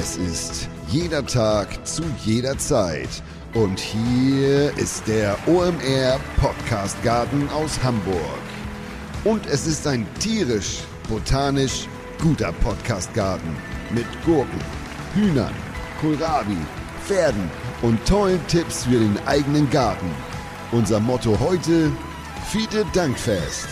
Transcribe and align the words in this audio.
Es 0.00 0.16
ist 0.16 0.66
jeder 0.88 1.26
Tag 1.26 1.86
zu 1.86 2.02
jeder 2.24 2.56
Zeit. 2.56 3.22
Und 3.52 3.78
hier 3.78 4.74
ist 4.78 5.06
der 5.06 5.36
OMR 5.46 6.18
Podcast 6.40 6.96
Garten 7.02 7.46
aus 7.50 7.78
Hamburg. 7.82 8.40
Und 9.24 9.44
es 9.44 9.66
ist 9.66 9.86
ein 9.86 10.06
tierisch, 10.18 10.78
botanisch 11.06 11.86
guter 12.18 12.50
Podcast 12.50 13.12
Garten 13.12 13.54
mit 13.90 14.06
Gurken, 14.24 14.60
Hühnern, 15.14 15.52
Kohlrabi, 16.00 16.56
Pferden 17.06 17.50
und 17.82 18.02
tollen 18.06 18.40
Tipps 18.46 18.84
für 18.84 18.98
den 18.98 19.18
eigenen 19.26 19.68
Garten. 19.68 20.10
Unser 20.72 20.98
Motto 20.98 21.38
heute: 21.38 21.92
Fiete 22.50 22.86
Dankfest. 22.94 23.68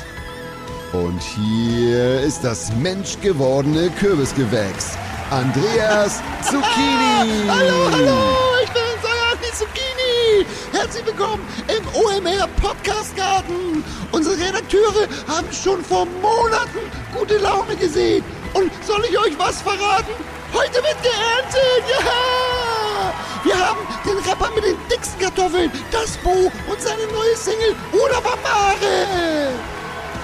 Und 0.92 1.22
hier 1.22 2.20
ist 2.20 2.45
das 2.45 2.70
menschgewordene 2.76 3.88
Kürbisgewächs. 3.98 4.98
Andreas 5.30 6.22
Zucchini. 6.42 7.46
Hallo, 7.48 7.90
hallo, 7.93 8.16
ich 8.64 8.71
bin 8.71 8.82
Sayani 9.03 9.53
Zucchini. 9.53 10.46
Herzlich 10.72 11.04
willkommen 11.04 11.46
im 11.68 11.86
OMR 11.89 12.48
Podcast 12.62 13.14
Garten. 13.14 13.84
Unsere 14.11 14.36
Redakteure 14.39 15.06
haben 15.26 15.53
schon 15.53 15.84
vor 15.84 16.06
Monaten 16.22 16.79
gute 17.14 17.36
Laune 17.36 17.76
gesehen. 17.76 18.25
Und 18.54 18.72
soll 18.86 19.04
ich 19.04 19.18
euch 19.18 19.39
was 19.39 19.61
verraten? 19.61 20.14
Heute 20.54 20.76
wird 20.76 20.96
geerntet. 21.03 21.84
Ja! 21.90 23.12
Wir 23.45 23.68
haben 23.68 23.81
den 24.06 24.17
Rapper 24.31 24.50
mit 24.54 24.64
den 24.64 24.76
dicksten 24.90 25.20
Kartoffeln, 25.20 25.70
das 25.92 26.17
Bo 26.25 26.31
und 26.31 26.81
seine 26.81 27.06
neue 27.12 27.36
Single 27.36 27.76
Oder 27.92 28.22
Mare. 28.22 29.53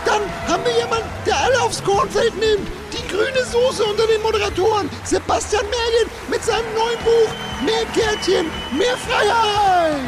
Dann 0.06 0.22
haben 0.48 0.64
wir 0.64 0.72
jemanden, 0.78 1.08
der 1.26 1.38
alle 1.42 1.60
aufs 1.60 1.84
Kornfeld 1.84 2.34
nimmt. 2.38 2.83
Grüne 3.14 3.44
Soße 3.44 3.84
unter 3.84 4.08
den 4.08 4.20
Moderatoren. 4.22 4.90
Sebastian 5.04 5.64
Mergen 5.66 6.10
mit 6.28 6.42
seinem 6.42 6.66
neuen 6.74 6.98
Buch 7.04 7.30
Mehr 7.64 7.84
Kärtchen, 7.94 8.46
mehr 8.76 8.96
Freiheit. 8.96 10.00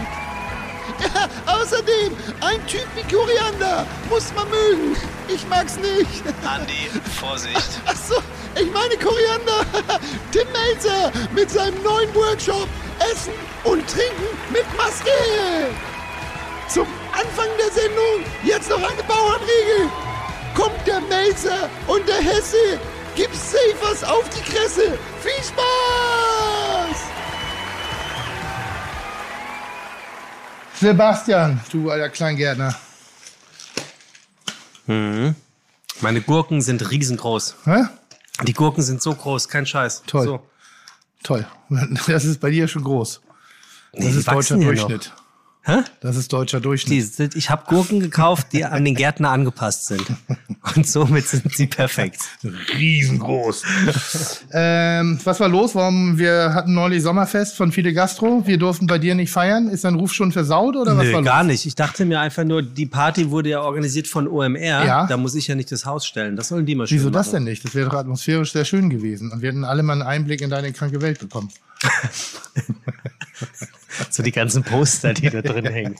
Ja, 0.98 1.28
außerdem, 1.60 2.16
ein 2.40 2.66
Typ 2.66 2.86
wie 2.96 3.14
Koriander 3.14 3.86
muss 4.10 4.32
man 4.34 4.48
mögen. 4.50 4.96
Ich 5.28 5.46
mag's 5.48 5.76
nicht. 5.76 6.24
Andi, 6.44 6.90
Vorsicht. 7.20 7.80
Achso, 7.86 8.16
ich 8.56 8.70
meine 8.72 8.96
Koriander. 8.96 9.64
Tim 10.32 10.48
Melzer 10.50 11.12
mit 11.32 11.48
seinem 11.48 11.80
neuen 11.84 12.12
Workshop 12.12 12.66
Essen 12.98 13.34
und 13.62 13.88
Trinken 13.88 14.36
mit 14.50 14.64
Maske. 14.76 15.10
Zum 16.68 16.86
Anfang 17.12 17.48
der 17.56 17.70
Sendung 17.70 18.24
jetzt 18.42 18.68
noch 18.68 18.78
eine 18.82 19.02
Bauernregel. 19.04 19.90
Kommt 20.56 20.86
der 20.86 21.00
Melzer 21.02 21.68
und 21.86 22.08
der 22.08 22.16
Hesse, 22.16 22.80
gibt's 23.16 23.50
safe 23.50 23.76
was 23.80 24.04
auf 24.04 24.28
die 24.28 24.42
Kresse. 24.42 24.98
Viel 25.22 25.42
Spaß! 25.42 26.98
Sebastian, 30.80 31.60
du 31.72 31.90
alter 31.90 32.10
Kleingärtner. 32.10 32.74
Meine 34.86 36.20
Gurken 36.20 36.60
sind 36.60 36.90
riesengroß. 36.90 37.56
Hä? 37.64 37.84
Die 38.44 38.52
Gurken 38.52 38.82
sind 38.82 39.02
so 39.02 39.14
groß, 39.14 39.48
kein 39.48 39.66
Scheiß. 39.66 40.02
Toll. 40.06 40.24
So. 40.26 40.46
Toll. 41.22 41.46
Das 42.06 42.24
ist 42.24 42.40
bei 42.40 42.50
dir 42.50 42.68
schon 42.68 42.84
groß. 42.84 43.20
Das 43.92 44.04
Nee, 44.04 44.10
ist 44.10 44.28
deutscher 44.30 44.56
ja 44.58 44.72
noch. 44.72 45.25
Hä? 45.68 45.78
Das 46.00 46.14
ist 46.16 46.32
deutscher 46.32 46.58
Die 46.58 46.62
Durchschnitt. 46.62 47.12
sind, 47.12 47.34
ich 47.34 47.50
habe 47.50 47.64
Gurken 47.66 47.98
gekauft, 47.98 48.52
die 48.52 48.64
an 48.64 48.84
den 48.84 48.94
Gärtner 48.94 49.30
angepasst 49.30 49.86
sind. 49.86 50.06
Und 50.76 50.86
somit 50.86 51.26
sind 51.26 51.52
sie 51.52 51.66
perfekt. 51.66 52.20
Riesengroß. 52.78 53.64
ähm, 54.52 55.18
was 55.24 55.40
war 55.40 55.48
los? 55.48 55.74
Warum? 55.74 56.18
Wir 56.18 56.54
hatten 56.54 56.72
neulich 56.72 57.02
Sommerfest 57.02 57.56
von 57.56 57.72
Fide 57.72 57.92
Gastro. 57.92 58.46
Wir 58.46 58.58
durften 58.58 58.86
bei 58.86 58.98
dir 58.98 59.16
nicht 59.16 59.32
feiern. 59.32 59.68
Ist 59.68 59.82
dein 59.82 59.96
Ruf 59.96 60.12
schon 60.12 60.30
versaut 60.30 60.76
oder 60.76 60.96
was 60.96 61.06
Nö, 61.06 61.14
war 61.14 61.22
gar 61.22 61.42
los? 61.42 61.48
nicht. 61.50 61.66
Ich 61.66 61.74
dachte 61.74 62.04
mir 62.04 62.20
einfach 62.20 62.44
nur, 62.44 62.62
die 62.62 62.86
Party 62.86 63.30
wurde 63.32 63.48
ja 63.48 63.60
organisiert 63.60 64.06
von 64.06 64.28
OMR. 64.28 64.84
Ja. 64.86 65.06
Da 65.08 65.16
muss 65.16 65.34
ich 65.34 65.48
ja 65.48 65.56
nicht 65.56 65.72
das 65.72 65.84
Haus 65.84 66.06
stellen. 66.06 66.36
Das 66.36 66.46
sollen 66.46 66.64
die 66.64 66.76
mal 66.76 66.86
schön 66.86 66.98
Wieso 66.98 67.10
das 67.10 67.26
machen. 67.26 67.44
denn 67.44 67.44
nicht? 67.52 67.64
Das 67.64 67.74
wäre 67.74 67.90
doch 67.90 67.98
atmosphärisch 67.98 68.52
sehr 68.52 68.64
schön 68.64 68.88
gewesen. 68.88 69.32
Und 69.32 69.42
wir 69.42 69.48
hätten 69.48 69.64
alle 69.64 69.82
mal 69.82 69.94
einen 69.94 70.02
Einblick 70.02 70.42
in 70.42 70.50
deine 70.50 70.72
kranke 70.72 71.02
Welt 71.02 71.18
bekommen. 71.18 71.50
So 74.10 74.22
die 74.22 74.32
ganzen 74.32 74.62
Poster, 74.62 75.14
die 75.14 75.30
da 75.30 75.42
drin 75.42 75.66
hängen. 75.66 75.96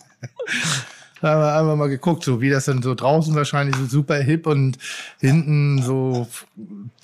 Da 1.23 1.31
haben 1.31 1.41
wir 1.41 1.55
einfach 1.55 1.77
mal 1.77 1.89
geguckt, 1.89 2.25
so 2.25 2.43
wie 2.43 2.51
das 2.51 2.67
dann 2.67 2.83
so 2.83 2.95
draußen 2.95 3.35
wahrscheinlich 3.35 3.75
so 3.77 3.87
super 3.87 4.17
hip 4.17 4.47
und 4.47 4.77
hinten 5.19 5.83
so 5.83 6.29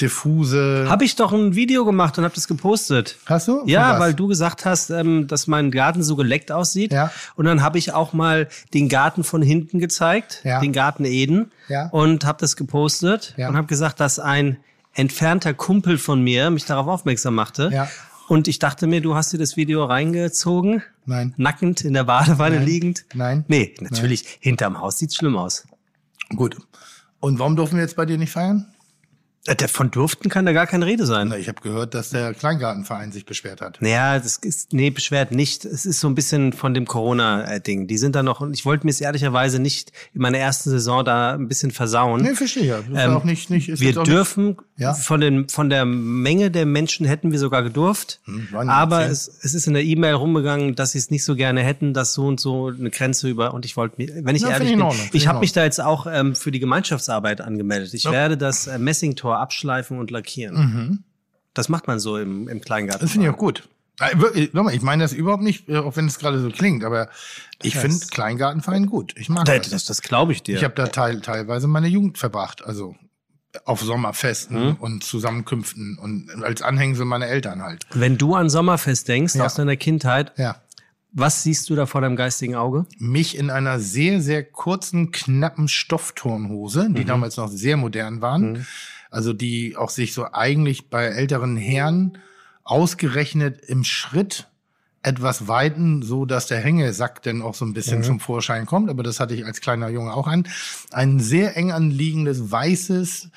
diffuse. 0.00 0.86
Habe 0.88 1.04
ich 1.04 1.16
doch 1.16 1.32
ein 1.32 1.54
Video 1.54 1.84
gemacht 1.86 2.18
und 2.18 2.24
habe 2.24 2.34
das 2.34 2.46
gepostet. 2.46 3.16
Hast 3.26 3.48
du? 3.48 3.60
Von 3.60 3.68
Ja, 3.68 3.94
was? 3.94 4.00
weil 4.00 4.14
du 4.14 4.26
gesagt 4.28 4.64
hast, 4.66 4.90
ähm, 4.90 5.26
dass 5.28 5.46
mein 5.46 5.70
Garten 5.70 6.02
so 6.02 6.14
geleckt 6.16 6.52
aussieht. 6.52 6.92
Ja. 6.92 7.10
Und 7.36 7.46
dann 7.46 7.62
habe 7.62 7.78
ich 7.78 7.94
auch 7.94 8.12
mal 8.12 8.48
den 8.74 8.88
Garten 8.90 9.24
von 9.24 9.40
hinten 9.40 9.78
gezeigt, 9.78 10.40
Ja. 10.44 10.60
den 10.60 10.72
Garten 10.72 11.04
Eden, 11.06 11.50
Ja. 11.68 11.88
und 11.88 12.24
habe 12.26 12.38
das 12.40 12.56
gepostet 12.56 13.34
Ja. 13.38 13.48
und 13.48 13.56
habe 13.56 13.66
gesagt, 13.66 13.98
dass 14.00 14.18
ein 14.18 14.58
entfernter 14.94 15.54
Kumpel 15.54 15.96
von 15.96 16.22
mir 16.22 16.50
mich 16.50 16.66
darauf 16.66 16.86
aufmerksam 16.86 17.34
machte. 17.34 17.70
Ja. 17.72 17.88
Und 18.28 18.48
ich 18.48 18.58
dachte 18.58 18.86
mir, 18.86 19.00
du 19.00 19.14
hast 19.14 19.32
dir 19.32 19.38
das 19.38 19.56
Video 19.56 19.84
reingezogen, 19.84 20.82
Nein. 21.06 21.34
nackend 21.36 21.84
in 21.84 21.92
der 21.94 22.04
Badewanne 22.04 22.56
Nein. 22.56 22.64
liegend. 22.66 23.04
Nein. 23.14 23.44
Nee, 23.48 23.74
natürlich, 23.80 24.38
hinterm 24.40 24.80
Haus 24.80 24.98
sieht's 24.98 25.16
schlimm 25.16 25.36
aus. 25.36 25.66
Gut. 26.34 26.56
Und 27.20 27.38
warum 27.38 27.56
dürfen 27.56 27.76
wir 27.76 27.82
jetzt 27.82 27.96
bei 27.96 28.06
dir 28.06 28.18
nicht 28.18 28.32
feiern? 28.32 28.71
Äh, 29.46 29.56
Davon 29.56 29.90
durften 29.90 30.28
kann 30.28 30.46
da 30.46 30.52
gar 30.52 30.68
keine 30.68 30.86
Rede 30.86 31.04
sein. 31.04 31.34
Ich 31.36 31.48
habe 31.48 31.60
gehört, 31.62 31.94
dass 31.94 32.10
der 32.10 32.32
Kleingartenverein 32.32 33.10
sich 33.10 33.26
beschwert 33.26 33.60
hat. 33.60 33.78
Naja, 33.80 34.16
das 34.20 34.36
ist, 34.36 34.72
nee, 34.72 34.90
beschwert 34.90 35.32
nicht. 35.32 35.64
Es 35.64 35.84
ist 35.84 35.98
so 35.98 36.06
ein 36.08 36.14
bisschen 36.14 36.52
von 36.52 36.74
dem 36.74 36.86
Corona-Ding. 36.86 37.88
Die 37.88 37.98
sind 37.98 38.14
da 38.14 38.22
noch, 38.22 38.40
und 38.40 38.54
ich 38.54 38.64
wollte 38.64 38.86
mir 38.86 38.90
es 38.92 39.00
ehrlicherweise 39.00 39.58
nicht 39.58 39.90
in 40.14 40.22
meiner 40.22 40.38
ersten 40.38 40.70
Saison 40.70 41.04
da 41.04 41.34
ein 41.34 41.48
bisschen 41.48 41.72
versauen. 41.72 42.22
Nee, 42.22 42.34
verstehe 42.34 42.64
ja. 42.66 42.78
Ähm, 42.94 43.14
auch 43.16 43.24
nicht, 43.24 43.50
nicht, 43.50 43.68
ist 43.68 43.80
wir 43.80 43.92
dürfen, 43.94 44.58
Ja. 44.76 44.94
von, 44.94 45.20
den, 45.20 45.48
von 45.48 45.68
der 45.70 45.86
Menge 45.86 46.52
der 46.52 46.64
Menschen 46.64 47.04
hätten 47.04 47.32
wir 47.32 47.40
sogar 47.40 47.64
gedurft. 47.64 48.20
ja 48.52 48.60
aber 48.68 49.06
es, 49.06 49.28
es 49.42 49.54
ist 49.54 49.66
in 49.66 49.74
der 49.74 49.82
E-Mail 49.82 50.14
rumgegangen, 50.14 50.76
dass 50.76 50.92
sie 50.92 50.98
es 50.98 51.10
nicht 51.10 51.24
so 51.24 51.34
gerne 51.34 51.62
hätten, 51.62 51.94
dass 51.94 52.14
so 52.14 52.26
und 52.26 52.38
so 52.38 52.68
eine 52.68 52.90
Grenze 52.90 53.28
über, 53.28 53.54
und 53.54 53.64
ich 53.64 53.76
wollte 53.76 53.96
mir, 53.98 54.24
wenn 54.24 54.36
ich 54.36 54.42
Na, 54.42 54.50
ehrlich 54.50 54.70
bin, 54.76 54.86
ich 54.88 55.14
ich 55.14 55.26
habe 55.26 55.40
mich 55.40 55.52
da 55.52 55.64
jetzt 55.64 55.80
auch 55.80 56.06
ähm, 56.08 56.36
für 56.36 56.52
die 56.52 56.60
Gemeinschaftsarbeit 56.60 57.40
angemeldet. 57.40 57.92
Ich 57.94 58.04
Ja. 58.04 58.12
werde 58.12 58.36
das 58.36 58.68
äh, 58.68 58.78
Messingtor 58.78 59.31
abschleifen 59.40 59.98
und 59.98 60.10
lackieren. 60.10 61.04
Das 61.54 61.68
macht 61.68 61.86
man 61.86 61.98
so 62.00 62.16
im, 62.18 62.48
im 62.48 62.60
Kleingarten. 62.60 63.00
Mhm. 63.00 63.04
Das 63.04 63.12
finde 63.12 63.26
ich 63.28 63.32
auch 63.34 63.38
gut. 63.38 63.68
Äh, 64.00 64.48
nochmal, 64.52 64.74
Ich 64.74 64.82
meine 64.82 65.04
das 65.04 65.12
überhaupt 65.12 65.42
nicht, 65.42 65.68
äh, 65.68 65.76
auch 65.76 65.96
wenn 65.96 66.06
es 66.06 66.18
gerade 66.18 66.40
so 66.40 66.48
klingt, 66.50 66.82
aber 66.82 67.08
ich 67.62 67.76
finde 67.76 67.98
Kleingartenverein 68.10 68.86
gut. 68.86 69.14
Ich 69.16 69.28
mag 69.28 69.44
Das, 69.44 69.68
das. 69.68 69.84
das, 69.84 70.02
glaube 70.02 70.32
ich 70.32 70.42
dir. 70.42 70.56
Ich 70.56 70.64
habe 70.64 70.74
da 70.74 70.86
teil, 70.86 71.20
teilweise 71.20 71.68
meine 71.68 71.88
Jugend 71.88 72.16
verbracht, 72.18 72.64
also 72.64 72.96
auf 73.66 73.82
Sommerfesten 73.82 74.68
Mhm. 74.70 74.74
und 74.76 75.04
Zusammenkünften 75.04 75.98
und 75.98 76.30
als 76.42 76.62
Anhängsel 76.62 77.04
meiner 77.04 77.26
Eltern 77.26 77.62
halt. 77.62 77.84
Wenn 77.92 78.16
du 78.16 78.34
an 78.34 78.48
Sommerfest 78.48 79.08
denkst, 79.08 79.34
Ja. 79.34 79.44
aus 79.44 79.54
deiner 79.56 79.76
Kindheit, 79.76 80.32
Ja. 80.38 80.56
was 81.12 81.42
siehst 81.42 81.68
du 81.68 81.74
da 81.74 81.84
vor 81.84 82.00
deinem 82.00 82.16
geistigen 82.16 82.54
Auge? 82.54 82.86
Mich 82.98 83.36
in 83.36 83.50
einer 83.50 83.78
sehr, 83.78 84.22
sehr 84.22 84.42
kurzen, 84.42 85.12
knappen 85.12 85.68
Stoffturnhose, 85.68 86.88
Mhm. 86.88 86.94
die 86.94 87.04
damals 87.04 87.36
noch 87.36 87.48
sehr 87.48 87.76
modern 87.76 88.22
waren, 88.22 88.66
also 89.12 89.32
die 89.32 89.76
auch 89.76 89.90
sich 89.90 90.14
so 90.14 90.26
eigentlich 90.32 90.88
bei 90.88 91.04
älteren 91.04 91.56
Herren 91.56 92.18
ausgerechnet 92.64 93.60
im 93.66 93.84
Schritt 93.84 94.48
etwas 95.02 95.48
weiten, 95.48 96.02
so 96.02 96.24
dass 96.24 96.46
der 96.46 96.60
Hängesack 96.60 97.22
dann 97.22 97.42
auch 97.42 97.54
so 97.54 97.64
ein 97.64 97.74
bisschen 97.74 98.02
zum 98.02 98.20
Vorschein 98.20 98.66
kommt. 98.66 98.88
Aber 98.88 99.02
das 99.02 99.20
hatte 99.20 99.34
ich 99.34 99.44
als 99.44 99.60
kleiner 99.60 99.88
Junge 99.88 100.14
auch 100.14 100.28
an. 100.28 100.48
Ein 100.92 101.18
sehr 101.20 101.56
eng 101.56 101.72
anliegendes 101.72 102.50
weißes 102.50 103.30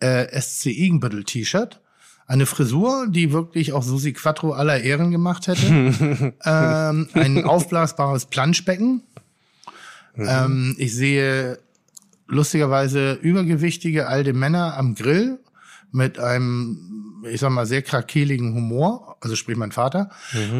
äh, 0.00 0.40
SC 0.40 0.66
Igenbüttel-T-Shirt. 0.66 1.80
Eine 2.26 2.46
Frisur, 2.46 3.06
die 3.08 3.32
wirklich 3.32 3.72
auch 3.72 3.82
Susi 3.82 4.12
Quattro 4.12 4.52
aller 4.52 4.80
Ehren 4.80 5.10
gemacht 5.10 5.48
hätte. 5.48 5.66
ähm, 6.44 7.08
ein 7.14 7.44
aufblasbares 7.44 8.26
Planschbecken. 8.26 9.02
Ähm, 10.16 10.76
ich 10.78 10.94
sehe 10.94 11.58
lustigerweise 12.32 13.12
übergewichtige 13.14 14.08
alte 14.08 14.32
Männer 14.32 14.76
am 14.76 14.94
Grill 14.94 15.38
mit 15.90 16.18
einem, 16.18 17.22
ich 17.30 17.40
sag 17.40 17.50
mal, 17.50 17.66
sehr 17.66 17.82
krakeligen 17.82 18.54
Humor, 18.54 19.16
also 19.20 19.36
sprich 19.36 19.56
mein 19.56 19.72
Vater. 19.72 20.10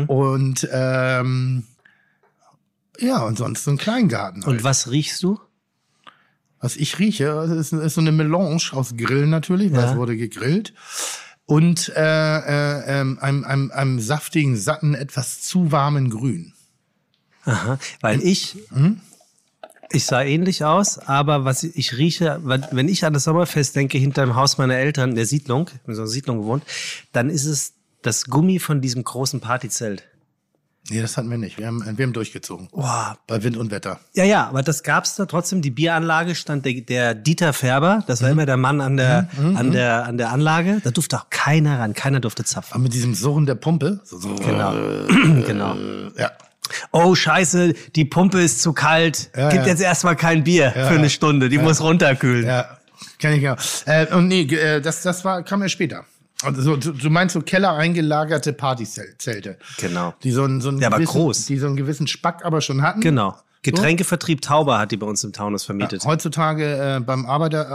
Und 0.06 0.68
ähm, 0.70 1.64
ja, 2.98 3.22
und 3.22 3.38
sonst 3.38 3.64
so 3.64 3.70
ein 3.70 3.78
Kleingarten. 3.78 4.44
Halt. 4.44 4.56
Und 4.58 4.64
was 4.64 4.90
riechst 4.90 5.22
du? 5.22 5.40
Was 6.60 6.76
ich 6.76 6.98
rieche, 6.98 7.24
ist, 7.58 7.72
ist 7.72 7.94
so 7.94 8.00
eine 8.00 8.12
Melange 8.12 8.60
aus 8.72 8.94
Grillen 8.96 9.30
natürlich, 9.30 9.72
weil 9.72 9.80
Ja. 9.80 9.90
es 9.92 9.96
wurde 9.96 10.16
gegrillt. 10.16 10.74
Und 11.46 11.88
äh, 11.96 12.36
äh, 12.38 13.00
ähm, 13.00 13.18
einem, 13.20 13.44
einem, 13.44 13.70
einem 13.72 13.98
saftigen, 14.00 14.56
satten, 14.56 14.94
etwas 14.94 15.40
zu 15.42 15.72
warmen 15.72 16.08
Grün. 16.10 16.52
Aha, 17.44 17.78
weil 18.00 18.20
ich, 18.22 18.56
Hm? 18.72 19.00
Ich 19.92 20.04
sah 20.06 20.22
ähnlich 20.22 20.64
aus, 20.64 20.98
aber 20.98 21.44
was 21.44 21.62
ich, 21.64 21.96
rieche, 21.96 22.40
wenn 22.42 22.88
ich 22.88 23.04
an 23.04 23.12
das 23.12 23.24
Sommerfest 23.24 23.76
denke, 23.76 23.98
hinter 23.98 24.24
dem 24.24 24.34
Haus 24.36 24.58
meiner 24.58 24.74
Eltern 24.76 25.10
in 25.10 25.16
der 25.16 25.26
Siedlung, 25.26 25.68
in 25.86 25.94
so 25.94 26.02
einer 26.02 26.10
Siedlung 26.10 26.38
gewohnt, 26.40 26.64
dann 27.12 27.30
ist 27.30 27.44
es 27.46 27.74
Das 28.02 28.24
Gummi 28.24 28.58
von 28.58 28.80
diesem 28.80 29.04
großen 29.04 29.40
Partyzelt. 29.40 30.02
Nee, 30.90 31.00
das 31.00 31.16
hatten 31.16 31.30
wir 31.30 31.38
nicht. 31.38 31.58
Wir 31.58 31.68
haben, 31.68 31.80
wir 31.96 32.04
haben 32.04 32.12
durchgezogen. 32.12 32.68
Boah. 32.72 33.16
Bei 33.28 33.44
Wind 33.44 33.56
und 33.56 33.70
Wetter. 33.70 34.00
Ja, 34.14 34.24
ja, 34.24 34.48
aber 34.48 34.62
das 34.62 34.82
gab's 34.82 35.14
da 35.14 35.26
trotzdem. 35.26 35.62
Die 35.62 35.70
Bieranlage 35.70 36.34
stand 36.34 36.64
der, 36.64 36.80
der 36.80 37.14
Dieter 37.14 37.52
Färber. 37.52 38.02
Das 38.08 38.20
war 38.20 38.30
immer 38.30 38.44
der 38.46 38.56
Mann 38.56 38.80
an 38.80 38.96
der, 38.96 39.28
an 39.54 39.70
der, 39.70 40.04
an 40.06 40.18
der 40.18 40.32
Anlage. 40.32 40.80
Da 40.82 40.90
durfte 40.90 41.18
auch 41.18 41.30
keiner 41.30 41.78
ran. 41.78 41.94
Keiner 41.94 42.18
durfte 42.18 42.42
zapfen. 42.42 42.74
Aber 42.74 42.82
mit 42.82 42.92
diesem 42.94 43.14
Surren 43.14 43.46
der 43.46 43.54
Pumpe. 43.54 44.00
So, 44.02 44.18
so, 44.18 44.34
Genau. 44.34 44.72
genau. 45.46 45.76
Ja. 46.18 46.32
Oh, 46.90 47.14
scheiße, 47.14 47.74
die 47.94 48.04
Pumpe 48.04 48.40
ist 48.40 48.60
zu 48.62 48.72
kalt. 48.72 49.30
Ja, 49.36 49.48
Gibt 49.50 49.62
ja. 49.64 49.70
jetzt 49.70 49.82
erstmal 49.82 50.16
kein 50.16 50.44
Bier 50.44 50.72
für 50.72 50.88
eine 50.88 51.10
Stunde. 51.10 51.48
Die 51.48 51.58
muss 51.58 51.80
runterkühlen. 51.80 52.46
Ja, 52.46 52.78
kenn 53.18 53.34
ich 53.34 53.40
genau. 53.40 53.56
Äh, 53.86 54.06
und 54.14 54.28
nee, 54.28 54.42
äh, 54.42 54.80
das, 54.80 55.02
das 55.02 55.24
war, 55.24 55.42
kam 55.42 55.62
ja 55.62 55.68
später. 55.68 56.04
Also 56.44 56.60
so, 56.62 56.76
du, 56.76 56.92
du 56.92 57.08
meinst 57.10 57.34
so 57.34 57.40
Keller 57.40 57.74
eingelagerte 57.74 58.52
Partyzelte. 58.52 59.58
Genau. 59.78 60.12
Die 60.24 60.32
so, 60.32 60.42
einen- 60.44 60.60
so 60.60 60.70
einen 60.70 60.80
Ja, 60.80 60.88
aber 60.88 60.96
gewissen, 60.96 61.12
groß. 61.12 61.46
Die 61.46 61.56
so 61.58 61.66
einen 61.66 61.76
gewissen 61.76 62.06
Spack 62.08 62.44
aber 62.44 62.60
schon 62.60 62.82
hatten. 62.82 63.00
Genau. 63.00 63.36
Getränkevertrieb 63.64 64.42
Tauber 64.42 64.80
hat 64.80 64.90
die 64.90 64.96
bei 64.96 65.06
uns 65.06 65.22
im 65.22 65.32
Taunus 65.32 65.64
vermietet. 65.64 66.04
Heutzutage 66.04 66.96
äh, 66.96 67.00
beim 67.00 67.26
Arbeiter, 67.26 67.68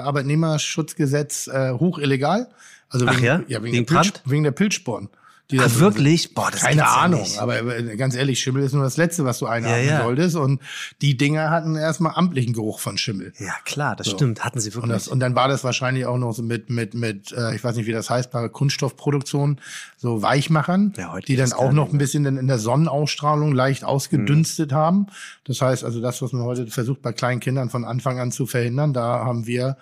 Arbeitnehmerschutzgesetz 0.58 1.48
äh, 1.48 1.72
hoch 1.72 1.98
illegal. 2.00 2.48
Also 2.90 3.06
Ach 3.08 3.14
wegen, 3.16 3.24
ja? 3.48 3.62
wegen, 3.64 3.64
Wegen 3.74 3.86
der 3.86 4.02
Pilz, 4.02 4.22
wegen 4.26 4.44
der 4.44 4.52
Pilzsporen. 4.52 5.10
Drin 5.50 5.80
wirklich? 5.80 6.34
Boah, 6.34 6.52
das 6.52 6.60
Keine 6.62 6.82
ja 6.82 6.96
Ahnung, 6.96 7.22
nicht. 7.22 7.40
aber 7.40 7.60
äh, 7.78 7.96
ganz 7.96 8.16
ehrlich, 8.16 8.40
Schimmel 8.40 8.64
ist 8.64 8.74
nur 8.74 8.84
das 8.84 8.98
Letzte, 8.98 9.24
was 9.24 9.40
du 9.40 9.46
einatmen 9.46 9.86
Ja, 9.86 9.92
ja. 10.00 10.04
solltest. 10.04 10.36
Und 10.36 10.62
die 11.02 11.16
Dinger 11.16 11.50
hatten 11.50 11.76
erstmal 11.78 12.14
amtlichen 12.16 12.52
Geruch 12.54 12.80
von 12.80 12.98
Schimmel. 12.98 13.32
Ja, 13.40 13.54
klar, 13.64 13.96
das 13.96 14.10
stimmt. 14.10 14.44
Hatten 14.44 14.60
sie 14.60 14.70
Und, 14.70 14.76
wirklich. 14.76 14.92
das, 14.94 15.08
und 15.08 15.22
dann 15.22 15.36
war 15.36 15.48
das 15.48 15.64
wahrscheinlich 15.64 16.06
auch 16.06 16.18
noch 16.18 16.34
so 16.34 16.44
mit, 16.44 16.70
mit, 16.70 16.94
mit 16.96 17.32
äh, 17.32 17.56
ich 17.56 17.64
weiß 17.64 17.78
nicht, 17.78 17.86
wie 17.88 17.94
das 17.94 18.10
heißt, 18.10 18.30
bei 18.32 18.50
Kunststoffproduktion, 18.50 19.62
so 19.96 20.22
Weichmachern, 20.22 20.94
Ja, 20.98 21.18
die 21.20 21.38
dann 21.38 21.54
auch 21.54 21.72
noch 21.72 21.94
ein 21.94 21.98
bisschen 21.98 22.26
in 22.26 22.48
der 22.48 22.60
Sonnenausstrahlung 22.60 23.54
leicht 23.54 23.84
Mhm. 23.84 23.88
ausgedünstet 23.88 24.74
haben. 24.74 25.08
Das 25.46 25.62
heißt 25.62 25.84
also, 25.86 26.02
das, 26.02 26.22
was 26.22 26.34
man 26.34 26.44
heute 26.44 26.68
versucht, 26.68 27.02
bei 27.02 27.14
kleinen 27.14 27.40
Kindern 27.40 27.70
von 27.70 27.86
Anfang 27.86 28.20
an 28.20 28.32
zu 28.34 28.46
verhindern, 28.48 28.92
da 28.94 29.24
haben 29.24 29.48
wir, 29.48 29.78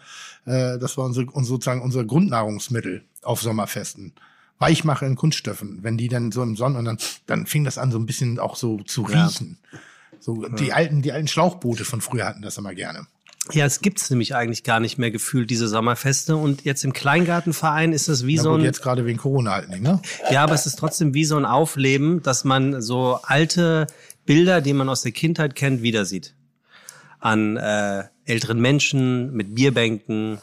äh, 0.45 0.77
das 0.77 0.95
war 0.97 1.06
unsere, 1.06 1.25
uns 1.31 1.47
sozusagen 1.47 1.81
unser 1.81 2.03
Grundnahrungsmittel 2.03 3.03
auf 3.23 3.41
Sommerfesten. 3.41 4.13
Weichmacher 4.60 5.06
in 5.06 5.16
Kunststoffen, 5.16 5.80
wenn 5.84 5.98
die 5.98 6.07
dann 6.07 6.31
so 6.31 6.42
im 6.44 6.56
Sonnen 6.56 6.78
und 6.78 6.86
dann, 6.86 6.98
dann 7.25 7.46
fing 7.46 7.63
das 7.63 7.78
an 7.78 7.92
so 7.92 7.98
ein 8.00 8.06
bisschen 8.06 8.40
auch 8.40 8.56
so 8.56 8.78
zu 8.80 9.06
Ja. 9.10 9.25
riechen. 9.25 9.57
So, 10.19 10.48
die 10.48 10.74
alten, 10.74 11.02
die 11.02 11.12
alten 11.12 11.28
Schlauchboote 11.28 11.86
von 11.86 12.02
früher 12.02 12.25
hatten 12.25 12.42
das 12.42 12.57
immer 12.57 12.74
gerne. 12.74 13.06
Ja, 13.52 13.66
es 13.66 13.81
gibt's 13.81 14.10
nämlich 14.10 14.34
eigentlich 14.34 14.63
gar 14.63 14.80
nicht 14.80 14.98
mehr 14.98 15.12
gefühlt, 15.12 15.52
diese 15.52 15.68
Sommerfeste. 15.68 16.36
Und 16.36 16.63
jetzt 16.66 16.84
im 16.84 16.94
Kleingartenverein 16.94 17.94
ist 17.94 18.07
es 18.07 18.25
wie 18.25 18.38
Na 18.38 18.42
so 18.44 18.52
gut, 18.52 18.60
ein, 18.62 18.66
jetzt 18.66 18.81
gerade 18.81 19.06
wegen 19.06 19.19
Corona 19.19 19.52
halt 19.52 19.69
nicht, 19.69 19.84
ne? 19.84 20.02
ja, 20.31 20.42
aber 20.44 20.56
es 20.56 20.66
ist 20.66 20.80
trotzdem 20.80 21.13
wie 21.13 21.25
so 21.25 21.38
ein 21.38 21.46
Aufleben, 21.46 22.24
dass 22.24 22.44
man 22.44 22.81
so 22.81 23.19
alte 23.22 23.86
Bilder, 24.25 24.62
die 24.62 24.74
man 24.74 24.90
aus 24.90 25.04
der 25.04 25.12
Kindheit 25.12 25.54
kennt, 25.54 25.84
wieder 25.84 26.06
sieht. 26.06 26.34
An 27.19 27.57
äh, 27.57 28.06
älteren 28.25 28.60
Menschen 28.60 29.31
mit 29.34 29.54
Bierbänken, 29.54 30.40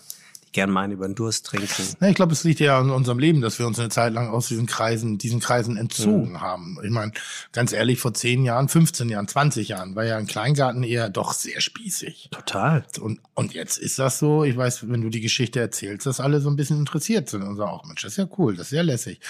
gern 0.52 0.76
einen 0.76 0.93
über 0.93 1.06
den 1.06 1.14
Durst 1.14 1.46
trinken. 1.46 1.82
Ja, 2.00 2.08
ich 2.08 2.14
glaube, 2.14 2.32
es 2.32 2.44
liegt 2.44 2.60
ja 2.60 2.78
an 2.78 2.90
unserem 2.90 3.19
Leben, 3.19 3.40
dass 3.40 3.58
wir 3.58 3.66
uns 3.66 3.78
eine 3.78 3.88
Zeit 3.88 4.12
lang 4.12 4.28
aus 4.28 4.49
diesen 4.49 4.66
Kreisen, 4.66 5.19
diesen 5.19 5.40
Kreisen 5.40 5.76
entzogen 5.76 6.40
haben. 6.40 6.78
Ich 6.82 6.90
meine, 6.90 7.12
ganz 7.52 7.72
ehrlich, 7.72 7.99
vor 7.99 8.12
10 8.12 8.44
Jahren, 8.44 8.69
15 8.69 9.08
Jahren, 9.08 9.26
20 9.26 9.69
Jahren 9.69 9.96
war 9.96 10.04
ja 10.04 10.16
ein 10.16 10.26
Kleingarten 10.26 10.82
eher 10.82 11.08
doch 11.08 11.32
sehr 11.32 11.60
spießig. 11.60 12.28
Total. 12.31 12.84
Und, 13.00 13.20
und 13.34 13.54
jetzt 13.54 13.78
ist 13.78 13.99
das 13.99 14.19
so, 14.19 14.44
ich 14.44 14.56
weiß, 14.56 14.88
wenn 14.88 15.00
du 15.00 15.08
die 15.08 15.20
Geschichte 15.20 15.60
erzählst, 15.60 16.06
dass 16.06 16.20
alle 16.20 16.40
so 16.40 16.50
ein 16.50 16.56
bisschen 16.56 16.78
interessiert 16.78 17.31
sind 17.31 17.43
und 17.43 17.56
sagen, 17.56 17.72
ach 17.75 17.87
Mensch, 17.87 18.02
das 18.02 18.12
ist 18.12 18.19
ja 18.19 18.28
cool, 18.38 18.56
das 18.56 18.66
ist 18.66 18.72
ja 18.72 18.82
lässig. 18.82 19.20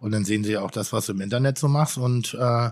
Und 0.00 0.12
dann 0.12 0.24
sehen 0.24 0.44
sie 0.44 0.52
ja 0.52 0.60
auch 0.62 0.70
das, 0.70 0.92
was 0.92 1.06
du 1.06 1.12
im 1.12 1.20
Internet 1.20 1.58
so 1.58 1.68
machst 1.68 1.98
und 1.98 2.34
äh, 2.34 2.70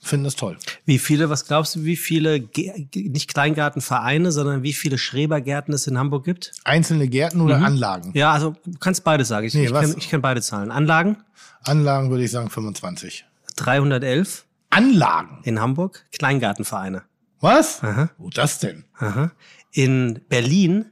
finden 0.00 0.24
das 0.24 0.36
toll. 0.36 0.56
Wie 0.88 0.98
viele, 0.98 1.28
was 1.28 1.44
glaubst 1.44 1.76
du, 1.76 1.84
wie 1.84 1.98
viele, 1.98 2.48
nicht 2.94 3.34
Kleingartenvereine, 3.34 4.32
sondern 4.32 4.62
wie 4.62 4.72
viele 4.72 4.96
Schrebergärten 4.96 5.74
es 5.74 5.86
in 5.86 5.98
Hamburg 5.98 6.24
gibt? 6.24 6.52
Einzelne 6.64 7.08
Gärten 7.08 7.42
oder 7.42 7.58
Anlagen? 7.58 8.12
Ja, 8.14 8.32
also 8.32 8.56
du 8.64 8.78
kannst 8.78 9.04
beides 9.04 9.28
sagen. 9.28 9.46
Ich, 9.46 9.52
Nee, 9.52 9.66
ich, 9.66 9.70
was? 9.70 9.90
kenn, 9.90 9.98
ich 9.98 10.08
kenn 10.08 10.22
beide 10.22 10.40
Zahlen. 10.40 10.70
Anlagen, 10.70 11.18
Anlagen 11.62 12.08
würde 12.08 12.24
ich 12.24 12.30
sagen 12.30 12.48
25. 12.48 13.26
311 13.56 14.46
Anlagen? 14.70 15.40
in 15.42 15.60
Hamburg, 15.60 16.06
Kleingartenvereine. 16.10 17.02
Was? 17.40 17.82
Wo 18.16 18.30
das 18.30 18.58
denn? 18.58 18.86
Aha. 18.96 19.30
In 19.72 20.22
Berlin 20.30 20.86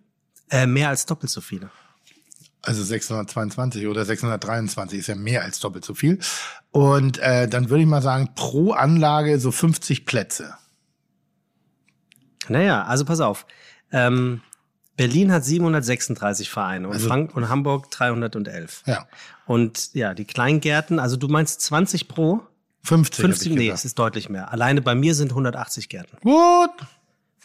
äh, 0.51 0.67
mehr 0.67 0.91
als 0.91 1.07
doppelt 1.07 1.31
so 1.33 1.41
viele. 1.41 1.71
Also 2.67 2.83
622 2.83 3.87
oder 3.87 4.05
623 4.05 4.99
ist 4.99 5.07
ja 5.07 5.15
mehr 5.15 5.43
als 5.45 5.61
doppelt 5.61 5.85
so 5.85 5.95
viel. 5.95 6.19
Und 6.73 7.19
äh, 7.19 7.47
dann 7.49 7.71
würde 7.71 7.83
ich 7.83 7.89
mal 7.89 8.03
sagen, 8.03 8.31
pro 8.35 8.73
Anlage 8.73 9.39
so 9.39 9.53
50 9.53 10.05
Plätze. 10.05 10.55
Naja, 12.49 12.83
also 12.85 13.05
pass 13.05 13.21
auf. 13.21 13.47
Ähm, 13.93 14.41
Berlin 14.97 15.31
hat 15.31 15.45
736 15.45 16.51
Vereine 16.51 16.89
und, 16.89 16.95
Also- 16.95 17.07
Frank 17.09 17.37
und 17.37 17.49
Hamburg 17.49 17.91
311. 17.93 18.83
Ja. 18.87 19.07
Und 19.47 19.95
ja, 19.95 20.15
die 20.15 20.25
Kleingärten, 20.25 20.99
also 20.99 21.17
du 21.17 21.29
meinst 21.29 21.61
20 21.61 22.09
pro? 22.09 22.41
50. 22.83 23.19
hab 23.19 23.31
50, 23.31 23.53
ich 23.53 23.59
nee, 23.59 23.69
es 23.69 23.85
ist 23.85 23.99
deutlich 23.99 24.29
mehr. 24.29 24.51
Alleine 24.53 24.81
bei 24.83 24.95
mir 24.95 25.15
sind 25.15 25.31
180 25.31 25.89
Gärten. 25.89 26.17
Gut. 26.23 26.71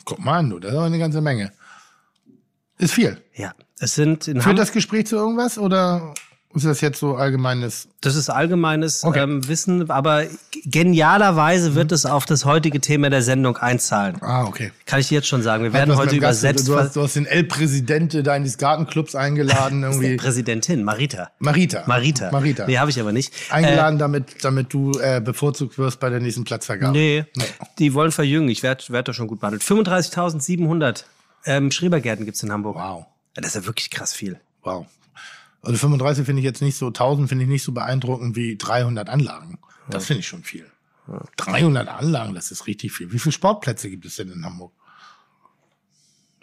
Guck 0.05 0.19
mal 0.19 0.39
an, 0.39 0.49
du, 0.49 0.59
das 0.59 0.71
ist 0.71 0.77
aber 0.77 0.85
eine 0.87 0.99
ganze 0.99 1.21
Menge. 1.21 1.51
Ist 2.77 2.93
viel. 2.93 3.21
Ja, 3.35 3.53
es 3.81 3.95
sind 3.95 4.27
in 4.27 4.35
Führt 4.35 4.45
Hamburg. 4.45 4.57
das 4.57 4.71
Gespräch 4.71 5.07
zu 5.07 5.15
irgendwas 5.17 5.57
oder 5.57 6.13
ist 6.53 6.65
das 6.65 6.81
jetzt 6.81 6.99
so 6.99 7.15
allgemeines? 7.15 7.87
Das 8.01 8.15
ist 8.17 8.29
allgemeines 8.29 9.05
Okay. 9.05 9.21
ähm, 9.21 9.47
Wissen, 9.47 9.89
aber 9.89 10.25
genialerweise 10.65 11.75
wird 11.75 11.93
es 11.93 12.05
auf 12.05 12.25
das 12.25 12.43
heutige 12.43 12.81
Thema 12.81 13.09
der 13.09 13.21
Sendung 13.21 13.55
einzahlen. 13.55 14.17
Ah, 14.21 14.43
okay. 14.43 14.71
Kann 14.85 14.99
ich 14.99 15.07
dir 15.07 15.15
jetzt 15.15 15.27
schon 15.27 15.41
sagen. 15.43 15.63
Wir 15.63 15.71
werden 15.71 15.95
heute 15.95 16.15
übersetzt. 16.17 16.67
Du 16.67 16.75
hast, 16.75 16.95
du 16.97 17.01
hast 17.03 17.15
den 17.15 17.25
El-Präsidente 17.25 18.21
deines 18.21 18.57
Gartenclubs 18.57 19.15
eingeladen, 19.15 19.83
irgendwie. 19.83 20.09
die 20.09 20.15
Präsidentin, 20.17 20.83
Marita. 20.83 21.31
Marita. 21.39 21.83
Marita. 21.85 22.31
Marita. 22.31 22.65
Nee, 22.67 22.77
habe 22.77 22.89
ich 22.89 22.99
aber 22.99 23.13
nicht. 23.13 23.33
Eingeladen, 23.49 23.97
damit, 23.97 24.43
damit 24.43 24.73
du 24.73 24.91
äh, 24.99 25.21
bevorzugt 25.21 25.77
wirst 25.77 25.99
bei 26.01 26.09
der 26.09 26.19
nächsten 26.19 26.43
Platzvergabe. 26.43 26.97
Äh, 26.97 27.21
nee, 27.21 27.43
die 27.79 27.93
wollen 27.93 28.11
verjüngen. 28.11 28.49
Ich 28.49 28.61
werde 28.61 28.83
werd 28.89 29.07
da 29.07 29.13
schon 29.13 29.27
gut 29.27 29.39
behandelt. 29.39 29.63
35.700 29.63 31.05
ähm, 31.45 31.71
Schrebergärten 31.71 32.25
gibt's 32.25 32.43
in 32.43 32.51
Hamburg. 32.51 32.75
Wow. 32.75 33.05
Das 33.33 33.47
ist 33.47 33.55
ja 33.55 33.65
wirklich 33.65 33.89
krass 33.89 34.13
viel. 34.13 34.39
Wow. 34.63 34.87
Also 35.61 35.77
35 35.77 36.25
finde 36.25 36.39
ich 36.41 36.45
jetzt 36.45 36.61
nicht 36.61 36.75
so, 36.77 36.87
1000 36.87 37.29
finde 37.29 37.43
ich 37.45 37.49
nicht 37.49 37.63
so 37.63 37.71
beeindruckend 37.71 38.35
wie 38.35 38.57
300 38.57 39.09
Anlagen. 39.09 39.59
Das 39.89 40.05
finde 40.05 40.21
ich 40.21 40.27
schon 40.27 40.43
viel. 40.43 40.65
300 41.37 41.87
Anlagen, 41.87 42.33
das 42.33 42.51
ist 42.51 42.67
richtig 42.67 42.91
viel. 42.93 43.11
Wie 43.11 43.19
viele 43.19 43.33
Sportplätze 43.33 43.89
gibt 43.89 44.05
es 44.05 44.15
denn 44.15 44.31
in 44.31 44.45
Hamburg? 44.45 44.71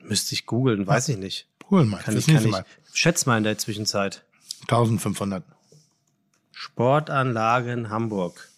Müsste 0.03 0.35
ich 0.35 0.47
googeln, 0.47 0.87
weiß 0.87 1.09
ich 1.09 1.17
nicht. 1.17 1.49
Cool, 1.71 1.85
mal. 1.85 1.99
Kann 1.99 2.17
ich, 2.17 2.27
kann 2.27 2.45
ich. 2.45 2.51
Mal. 2.51 2.65
Schätz 2.93 3.27
mal 3.27 3.39
in 3.39 3.45
der 3.45 3.59
Zwischenzeit. 3.59 4.25
1500. 4.63 5.45
Sportanlagen 6.53 7.91
Hamburg. 7.91 8.49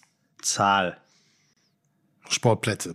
Zahl. 0.40 0.96
Sportplätze. 2.28 2.94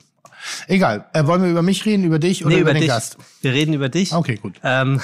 Egal. 0.68 1.10
Äh, 1.14 1.26
wollen 1.26 1.44
wir 1.44 1.50
über 1.50 1.62
mich 1.62 1.86
reden, 1.86 2.04
über 2.04 2.20
dich 2.20 2.46
oder 2.46 2.56
Nee, 2.56 2.62
über, 2.62 2.72
über 2.72 2.80
den 2.80 2.82
dich. 2.82 2.90
Gast? 2.90 3.18
Wir 3.42 3.54
reden 3.54 3.74
über 3.74 3.90
dich. 3.90 4.14
Okay, 4.14 4.36
gut. 4.38 4.60
Ähm, 4.64 5.02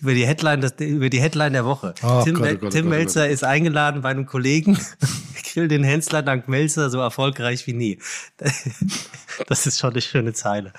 über 0.00 0.14
die 0.14 0.26
Headline, 0.26 0.60
das, 0.60 0.74
über 0.78 1.10
die 1.10 1.20
Headline 1.20 1.52
der 1.52 1.64
Woche. 1.64 1.94
Oh 2.02 2.22
Tim, 2.24 2.34
Gott, 2.34 2.44
oh 2.44 2.54
Gott, 2.54 2.62
oh 2.64 2.68
Tim 2.68 2.84
Gott, 2.84 2.92
oh 2.92 2.96
Melzer 2.96 3.28
ist 3.28 3.44
eingeladen 3.44 4.02
bei 4.02 4.10
einem 4.10 4.26
Kollegen. 4.26 4.78
Grill 5.52 5.68
den 5.68 5.84
Hensler 5.84 6.22
dank 6.22 6.48
Melzer 6.48 6.90
so 6.90 6.98
erfolgreich 7.00 7.66
wie 7.66 7.72
nie. 7.72 7.98
Das 9.48 9.66
ist 9.66 9.78
schon 9.78 9.90
eine 9.90 10.00
schöne 10.00 10.32
Zeile. 10.32 10.72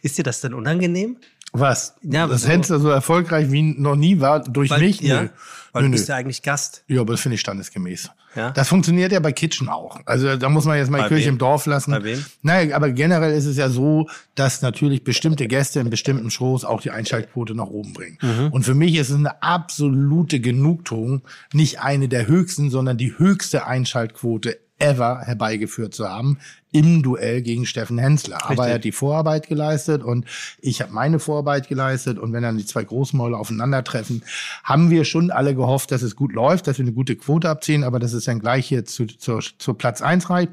Ist 0.00 0.16
dir 0.16 0.22
das 0.22 0.42
denn 0.42 0.54
unangenehm? 0.54 1.16
Was? 1.52 1.94
Ja, 2.02 2.26
das 2.26 2.42
so- 2.42 2.48
Fenster 2.48 2.78
so 2.80 2.88
erfolgreich 2.90 3.50
wie 3.50 3.62
noch 3.62 3.96
nie 3.96 4.20
war 4.20 4.40
durch 4.40 4.68
Weil, 4.70 4.80
mich? 4.80 5.00
ja, 5.00 5.22
Nö. 5.22 5.28
weil 5.72 5.82
Nö, 5.82 5.86
du 5.88 5.90
nö. 5.90 5.96
bist 5.96 6.08
ja 6.08 6.16
eigentlich 6.16 6.42
Gast. 6.42 6.84
Ja, 6.86 7.00
aber 7.00 7.14
das 7.14 7.20
finde 7.22 7.36
ich 7.36 7.40
standesgemäß. 7.40 8.10
Ja? 8.34 8.50
Das 8.50 8.68
funktioniert 8.68 9.12
ja 9.12 9.20
bei 9.20 9.32
Kitchen 9.32 9.70
auch. 9.70 9.98
Also 10.04 10.36
da 10.36 10.50
muss 10.50 10.66
man 10.66 10.76
jetzt 10.76 10.90
mal 10.90 10.98
Bei 10.98 11.04
die 11.04 11.14
Kirche 11.14 11.26
wem? 11.28 11.34
im 11.34 11.38
Dorf 11.38 11.64
lassen. 11.64 11.92
Bei 11.92 12.04
wem? 12.04 12.22
Nein, 12.42 12.74
aber 12.74 12.90
generell 12.90 13.32
ist 13.32 13.46
es 13.46 13.56
ja 13.56 13.70
so, 13.70 14.06
dass 14.34 14.60
natürlich 14.60 15.04
bestimmte 15.04 15.46
Gäste 15.46 15.80
in 15.80 15.88
bestimmten 15.88 16.30
Shows 16.30 16.62
auch 16.66 16.82
die 16.82 16.90
Einschaltquote 16.90 17.54
nach 17.54 17.68
oben 17.68 17.94
bringen. 17.94 18.18
Mhm. 18.20 18.48
Und 18.52 18.64
für 18.64 18.74
mich 18.74 18.94
ist 18.96 19.08
es 19.08 19.16
eine 19.16 19.42
absolute 19.42 20.40
Genugtuung, 20.40 21.22
nicht 21.54 21.80
eine 21.80 22.08
der 22.08 22.26
höchsten, 22.26 22.68
sondern 22.68 22.98
die 22.98 23.18
höchste 23.18 23.66
Einschaltquote 23.66 24.58
ever 24.78 25.20
herbeigeführt 25.22 25.94
zu 25.94 26.08
haben 26.08 26.38
im 26.72 27.02
Duell 27.02 27.40
gegen 27.40 27.64
Steffen 27.64 27.96
Hensler. 27.98 28.36
Aber 28.42 28.50
Richtig. 28.50 28.66
er 28.66 28.74
hat 28.74 28.84
die 28.84 28.92
Vorarbeit 28.92 29.48
geleistet 29.48 30.02
und 30.02 30.26
ich 30.60 30.82
habe 30.82 30.92
meine 30.92 31.18
Vorarbeit 31.18 31.68
geleistet 31.68 32.18
und 32.18 32.32
wenn 32.34 32.42
dann 32.42 32.58
die 32.58 32.66
zwei 32.66 32.84
Großmäuler 32.84 33.38
aufeinandertreffen, 33.38 34.22
haben 34.62 34.90
wir 34.90 35.04
schon 35.04 35.30
alle 35.30 35.54
gehofft, 35.54 35.92
dass 35.92 36.02
es 36.02 36.16
gut 36.16 36.32
läuft, 36.32 36.66
dass 36.66 36.78
wir 36.78 36.84
eine 36.84 36.92
gute 36.92 37.16
Quote 37.16 37.48
abziehen, 37.48 37.84
aber 37.84 37.98
dass 37.98 38.12
es 38.12 38.24
dann 38.24 38.40
gleich 38.40 38.66
hier 38.66 38.84
zu, 38.84 39.06
zu, 39.06 39.38
zur 39.58 39.78
Platz 39.78 40.02
eins 40.02 40.28
reicht. 40.28 40.52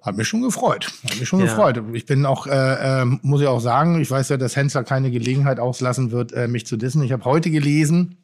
Hat 0.00 0.16
mich 0.16 0.28
schon 0.28 0.42
gefreut. 0.42 0.88
Hat 1.04 1.18
mich 1.18 1.28
schon 1.28 1.40
Ja. 1.40 1.46
gefreut. 1.46 1.82
Ich 1.92 2.06
bin 2.06 2.24
auch, 2.24 2.46
äh, 2.46 3.02
äh, 3.02 3.04
muss 3.04 3.40
ich 3.40 3.48
auch 3.48 3.60
sagen, 3.60 4.00
ich 4.00 4.08
weiß 4.10 4.28
ja, 4.28 4.36
dass 4.36 4.54
Hensler 4.54 4.84
keine 4.84 5.10
Gelegenheit 5.10 5.58
auslassen 5.58 6.12
wird, 6.12 6.32
äh, 6.32 6.46
mich 6.46 6.66
zu 6.66 6.76
dissen. 6.76 7.02
Ich 7.02 7.10
habe 7.10 7.24
heute 7.24 7.50
gelesen, 7.50 8.16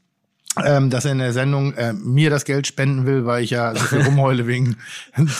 ähm, 0.63 0.91
dass 0.91 1.05
er 1.05 1.13
in 1.13 1.19
der 1.19 1.33
Sendung 1.33 1.73
äh, 1.75 1.93
mir 1.93 2.31
das 2.31 2.45
Geld 2.45 2.67
spenden 2.67 3.07
will, 3.07 3.25
weil 3.27 3.43
ich 3.43 3.51
ja 3.51 3.75
so 3.75 3.81
viel 3.85 4.03
rumheule 4.03 4.47
wegen, 4.47 4.77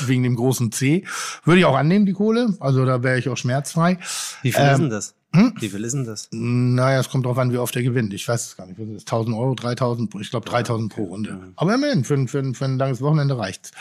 wegen 0.07 0.23
dem 0.23 0.37
großen 0.37 0.73
C. 0.73 1.05
Würde 1.45 1.61
ich 1.61 1.65
auch 1.67 1.77
annehmen, 1.77 2.07
die 2.07 2.13
Kohle. 2.15 2.55
Also 2.61 2.85
da 2.85 3.03
wäre 3.03 3.19
ich 3.19 3.29
auch 3.29 3.37
schmerzfrei. 3.37 3.99
Wie 4.43 4.53
viel 4.53 4.65
ist 4.65 4.79
denn 4.79 4.91
das? 4.91 5.15
Wie 5.59 5.69
viel 5.69 5.83
ist 5.83 5.93
denn 5.95 6.05
das? 6.05 6.29
Naja, 6.31 7.01
es 7.01 7.09
kommt 7.11 7.27
drauf 7.27 7.39
an, 7.39 7.53
wie 7.53 7.59
oft 7.59 7.75
er 7.75 7.83
gewinnt. 7.83 8.15
Ich 8.15 8.29
weiß 8.29 8.47
es 8.47 8.57
gar 8.57 8.67
nicht. 8.67 8.79
Was 8.79 8.87
ist 8.87 8.95
das? 8.95 9.03
1000 9.13 9.37
Euro, 9.37 9.55
3000, 9.57 10.15
ich 10.21 10.31
glaube 10.31 10.49
3000 10.49 10.93
pro 10.95 11.03
Runde. 11.05 11.39
Aber 11.57 11.75
immerhin, 11.75 12.05
für, 12.05 12.15
ein- 12.15 12.29
für, 12.29 12.39
ein- 12.39 12.55
für 12.55 12.67
ein 12.67 12.79
langes 12.79 13.01
Wochenende 13.01 13.37
reicht's. 13.37 13.73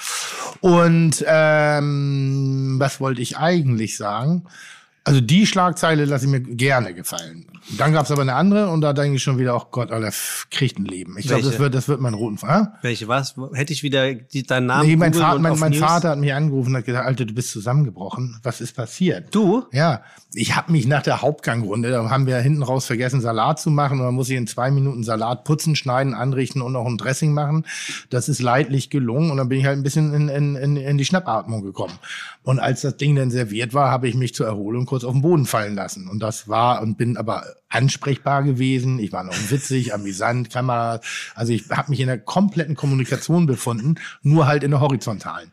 Und 0.62 1.24
ähm, 1.28 2.76
was 2.80 3.00
wollte 3.00 3.22
ich 3.22 3.38
eigentlich 3.38 3.98
sagen? 3.98 4.44
Also 5.04 5.22
die 5.22 5.46
Schlagzeile 5.46 6.06
lasse 6.06 6.26
ich 6.26 6.32
mir 6.32 6.42
gerne 6.42 6.94
gefallen. 6.94 7.46
Dann 7.78 7.94
gab's 7.94 8.12
aber 8.12 8.22
eine 8.22 8.36
andere 8.36 8.70
und 8.70 8.82
da 8.82 8.94
denke 8.94 9.16
ich 9.16 9.24
schon 9.24 9.38
wieder, 9.38 9.56
oh 9.56 9.64
Gott, 9.72 9.92
Alter, 9.92 10.12
kriegt 10.52 10.78
ein 10.78 10.86
Leben. 10.86 11.18
Ich 11.18 11.28
glaube, 11.28 11.44
das 11.44 11.60
wird, 11.60 11.74
das 11.74 11.88
wird 11.88 12.02
mein 12.02 12.14
roten 12.14 12.38
Fall. 12.38 12.74
Welche 12.82 13.08
was? 13.08 13.36
Hätte 13.54 13.74
ich 13.74 13.84
wieder 13.84 14.14
die, 14.14 14.44
deinen 14.44 14.68
Namen 14.68 14.88
Nee, 14.88 14.96
mein, 14.96 15.14
Vater, 15.14 15.40
mein, 15.40 15.58
mein? 15.58 15.74
Vater 15.74 16.10
hat 16.10 16.20
mich 16.20 16.34
angerufen 16.34 16.70
und 16.70 16.78
hat 16.78 16.86
gesagt, 16.86 17.06
Alter, 17.06 17.26
du 17.26 17.34
bist 17.34 17.52
zusammengebrochen. 17.52 18.40
Was 18.44 18.62
ist 18.62 18.76
passiert? 18.76 19.34
Du? 19.34 19.64
Ja, 19.72 20.02
ich 20.34 20.56
habe 20.56 20.72
mich 20.72 20.88
nach 20.88 21.04
der 21.04 21.22
Hauptgangrunde, 21.22 21.90
da 21.90 22.10
haben 22.10 22.26
wir 22.26 22.38
hinten 22.38 22.64
raus 22.64 22.86
vergessen, 22.86 23.22
Salat 23.22 23.60
zu 23.60 23.70
machen. 23.70 24.00
Und 24.00 24.06
dann 24.06 24.16
muss 24.16 24.30
ich 24.30 24.38
in 24.38 24.48
zwei 24.48 24.70
Minuten 24.70 25.04
Salat 25.04 25.44
putzen, 25.44 25.76
schneiden, 25.76 26.14
anrichten 26.14 26.62
und 26.62 26.74
noch 26.74 26.86
ein 26.86 26.98
Dressing 26.98 27.34
machen. 27.34 27.66
Das 28.10 28.30
ist 28.30 28.42
leidlich 28.42 28.90
gelungen 28.90 29.32
und 29.32 29.38
dann 29.38 29.50
bin 29.50 29.60
ich 29.60 29.66
halt 29.66 29.78
ein 29.78 29.84
bisschen 29.84 30.14
in, 30.14 30.30
in, 30.30 30.56
in, 30.56 30.76
in 30.76 30.98
die 30.98 31.06
Schnappatmung 31.06 31.64
gekommen. 31.64 31.94
Und 32.44 32.60
als 32.60 32.82
das 32.82 32.98
Ding 32.98 33.16
dann 33.16 33.32
serviert 33.32 33.74
war, 33.74 33.90
habe 33.90 34.08
ich 34.10 34.16
mich 34.16 34.34
zur 34.34 34.48
Erholung 34.48 34.86
kurz 34.86 35.04
auf 35.04 35.14
den 35.14 35.22
Boden 35.22 35.46
fallen 35.46 35.76
lassen. 35.76 36.10
Und 36.10 36.20
das 36.20 36.50
war 36.50 36.82
und 36.82 36.98
bin 36.98 37.16
aber 37.16 37.46
ansprechbar 37.70 38.44
gewesen. 38.44 39.00
Ich 39.00 39.12
war 39.12 39.24
noch 39.24 39.36
witzig, 39.50 39.94
amüsant, 39.94 40.52
Kamera. 40.52 41.02
Also 41.36 41.54
ich 41.54 41.70
habe 41.70 41.90
mich 41.90 42.00
in 42.00 42.08
der 42.08 42.20
kompletten 42.20 42.76
Kommunikation 42.76 43.46
befunden, 43.46 43.96
nur 44.22 44.48
halt 44.48 44.64
in 44.64 44.72
der 44.72 44.80
horizontalen. 44.80 45.52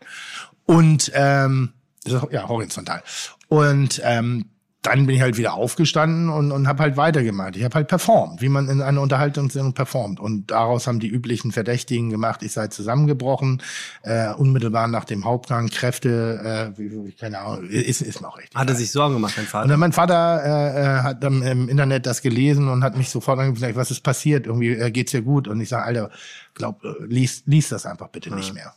Und 0.65 1.11
ähm, 1.15 1.73
ja, 2.05 2.47
horizontal. 2.47 3.03
Und 3.47 4.01
ähm, 4.03 4.45
dann 4.81 5.05
bin 5.05 5.15
ich 5.15 5.21
halt 5.21 5.37
wieder 5.37 5.53
aufgestanden 5.53 6.29
und, 6.29 6.51
und 6.51 6.67
habe 6.67 6.81
halt 6.81 6.97
weitergemacht. 6.97 7.55
Ich 7.55 7.63
habe 7.63 7.75
halt 7.75 7.87
performt, 7.87 8.41
wie 8.41 8.49
man 8.49 8.67
in 8.67 8.81
einer 8.81 9.01
Unterhaltungssendung 9.01 9.73
performt. 9.73 10.19
Und 10.19 10.49
daraus 10.49 10.87
haben 10.87 10.99
die 10.99 11.07
üblichen 11.07 11.51
Verdächtigen 11.51 12.09
gemacht, 12.09 12.41
ich 12.41 12.53
sei 12.53 12.67
zusammengebrochen, 12.67 13.61
äh, 14.01 14.33
unmittelbar 14.33 14.87
nach 14.87 15.05
dem 15.05 15.23
Hauptgang, 15.23 15.69
Kräfte, 15.69 16.73
äh, 16.75 17.11
keine 17.19 17.39
Ahnung, 17.39 17.69
ist, 17.69 18.01
ist 18.01 18.21
mir 18.21 18.27
auch 18.27 18.39
recht. 18.39 18.55
Hat 18.55 18.69
er 18.69 18.75
sich 18.75 18.91
Sorgen 18.91 19.13
gemacht, 19.13 19.33
dein 19.37 19.43
Und 19.43 19.49
Vater? 19.49 19.67
dann 19.67 19.79
mein 19.79 19.93
Vater 19.93 20.43
äh, 20.43 20.81
äh, 20.81 21.03
hat 21.03 21.23
dann 21.23 21.43
im 21.43 21.69
Internet 21.69 22.07
das 22.07 22.23
gelesen 22.23 22.67
und 22.67 22.83
hat 22.83 22.97
mich 22.97 23.09
sofort 23.09 23.39
angesagt, 23.39 23.75
was 23.75 23.91
ist 23.91 24.01
passiert? 24.01 24.47
Irgendwie 24.47 24.71
äh, 24.71 24.89
geht's 24.89 25.11
dir 25.11 25.21
gut? 25.21 25.47
Und 25.47 25.61
ich 25.61 25.69
sage, 25.69 25.85
Alter, 25.85 26.09
glaub, 26.55 26.83
äh, 26.83 26.89
lies, 27.05 27.43
lies 27.45 27.69
das 27.69 27.85
einfach 27.85 28.07
bitte 28.07 28.33
nicht 28.33 28.53
mehr. 28.55 28.73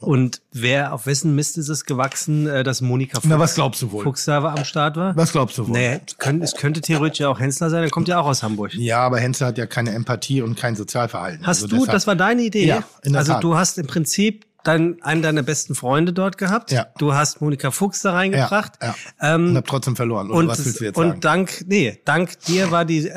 Und 0.00 0.40
wer, 0.52 0.92
auf 0.92 1.06
wessen 1.06 1.34
Mist 1.34 1.58
ist 1.58 1.68
es 1.68 1.84
gewachsen, 1.84 2.46
äh, 2.46 2.64
dass 2.64 2.80
Monika 2.80 3.16
Fuchs, 3.20 3.26
Na, 3.28 3.38
was 3.38 3.54
glaubst 3.54 3.82
du 3.82 3.92
wohl? 3.92 4.04
Fuchs 4.04 4.24
da 4.24 4.42
war 4.42 4.56
am 4.56 4.64
Start 4.64 4.96
war? 4.96 5.16
Was 5.16 5.32
glaubst 5.32 5.58
du 5.58 5.68
wohl? 5.68 6.00
Können, 6.18 6.42
es 6.42 6.54
könnte 6.54 6.80
theoretisch 6.80 7.20
ja 7.20 7.28
auch 7.28 7.40
Hensler 7.40 7.70
sein, 7.70 7.80
der 7.82 7.90
kommt 7.90 8.08
ja 8.08 8.18
auch 8.20 8.26
aus 8.26 8.42
Hamburg. 8.42 8.74
Ja, 8.74 9.00
aber 9.00 9.18
Hensler 9.20 9.48
hat 9.48 9.58
ja 9.58 9.66
keine 9.66 9.92
Empathie 9.92 10.42
und 10.42 10.56
kein 10.56 10.76
Sozialverhalten. 10.76 11.46
Hast 11.46 11.58
Also 11.62 11.68
du, 11.68 11.76
deshalb- 11.76 11.92
das 11.92 12.06
war 12.06 12.16
deine 12.16 12.42
Idee? 12.42 12.66
Ja, 12.66 12.82
in 13.02 13.12
der 13.12 13.20
also 13.20 13.32
Tat. 13.34 13.44
du 13.44 13.56
hast 13.56 13.78
im 13.78 13.86
Prinzip 13.86 14.44
dein, 14.66 15.02
einen 15.02 15.22
deiner 15.22 15.42
besten 15.42 15.74
Freunde 15.74 16.12
dort 16.12 16.38
gehabt. 16.38 16.72
Ja. 16.72 16.86
Du 16.98 17.14
hast 17.14 17.40
Monika 17.40 17.70
Fuchs 17.70 18.02
da 18.02 18.12
reingebracht. 18.12 18.72
Ja, 18.82 18.94
ja. 19.20 19.34
Ähm, 19.34 19.50
und 19.50 19.56
hab 19.56 19.66
trotzdem 19.66 19.96
verloren. 19.96 20.30
Oder 20.30 20.38
und, 20.38 20.48
was 20.48 20.64
willst 20.64 20.80
du 20.80 20.84
jetzt 20.84 20.96
sagen? 20.96 21.10
und 21.12 21.24
dank, 21.24 21.64
nee, 21.66 22.00
dank 22.04 22.40
dir 22.40 22.70
war 22.70 22.84
die 22.84 23.10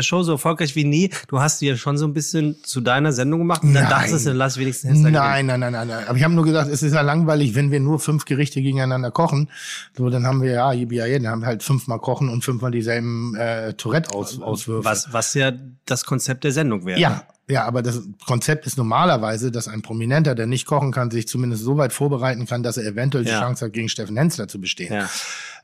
Show 0.00 0.22
so 0.22 0.32
erfolgreich 0.32 0.74
wie 0.76 0.84
nie. 0.84 1.10
Du 1.28 1.40
hast 1.40 1.60
die 1.60 1.66
ja 1.66 1.76
schon 1.76 1.98
so 1.98 2.06
ein 2.06 2.14
bisschen 2.14 2.56
zu 2.64 2.80
deiner 2.80 3.12
Sendung 3.12 3.40
gemacht 3.40 3.62
und 3.62 3.74
dann 3.74 3.84
Nein. 3.84 3.92
dachtest 3.92 4.26
du, 4.26 4.32
lass 4.32 4.58
wenigstens 4.58 4.92
gewinnen. 4.92 5.12
Nein, 5.12 5.46
nein, 5.46 5.60
nein, 5.60 5.72
nein, 5.72 5.88
nein. 5.88 6.04
Aber 6.06 6.16
ich 6.16 6.24
habe 6.24 6.34
nur 6.34 6.44
gesagt, 6.44 6.70
es 6.70 6.82
ist 6.82 6.94
ja 6.94 7.02
langweilig, 7.02 7.54
wenn 7.54 7.70
wir 7.70 7.80
nur 7.80 7.98
fünf 8.00 8.24
Gerichte 8.24 8.62
gegeneinander 8.62 9.10
kochen. 9.10 9.50
So, 9.96 10.08
dann 10.10 10.26
haben 10.26 10.42
wir 10.42 10.52
ja, 10.52 10.72
yippie, 10.72 10.98
dann 10.98 11.28
haben 11.28 11.40
wir 11.42 11.46
halt 11.46 11.62
fünfmal 11.62 11.98
kochen 11.98 12.28
und 12.28 12.44
fünfmal 12.44 12.70
dieselben 12.70 13.34
äh, 13.36 13.74
Tourette-Auswürfe. 13.74 14.84
Was, 14.84 15.12
was 15.12 15.34
ja 15.34 15.52
das 15.86 16.04
Konzept 16.04 16.44
der 16.44 16.52
Sendung 16.52 16.86
wäre. 16.86 16.98
Ja, 16.98 17.24
ja, 17.50 17.64
aber 17.64 17.82
das 17.82 18.00
Konzept 18.26 18.66
ist 18.66 18.78
normalerweise, 18.78 19.50
dass 19.50 19.68
ein 19.68 19.82
Prominenter, 19.82 20.34
der 20.34 20.46
nicht 20.46 20.66
kochen 20.66 20.92
kann, 20.92 21.10
sich 21.10 21.26
zumindest 21.28 21.64
so 21.64 21.76
weit 21.76 21.92
vorbereiten 21.92 22.46
kann, 22.46 22.62
dass 22.62 22.76
er 22.76 22.84
eventuell 22.86 23.24
die 23.24 23.30
Ja. 23.30 23.40
Chance 23.40 23.66
hat, 23.66 23.72
gegen 23.72 23.88
Steffen 23.88 24.16
Hensler 24.16 24.48
zu 24.48 24.60
bestehen. 24.60 24.92
Ja. 24.92 25.08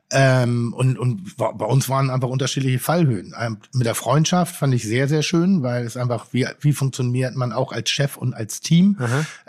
Ähm, 0.09 0.73
und, 0.73 0.99
und 1.01 1.37
bei 1.37 1.65
uns 1.65 1.89
waren 1.89 2.11
einfach 2.11 2.29
unterschiedliche 2.29 2.79
Fallhöhen. 2.79 3.35
Ähm, 3.41 3.59
mit 3.73 3.87
der 3.87 3.97
Freundschaft 3.97 4.55
fand 4.55 4.73
ich 4.73 4.85
sehr, 4.85 5.09
sehr 5.09 5.23
schön, 5.23 5.65
weil 5.65 5.85
es 5.85 5.97
einfach, 5.97 6.27
wie, 6.31 6.47
wie 6.61 6.73
funktioniert 6.73 7.35
man 7.35 7.53
auch 7.53 7.73
als 7.73 7.91
Chef 7.91 8.17
und 8.17 8.33
als 8.33 8.61
Team. 8.61 8.97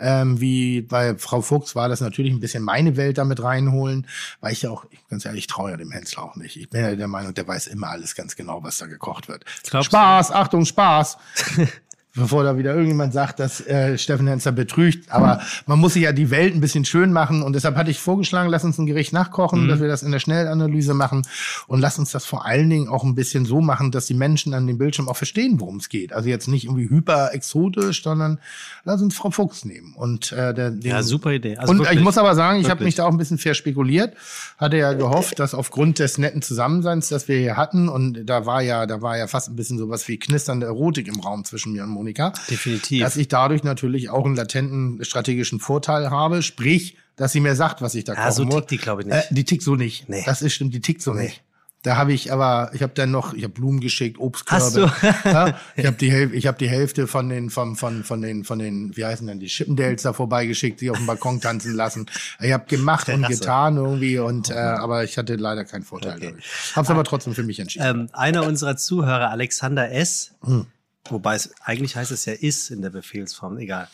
Ähm, 0.00 0.40
wie 0.40 0.80
bei 0.80 1.16
Frau 1.16 1.42
Fuchs 1.42 1.76
war 1.76 1.88
das 1.88 2.00
natürlich 2.00 2.32
ein 2.32 2.40
bisschen 2.40 2.64
meine 2.64 2.96
Welt 2.96 3.18
damit 3.18 3.40
reinholen, 3.40 4.08
weil 4.40 4.52
ich 4.52 4.62
ja 4.62 4.70
auch, 4.70 4.84
ganz 5.08 5.24
ehrlich, 5.24 5.42
ich 5.42 5.46
traue 5.46 5.70
ja 5.70 5.76
dem 5.76 5.92
Hensler 5.92 6.24
auch 6.24 6.34
nicht. 6.34 6.56
Ich 6.56 6.68
bin 6.68 6.80
ja 6.82 6.96
der 6.96 7.06
Meinung, 7.08 7.34
der 7.34 7.46
weiß 7.46 7.68
immer 7.68 7.90
alles 7.90 8.16
ganz 8.16 8.34
genau, 8.34 8.64
was 8.64 8.78
da 8.78 8.86
gekocht 8.86 9.28
wird. 9.28 9.44
Glaubst 9.70 9.86
Spaß, 9.86 10.32
Achtung, 10.32 10.64
Spaß. 10.64 11.18
bevor 12.18 12.44
da 12.44 12.58
wieder 12.58 12.72
irgendjemand 12.72 13.12
sagt, 13.12 13.40
dass 13.40 13.60
äh, 13.66 13.96
Steffen 13.96 14.26
Hensler 14.26 14.52
betrügt. 14.52 15.10
Aber 15.10 15.40
man 15.66 15.78
muss 15.78 15.94
sich 15.94 16.02
ja 16.02 16.12
die 16.12 16.30
Welt 16.30 16.54
ein 16.54 16.60
bisschen 16.60 16.84
schön 16.84 17.12
machen. 17.12 17.42
Und 17.42 17.54
deshalb 17.54 17.76
hatte 17.76 17.90
ich 17.90 18.00
vorgeschlagen, 18.00 18.50
lass 18.50 18.64
uns 18.64 18.78
ein 18.78 18.86
Gericht 18.86 19.12
nachkochen, 19.12 19.68
dass 19.68 19.80
wir 19.80 19.88
das 19.88 20.02
in 20.02 20.12
der 20.12 20.18
Schnellanalyse 20.18 20.94
machen. 20.94 21.22
Und 21.66 21.80
lass 21.80 21.98
uns 21.98 22.10
das 22.10 22.24
vor 22.24 22.44
allen 22.44 22.68
Dingen 22.68 22.88
auch 22.88 23.04
ein 23.04 23.14
bisschen 23.14 23.44
so 23.44 23.60
machen, 23.60 23.90
dass 23.90 24.06
die 24.06 24.14
Menschen 24.14 24.54
an 24.54 24.66
dem 24.66 24.78
Bildschirm 24.78 25.08
auch 25.08 25.16
verstehen, 25.16 25.60
worum 25.60 25.76
es 25.76 25.88
geht. 25.88 26.12
Also 26.12 26.28
jetzt 26.28 26.48
nicht 26.48 26.64
irgendwie 26.64 26.90
hyper 26.90 27.32
exotisch, 27.32 28.02
sondern 28.02 28.38
lass 28.84 29.00
uns 29.00 29.14
Frau 29.14 29.30
Fuchs 29.30 29.64
nehmen. 29.64 29.94
Und 29.94 30.32
äh, 30.32 30.52
der, 30.54 30.70
den, 30.70 30.90
Ja, 30.90 31.02
super 31.02 31.32
Idee. 31.32 31.56
Also 31.56 31.72
und 31.72 31.78
wirklich. 31.78 31.98
ich 31.98 32.04
muss 32.04 32.18
aber 32.18 32.34
sagen, 32.34 32.60
ich 32.60 32.70
habe 32.70 32.84
mich 32.84 32.94
da 32.94 33.04
auch 33.04 33.12
ein 33.12 33.18
bisschen 33.18 33.38
fair 33.38 33.54
spekuliert. 33.54 34.14
Hatte 34.58 34.76
ja 34.76 34.92
gehofft, 34.92 35.38
dass 35.38 35.54
aufgrund 35.54 35.98
des 35.98 36.18
netten 36.18 36.42
Zusammenseins, 36.42 37.08
das 37.08 37.28
wir 37.28 37.38
hier 37.38 37.56
hatten, 37.56 37.88
und 37.88 38.24
da 38.24 38.46
war 38.46 38.62
ja, 38.62 38.86
da 38.86 39.02
war 39.02 39.16
ja 39.16 39.26
fast 39.26 39.48
ein 39.48 39.56
bisschen 39.56 39.78
sowas 39.78 40.08
wie 40.08 40.18
knisternde 40.18 40.66
Erotik 40.66 41.08
im 41.08 41.20
Raum 41.20 41.44
zwischen 41.44 41.72
mir 41.72 41.84
und 41.84 41.90
Monika. 41.90 42.07
Definitiv. 42.50 43.02
Dass 43.02 43.16
ich 43.16 43.28
dadurch 43.28 43.62
natürlich 43.64 44.10
auch 44.10 44.24
einen 44.24 44.36
latenten 44.36 45.04
strategischen 45.04 45.60
Vorteil 45.60 46.10
habe, 46.10 46.42
sprich, 46.42 46.96
dass 47.16 47.32
sie 47.32 47.40
mir 47.40 47.54
sagt, 47.56 47.82
was 47.82 47.94
ich 47.94 48.04
da 48.04 48.14
Ja, 48.14 48.20
kochen 48.24 48.32
so 48.32 48.44
muss. 48.44 48.54
tickt 48.56 48.70
die, 48.70 48.78
glaub 48.78 49.00
ich, 49.00 49.06
nicht. 49.06 49.14
Äh, 49.16 49.22
die 49.34 49.44
tickt 49.44 49.62
so 49.62 49.74
nicht. 49.76 50.08
Nee. 50.08 50.22
Das 50.24 50.42
ist 50.42 50.54
stimmt, 50.54 50.72
die 50.74 50.80
tickt 50.80 51.02
so 51.02 51.12
nicht. 51.14 51.42
Da 51.84 51.96
habe 51.96 52.12
ich 52.12 52.32
aber, 52.32 52.72
ich 52.74 52.82
habe 52.82 52.92
dann 52.96 53.12
noch, 53.12 53.34
ich 53.34 53.44
habe 53.44 53.52
Blumen 53.54 53.78
geschickt, 53.78 54.18
Obstkörbe. 54.18 54.64
Hast 54.64 54.76
du? 55.24 55.28
ja, 55.28 55.56
ich 55.76 55.86
habe 55.86 55.96
die 55.96 56.08
ich 56.34 56.48
habe 56.48 56.58
die 56.58 56.68
Hälfte 56.68 57.06
von 57.06 57.28
den, 57.28 57.50
von, 57.50 57.76
von, 57.76 58.02
von 58.02 58.20
den, 58.20 58.42
von 58.44 58.58
den, 58.58 58.96
wie 58.96 59.04
heißen 59.04 59.24
denn 59.28 59.38
die 59.38 59.46
Chippendales 59.46 60.02
da 60.02 60.12
vorbeigeschickt, 60.12 60.80
die 60.80 60.90
auf 60.90 60.96
dem 60.96 61.06
Balkon 61.06 61.40
tanzen 61.40 61.74
lassen. 61.74 62.06
Ich 62.40 62.52
habe 62.52 62.66
gemacht 62.66 63.08
und 63.08 63.26
getan 63.28 63.76
irgendwie 63.76 64.18
und, 64.18 64.50
äh, 64.50 64.54
aber 64.54 65.04
ich 65.04 65.16
hatte 65.18 65.36
leider 65.36 65.64
keinen 65.64 65.84
Vorteil 65.84 66.18
dadurch. 66.20 66.44
Hab's 66.74 66.90
aber 66.90 67.04
trotzdem 67.04 67.34
für 67.34 67.44
mich 67.44 67.60
entschieden. 67.60 67.86
Ähm, 67.86 68.08
einer 68.12 68.44
unserer 68.44 68.76
Zuhörer, 68.76 69.30
Alexander 69.30 69.90
S., 69.92 70.32
Hm. 70.44 70.66
Wobei 71.10 71.34
es 71.34 71.52
eigentlich 71.62 71.96
heißt 71.96 72.10
es 72.10 72.24
ja 72.24 72.32
ist 72.32 72.70
in 72.70 72.82
der 72.82 72.90
Befehlsform, 72.90 73.58
egal. 73.58 73.88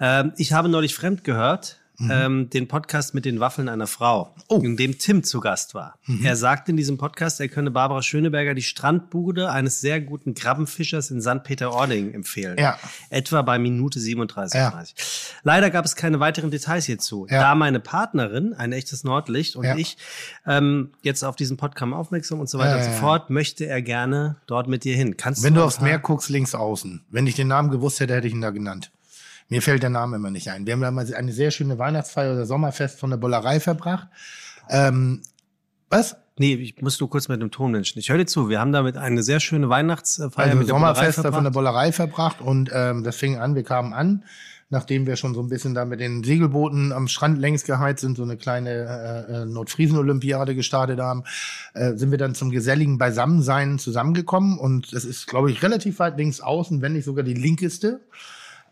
Ähm, 0.00 0.32
ich 0.36 0.52
habe 0.52 0.68
neulich 0.68 0.94
fremd 0.94 1.24
gehört, 1.24 1.77
Mhm. 2.00 2.10
ähm, 2.12 2.50
den 2.50 2.68
Podcast 2.68 3.12
mit 3.14 3.24
den 3.24 3.40
Waffeln 3.40 3.68
einer 3.68 3.88
Frau, 3.88 4.32
Oh. 4.48 4.60
in 4.60 4.76
dem 4.76 4.98
Tim 4.98 5.24
zu 5.24 5.40
Gast 5.40 5.74
war. 5.74 5.98
Mhm. 6.06 6.24
Er 6.24 6.36
sagte 6.36 6.70
in 6.70 6.76
diesem 6.76 6.96
Podcast, 6.96 7.40
er 7.40 7.48
könne 7.48 7.70
Barbara 7.72 8.02
Schöneberger 8.02 8.54
die 8.54 8.62
Strandbude 8.62 9.50
eines 9.50 9.80
sehr 9.80 10.00
guten 10.00 10.34
Krabbenfischers 10.34 11.10
in 11.10 11.20
St. 11.20 11.42
Peter-Ording 11.42 12.14
empfehlen. 12.14 12.56
Ja. 12.58 12.78
Etwa 13.10 13.42
bei 13.42 13.58
Minute 13.58 13.98
37. 13.98 14.58
Ja. 14.58 14.70
30. 14.70 14.94
Leider 15.42 15.70
gab 15.70 15.84
es 15.84 15.96
keine 15.96 16.20
weiteren 16.20 16.50
Details 16.52 16.84
hierzu. 16.86 17.26
Ja. 17.28 17.40
Da 17.40 17.54
meine 17.54 17.80
Partnerin, 17.80 18.54
ein 18.54 18.72
echtes 18.72 19.02
Nordlicht, 19.04 19.56
und 19.56 19.64
ich 19.76 19.96
ähm, 20.46 20.92
jetzt 21.02 21.24
auf 21.24 21.34
diesen 21.36 21.56
Podcast 21.56 21.92
aufmerksam 21.92 22.40
und 22.40 22.48
so 22.48 22.58
weiter 22.58 22.76
und 22.78 22.84
so 22.84 22.90
fort, 22.90 23.30
möchte 23.30 23.66
er 23.66 23.82
gerne 23.82 24.36
dort 24.46 24.68
mit 24.68 24.84
dir 24.84 24.96
hin. 24.96 25.16
Kannst 25.16 25.42
Wenn 25.42 25.54
du 25.54 25.62
aufs 25.62 25.80
Meer 25.80 25.98
guckst, 25.98 26.28
links 26.28 26.54
außen. 26.54 27.04
Wenn 27.10 27.26
ich 27.26 27.34
den 27.34 27.48
Namen 27.48 27.70
gewusst 27.70 28.00
hätte, 28.00 28.14
hätte 28.14 28.26
ich 28.26 28.32
ihn 28.34 28.40
da 28.40 28.50
genannt. 28.50 28.90
Mir 29.48 29.62
fällt 29.62 29.82
der 29.82 29.90
Name 29.90 30.16
immer 30.16 30.30
nicht 30.30 30.50
ein. 30.50 30.66
Wir 30.66 30.74
haben 30.74 30.82
damals 30.82 31.12
eine 31.12 31.32
sehr 31.32 31.50
schöne 31.50 31.78
Weihnachtsfeier 31.78 32.32
oder 32.32 32.44
Sommerfest 32.44 33.00
von 33.00 33.10
der 33.10 33.16
Bollerei 33.16 33.60
verbracht. 33.60 34.08
Ähm, 34.68 35.22
was? 35.88 36.16
Nee, 36.38 36.54
ich 36.54 36.80
muss 36.82 37.00
nur 37.00 37.10
kurz 37.10 37.28
mit 37.28 37.40
dem 37.40 37.50
Tonmenschen. 37.50 37.98
Ich 37.98 38.10
höre 38.10 38.18
dir 38.18 38.26
zu. 38.26 38.48
Wir 38.48 38.60
haben 38.60 38.72
damit 38.72 38.96
eine 38.96 39.22
sehr 39.22 39.40
schöne 39.40 39.68
Weihnachtsfeier 39.68 40.46
Also 40.46 40.56
mit 40.56 40.68
der 40.68 40.74
Sommerfest 40.74 41.24
da 41.24 41.32
von 41.32 41.44
der. 41.44 41.50
Bollerei 41.50 41.92
verbracht 41.92 42.40
und 42.40 42.70
ähm, 42.72 43.02
das 43.04 43.16
fing 43.16 43.38
an, 43.38 43.54
wir 43.54 43.64
kamen 43.64 43.92
an, 43.92 44.24
nachdem 44.68 45.06
wir 45.06 45.16
schon 45.16 45.34
so 45.34 45.40
ein 45.40 45.48
bisschen 45.48 45.74
da 45.74 45.84
mit 45.84 45.98
den 45.98 46.22
Segelbooten 46.22 46.92
am 46.92 47.08
Strand 47.08 47.38
längs 47.38 47.64
geheizt 47.64 48.02
sind, 48.02 48.18
so 48.18 48.22
eine 48.22 48.36
kleine 48.36 48.70
äh, 48.70 49.32
äh, 49.32 49.44
Nordfriesen-Olympiade 49.46 50.54
gestartet 50.54 51.00
haben, 51.00 51.24
äh, 51.74 51.94
sind 51.94 52.10
wir 52.10 52.18
dann 52.18 52.34
zum 52.34 52.50
geselligen 52.50 52.98
Beisammensein 52.98 53.78
zusammengekommen 53.78 54.58
und 54.58 54.92
das 54.92 55.04
ist, 55.04 55.26
glaube 55.26 55.50
ich, 55.50 55.62
relativ 55.62 55.98
weit 55.98 56.18
links 56.18 56.40
außen, 56.40 56.82
wenn 56.82 56.92
nicht 56.92 57.04
sogar 57.04 57.24
die 57.24 57.34
linkeste. 57.34 58.00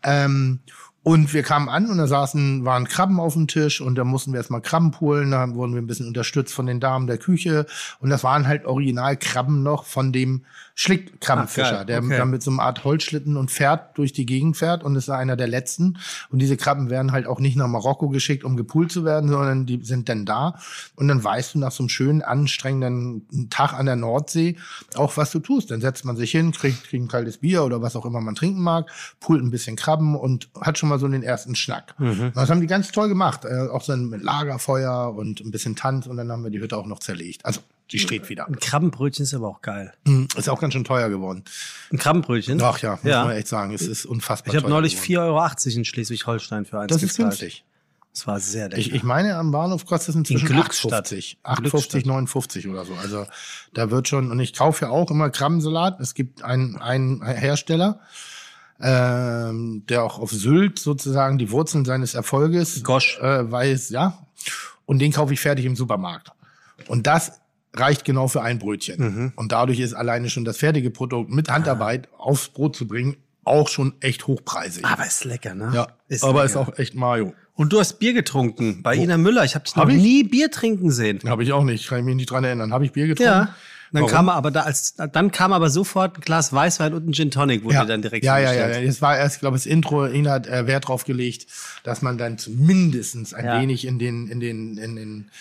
Ähm, 0.03 0.59
und 1.03 1.33
wir 1.33 1.41
kamen 1.41 1.69
an 1.69 1.89
und 1.89 1.99
da 1.99 2.05
saßen, 2.05 2.65
waren 2.65 2.85
Krabben 2.85 3.21
auf 3.21 3.31
dem 3.33 3.47
Tisch 3.47 3.79
und 3.79 3.95
da 3.95 4.03
mussten 4.03 4.33
wir 4.33 4.39
erstmal 4.39 4.61
Krabben 4.61 4.91
poolen. 4.91 5.31
Da 5.31 5.53
wurden 5.55 5.73
wir 5.73 5.81
ein 5.81 5.87
bisschen 5.87 6.07
unterstützt 6.07 6.53
von 6.53 6.65
den 6.65 6.81
Damen 6.81 7.07
der 7.07 7.17
Küche. 7.17 7.65
Und 7.99 8.09
das 8.09 8.25
waren 8.25 8.45
halt 8.45 8.65
Originalkrabben 8.65 9.63
noch 9.63 9.85
von 9.85 10.11
dem 10.11 10.43
Schlickkrabbenfischer, 10.79 11.67
Ach, 11.67 11.71
geil. 11.77 11.85
der 11.87 12.03
Okay. 12.03 12.25
mit 12.25 12.43
so 12.43 12.51
einer 12.51 12.61
Art 12.61 12.83
Holzschlitten 12.83 13.35
und 13.35 13.49
Pferd 13.49 13.97
durch 13.97 14.13
die 14.13 14.27
Gegend 14.27 14.57
fährt 14.57 14.83
und 14.83 14.95
ist 14.95 15.09
einer 15.09 15.35
der 15.35 15.47
letzten. 15.47 15.97
Und 16.29 16.37
diese 16.39 16.55
Krabben 16.55 16.91
werden 16.91 17.11
halt 17.13 17.25
auch 17.25 17.39
nicht 17.39 17.57
nach 17.57 17.67
Marokko 17.67 18.09
geschickt, 18.09 18.43
um 18.43 18.55
gepult 18.55 18.91
zu 18.91 19.03
werden, 19.03 19.27
sondern 19.27 19.65
die 19.65 19.83
sind 19.83 20.07
dann 20.07 20.23
da. 20.25 20.59
Und 20.95 21.07
dann 21.07 21.23
weißt 21.23 21.55
du 21.55 21.59
nach 21.59 21.71
so 21.71 21.81
einem 21.81 21.89
schönen, 21.89 22.21
anstrengenden 22.21 23.49
Tag 23.49 23.73
an 23.73 23.87
der 23.87 23.95
Nordsee 23.95 24.55
auch, 24.95 25.17
was 25.17 25.31
du 25.31 25.39
tust. 25.39 25.71
Dann 25.71 25.81
setzt 25.81 26.05
man 26.05 26.15
sich 26.15 26.29
hin, 26.29 26.51
kriegt, 26.51 26.83
kriegt 26.83 27.03
ein 27.03 27.07
kaltes 27.07 27.39
Bier 27.39 27.63
oder 27.63 27.81
was 27.81 27.95
auch 27.95 28.05
immer 28.05 28.21
man 28.21 28.35
trinken 28.35 28.61
mag, 28.61 28.91
pult 29.19 29.41
ein 29.43 29.49
bisschen 29.49 29.77
Krabben 29.77 30.15
und 30.15 30.47
hat 30.61 30.77
schon 30.77 30.89
mal 30.89 30.99
so 30.99 31.07
den 31.07 31.23
ersten 31.23 31.55
Schnack. 31.55 31.95
Und 31.97 32.33
Das 32.35 32.51
haben 32.51 32.61
die 32.61 32.67
ganz 32.67 32.91
toll 32.91 33.09
gemacht. 33.09 33.45
Äh, 33.45 33.67
auch 33.69 33.81
so 33.81 33.97
mit 33.97 34.21
Lagerfeuer 34.21 35.15
und 35.15 35.39
ein 35.39 35.49
bisschen 35.49 35.75
Tanz 35.75 36.05
und 36.05 36.17
dann 36.17 36.31
haben 36.31 36.43
wir 36.43 36.51
die 36.51 36.59
Hütte 36.59 36.77
auch 36.77 36.85
noch 36.85 36.99
zerlegt. 36.99 37.43
Also, 37.43 37.61
die 37.91 37.99
steht 37.99 38.29
wieder. 38.29 38.47
Ein 38.47 38.59
Krabbenbrötchen 38.59 39.23
ist 39.23 39.33
aber 39.33 39.47
auch 39.47 39.61
geil. 39.61 39.93
Mhm. 40.05 40.27
Ist 40.35 40.49
auch 40.49 40.59
ganz 40.59 40.73
schön 40.73 40.83
teuer 40.83 41.09
geworden. 41.09 41.43
Ein 41.91 41.97
Krabbenbrötchen? 41.97 42.61
Ach 42.61 42.79
ja, 42.79 42.91
muss 43.01 43.03
ja. 43.03 43.25
man 43.25 43.35
echt 43.35 43.47
sagen. 43.47 43.73
Es 43.73 43.83
ist 43.83 44.05
unfassbar 44.05 44.53
Ich 44.53 44.59
habe 44.61 44.69
neulich 44.69 45.01
geworden. 45.01 45.29
4,80 45.29 45.67
Euro 45.67 45.77
in 45.77 45.85
Schleswig-Holstein 45.85 46.65
für 46.65 46.79
eins 46.79 46.91
Das 46.91 47.03
ist 47.03 47.15
gezahlt. 47.15 47.39
günstig. 47.39 47.63
Das 48.13 48.25
war 48.25 48.39
sehr 48.39 48.69
lecker. 48.69 48.79
Ich, 48.79 48.93
ich 48.93 49.03
meine, 49.03 49.35
am 49.35 49.51
Bahnhof 49.51 49.85
kostet 49.85 50.09
es 50.09 50.15
inzwischen 50.15 50.47
In 50.47 50.53
Glückstadt. 50.55 51.07
8,50. 51.07 51.35
In 51.35 51.53
8,50, 51.53 51.61
Glückstadt. 51.61 52.05
59 52.07 52.67
oder 52.67 52.83
so. 52.83 52.95
Also 52.95 53.25
da 53.73 53.91
wird 53.91 54.07
schon, 54.07 54.31
und 54.31 54.39
ich 54.39 54.53
kaufe 54.53 54.85
ja 54.85 54.91
auch 54.91 55.11
immer 55.11 55.29
Krabbensalat. 55.29 55.99
Es 55.99 56.13
gibt 56.13 56.41
einen, 56.43 56.77
einen 56.77 57.23
Hersteller, 57.23 57.99
ähm, 58.81 59.85
der 59.87 60.03
auch 60.03 60.19
auf 60.19 60.31
Sylt 60.31 60.79
sozusagen 60.79 61.37
die 61.37 61.51
Wurzeln 61.51 61.85
seines 61.85 62.15
Erfolges 62.15 62.83
Gosch. 62.83 63.19
äh, 63.19 63.49
weiß, 63.51 63.89
ja. 63.89 64.27
Und 64.85 64.99
den 64.99 65.11
kaufe 65.11 65.33
ich 65.33 65.39
fertig 65.39 65.65
im 65.65 65.75
Supermarkt. 65.75 66.31
Und 66.87 67.07
das 67.07 67.39
reicht 67.79 68.05
genau 68.05 68.27
für 68.27 68.41
ein 68.41 68.59
Brötchen. 68.59 68.99
Mhm. 68.99 69.33
Und 69.35 69.51
dadurch 69.51 69.79
ist 69.79 69.93
alleine 69.93 70.29
schon 70.29 70.45
das 70.45 70.57
fertige 70.57 70.91
Produkt 70.91 71.31
mit 71.31 71.49
Handarbeit 71.49 72.09
aufs 72.17 72.49
Brot 72.49 72.75
zu 72.75 72.87
bringen 72.87 73.17
auch 73.47 73.69
schon 73.69 73.93
echt 74.01 74.27
hochpreisig. 74.27 74.83
aber 74.85 75.05
ist 75.05 75.23
lecker, 75.23 75.55
ne? 75.55 75.71
ja, 75.73 75.87
ist 76.09 76.23
aber 76.23 76.43
lecker. 76.43 76.45
ist 76.45 76.55
auch 76.57 76.77
echt 76.77 76.95
Mayo. 76.95 77.33
Und 77.55 77.73
du 77.73 77.79
hast 77.79 77.93
Bier 77.93 78.13
getrunken 78.13 78.83
bei 78.83 78.95
Ina 78.95 79.17
Müller. 79.17 79.43
Ich 79.43 79.55
habe 79.55 79.65
dich 79.65 79.75
noch 79.75 79.89
ich? 79.89 79.95
nie 79.95 80.23
Bier 80.23 80.51
trinken 80.51 80.91
sehen. 80.91 81.21
Habe 81.25 81.43
ich 81.43 81.53
auch 81.53 81.63
nicht, 81.63 81.87
kann 81.87 81.99
ich 81.99 82.05
mich 82.05 82.15
nicht 82.15 82.29
dran 82.29 82.43
erinnern. 82.43 82.71
Habe 82.71 82.85
ich 82.85 82.91
Bier 82.91 83.07
getrunken? 83.07 83.31
Ja. 83.31 83.55
Dann 83.93 84.01
Warum? 84.03 84.13
kam 84.13 84.29
aber 84.29 84.51
da 84.51 84.63
als 84.63 84.95
dann 84.95 85.31
kam 85.31 85.53
aber 85.53 85.69
sofort 85.69 86.17
ein 86.17 86.21
Glas 86.21 86.51
Weißwein 86.51 86.93
und 86.93 87.07
ein 87.07 87.13
Gin 87.13 87.31
Tonic 87.31 87.63
wurde 87.63 87.75
ja. 87.75 87.85
dann 87.85 88.01
direkt 88.01 88.25
ja, 88.25 88.37
ja, 88.37 88.53
ja. 88.53 88.81
Das 88.81 89.01
war 89.01 89.17
erst, 89.17 89.39
glaube 89.39 89.55
ich, 89.55 89.63
das 89.63 89.71
Intro. 89.71 90.05
Ina 90.05 90.31
hat 90.31 90.47
äh, 90.47 90.67
Wert 90.67 90.89
drauf 90.89 91.05
gelegt, 91.05 91.47
dass 91.83 92.01
man 92.01 92.17
dann 92.17 92.37
zumindestens 92.37 93.33
ein 93.33 93.45
Ja. 93.45 93.61
wenig 93.61 93.87
in 93.87 93.97
den, 93.97 94.27
in 94.27 94.41
den, 94.41 94.77
in 94.77 94.95
den, 94.97 95.31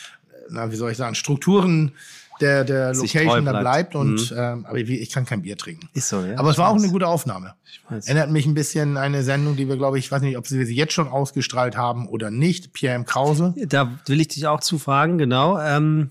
na, 0.49 0.71
wie 0.71 0.77
soll 0.77 0.93
ich 0.93 0.97
sagen, 0.97 1.17
Strukturen 1.17 1.93
der, 2.41 2.65
der 2.65 2.95
Location 2.95 3.45
da 3.45 3.61
bleibt. 3.61 3.95
Und, 3.95 4.35
ähm, 4.37 4.67
aber 4.67 4.79
ich, 4.79 4.89
ich 4.91 5.11
kann 5.11 5.25
kein 5.25 5.43
Bier 5.43 5.57
trinken. 5.57 5.89
Ist 5.95 6.09
so, 6.09 6.23
ja. 6.25 6.39
Aber 6.39 6.51
es 6.51 6.59
war 6.59 6.69
auch 6.71 6.77
eine 6.77 6.89
gute 6.89 7.07
Aufnahme. 7.09 7.55
Erinnert 7.89 8.31
mich 8.31 8.47
ein 8.47 8.55
bisschen 8.55 8.97
an 8.97 9.03
eine 9.05 9.23
Sendung, 9.23 9.55
die 9.57 9.69
wir, 9.69 9.77
glaube 9.77 9.99
ich, 9.99 10.07
ich 10.07 10.13
weiß 10.13 10.21
nicht, 10.23 10.37
ob 10.37 10.51
wir 10.51 10.67
sie 10.67 10.75
jetzt 10.75 10.93
schon 10.93 11.07
ausgestrahlt 11.09 11.77
haben 11.77 12.09
oder 12.09 12.31
nicht. 12.31 12.73
Pierre 12.73 12.95
M. 12.97 13.05
Krause. 13.05 13.55
Da 13.69 13.93
will 14.07 14.21
ich 14.21 14.29
dich 14.29 14.47
auch 14.47 14.61
zu 14.61 14.79
fragen, 14.79 15.19
genau. 15.19 15.59
Ähm, 15.61 16.11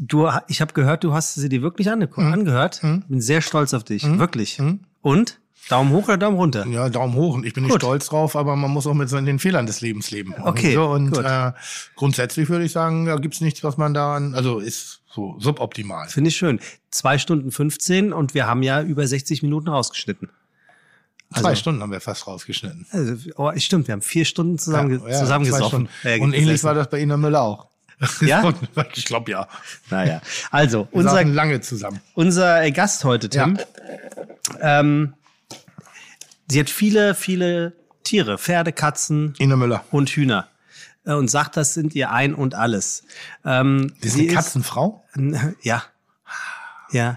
du, 0.00 0.28
ich 0.48 0.60
habe 0.60 0.72
gehört, 0.72 1.04
du 1.04 1.12
hast 1.12 1.34
sie 1.34 1.48
dir 1.48 1.62
wirklich 1.62 1.88
ange 1.90 2.08
Mhm. 2.16 2.32
angehört. 2.32 2.80
Bin 2.82 3.20
sehr 3.20 3.40
stolz 3.40 3.72
auf 3.74 3.84
dich, 3.84 4.04
wirklich. 4.18 4.60
Und 5.00 5.38
Daumen 5.68 5.92
hoch 5.92 6.04
oder 6.08 6.18
Daumen 6.18 6.36
runter? 6.36 6.66
Ja, 6.66 6.88
Daumen 6.88 7.14
hoch. 7.14 7.34
Und 7.34 7.46
ich 7.46 7.54
bin 7.54 7.62
nicht 7.62 7.72
Gut. 7.72 7.82
stolz 7.82 8.06
drauf, 8.08 8.34
aber 8.34 8.56
man 8.56 8.72
muss 8.72 8.84
auch 8.88 8.94
mit 8.94 9.08
so 9.08 9.20
den 9.20 9.38
Fehlern 9.38 9.64
des 9.66 9.80
Lebens 9.80 10.10
leben. 10.10 10.34
Okay, 10.42 10.76
Und, 10.76 11.14
so, 11.14 11.20
und 11.20 11.24
äh, 11.24 11.52
grundsätzlich 11.94 12.48
würde 12.48 12.64
ich 12.64 12.72
sagen, 12.72 13.06
da 13.06 13.14
gibt's 13.16 13.40
nichts, 13.40 13.62
was 13.62 13.76
man 13.76 13.94
da, 13.94 14.16
an- 14.16 14.34
also 14.34 14.58
ist 14.58 15.01
so 15.14 15.36
suboptimal. 15.38 16.08
Finde 16.08 16.28
ich 16.28 16.36
schön. 16.36 16.60
Zwei 16.90 17.18
Stunden 17.18 17.50
15 17.50 18.12
und 18.12 18.34
wir 18.34 18.46
haben 18.46 18.62
ja 18.62 18.82
über 18.82 19.06
60 19.06 19.42
Minuten 19.42 19.68
rausgeschnitten. 19.68 20.30
Zwei 21.34 21.54
Stunden 21.54 21.80
haben 21.82 21.92
wir 21.92 22.00
fast 22.00 22.26
rausgeschnitten. 22.26 22.86
Also, 22.90 23.30
oh, 23.36 23.50
stimmt, 23.56 23.88
wir 23.88 23.92
haben 23.92 24.02
vier 24.02 24.24
Stunden 24.24 24.58
zusammen, 24.58 25.00
Ja, 25.02 25.08
ja, 25.08 25.18
zusammengesoffen. 25.18 25.88
Äh. 26.04 26.20
Und 26.20 26.34
ähnlich 26.34 26.44
gesessen. 26.44 26.66
war 26.66 26.74
das 26.74 26.90
bei 26.90 27.00
Ina 27.00 27.16
Müller 27.16 27.40
auch. 27.42 27.68
Ja? 28.20 28.52
ich 28.94 29.04
glaube 29.04 29.30
ja. 29.30 29.48
Naja, 29.90 30.20
also 30.50 30.88
Wir 30.90 30.98
unser, 30.98 31.24
lange 31.24 31.60
zusammen. 31.60 32.00
unser 32.14 32.62
äh, 32.62 32.70
Gast 32.70 33.04
heute, 33.04 33.28
Tim, 33.28 33.58
ähm, 34.60 35.14
sie 36.48 36.60
hat 36.60 36.68
viele, 36.68 37.14
viele 37.14 37.74
Tiere, 38.02 38.38
Pferde, 38.38 38.72
Katzen 38.72 39.34
Ina 39.38 39.56
Müller. 39.56 39.84
und 39.90 40.10
Hühner. 40.10 40.48
Äh, 41.04 41.12
Und 41.14 41.30
sagt, 41.30 41.56
das 41.56 41.74
sind 41.74 41.94
ihr 41.94 42.10
ein 42.10 42.34
und 42.34 42.54
alles. 42.54 43.04
Ähm, 43.44 43.94
Die 44.02 44.06
ist 44.08 44.14
sie 44.14 44.24
eine 44.28 44.34
Katzenfrau? 44.34 45.04
ja. 45.62 45.82
Ja. 46.92 47.14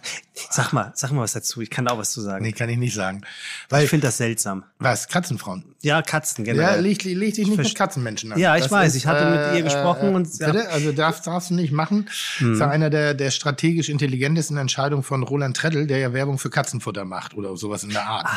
Sag 0.50 0.72
mal, 0.72 0.94
sag 0.96 1.12
mal 1.12 1.22
was 1.22 1.34
dazu. 1.34 1.60
Ich 1.62 1.70
kann 1.70 1.86
da 1.86 1.94
auch 1.94 1.98
was 1.98 2.12
zu 2.12 2.22
sagen. 2.22 2.44
Nee, 2.46 2.54
kann 2.54 2.70
ich 2.70 2.78
nicht 2.78 2.94
sagen. 2.96 3.22
Weil, 3.70 3.84
Ich 3.84 3.90
finde 3.90 4.08
das 4.08 4.18
seltsam. 4.18 4.64
was, 4.80 5.08
Katzenfrauen? 5.10 5.75
Ja, 5.86 6.02
Katzen 6.02 6.44
Ja, 6.46 6.54
generell. 6.54 6.82
leg, 6.82 7.04
leg 7.04 7.36
dich 7.36 7.48
nicht 7.48 7.58
mit 7.58 7.76
Katzenmenschen 7.76 8.32
an. 8.32 8.40
Ja, 8.40 8.56
ich 8.56 8.64
Das 8.64 8.72
weiß, 8.72 8.96
ich 8.96 9.06
hatte 9.06 9.30
mit 9.30 9.58
ihr 9.58 9.64
gesprochen 9.64 10.16
und- 10.16 10.28
Bitte? 10.40 10.70
Also 10.72 10.92
das 10.92 11.22
darfst 11.22 11.52
du 11.52 11.54
nicht 11.54 11.72
machen. 11.72 12.10
Mhm. 12.40 12.46
Das 12.46 12.54
ist 12.54 12.60
ja 12.60 12.70
einer 12.70 12.90
der, 12.90 13.14
der 13.14 13.30
strategisch 13.30 13.90
intelligentesten 13.90 14.58
Entscheidungen 14.58 15.04
von 15.04 15.22
Roland 15.22 15.56
Treddel, 15.56 15.86
der 15.86 16.00
ja 16.00 16.12
Werbung 16.12 16.40
für 16.40 16.50
Katzenfutter 16.50 17.06
macht 17.06 17.36
oder 17.36 17.56
sowas 17.56 17.84
in 17.84 17.92
der 17.92 18.04
Art. 18.08 18.28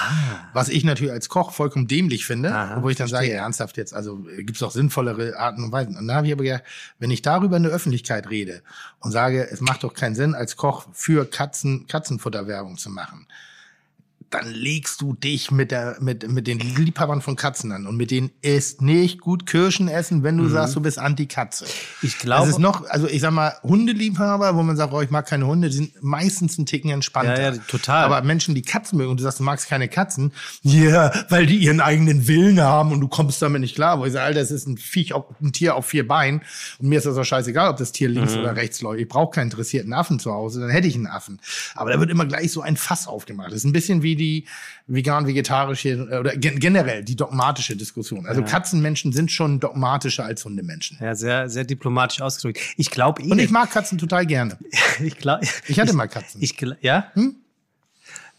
Was 0.53 0.69
ich 0.69 0.85
natürlich 0.85 1.13
als 1.13 1.29
Koch 1.31 1.53
vollkommen 1.53 1.87
dämlich 1.89 2.27
finde, 2.27 2.55
Ah. 2.55 2.65
Aha, 2.73 2.83
wo 2.83 2.91
ich 2.91 2.97
dann 2.99 3.09
sage, 3.09 3.33
ernsthaft 3.33 3.79
jetzt, 3.79 3.95
also 3.95 4.27
äh, 4.37 4.43
gibt's 4.45 4.63
auch 4.63 4.71
sinnvollere 4.73 5.37
Arten 5.39 5.65
und 5.65 5.73
Weisen. 5.73 5.97
Und 5.97 6.07
da 6.07 6.17
habe 6.17 6.27
ich 6.27 6.33
aber 6.35 6.45
gedacht, 6.45 6.65
wenn 6.99 7.11
ich 7.11 7.23
darüber 7.23 7.57
in 7.57 7.63
der 7.63 7.73
Öffentlichkeit 7.73 8.29
rede 8.31 8.63
und 9.01 9.11
sage, 9.13 9.49
es 9.51 9.61
macht 9.63 9.85
doch 9.85 9.95
keinen 9.95 10.15
Sinn, 10.15 10.35
als 10.35 10.57
Koch 10.57 10.87
für 10.93 11.25
Katzen, 11.25 11.87
Katzenfutterwerbung 11.87 12.77
zu 12.77 12.91
machen, 12.91 13.27
dann 14.31 14.47
legst 14.53 15.01
du 15.01 15.15
dich 15.15 15.51
mit 15.51 15.71
der 15.71 15.97
mit 16.01 16.29
mit 16.31 16.47
den 16.47 16.59
Liebhabern 16.59 17.23
von 17.23 17.35
Katzen 17.37 17.73
an 17.73 17.87
und 17.87 17.97
mit 17.97 18.11
denen 18.11 18.31
ist 18.43 18.83
nicht 18.83 19.21
gut 19.21 19.47
Kirschen 19.47 19.89
essen, 19.89 20.23
wenn 20.23 20.37
du 20.37 20.49
sagst, 20.49 20.77
du 20.77 20.81
bist 20.81 20.99
Anti-Katze. 20.99 21.65
Ich 22.03 22.19
glaube- 22.19 22.43
das 22.43 22.51
ist 22.51 22.59
noch, 22.59 22.85
also 22.89 23.09
ich 23.09 23.21
sag 23.23 23.31
mal 23.33 23.55
Hundeliebhaber, 23.63 24.55
wo 24.55 24.63
man 24.63 24.77
sagt, 24.77 24.93
oh, 24.93 25.01
ich 25.01 25.11
mag 25.11 25.27
keine 25.27 25.47
Hunde, 25.47 25.69
die 25.69 25.77
sind 25.77 26.03
meistens 26.03 26.59
ein 26.59 26.67
Ticken 26.67 26.91
entspannter. 26.91 27.41
Ja, 27.41 27.53
ja, 27.55 27.59
total. 27.69 28.05
Aber 28.05 28.23
Menschen, 28.23 28.55
die 28.55 28.63
Katzen 28.63 28.99
mögen 28.99 29.11
und 29.11 29.19
du 29.21 29.23
sagst, 29.23 29.39
du 29.41 29.45
magst 29.45 29.69
keine 29.69 29.89
Katzen, 29.89 30.33
ja, 30.63 31.13
weil 31.31 31.47
die 31.47 31.57
ihren 31.57 31.81
eigenen 31.81 32.29
Willen 32.29 32.61
haben 32.61 32.93
und 32.93 33.01
du 33.01 33.09
kommst 33.09 33.41
damit 33.41 33.61
nicht 33.63 33.75
klar. 33.77 33.99
Wo 33.99 34.05
ich 34.05 34.13
sage, 34.13 34.25
Alter, 34.27 34.41
das 34.41 34.51
ist 34.51 34.67
ein 34.67 34.77
Viech, 34.77 35.13
auf, 35.15 35.25
ein 35.41 35.53
Tier 35.53 35.75
auf 35.75 35.87
vier 35.87 36.07
Beinen 36.07 36.43
und 36.79 36.89
mir 36.89 36.99
ist 36.99 37.07
das 37.07 37.17
auch 37.17 37.25
scheißegal, 37.25 37.71
ob 37.71 37.77
das 37.79 37.93
Tier 37.93 38.09
links 38.09 38.35
Mhm. 38.35 38.41
oder 38.41 38.57
rechts 38.57 38.83
läuft. 38.83 39.01
Ich 39.01 39.09
brauche 39.09 39.31
keinen 39.35 39.45
interessierten 39.47 39.93
Affen 39.95 40.19
zu 40.19 40.33
Hause, 40.33 40.61
dann 40.61 40.71
hätte 40.71 40.87
ich 40.89 40.95
einen 40.97 41.07
Affen. 41.07 41.41
Aber 41.75 41.91
da 41.93 41.99
wird 42.01 42.11
immer 42.11 42.27
gleich 42.27 42.53
so 42.53 42.61
ein 42.61 42.77
Fass 42.77 43.07
aufgemacht. 43.07 43.49
Das 43.53 43.57
ist 43.59 43.65
ein 43.65 43.73
bisschen 43.73 44.03
wie 44.03 44.18
die 44.19 44.45
vegan-vegetarische 44.87 45.89
äh, 45.89 46.19
oder 46.19 46.37
gen 46.37 46.59
generell 46.61 47.03
die 47.03 47.17
dogmatische 47.17 47.77
Diskussion. 47.77 48.27
Also 48.27 48.43
Katzenmenschen 48.43 49.13
sind 49.13 49.33
schon 49.33 49.61
dogmatischer 49.61 50.25
als 50.25 50.45
Hundemenschen. 50.45 50.99
Ja, 51.01 51.15
sehr, 51.15 51.49
sehr 51.49 51.65
diplomatisch 51.65 52.21
ausgedrückt. 52.21 52.61
Ich 52.77 52.91
glaube 52.91 53.23
eh. 53.23 53.31
Und 53.31 53.39
ich 53.39 53.51
mag 53.51 53.71
Katzen 53.71 53.99
total 53.99 54.27
gerne. 54.27 54.59
ich 55.03 55.17
glaube. 55.17 55.47
Ich 55.67 55.81
hatte 55.81 55.95
mal 55.95 56.09
Katzen. 56.09 56.43
Ich, 56.43 56.57
ja? 56.83 57.11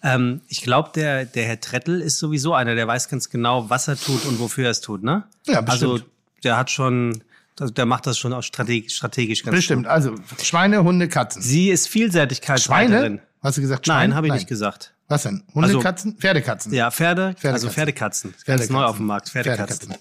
Ähm, 0.02 0.42
ich 0.48 0.62
glaube, 0.62 0.92
der, 0.96 1.26
der 1.26 1.46
Herr 1.46 1.60
Trettel 1.60 2.02
ist 2.02 2.20
sowieso 2.20 2.54
einer, 2.54 2.76
der 2.76 2.88
weiß 2.88 3.10
ganz 3.10 3.30
genau, 3.30 3.70
was 3.70 3.88
er 3.88 3.98
tut 3.98 4.26
und 4.26 4.40
wofür 4.40 4.66
er 4.66 4.72
es 4.72 4.82
tut, 4.82 5.04
ne? 5.04 5.24
Ja, 5.46 5.62
bestimmt. 5.62 5.92
Also, 5.92 6.06
der 6.44 6.58
hat 6.58 6.72
schon, 6.72 7.22
also 7.60 7.74
der 7.74 7.86
macht 7.86 8.08
das 8.08 8.18
schon 8.18 8.34
auch 8.34 8.44
strategisch, 8.44 8.96
strategisch 8.96 9.44
ganz 9.44 9.56
Bestimmt. 9.56 9.84
gut. 9.84 9.92
Also 9.92 10.16
Schweine, 10.42 10.84
Hunde, 10.84 11.10
Katzen. 11.10 11.42
Sie 11.42 11.70
ist 11.70 11.88
Vielseitigkeitsreiterin. 11.88 13.18
Schweine? 13.18 13.22
Hast 13.42 13.58
du 13.58 13.62
gesagt 13.62 13.86
Schweine? 13.86 14.10
Nein, 14.10 14.16
habe 14.16 14.28
ich 14.28 14.34
nicht 14.34 14.48
gesagt. 14.48 14.94
Was 15.10 15.24
denn? 15.24 15.44
Hunde, 15.54 15.68
Also- 15.68 15.80
Katzen? 15.82 16.16
Pferdekatzen? 16.18 16.72
Ja, 16.74 16.90
Pferde, 16.92 17.36
also 17.44 17.70
Pferdekatzen. 17.70 17.72
Pferdekatzen. 17.72 18.30
Ganz 18.32 18.44
Pferdekatzen. 18.44 18.76
neu 18.76 18.84
auf 18.86 18.98
dem 18.98 19.06
Markt, 19.08 19.30
Pferdekatzen. 19.30 19.96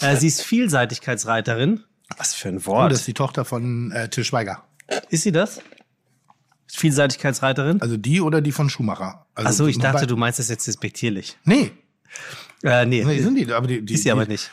Äh, 0.00 0.16
sie 0.16 0.28
ist 0.28 0.42
Vielseitigkeitsreiterin. 0.42 1.82
Was 2.18 2.34
für 2.34 2.48
ein 2.48 2.58
Oh, 2.58 2.66
Wort. 2.66 2.92
das 2.92 3.00
ist 3.00 3.08
die 3.08 3.14
Tochter 3.14 3.44
von 3.44 3.90
äh, 3.92 4.08
Til 4.10 4.22
Schweiger. 4.24 4.62
ist 5.08 5.22
sie 5.22 5.32
das? 5.32 5.60
Vielseitigkeitsreiterin? 6.72 7.80
Also 7.82 7.96
die 7.96 8.20
oder 8.20 8.40
die 8.40 8.52
von 8.52 8.70
Schumacher? 8.70 9.26
Also 9.34 9.48
Ach 9.48 9.52
so, 9.52 9.66
ich 9.66 9.78
dachte, 9.78 10.06
du 10.06 10.16
meinst 10.16 10.38
das 10.38 10.48
jetzt 10.48 10.66
despektierlich. 10.66 11.36
Nee, 11.44 11.72
Äh, 12.62 12.84
nee, 12.84 13.02
nee, 13.04 13.20
sind 13.22 13.36
die. 13.36 13.50
Aber 13.52 13.66
die, 13.66 13.82
die 13.84 13.94
ist 13.94 14.02
sie 14.02 14.10
aber 14.10 14.26
nicht. 14.26 14.50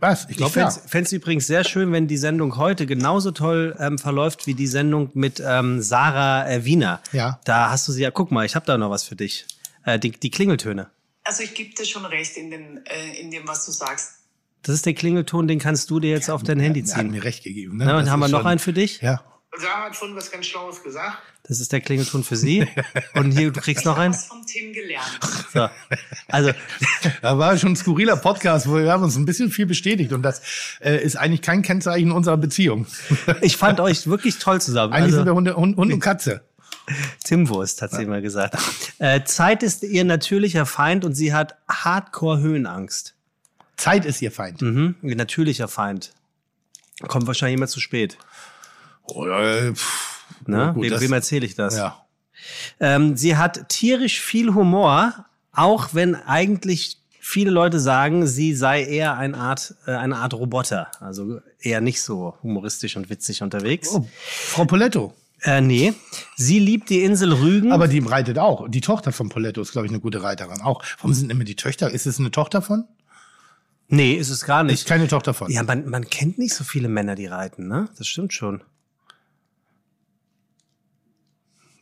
Was? 0.00 0.26
Ich 0.30 0.36
glaube 0.36 0.58
ja. 0.58 0.70
fände 0.70 1.06
es 1.06 1.12
übrigens 1.12 1.46
sehr 1.46 1.64
schön, 1.64 1.92
wenn 1.92 2.08
die 2.08 2.16
Sendung 2.16 2.56
heute 2.56 2.86
genauso 2.86 3.30
toll 3.32 3.76
ähm, 3.78 3.98
verläuft 3.98 4.46
wie 4.46 4.54
die 4.54 4.66
Sendung 4.66 5.10
mit 5.14 5.42
ähm, 5.44 5.82
Sarah 5.82 6.48
äh, 6.48 6.64
Wiener. 6.64 7.00
Ja. 7.12 7.38
Da 7.44 7.70
hast 7.70 7.86
du 7.88 7.92
sie 7.92 8.02
ja, 8.02 8.10
guck 8.10 8.30
mal, 8.30 8.46
ich 8.46 8.54
habe 8.54 8.64
da 8.66 8.78
noch 8.78 8.90
was 8.90 9.04
für 9.04 9.16
dich. 9.16 9.46
Äh, 9.84 9.98
die, 9.98 10.10
die 10.12 10.30
Klingeltöne. 10.30 10.88
Also 11.24 11.42
ich 11.42 11.54
gebe 11.54 11.74
dir 11.74 11.84
schon 11.84 12.04
recht 12.04 12.36
in, 12.36 12.50
den, 12.50 12.80
äh, 12.86 13.20
in 13.20 13.30
dem, 13.30 13.46
was 13.46 13.66
du 13.66 13.72
sagst. 13.72 14.12
Das 14.62 14.74
ist 14.74 14.86
der 14.86 14.94
Klingelton, 14.94 15.48
den 15.48 15.58
kannst 15.58 15.90
du 15.90 16.00
dir 16.00 16.10
jetzt 16.10 16.30
auf 16.30 16.42
dein 16.42 16.60
Handy 16.60 16.80
Er 16.80 16.86
hat 16.86 17.00
ziehen. 17.00 17.10
mir 17.10 17.24
recht 17.24 17.42
gegeben. 17.44 17.76
Ne? 17.78 17.84
Na, 17.86 17.96
und 17.98 18.04
Das 18.04 18.10
haben 18.10 18.20
wir 18.20 18.26
ist 18.26 18.32
noch 18.32 18.40
schon- 18.40 18.46
einen 18.46 18.58
für 18.60 18.72
dich? 18.72 19.00
Ja. 19.00 19.22
Sarah 19.58 19.86
hat 19.86 19.96
schon 19.96 20.16
was 20.16 20.30
ganz 20.30 20.46
Schlaues 20.46 20.82
gesagt. 20.82 21.18
Das 21.44 21.60
ist 21.60 21.72
der 21.72 21.80
Klingelton 21.80 22.24
für 22.24 22.36
sie. 22.36 22.66
Und 23.14 23.32
hier, 23.32 23.50
du 23.50 23.60
kriegst 23.60 23.84
noch 23.84 23.98
einen. 23.98 24.14
Was 24.14 24.26
vom 24.26 24.46
Tim 24.46 24.72
gelernt. 24.72 25.20
So. 25.52 25.68
Also, 26.28 26.52
Da 27.22 27.38
war 27.38 27.56
schon 27.58 27.72
ein 27.72 27.76
skurriler 27.76 28.16
Podcast, 28.16 28.68
wo 28.68 28.76
wir 28.76 28.90
haben 28.90 29.02
uns 29.02 29.16
ein 29.16 29.24
bisschen 29.24 29.50
viel 29.50 29.66
bestätigt 29.66 30.12
und 30.12 30.22
das 30.22 30.42
äh, 30.80 31.02
ist 31.02 31.16
eigentlich 31.16 31.42
kein 31.42 31.62
Kennzeichen 31.62 32.12
unserer 32.12 32.36
Beziehung. 32.36 32.86
ich 33.42 33.56
fand 33.56 33.80
euch 33.80 34.06
wirklich 34.06 34.38
toll 34.38 34.60
zusammen. 34.60 34.92
Eigentlich 34.92 35.04
also, 35.06 35.16
sind 35.18 35.26
wir 35.26 35.34
Hunde, 35.34 35.56
Hund, 35.56 35.76
Hund 35.76 35.92
und 35.92 36.00
Katze. 36.00 36.42
Timwurst, 37.24 37.80
hat 37.80 37.92
sie 37.92 38.02
immer 38.02 38.20
gesagt. 38.20 38.56
Äh, 38.98 39.22
Zeit 39.24 39.62
ist 39.62 39.84
ihr 39.84 40.04
natürlicher 40.04 40.66
Feind 40.66 41.04
und 41.04 41.14
sie 41.14 41.32
hat 41.32 41.54
Hardcore-Höhenangst. 41.68 43.14
Zeit 43.76 44.04
ist 44.04 44.20
ihr 44.20 44.32
Feind. 44.32 44.62
Mhm. 44.62 44.96
Ihr 45.02 45.16
natürlicher 45.16 45.68
Feind. 45.68 46.12
Kommt 47.06 47.26
wahrscheinlich 47.26 47.56
immer 47.56 47.68
zu 47.68 47.80
spät. 47.80 48.18
Oder, 49.04 49.68
äh, 49.68 49.72
pff, 49.74 50.24
Ne? 50.46 50.72
gut, 50.74 50.84
wem, 50.90 51.00
wem 51.00 51.12
erzähle 51.12 51.46
ich 51.46 51.54
das? 51.54 51.76
Ja. 51.76 52.04
Ähm, 52.80 53.16
sie 53.16 53.36
hat 53.36 53.68
tierisch 53.68 54.20
viel 54.20 54.54
Humor, 54.54 55.26
auch 55.52 55.90
wenn 55.92 56.16
eigentlich 56.16 56.98
viele 57.20 57.50
Leute 57.52 57.78
sagen, 57.78 58.26
sie 58.26 58.52
sei 58.54 58.82
eher 58.84 59.16
eine 59.16 59.36
Art, 59.36 59.74
äh, 59.86 59.92
eine 59.92 60.16
Art 60.16 60.34
Roboter. 60.34 60.88
Also 60.98 61.40
eher 61.60 61.80
nicht 61.80 62.02
so 62.02 62.36
humoristisch 62.42 62.96
und 62.96 63.08
witzig 63.10 63.42
unterwegs. 63.42 63.90
Oh, 63.92 64.06
Frau 64.20 64.64
Poletto. 64.64 65.14
Äh, 65.42 65.60
nee. 65.60 65.92
Sie 66.36 66.58
liebt 66.58 66.90
die 66.90 67.02
Insel 67.02 67.32
Rügen. 67.32 67.70
Aber 67.72 67.86
die 67.88 68.00
reitet 68.00 68.38
auch. 68.38 68.68
Die 68.68 68.80
Tochter 68.80 69.12
von 69.12 69.28
Poletto 69.28 69.60
ist, 69.60 69.72
glaube 69.72 69.86
ich, 69.86 69.92
eine 69.92 70.00
gute 70.00 70.22
Reiterin. 70.22 70.60
Auch. 70.62 70.82
Warum 70.98 71.14
sind 71.14 71.30
immer 71.30 71.44
die 71.44 71.56
Töchter? 71.56 71.90
Ist 71.90 72.06
es 72.06 72.18
eine 72.18 72.30
Tochter 72.32 72.62
von? 72.62 72.84
nee, 73.88 74.14
ist 74.14 74.30
es 74.30 74.44
gar 74.44 74.62
Ist 74.64 74.70
nicht. 74.70 74.86
keine 74.86 75.06
Tochter 75.06 75.34
von. 75.34 75.50
Ja, 75.50 75.62
man, 75.62 75.88
man 75.88 76.08
kennt 76.08 76.38
nicht 76.38 76.54
so 76.54 76.64
viele 76.64 76.88
Männer, 76.88 77.14
die 77.14 77.26
reiten, 77.26 77.68
ne? 77.68 77.88
Das 77.98 78.06
stimmt 78.08 78.32
schon. 78.32 78.62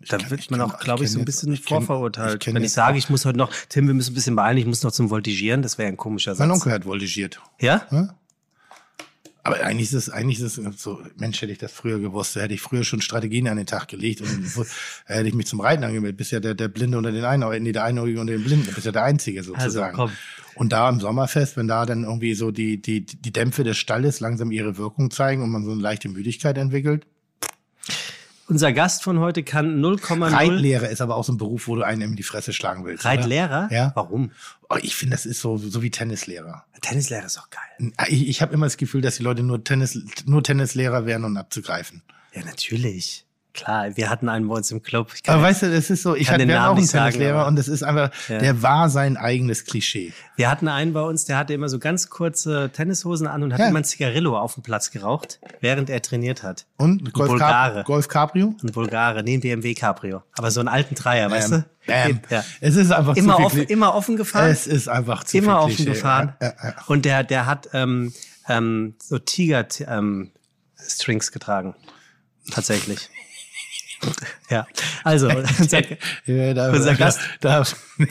Da 0.09 0.17
kenn- 0.17 0.31
wird 0.31 0.51
man 0.51 0.61
auch, 0.63 0.79
glaube 0.81 1.05
ich, 1.05 1.11
so 1.11 1.19
ein 1.19 1.25
bisschen 1.25 1.53
jetzt- 1.53 1.69
vorverurteilt. 1.69 2.47
ich 2.47 2.55
Wenn 2.55 2.65
ich 2.65 2.73
sage, 2.73 2.97
ich 2.99 3.11
muss 3.11 3.25
heute 3.25 3.37
noch, 3.39 3.53
Tim, 3.69 3.87
wir 3.87 3.95
müssen 3.95 4.13
ein 4.13 4.15
bisschen 4.15 4.35
beeilen, 4.37 4.57
ich 4.57 4.67
muss 4.67 4.83
noch 4.83 4.93
zum 4.93 5.11
Voltigieren, 5.11 5.61
das 5.63 5.77
wäre 5.79 5.89
ein 5.89 5.97
komischer 5.97 6.33
Satz. 6.35 6.39
mein 6.41 6.51
Onkel 6.51 6.73
hat 6.73 6.85
voltigiert. 6.87 7.41
Ja? 7.61 7.87
Aber 9.43 9.59
eigentlich 9.63 9.89
ist 9.89 9.95
es, 9.95 10.11
eigentlich 10.11 10.39
ist 10.41 10.59
es 10.59 10.81
so, 10.83 11.01
Mensch, 11.17 11.41
hätte 11.41 11.53
ich 11.53 11.59
das 11.59 11.73
früher 11.73 11.99
gewusst, 11.99 12.37
da 12.37 12.41
hätte 12.41 12.53
ich 12.53 12.61
früher 12.61 12.85
schon 12.85 13.01
Strategien 13.01 13.49
an 13.49 13.57
den 13.57 13.65
Tag 13.67 13.89
gelegt 13.89 14.21
und 14.21 14.29
hätte 15.07 15.29
ich 15.29 15.35
mich 15.35 15.47
zum 15.47 15.61
Reiten 15.61 15.83
angemeldet. 15.83 16.19
Bist 16.19 16.31
ja 16.31 16.41
der, 16.41 16.55
der 16.55 16.69
Blinde 16.69 16.99
unter 16.99 17.11
den 17.11 17.25
Einäugigen, 17.25 17.65
nee, 17.65 17.73
der 17.73 17.85
Einäugige 17.85 18.21
unter 18.21 18.35
den 18.35 18.45
Blinden, 18.45 18.67
du 18.67 18.73
bist 18.75 18.85
ja 18.85 18.93
der 18.93 19.05
Einzige 19.05 19.43
sozusagen. 19.43 19.97
komm. 19.97 20.13
Und 20.57 20.73
da 20.73 20.89
im 20.91 21.01
Sommerfest, 21.01 21.57
wenn 21.57 21.69
da 21.69 21.87
dann 21.87 22.05
irgendwie 22.05 22.35
so 22.35 22.51
die, 22.51 22.83
die, 22.83 23.07
die 23.07 23.33
Dämpfe 23.33 23.65
des 23.65 23.79
Stalles 23.79 24.21
langsam 24.21 24.51
ihre 24.51 24.77
Wirkung 24.77 25.11
zeigen 25.11 25.43
und 25.43 25.49
man 25.51 25.65
so 25.65 25.73
eine 25.73 25.81
leichte 25.81 26.11
Müdigkeit 26.11 26.59
entwickelt. 26.59 27.07
Unser 28.51 28.73
Gast 28.73 29.05
von 29.05 29.21
heute 29.21 29.45
kann 29.45 29.81
0,0. 29.81 30.33
Reitlehrer 30.33 30.89
ist 30.89 31.01
aber 31.01 31.15
auch 31.15 31.23
so 31.23 31.33
ein 31.33 31.37
Beruf, 31.39 31.69
wo 31.69 31.77
du 31.77 31.83
einen 31.83 32.03
in 32.03 32.17
die 32.17 32.25
Fresse 32.25 32.53
schlagen 32.53 32.85
willst. 32.85 33.05
oder? 33.05 33.15
Reitlehrer? 33.15 33.69
Ja. 33.71 33.93
Warum? 33.95 34.33
Oh, 34.69 34.77
ich 34.83 34.97
finde, 34.97 35.15
das 35.15 35.25
ist 35.25 35.41
so, 35.41 35.57
so 35.57 35.83
wie 35.83 35.91
Tennislehrer. 35.91 36.65
Tennislehrer 36.81 37.27
ist 37.27 37.37
doch 37.37 37.49
geil. 37.51 37.93
Ich, 38.09 38.29
ich 38.29 38.43
habe 38.43 38.53
immer 38.53 38.67
das 38.67 38.77
Gefühl, 38.77 39.03
dass 39.03 39.17
die 39.17 39.23
Leute 39.23 39.45
nur 39.45 39.63
Tennis, 39.63 39.97
nur 40.27 40.43
Tennislehrer 40.43 41.07
wären, 41.07 41.25
um 41.25 41.37
abzugreifen. 41.37 42.03
Ja, 42.35 42.45
natürlich. 42.45 43.25
Klar, 43.53 43.97
wir 43.97 44.09
hatten 44.11 44.29
einen 44.29 44.47
bei 44.47 44.55
uns 44.55 44.71
im 44.71 44.81
Club. 44.83 45.13
Kann 45.25 45.35
Aber 45.35 45.43
weißt 45.43 45.63
du, 45.63 45.73
das 45.73 45.91
ist 45.91 46.03
so, 46.05 46.15
ich 46.15 46.29
kann 46.29 46.41
hatte 46.41 46.61
auch 46.63 46.67
einen 46.71 46.81
nicht 46.81 46.91
sagen, 46.91 47.13
Tennislehrer 47.13 47.47
und 47.49 47.57
das 47.57 47.67
ist 47.67 47.83
einfach, 47.83 48.11
Ja. 48.29 48.39
der 48.39 48.63
war 48.63 48.89
sein 48.89 49.17
eigenes 49.17 49.65
Klischee. 49.65 50.13
wir 50.37 50.49
hatten 50.49 50.69
einen 50.69 50.93
bei 50.93 51.03
uns, 51.03 51.25
der 51.25 51.37
hatte 51.37 51.53
immer 51.53 51.69
so 51.69 51.79
ganz 51.81 52.11
kurze 52.11 52.71
Tennishosen 52.73 53.27
an 53.27 53.43
und 53.43 53.53
hat 53.53 53.59
Ja. 53.61 53.69
immer 53.69 53.79
ein 53.81 53.85
Zigarillo 53.85 54.39
auf 54.39 54.55
dem 54.55 54.63
Platz 54.63 54.93
geraucht, 54.93 55.41
während 55.61 55.91
er 55.91 56.01
trainiert 56.01 56.43
hat. 56.45 56.67
Und 56.77 57.13
Golf, 57.13 57.31
Bulgare. 57.31 57.83
Golf 57.85 58.07
Cabrio? 58.07 58.55
Ein 58.63 58.71
Bulgare, 58.73 59.23
nee, 59.25 59.35
ein 59.35 59.41
BMW 59.41 59.75
Cabrio. 59.75 60.23
Aber 60.39 60.51
so 60.53 60.61
einen 60.61 60.69
alten 60.69 60.95
Dreier, 60.95 61.29
weißt 61.31 61.51
Bam. 61.51 61.65
du? 61.87 61.93
Bam. 61.93 62.21
Ja. 62.31 62.45
Es 62.61 62.77
ist 62.77 62.93
einfach 62.93 63.17
Immer, 63.17 63.37
zu 63.37 63.43
offen, 63.43 63.63
immer 63.65 63.95
offen 63.97 64.17
gefahren. 64.17 64.49
Es 64.49 64.69
ist 64.69 64.89
einfach 64.89 65.25
zu 65.25 65.37
immer 65.39 65.57
viel 65.59 65.65
offen 65.65 65.75
Klischee. 65.77 65.91
gefahren. 65.93 66.35
Ja, 66.41 66.53
ja. 66.63 66.75
Und 66.87 67.05
der, 67.05 67.25
der 67.25 67.47
hat 67.47 67.69
ähm, 67.73 68.13
ähm, 68.49 68.95
so 69.03 69.19
Tiger-Strings 69.19 69.89
ähm, 69.91 70.31
Strings 70.89 71.33
getragen. 71.33 71.75
Tatsächlich. 72.53 73.11
Ja. 74.51 74.67
Also, 75.05 75.29
unser, 75.59 75.83
Ja, 76.27 76.55
da, 76.55 76.71
Unser 76.71 76.95
Gast- 76.95 77.21
Da, 77.41 77.63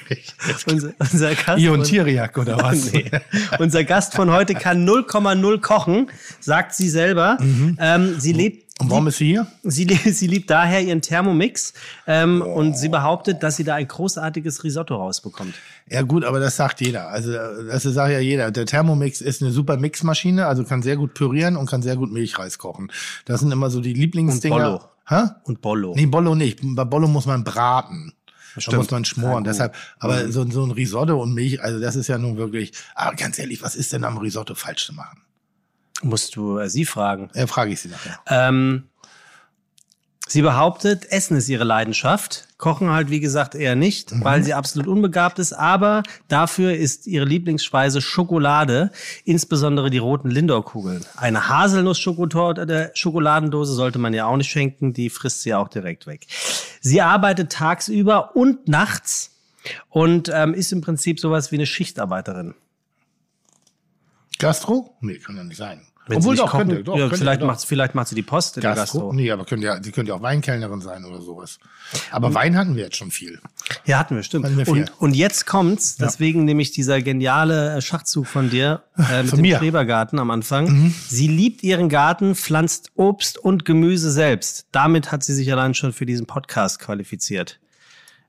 unser, 0.68 0.94
unser 1.00 1.36
Gast. 1.36 1.60
Ion 1.60 1.78
von- 1.78 1.84
Tiriak 1.86 2.38
oder 2.38 2.58
was? 2.62 2.92
Nee. 2.92 3.10
Unser 3.60 3.84
Gast 3.84 4.14
von 4.14 4.32
heute 4.32 4.54
kann 4.56 4.88
0,0 4.88 5.60
kochen, 5.62 6.10
sagt 6.40 6.74
sie 6.76 6.90
selber. 6.90 7.38
Ähm, 7.80 8.20
sie 8.20 8.34
lebt. 8.34 8.70
Und 8.82 8.90
warum 8.92 9.08
ist 9.08 9.18
sie 9.18 9.26
hier? 9.28 9.46
Sie, 9.64 9.84
sie 10.06 10.28
liebt 10.28 10.50
daher 10.50 10.80
ihren 10.82 11.02
Thermomix 11.02 11.74
ähm, 12.08 12.42
und 12.42 12.78
sie 12.78 12.88
behauptet, 12.88 13.44
dass 13.44 13.58
sie 13.58 13.66
da 13.66 13.76
ein 13.76 13.86
großartiges 13.90 14.64
Risotto 14.64 14.96
rausbekommt. 14.96 15.54
Ja 15.90 16.02
gut, 16.04 16.24
aber 16.24 16.40
das 16.40 16.56
sagt 16.56 16.80
jeder. 16.80 17.10
Also 17.10 17.34
das 17.34 17.84
sagt 17.84 18.14
ja 18.14 18.20
jeder. 18.20 18.52
Der 18.52 18.66
Thermomix 18.66 19.20
ist 19.20 19.42
eine 19.42 19.52
super 19.52 19.76
Mixmaschine, 19.76 20.46
also 20.46 20.64
kann 20.64 20.82
sehr 20.82 20.96
gut 20.96 21.14
pürieren 21.14 21.58
und 21.58 21.70
kann 21.70 21.82
sehr 21.82 21.98
gut 21.98 22.10
Milchreis 22.14 22.58
kochen. 22.58 22.90
Das 23.26 23.42
sind 23.42 23.52
immer 23.52 23.70
so 23.70 23.82
die 23.82 23.92
Lieblingsdinger. 23.94 24.56
Und 24.56 24.62
Bollo. 24.80 24.90
Hä? 25.10 25.24
Und 25.44 25.62
Bollo. 25.62 25.94
Nee, 25.96 26.06
Bollo 26.06 26.36
nicht. 26.36 26.60
Bei 26.62 26.86
Bollo 26.86 27.08
muss 27.08 27.26
man 27.26 27.44
braten. 27.44 28.14
Da 28.56 28.62
Stimmt. 28.62 28.78
muss 28.78 28.92
man 28.92 29.06
schmoren. 29.06 29.44
Deshalb, 29.44 29.76
aber 30.00 30.32
so, 30.32 30.50
so 30.50 30.64
ein 30.64 30.72
Risotto 30.72 31.22
und 31.22 31.34
Milch, 31.34 31.62
also 31.62 31.80
das 31.80 31.96
ist 31.96 32.08
ja 32.08 32.18
nun 32.18 32.38
wirklich. 32.38 32.74
Aber 32.96 33.16
ganz 33.16 33.40
ehrlich, 33.40 33.62
was 33.62 33.76
ist 33.76 33.92
denn 33.94 34.04
am 34.04 34.18
Risotto 34.18 34.56
falsch 34.56 34.86
zu 34.86 34.94
machen? 34.94 35.22
Musst 36.02 36.36
du 36.36 36.60
äh, 36.60 36.70
sie 36.70 36.86
fragen. 36.86 37.30
Ja, 37.34 37.48
frage 37.48 37.72
ich 37.72 37.82
sie 37.82 37.90
nachher. 37.90 38.20
Ähm, 38.28 38.90
sie 40.32 40.42
behauptet, 40.42 41.12
Essen 41.12 41.38
ist 41.38 41.50
ihre 41.50 41.64
Leidenschaft. 41.64 42.48
Kochen 42.58 42.90
halt, 42.90 43.10
wie 43.10 43.20
gesagt, 43.20 43.56
eher 43.56 43.76
nicht, 43.76 44.12
weil 44.24 44.44
sie 44.44 44.54
absolut 44.54 44.88
unbegabt 44.88 45.40
ist. 45.40 45.54
Aber 45.54 46.04
dafür 46.28 46.76
ist 46.76 47.08
ihre 47.08 47.26
Lieblingsspeise 47.26 48.02
Schokolade, 48.02 48.92
insbesondere 49.24 49.90
die 49.90 49.98
roten 49.98 50.30
Lindor-Kugeln. 50.30 51.06
Eine 51.16 51.48
Haselnuss-Schokotorte 51.48 52.66
der 52.66 52.92
Schokoladendose 52.96 53.74
sollte 53.74 54.00
man 54.00 54.14
ja 54.14 54.26
auch 54.26 54.38
nicht 54.38 54.52
schenken, 54.52 54.94
die 54.94 55.10
frisst 55.10 55.42
sie 55.42 55.54
auch 55.54 55.70
direkt 55.70 56.06
weg. 56.06 56.28
Sie 56.82 57.02
arbeitet 57.02 57.52
tagsüber 57.52 58.36
und 58.36 58.68
nachts 58.68 59.32
und 59.90 60.30
ähm, 60.34 60.54
ist 60.54 60.72
im 60.72 60.82
Prinzip 60.82 61.20
sowas 61.20 61.52
wie 61.52 61.56
eine 61.56 61.66
Schichtarbeiterin. 61.66 62.56
Gastro? 64.38 64.96
Nee, 65.02 65.18
kann 65.18 65.36
ja 65.36 65.44
nicht 65.44 65.58
sein. 65.58 65.86
Wenn 66.10 66.22
sie 66.22 66.28
Obwohl 66.28 66.34
nicht 66.34 66.44
doch, 66.44 66.52
kochen, 66.52 66.68
könnte, 66.68 66.84
doch, 66.84 66.96
ja, 66.96 67.02
könnte, 67.04 67.18
vielleicht, 67.18 67.42
doch. 67.42 67.48
macht, 67.48 67.66
vielleicht 67.66 67.94
macht 67.94 68.08
sie 68.08 68.16
die 68.16 68.24
Post 68.24 68.58
in 68.58 68.62
der 68.62 68.74
Gastro? 68.74 69.00
Gastro. 69.00 69.14
Nee, 69.14 69.30
aber 69.30 69.46
könnte 69.46 69.68
ja, 69.68 69.80
die 69.80 69.92
könnte 69.92 70.10
ja 70.10 70.16
auch 70.16 70.22
Weinkellnerin 70.24 70.82
sein 70.82 71.06
oder 71.06 71.22
sowas. 71.22 71.60
Aber 72.10 72.34
Wein 72.34 72.58
hatten 72.58 72.76
wir 72.76 72.84
jetzt 72.84 72.98
schon 72.98 73.12
viel. 73.12 73.40
Ja, 73.86 74.00
hatten 74.00 74.16
wir, 74.16 74.24
stimmt. 74.24 74.46
Hatten 74.46 74.58
wir 74.58 74.66
viel. 74.66 74.74
und, 74.74 74.92
und 75.00 75.16
jetzt 75.16 75.46
kommt's, 75.46 75.98
deswegen 75.98 76.46
nämlich 76.46 76.72
dieser 76.72 77.02
geniale 77.02 77.78
äh, 77.78 77.82
Schachzug 77.82 78.26
von 78.26 78.50
dir 78.50 78.82
äh, 78.98 79.22
mit 79.22 79.30
Von 79.30 79.38
dem 79.38 79.42
mir. 79.44 79.56
Mhm. 79.56 79.60
Schrebergarten 79.60 80.18
am 80.18 80.32
Anfang. 80.32 80.94
Sie 81.08 81.28
liebt 81.28 81.62
ihren 81.62 81.90
Garten, 81.90 82.34
pflanzt 82.34 82.92
Obst 82.96 83.38
und 83.38 83.64
Gemüse 83.64 84.12
selbst. 84.12 84.66
Damit 84.72 85.12
hat 85.12 85.24
sie 85.24 85.34
sich 85.34 85.52
allein 85.52 85.76
schon 85.76 85.94
für 85.94 86.08
diesen 86.08 86.26
Podcast 86.26 86.80
qualifiziert. 86.80 87.60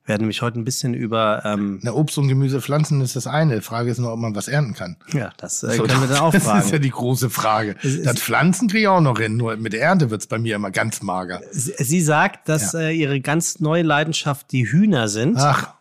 Wir 0.04 0.14
werden 0.14 0.22
nämlich 0.22 0.42
heute 0.42 0.58
ein 0.58 0.64
bisschen 0.64 0.94
über, 0.94 1.42
ähm, 1.44 1.78
Na, 1.82 1.92
Obst 1.92 2.16
und 2.18 2.26
Gemüse 2.28 2.60
pflanzen 2.60 3.00
ist 3.00 3.16
das 3.16 3.26
eine. 3.26 3.56
Die 3.56 3.60
Frage 3.60 3.90
ist 3.90 3.98
nur, 3.98 4.12
ob 4.12 4.18
man 4.18 4.34
was 4.34 4.48
ernten 4.48 4.74
kann. 4.74 4.96
ja, 5.12 5.30
das 5.36 5.62
äh, 5.62 5.72
So, 5.76 5.82
können 5.84 6.00
wir 6.00 6.08
dann 6.08 6.18
auch 6.18 6.32
Das 6.32 6.42
ist 6.42 6.48
ja 6.48 6.60
fragen. 6.62 6.82
die 6.82 6.90
große 6.90 7.30
Frage. 7.30 7.76
Das 8.04 8.18
Pflanzen 8.18 8.68
kriege 8.68 8.82
ich 8.82 8.88
auch 8.88 9.00
noch 9.02 9.18
hin, 9.18 9.36
nur 9.36 9.56
mit 9.56 9.72
der 9.72 9.82
Ernte 9.82 10.10
wird's 10.10 10.26
bei 10.26 10.38
mir 10.38 10.56
immer 10.56 10.70
ganz 10.70 11.02
mager. 11.02 11.40
Sie, 11.52 11.74
sie 11.78 12.00
sagt, 12.00 12.48
dass 12.48 12.72
Ja. 12.72 12.80
äh, 12.80 12.92
ihre 12.96 13.20
ganz 13.20 13.60
neue 13.60 13.82
Leidenschaft 13.82 14.50
die 14.52 14.66
Hühner 14.70 15.08
sind. 15.08 15.36
Ach, 15.38 15.74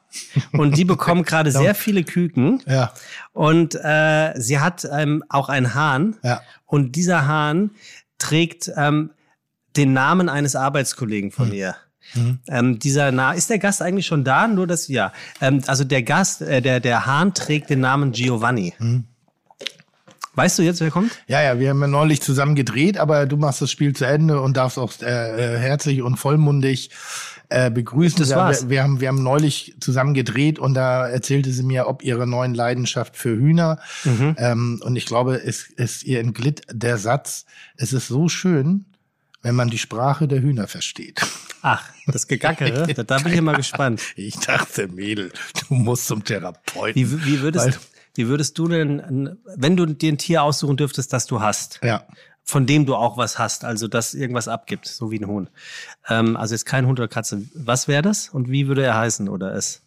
Und 0.51 0.77
die 0.77 0.85
bekommen 0.85 1.23
gerade 1.25 1.51
sehr 1.51 1.73
viele 1.73 2.03
Küken. 2.03 2.61
ja. 2.67 2.91
Und 3.31 3.75
äh, 3.75 4.33
sie 4.35 4.59
hat 4.59 4.85
ähm, 4.91 5.23
auch 5.29 5.49
einen 5.49 5.73
Hahn. 5.75 6.17
Ja. 6.23 6.41
Und 6.65 6.95
dieser 6.97 7.25
Hahn 7.25 7.71
trägt 8.17 8.69
ähm, 8.75 9.11
den 9.77 9.93
Namen 9.93 10.27
eines 10.29 10.55
Arbeitskollegen 10.55 11.29
Hm. 11.29 11.35
von 11.35 11.51
ihr. 12.15 12.39
Ähm, 12.47 12.79
dieser 12.79 13.11
Na 13.11 13.33
ist 13.33 13.49
der 13.49 13.59
Gast 13.59 13.81
eigentlich 13.81 14.05
schon 14.05 14.23
da? 14.23 14.47
Nur 14.47 14.67
das 14.67 14.87
ja. 14.87 15.13
Ähm, 15.41 15.61
also 15.67 15.83
der 15.83 16.03
Gast, 16.03 16.41
äh, 16.41 16.61
der 16.61 16.79
der 16.79 17.05
Hahn 17.05 17.33
trägt 17.33 17.69
den 17.69 17.81
Namen 17.81 18.11
Giovanni. 18.11 18.73
Hm. 18.77 19.05
Weißt 20.39 20.57
du 20.57 20.63
jetzt, 20.63 20.79
wer 20.79 20.89
kommt? 20.89 21.11
Ja, 21.27 21.41
ja, 21.41 21.59
wir 21.59 21.69
haben 21.69 21.81
ja 21.81 21.87
neulich 21.87 22.21
zusammen 22.21 22.55
gedreht, 22.55 22.97
aber 22.97 23.25
du 23.25 23.35
machst 23.35 23.61
das 23.61 23.71
Spiel 23.71 23.93
zu 23.93 24.05
Ende 24.05 24.39
und 24.39 24.55
darfst 24.55 24.77
auch 24.77 24.93
äh, 25.01 25.05
äh, 25.05 25.57
herzlich 25.57 26.01
und 26.01 26.15
vollmundig 26.15 26.91
äh, 27.49 27.69
begrüßen. 27.69 28.19
Das 28.19 28.29
wir, 28.29 28.37
war's. 28.37 28.61
Wir, 28.63 28.69
wir, 28.69 28.83
haben, 28.83 29.01
wir 29.01 29.09
haben 29.09 29.21
neulich 29.21 29.75
zusammen 29.81 30.13
gedreht 30.13 30.57
und 30.57 30.75
da 30.75 31.07
erzählte 31.09 31.51
sie 31.51 31.63
mir, 31.63 31.87
ob 31.87 32.03
ihre 32.03 32.25
neuen 32.25 32.53
Leidenschaft 32.53 33.17
für 33.17 33.35
Hühner. 33.35 33.79
Mhm. 34.05 34.35
Ähm, 34.37 34.81
und 34.81 34.95
ich 34.95 35.05
glaube, 35.05 35.35
es, 35.43 35.65
es 35.75 36.03
ihr 36.03 36.21
entglitt 36.21 36.61
der 36.71 36.97
Satz, 36.97 37.45
es 37.75 37.91
ist 37.91 38.07
so 38.07 38.29
schön, 38.29 38.85
wenn 39.41 39.55
man 39.55 39.69
die 39.69 39.77
Sprache 39.77 40.27
der 40.27 40.41
Hühner 40.41 40.67
versteht. 40.67 41.21
Ach, 41.61 41.83
das 42.07 42.27
Gegackere. 42.27 42.93
da, 42.93 43.03
da 43.03 43.17
bin 43.19 43.33
ich 43.33 43.37
immer 43.37 43.53
gespannt. 43.53 44.01
Ich 44.15 44.35
dachte, 44.37 44.87
Mädel, 44.87 45.31
du 45.67 45.75
musst 45.75 46.07
zum 46.07 46.23
Therapeuten. 46.23 46.95
Wie, 46.95 47.25
wie, 47.25 47.41
würdest, 47.41 47.79
wie 48.15 48.27
würdest 48.27 48.57
du 48.57 48.67
denn, 48.67 49.37
wenn 49.55 49.77
du 49.77 49.85
dir 49.85 50.11
ein 50.11 50.17
Tier 50.17 50.43
aussuchen 50.43 50.77
dürftest, 50.77 51.13
das 51.13 51.25
du 51.25 51.41
hast, 51.41 51.79
ja. 51.83 52.05
von 52.43 52.65
dem 52.65 52.85
du 52.85 52.95
auch 52.95 53.17
was 53.17 53.39
hast, 53.39 53.65
also 53.65 53.87
das 53.87 54.13
irgendwas 54.13 54.47
abgibt, 54.47 54.87
so 54.87 55.11
wie 55.11 55.19
ein 55.19 55.27
Huhn. 55.27 55.49
Ähm, 56.07 56.35
also 56.37 56.53
jetzt 56.53 56.65
kein 56.65 56.85
Hund 56.85 56.99
oder 56.99 57.07
Katze. 57.07 57.43
Was 57.53 57.87
wäre 57.87 58.01
das 58.01 58.29
und 58.29 58.49
wie 58.49 58.67
würde 58.67 58.83
er 58.83 58.97
heißen 58.97 59.29
oder 59.29 59.53
es? 59.53 59.81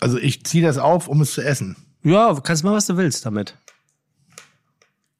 Also 0.00 0.18
ich 0.18 0.44
ziehe 0.44 0.64
das 0.64 0.78
auf, 0.78 1.08
um 1.08 1.20
es 1.20 1.32
zu 1.32 1.42
essen. 1.42 1.76
Ja, 2.02 2.34
kannst 2.42 2.64
mal, 2.64 2.74
was 2.74 2.86
du 2.86 2.96
willst 2.96 3.24
damit. 3.24 3.56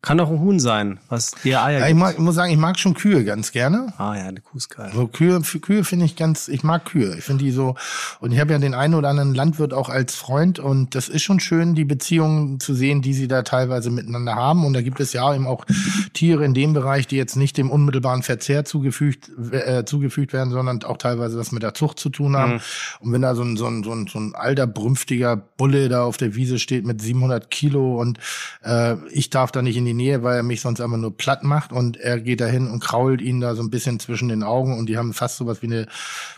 Kann 0.04 0.18
doch 0.18 0.30
ein 0.30 0.38
Huhn 0.38 0.60
sein, 0.60 1.00
was 1.08 1.30
dir 1.30 1.62
Eier 1.62 1.80
Ja, 1.80 1.88
ich, 1.88 1.94
mag, 1.94 2.12
ich 2.12 2.18
muss 2.18 2.34
sagen, 2.34 2.52
ich 2.52 2.58
mag 2.58 2.78
schon 2.78 2.92
Kühe 2.92 3.24
ganz 3.24 3.52
gerne. 3.52 3.90
Ah 3.96 4.14
ja, 4.14 4.24
eine 4.24 4.42
Kuh 4.42 4.58
ist 4.58 4.68
geil. 4.68 4.90
So 4.94 5.06
Kühe, 5.06 5.40
Kühe 5.40 5.82
finde 5.82 6.04
ich 6.04 6.14
ganz, 6.14 6.48
ich 6.48 6.62
mag 6.62 6.84
Kühe. 6.84 7.16
Ich 7.16 7.24
finde 7.24 7.42
die 7.42 7.50
so, 7.50 7.74
und 8.20 8.30
ich 8.30 8.38
habe 8.38 8.52
ja 8.52 8.58
den 8.58 8.74
einen 8.74 8.92
oder 8.92 9.08
anderen 9.08 9.34
Landwirt 9.34 9.72
auch 9.72 9.88
als 9.88 10.14
Freund 10.14 10.58
und 10.58 10.94
das 10.94 11.08
ist 11.08 11.22
schon 11.22 11.40
schön, 11.40 11.74
die 11.74 11.86
Beziehungen 11.86 12.60
zu 12.60 12.74
sehen, 12.74 13.00
die 13.00 13.14
sie 13.14 13.28
da 13.28 13.44
teilweise 13.44 13.90
miteinander 13.90 14.34
haben. 14.34 14.66
Und 14.66 14.74
da 14.74 14.82
gibt 14.82 15.00
es 15.00 15.14
ja 15.14 15.34
eben 15.34 15.46
auch 15.46 15.64
Tiere 16.12 16.44
in 16.44 16.52
dem 16.52 16.74
Bereich, 16.74 17.06
die 17.06 17.16
jetzt 17.16 17.36
nicht 17.36 17.56
dem 17.56 17.70
unmittelbaren 17.70 18.22
Verzehr 18.22 18.66
zugefügt, 18.66 19.30
äh, 19.52 19.86
zugefügt 19.86 20.34
werden, 20.34 20.50
sondern 20.50 20.82
auch 20.82 20.98
teilweise 20.98 21.38
was 21.38 21.50
mit 21.50 21.62
der 21.62 21.72
Zucht 21.72 21.98
zu 21.98 22.10
tun 22.10 22.36
haben. 22.36 22.60
Und 23.00 23.10
wenn 23.10 23.22
da 23.22 23.34
so 23.34 23.42
ein, 23.42 23.56
so 23.56 23.68
ein, 23.68 23.82
so 23.82 23.92
ein, 23.92 24.06
so 24.06 24.18
ein 24.18 24.34
alter, 24.34 24.66
brünftiger 24.66 25.34
Bulle 25.34 25.88
da 25.88 26.04
auf 26.04 26.18
der 26.18 26.34
Wiese 26.34 26.58
steht 26.58 26.84
mit 26.84 27.00
700 27.00 27.50
Kilo 27.50 27.98
und 27.98 28.18
äh, 28.62 28.96
ich 29.08 29.30
darf 29.30 29.50
da 29.50 29.62
nicht 29.62 29.78
in 29.78 29.86
die 29.86 29.93
Nähe, 29.96 30.22
weil 30.22 30.36
er 30.36 30.42
mich 30.42 30.60
sonst 30.60 30.80
einfach 30.80 30.96
nur 30.96 31.16
platt 31.16 31.44
macht 31.44 31.72
und 31.72 31.96
er 31.96 32.20
geht 32.20 32.40
dahin 32.40 32.68
und 32.68 32.80
krault 32.80 33.20
ihn 33.20 33.40
da 33.40 33.54
so 33.54 33.62
ein 33.62 33.70
bisschen 33.70 34.00
zwischen 34.00 34.28
den 34.28 34.42
Augen 34.42 34.78
und 34.78 34.88
die 34.88 34.96
haben 34.96 35.12
fast 35.12 35.36
sowas 35.36 35.62
wie 35.62 35.66
eine 35.66 35.86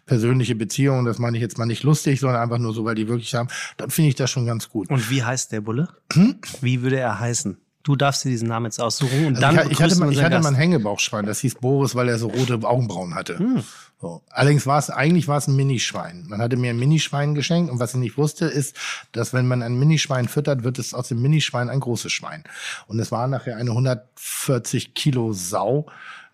persönliche 0.07 0.55
Beziehung. 0.55 1.05
Das 1.05 1.19
meine 1.19 1.37
ich 1.37 1.42
jetzt 1.42 1.59
mal 1.59 1.66
nicht 1.66 1.83
lustig, 1.83 2.21
sondern 2.21 2.40
einfach 2.40 2.59
nur 2.59 2.73
so, 2.75 2.85
weil 2.85 2.95
die 2.95 3.09
wirklich 3.09 3.35
haben. 3.35 3.49
Dann 3.77 3.90
finde 3.90 4.09
ich 4.09 4.14
das 4.14 4.31
schon 4.31 4.47
ganz 4.47 4.69
gut. 4.69 4.90
Und 4.90 5.11
wie 5.11 5.23
heißt 5.23 5.53
der 5.53 5.61
Bulle? 5.61 5.88
Hm? 6.12 6.37
Wie 6.61 6.83
würde 6.83 6.99
er 6.99 7.19
heißen? 7.19 7.59
Du 7.87 7.94
darfst 7.94 8.25
dir 8.25 8.31
diesen 8.31 8.49
Namen 8.49 8.66
jetzt 8.66 8.81
aussuchen 8.81 9.27
und 9.27 9.37
Also 9.37 9.40
dann 9.42 9.66
ich, 9.66 9.79
ich 9.79 9.81
hatte, 9.81 9.94
mal, 9.94 10.12
ich 10.12 10.20
hatte 10.20 10.40
mal 10.40 10.49
ein 10.49 10.57
Hängebauchschwein, 10.57 11.25
das 11.25 11.38
hieß 11.38 11.55
Boris, 11.61 11.94
weil 11.94 12.09
er 12.09 12.18
so 12.18 12.27
rote 12.27 12.59
Augenbrauen 12.64 13.14
hatte. 13.14 13.38
Hm. 13.38 13.62
So. 14.01 14.25
Allerdings 14.29 14.66
war 14.66 14.81
es, 14.81 14.90
eigentlich 14.90 15.29
war 15.29 15.38
es 15.38 15.46
ein 15.46 15.55
Minischwein. 15.55 16.25
Man 16.27 16.40
hatte 16.40 16.57
mir 16.57 16.70
ein 16.70 16.81
Minischwein 16.81 17.37
geschenkt 17.37 17.70
und 17.70 17.79
was 17.79 17.94
ich 17.94 18.01
nicht 18.01 18.18
wusste, 18.18 18.46
ist, 18.46 18.77
dass 19.12 19.33
wenn 19.33 19.46
man 19.46 19.62
ein 19.62 19.79
Minischwein 19.79 20.27
füttert, 20.27 20.64
wird 20.64 20.81
es 20.81 20.94
aus 20.94 21.07
dem 21.07 21.22
Minischwein 21.22 21.70
ein 21.70 21.79
großes 21.79 22.11
Schwein. 22.11 22.42
Und 22.88 22.99
es 22.99 23.12
war 23.12 23.29
nachher 23.29 23.57
eine 23.57 23.70
140 23.70 24.94
Kilo 24.94 25.33
Sau 25.33 25.87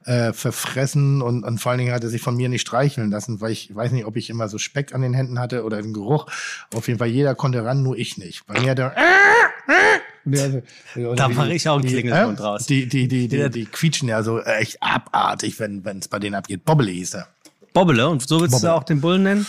äh, 0.06 0.32
verfressen 0.32 1.20
und, 1.20 1.44
und 1.44 1.58
vor 1.58 1.72
allen 1.72 1.80
Dingen 1.80 1.92
hat 1.92 2.02
er 2.02 2.08
sich 2.08 2.22
von 2.22 2.34
mir 2.34 2.48
nicht 2.48 2.62
streicheln 2.62 3.10
lassen, 3.10 3.42
weil 3.42 3.52
ich 3.52 3.74
weiß 3.76 3.92
nicht, 3.92 4.06
ob 4.06 4.16
ich 4.16 4.30
immer 4.30 4.48
so 4.48 4.56
Speck 4.56 4.94
an 4.94 5.02
den 5.02 5.12
Händen 5.12 5.38
hatte 5.38 5.64
oder 5.64 5.82
den 5.82 5.92
Geruch. 5.92 6.28
Auf 6.74 6.88
jeden 6.88 6.98
Fall 6.98 7.08
jeder 7.08 7.34
konnte 7.34 7.62
ran, 7.62 7.82
nur 7.82 7.98
ich 7.98 8.16
nicht. 8.16 8.46
Bei 8.46 8.58
mir 8.58 8.70
hat 8.70 8.78
er 8.78 8.96
Da 10.24 11.28
mache 11.28 11.52
ich 11.52 11.68
auch 11.68 11.78
einen 11.78 11.88
Klingelton 11.88 12.35
äh, 12.35 12.37
draus. 12.37 12.66
Die, 12.66 12.87
die, 12.88 13.08
die, 13.08 13.28
die, 13.28 13.50
die 13.50 13.64
quietschen 13.66 14.08
ja 14.08 14.22
so 14.22 14.40
echt 14.40 14.82
abartig, 14.82 15.58
wenn 15.58 15.85
es 15.98 16.08
bei 16.08 16.18
denen 16.18 16.35
abgeht. 16.35 16.64
Bobbele 16.64 16.90
hieß 16.90 17.14
er. 17.14 17.28
Bobbele, 17.72 18.08
und 18.08 18.26
so 18.26 18.40
willst 18.40 18.62
du 18.62 18.72
auch 18.72 18.85
den 18.85 19.00
Bullen 19.00 19.22
nennen? 19.22 19.46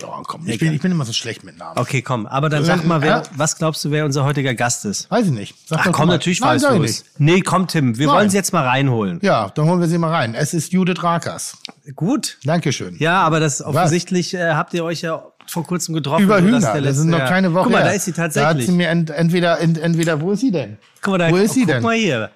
Ja, 0.00 0.20
komm, 0.26 0.48
ich 0.48 0.58
bin, 0.58 0.72
ich 0.72 0.82
bin 0.82 0.90
immer 0.90 1.04
so 1.04 1.12
schlecht 1.12 1.44
mit 1.44 1.56
Namen. 1.56 1.78
Okay, 1.78 2.02
komm. 2.02 2.26
Aber 2.26 2.48
dann 2.48 2.64
sag 2.64 2.84
mal, 2.84 3.02
wer, 3.02 3.22
was 3.36 3.56
glaubst 3.56 3.84
du, 3.84 3.92
wer 3.92 4.04
unser 4.04 4.24
heutiger 4.24 4.52
Gast 4.54 4.84
ist? 4.84 5.08
Weiß 5.12 5.26
ich 5.26 5.32
nicht. 5.32 5.54
Sag 5.68 5.78
Ach 5.78 5.92
komm, 5.92 6.08
mal. 6.08 6.14
natürlich 6.14 6.40
Nein, 6.40 6.60
weißt 6.60 6.64
du 6.64 6.82
es. 6.82 7.04
Nee, 7.18 7.40
komm, 7.40 7.68
Tim, 7.68 7.98
wir 7.98 8.08
wollen 8.08 8.30
sie 8.30 8.36
jetzt 8.36 8.52
mal 8.52 8.66
reinholen. 8.66 9.20
Ja, 9.22 9.50
dann 9.54 9.66
holen 9.66 9.80
wir 9.80 9.86
sie 9.86 9.98
mal 9.98 10.10
rein. 10.10 10.34
Es 10.34 10.54
ist 10.54 10.72
Judith 10.72 11.04
Rakers. 11.04 11.56
Gut. 11.94 12.38
Dankeschön. 12.42 12.96
Ja, 12.98 13.22
aber 13.22 13.38
das 13.38 13.62
offensichtlich 13.62 14.34
äh, 14.34 14.54
habt 14.54 14.74
ihr 14.74 14.84
euch 14.84 15.02
ja 15.02 15.24
vor 15.52 15.64
kurzem 15.64 15.94
getroffen. 15.94 16.24
Über 16.24 16.40
Hühner. 16.40 16.58
der 16.60 16.72
Das 16.72 16.80
letzte- 16.82 17.00
sind 17.02 17.10
noch 17.10 17.18
ja. 17.20 17.28
keine 17.28 17.52
Woche 17.54 17.64
Guck 17.64 17.72
mal, 17.72 17.78
her. 17.82 17.86
da 17.88 17.92
ist 17.92 18.04
sie 18.06 18.12
Da 18.12 18.22
hat 18.22 18.32
tatsächlich. 18.34 18.66
sie 18.66 18.72
mir 18.72 18.88
ent, 18.88 19.10
entweder, 19.10 19.60
ent, 19.60 19.78
entweder, 19.78 20.20
wo 20.20 20.32
ist 20.32 20.40
sie 20.40 20.50
denn? 20.50 20.78
guck 21.00 21.12
mal, 21.12 21.18
da, 21.18 21.30
wo 21.30 21.36
ist 21.36 21.54
sie 21.54 21.60
guck 21.60 21.68
denn? 21.74 21.82
mal 21.82 21.94
hier. 21.96 22.30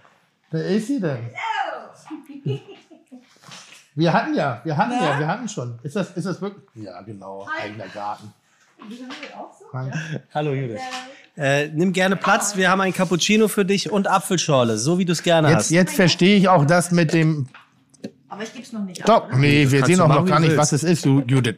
Da 0.50 0.59
ist 0.59 0.87
sie 0.87 1.00
denn? 1.00 1.18
Wir 3.94 4.12
hatten 4.12 4.35
ja, 4.35 4.61
wir 4.64 4.76
hatten 4.76 4.92
ja, 4.92 5.18
wir 5.18 5.26
hatten 5.26 5.48
schon. 5.48 5.79
Ist 5.83 5.96
das, 5.96 6.11
ist 6.12 6.26
das 6.26 6.40
wirklich? 6.42 6.62
Ja, 6.74 7.00
genau. 7.00 7.46
Eigener 7.62 7.87
Garten. 7.88 8.33
Hallo 10.35 10.52
Judith. 10.52 10.79
Äh, 11.37 11.68
nimm 11.68 11.92
gerne 11.94 12.16
Platz. 12.16 12.57
Wir 12.57 12.70
haben 12.70 12.81
ein 12.83 12.92
Cappuccino 12.92 13.48
für 13.48 13.64
dich 13.64 13.90
und 13.90 14.07
Apfelschorle, 14.07 14.76
so 14.79 14.98
wie 14.98 15.07
du 15.07 15.12
es 15.12 15.22
gerne 15.22 15.48
Jetzt, 15.48 15.57
hast. 15.57 15.70
jetzt 15.70 15.94
verstehe 15.94 16.37
ich 16.37 16.48
auch 16.48 16.66
das 16.66 16.90
mit 16.92 17.12
dem. 17.14 17.48
Aber 18.29 18.42
ich 18.42 18.52
gebe 18.52 18.64
es 18.64 18.72
noch 18.72 18.85
nicht 18.85 19.00
ab. 19.02 19.24
Stopp. 19.29 19.38
Nee, 19.38 19.70
wir 19.70 19.81
kannst 19.81 19.94
sehen 19.94 20.00
auch 20.02 20.09
noch 20.09 20.26
gar 20.26 20.40
nicht, 20.40 20.50
willst. 20.50 20.59
was 20.61 20.72
es 20.72 20.83
ist, 20.83 21.05
du 21.07 21.22
Judith. 21.26 21.57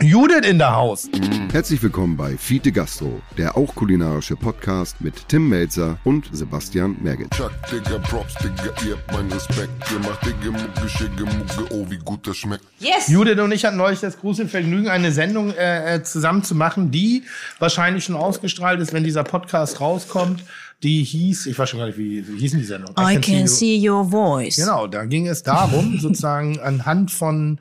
Judith 0.00 0.48
in 0.48 0.58
der 0.58 0.74
Haus. 0.74 1.08
Herzlich 1.52 1.82
willkommen 1.82 2.16
bei 2.16 2.36
Fiete 2.36 2.72
Gastro, 2.72 3.20
der 3.36 3.56
auch 3.56 3.74
kulinarische 3.74 4.36
Podcast 4.36 5.00
mit 5.00 5.28
Tim 5.28 5.48
Melzer 5.48 5.98
und 6.04 6.28
Sebastian 6.32 6.96
Merget. 7.02 7.30
Chuck, 7.32 7.52
Digga, 7.70 7.98
Props, 7.98 8.34
Digga, 8.36 8.72
ihr 8.86 8.96
habt 8.96 9.12
meinen 9.12 9.30
Respekt. 9.30 9.70
Ihr 9.92 9.98
macht 10.00 10.24
Digga, 10.24 10.50
Mucke, 10.50 10.88
Schicke, 10.88 11.24
Mucke, 11.24 11.74
oh, 11.74 11.86
wie 11.90 11.98
gut 11.98 12.26
das 12.26 12.38
schmeckt. 12.38 12.64
Yes! 12.78 13.08
Judith 13.08 13.38
und 13.38 13.52
ich 13.52 13.64
hatten 13.64 13.76
neulich 13.76 14.00
das 14.00 14.18
große 14.18 14.48
Vergnügen, 14.48 14.88
eine 14.88 15.12
Sendung 15.12 15.52
äh, 15.52 15.96
äh, 15.96 16.02
zusammen 16.02 16.42
zu 16.42 16.54
machen, 16.54 16.90
die 16.90 17.22
wahrscheinlich 17.58 18.04
schon 18.04 18.16
ausgestrahlt 18.16 18.80
ist, 18.80 18.92
wenn 18.92 19.04
dieser 19.04 19.24
Podcast 19.24 19.80
rauskommt. 19.80 20.42
Die 20.82 21.04
hieß, 21.04 21.46
ich 21.46 21.56
weiß 21.56 21.68
schon 21.68 21.78
gar 21.78 21.86
nicht, 21.86 21.98
wie, 21.98 22.26
wie 22.26 22.40
hießen 22.40 22.58
die 22.58 22.64
Sendung? 22.64 22.92
I 22.98 23.20
can 23.20 23.46
see 23.46 23.88
your 23.88 24.04
voice. 24.10 24.56
Genau, 24.56 24.88
da 24.88 25.04
ging 25.04 25.28
es 25.28 25.44
darum, 25.44 25.98
sozusagen 26.00 26.58
anhand 26.58 27.12
von 27.12 27.60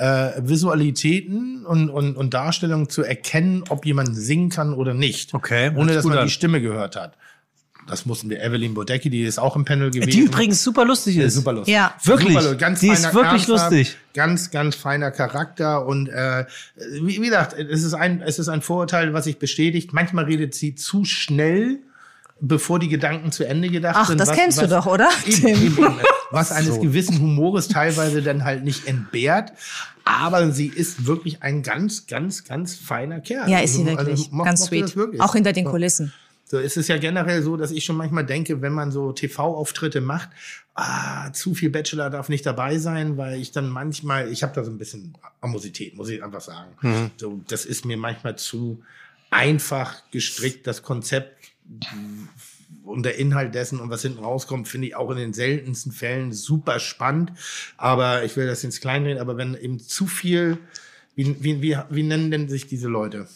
äh, 0.00 0.40
Visualitäten 0.48 1.66
und, 1.66 1.90
und, 1.90 2.16
und 2.16 2.32
Darstellungen 2.32 2.88
zu 2.88 3.02
erkennen, 3.02 3.64
ob 3.68 3.84
jemand 3.84 4.16
singen 4.16 4.48
kann 4.48 4.72
oder 4.72 4.94
nicht. 4.94 5.34
Okay, 5.34 5.70
Ohne 5.76 5.92
dass 5.92 6.04
man 6.04 6.18
an. 6.18 6.26
die 6.26 6.32
Stimme 6.32 6.60
gehört 6.62 6.96
hat. 6.96 7.16
Das 7.86 8.06
mussten 8.06 8.30
wir. 8.30 8.42
Evelyn 8.42 8.72
Bodecki, 8.74 9.10
die 9.10 9.22
ist 9.22 9.38
auch 9.38 9.56
im 9.56 9.64
Panel 9.64 9.90
gewesen. 9.90 10.10
Die 10.10 10.20
übrigens 10.20 10.62
super 10.62 10.84
lustig 10.84 11.16
ist. 11.16 11.34
Super 11.34 11.52
lustig. 11.52 11.74
Ja. 11.74 11.94
Wirklich? 12.04 12.38
Super, 12.38 12.54
ganz 12.54 12.80
Die 12.80 12.88
ist 12.88 13.04
wirklich 13.12 13.48
ernsthaft, 13.48 13.72
lustig. 13.72 13.96
Ganz, 14.14 14.50
ganz 14.50 14.76
feiner 14.76 15.10
Charakter 15.10 15.86
und 15.86 16.08
äh, 16.08 16.46
wie, 17.02 17.20
wie 17.20 17.26
gesagt, 17.26 17.58
es 17.58 17.82
ist 17.82 17.94
ein, 17.94 18.22
es 18.22 18.38
ist 18.38 18.48
ein 18.48 18.62
Vorurteil, 18.62 19.12
was 19.12 19.24
sich 19.24 19.38
bestätigt. 19.38 19.92
Manchmal 19.92 20.26
redet 20.26 20.54
sie 20.54 20.74
zu 20.74 21.04
schnell, 21.04 21.80
bevor 22.40 22.78
die 22.78 22.88
Gedanken 22.88 23.32
zu 23.32 23.44
Ende 23.44 23.68
gedacht 23.68 23.96
Ach, 23.98 24.08
sind. 24.08 24.18
das 24.18 24.32
kennst 24.32 24.60
du 24.62 24.66
doch, 24.68 24.86
oder, 24.86 25.08
Eben, 25.26 25.48
eben. 25.48 25.96
Was 26.30 26.52
eines 26.52 26.80
gewissen 26.80 27.18
Humores 27.20 27.68
teilweise 27.68 28.22
dann 28.22 28.44
halt 28.44 28.64
nicht 28.64 28.86
entbehrt. 28.86 29.52
Aber 30.04 30.50
sie 30.50 30.66
ist 30.66 31.06
wirklich 31.06 31.42
ein 31.42 31.62
ganz, 31.62 32.06
ganz, 32.06 32.44
ganz 32.44 32.74
feiner 32.74 33.20
Kerl. 33.20 33.48
Ja, 33.48 33.60
ist 33.60 33.74
sie 33.74 33.82
Also, 33.82 33.96
wirklich. 33.96 34.18
also, 34.20 34.28
mo- 34.36 34.44
Ganz 34.44 34.64
sweet. 34.64 34.96
wirklich. 34.96 35.20
Auch 35.20 35.34
hinter 35.34 35.52
den 35.52 35.64
So. 35.66 35.70
Kulissen. 35.70 36.12
So 36.46 36.58
ist 36.58 36.76
es 36.76 36.88
ja 36.88 36.98
generell 36.98 37.42
so, 37.42 37.56
dass 37.56 37.70
ich 37.70 37.84
schon 37.84 37.96
manchmal 37.96 38.26
denke, 38.26 38.60
wenn 38.60 38.72
man 38.72 38.90
so 38.90 39.12
TV-Auftritte 39.12 40.00
macht, 40.00 40.30
ah, 40.74 41.32
zu 41.32 41.54
viel 41.54 41.70
Bachelor 41.70 42.10
darf 42.10 42.28
nicht 42.28 42.44
dabei 42.44 42.78
sein, 42.78 43.16
weil 43.16 43.40
ich 43.40 43.52
dann 43.52 43.68
manchmal, 43.68 44.28
ich 44.32 44.42
habe 44.42 44.52
da 44.54 44.64
so 44.64 44.70
ein 44.72 44.78
bisschen 44.78 45.14
Amosität, 45.40 45.96
muss 45.96 46.08
ich 46.08 46.24
einfach 46.24 46.40
sagen. 46.40 46.70
Mhm. 46.80 47.10
So, 47.18 47.40
das 47.46 47.64
ist 47.64 47.84
mir 47.84 47.96
manchmal 47.96 48.34
zu 48.36 48.82
einfach 49.30 50.10
gestrickt, 50.10 50.66
das 50.66 50.82
Konzept 50.82 51.52
und 52.84 53.04
der 53.04 53.18
Inhalt 53.18 53.54
dessen 53.54 53.80
und 53.80 53.90
was 53.90 54.02
hinten 54.02 54.18
rauskommt, 54.18 54.68
finde 54.68 54.88
ich 54.88 54.96
auch 54.96 55.10
in 55.10 55.16
den 55.16 55.32
seltensten 55.32 55.92
Fällen 55.92 56.32
super 56.32 56.80
spannend. 56.80 57.32
Aber 57.76 58.24
ich 58.24 58.36
will 58.36 58.46
das 58.46 58.64
ins 58.64 58.80
Kleinreden, 58.80 59.20
aber 59.20 59.36
wenn 59.36 59.54
eben 59.54 59.78
zu 59.78 60.06
viel, 60.06 60.58
wie, 61.14 61.42
wie, 61.42 61.62
wie, 61.62 61.78
wie 61.88 62.02
nennen 62.02 62.30
denn 62.30 62.48
sich 62.48 62.66
diese 62.66 62.88
Leute? 62.88 63.28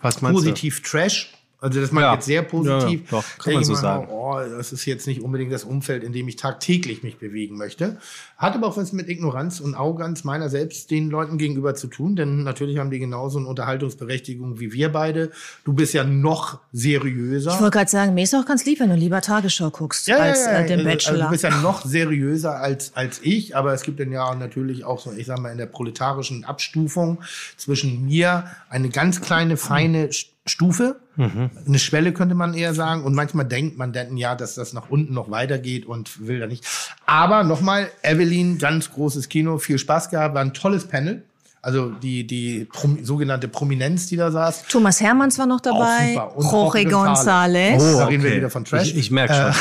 Was 0.00 0.22
meinst 0.22 0.36
positiv 0.36 0.82
Trash. 0.82 1.32
Also 1.60 1.80
das 1.80 1.92
mag 1.92 2.02
Ja. 2.02 2.14
jetzt 2.14 2.24
sehr 2.26 2.42
positiv. 2.42 3.00
Ja, 3.10 3.16
ja, 3.16 3.22
doch, 3.22 3.24
kann 3.38 3.52
man 3.52 3.60
ich 3.62 3.66
so 3.66 3.74
mal, 3.74 3.80
sagen. 3.80 4.08
Oh, 4.10 4.38
das 4.56 4.72
ist 4.72 4.86
jetzt 4.86 5.06
nicht 5.06 5.20
unbedingt 5.22 5.52
das 5.52 5.64
Umfeld, 5.64 6.02
in 6.04 6.12
dem 6.12 6.26
ich 6.28 6.36
tagtäglich 6.36 7.02
mich 7.02 7.18
bewegen 7.18 7.56
möchte. 7.56 7.98
Hat 8.38 8.54
aber 8.54 8.66
auch 8.68 8.76
was 8.78 8.92
mit 8.92 9.08
Ignoranz 9.08 9.60
und 9.60 9.74
Arroganz 9.74 10.24
meiner 10.24 10.48
selbst 10.48 10.90
den 10.90 11.10
Leuten 11.10 11.36
gegenüber 11.36 11.74
zu 11.74 11.88
tun, 11.88 12.16
denn 12.16 12.42
natürlich 12.44 12.78
haben 12.78 12.90
die 12.90 12.98
genauso 12.98 13.38
eine 13.38 13.48
Unterhaltungsberechtigung 13.48 14.58
wie 14.60 14.72
wir 14.72 14.90
beide. 14.90 15.30
Du 15.64 15.72
bist 15.74 15.92
ja 15.94 16.04
noch 16.04 16.60
seriöser. 16.72 17.52
Ich 17.54 17.60
wollte 17.60 17.76
gerade 17.78 17.90
sagen, 17.90 18.14
mir 18.14 18.24
ist 18.24 18.34
auch 18.34 18.46
ganz 18.46 18.64
lieb, 18.64 18.80
wenn 18.80 18.88
du 18.90 18.96
lieber 18.96 19.20
Tagesschau 19.20 19.70
guckst, 19.70 20.10
als 20.10 20.46
Äh, 20.46 20.66
den 20.66 20.78
Also, 20.80 20.90
Bachelor. 20.90 21.12
Also 21.12 21.24
du 21.24 21.30
bist 21.30 21.44
ja 21.44 21.50
noch 21.60 21.84
seriöser 21.84 22.56
als, 22.58 22.96
als 22.96 23.20
ich, 23.22 23.56
aber 23.56 23.74
es 23.74 23.82
gibt 23.82 24.00
dann 24.00 24.12
ja 24.12 24.34
natürlich 24.34 24.84
auch 24.84 24.98
so, 25.00 25.12
ich 25.12 25.26
sag 25.26 25.38
mal, 25.40 25.50
in 25.52 25.58
der 25.58 25.66
proletarischen 25.66 26.44
Abstufung 26.44 27.18
zwischen 27.56 28.06
mir 28.06 28.44
eine 28.70 28.88
ganz 28.88 29.20
kleine, 29.20 29.56
feine 29.56 30.08
St- 30.46 30.50
Stufe, 30.50 31.00
eine 31.16 31.78
Schwelle 31.78 32.12
könnte 32.12 32.34
man 32.34 32.54
eher 32.54 32.74
sagen. 32.74 33.04
Und 33.04 33.14
manchmal 33.14 33.44
denkt 33.46 33.76
man 33.78 33.92
dann, 33.92 34.16
ja, 34.16 34.34
dass 34.34 34.54
das 34.54 34.72
nach 34.72 34.88
unten 34.90 35.12
noch 35.14 35.30
weitergeht 35.30 35.86
und 35.86 36.26
will 36.26 36.40
da 36.40 36.46
nicht. 36.46 36.64
Aber 37.06 37.44
nochmal, 37.44 37.88
Evelyn, 38.02 38.58
ganz 38.58 38.90
großes 38.90 39.28
Kino, 39.28 39.58
viel 39.58 39.78
Spaß 39.78 40.10
gehabt, 40.10 40.34
war 40.34 40.40
ein 40.42 40.54
tolles 40.54 40.86
Panel. 40.86 41.22
Also 41.62 41.90
die, 41.90 42.26
die 42.26 42.64
Prom 42.72 43.04
sogenannte 43.04 43.46
Prominenz, 43.46 44.06
die 44.06 44.16
da 44.16 44.30
saß. 44.30 44.64
Thomas 44.70 44.98
Hermanns 45.02 45.38
war 45.38 45.44
noch 45.44 45.60
dabei, 45.60 46.14
Jorge 46.38 46.78
González. 46.88 47.76
González. 47.76 47.96
Da 47.98 48.06
reden 48.06 48.22
wir 48.24 48.34
wieder 48.36 48.48
von 48.48 48.64
Trash. 48.64 48.88
Ich, 48.92 48.96
ich 48.96 49.10
merke 49.10 49.34
schon. 49.34 49.52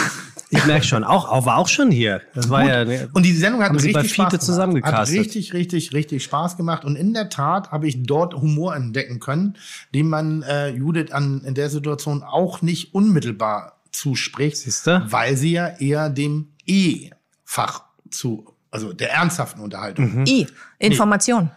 Ich 0.51 0.65
merke 0.65 0.85
schon. 0.85 1.03
Auch, 1.03 1.29
auch 1.29 1.45
war 1.45 1.57
auch 1.57 1.67
schon 1.67 1.91
hier. 1.91 2.21
Das 2.33 2.49
war 2.49 2.65
ja. 2.65 2.83
ne, 2.85 3.09
Und 3.13 3.25
die 3.25 3.33
Sendung 3.33 3.61
hat 3.61 3.73
richtig 3.73 3.91
Spaß 3.91 4.31
Fiete 4.31 4.37
gemacht. 4.39 4.91
Hat 4.91 5.09
richtig, 5.09 5.53
richtig, 5.53 5.93
richtig 5.93 6.23
Spaß 6.23 6.57
gemacht. 6.57 6.85
Und 6.85 6.95
in 6.95 7.13
der 7.13 7.29
Tat 7.29 7.71
habe 7.71 7.87
ich 7.87 8.03
dort 8.03 8.33
Humor 8.33 8.75
entdecken 8.75 9.19
können, 9.19 9.55
den 9.93 10.09
man 10.09 10.41
äh, 10.43 10.69
Judith 10.69 11.11
an, 11.11 11.43
in 11.45 11.53
der 11.53 11.69
Situation 11.69 12.23
auch 12.23 12.61
nicht 12.61 12.93
unmittelbar 12.93 13.79
zuspricht, 13.91 14.57
Siehste? 14.57 15.03
weil 15.07 15.37
sie 15.37 15.51
ja 15.51 15.67
eher 15.79 16.09
dem 16.09 16.49
E-Fach 16.65 17.83
zu, 18.09 18.53
also 18.71 18.93
der 18.93 19.11
ernsthaften 19.11 19.61
Unterhaltung. 19.61 20.21
Mhm. 20.21 20.25
I, 20.27 20.47
Information. 20.79 21.51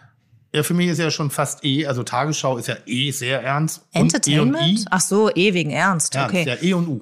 Ja, 0.53 0.61
für 0.61 0.75
mich 0.75 0.87
ist 0.87 0.99
ja 0.99 1.09
schon 1.09 1.31
fast 1.31 1.65
E, 1.65 1.87
also 1.87 2.03
Tagesschau 2.03 2.57
ist 2.57 2.67
ja 2.67 2.75
E 2.85 3.09
sehr 3.09 3.41
ernst. 3.41 3.87
Und 3.93 4.01
Entertainment? 4.01 4.55
E 4.55 4.69
und 4.69 4.79
I. 4.81 4.85
Ach 4.91 5.01
so, 5.01 5.31
eh 5.33 5.53
wegen 5.55 5.71
Ernst. 5.71 6.13
Ja, 6.13 6.27
okay. 6.27 6.45
ja, 6.47 6.55
E 6.61 6.73
und 6.73 6.87
U. 6.87 7.01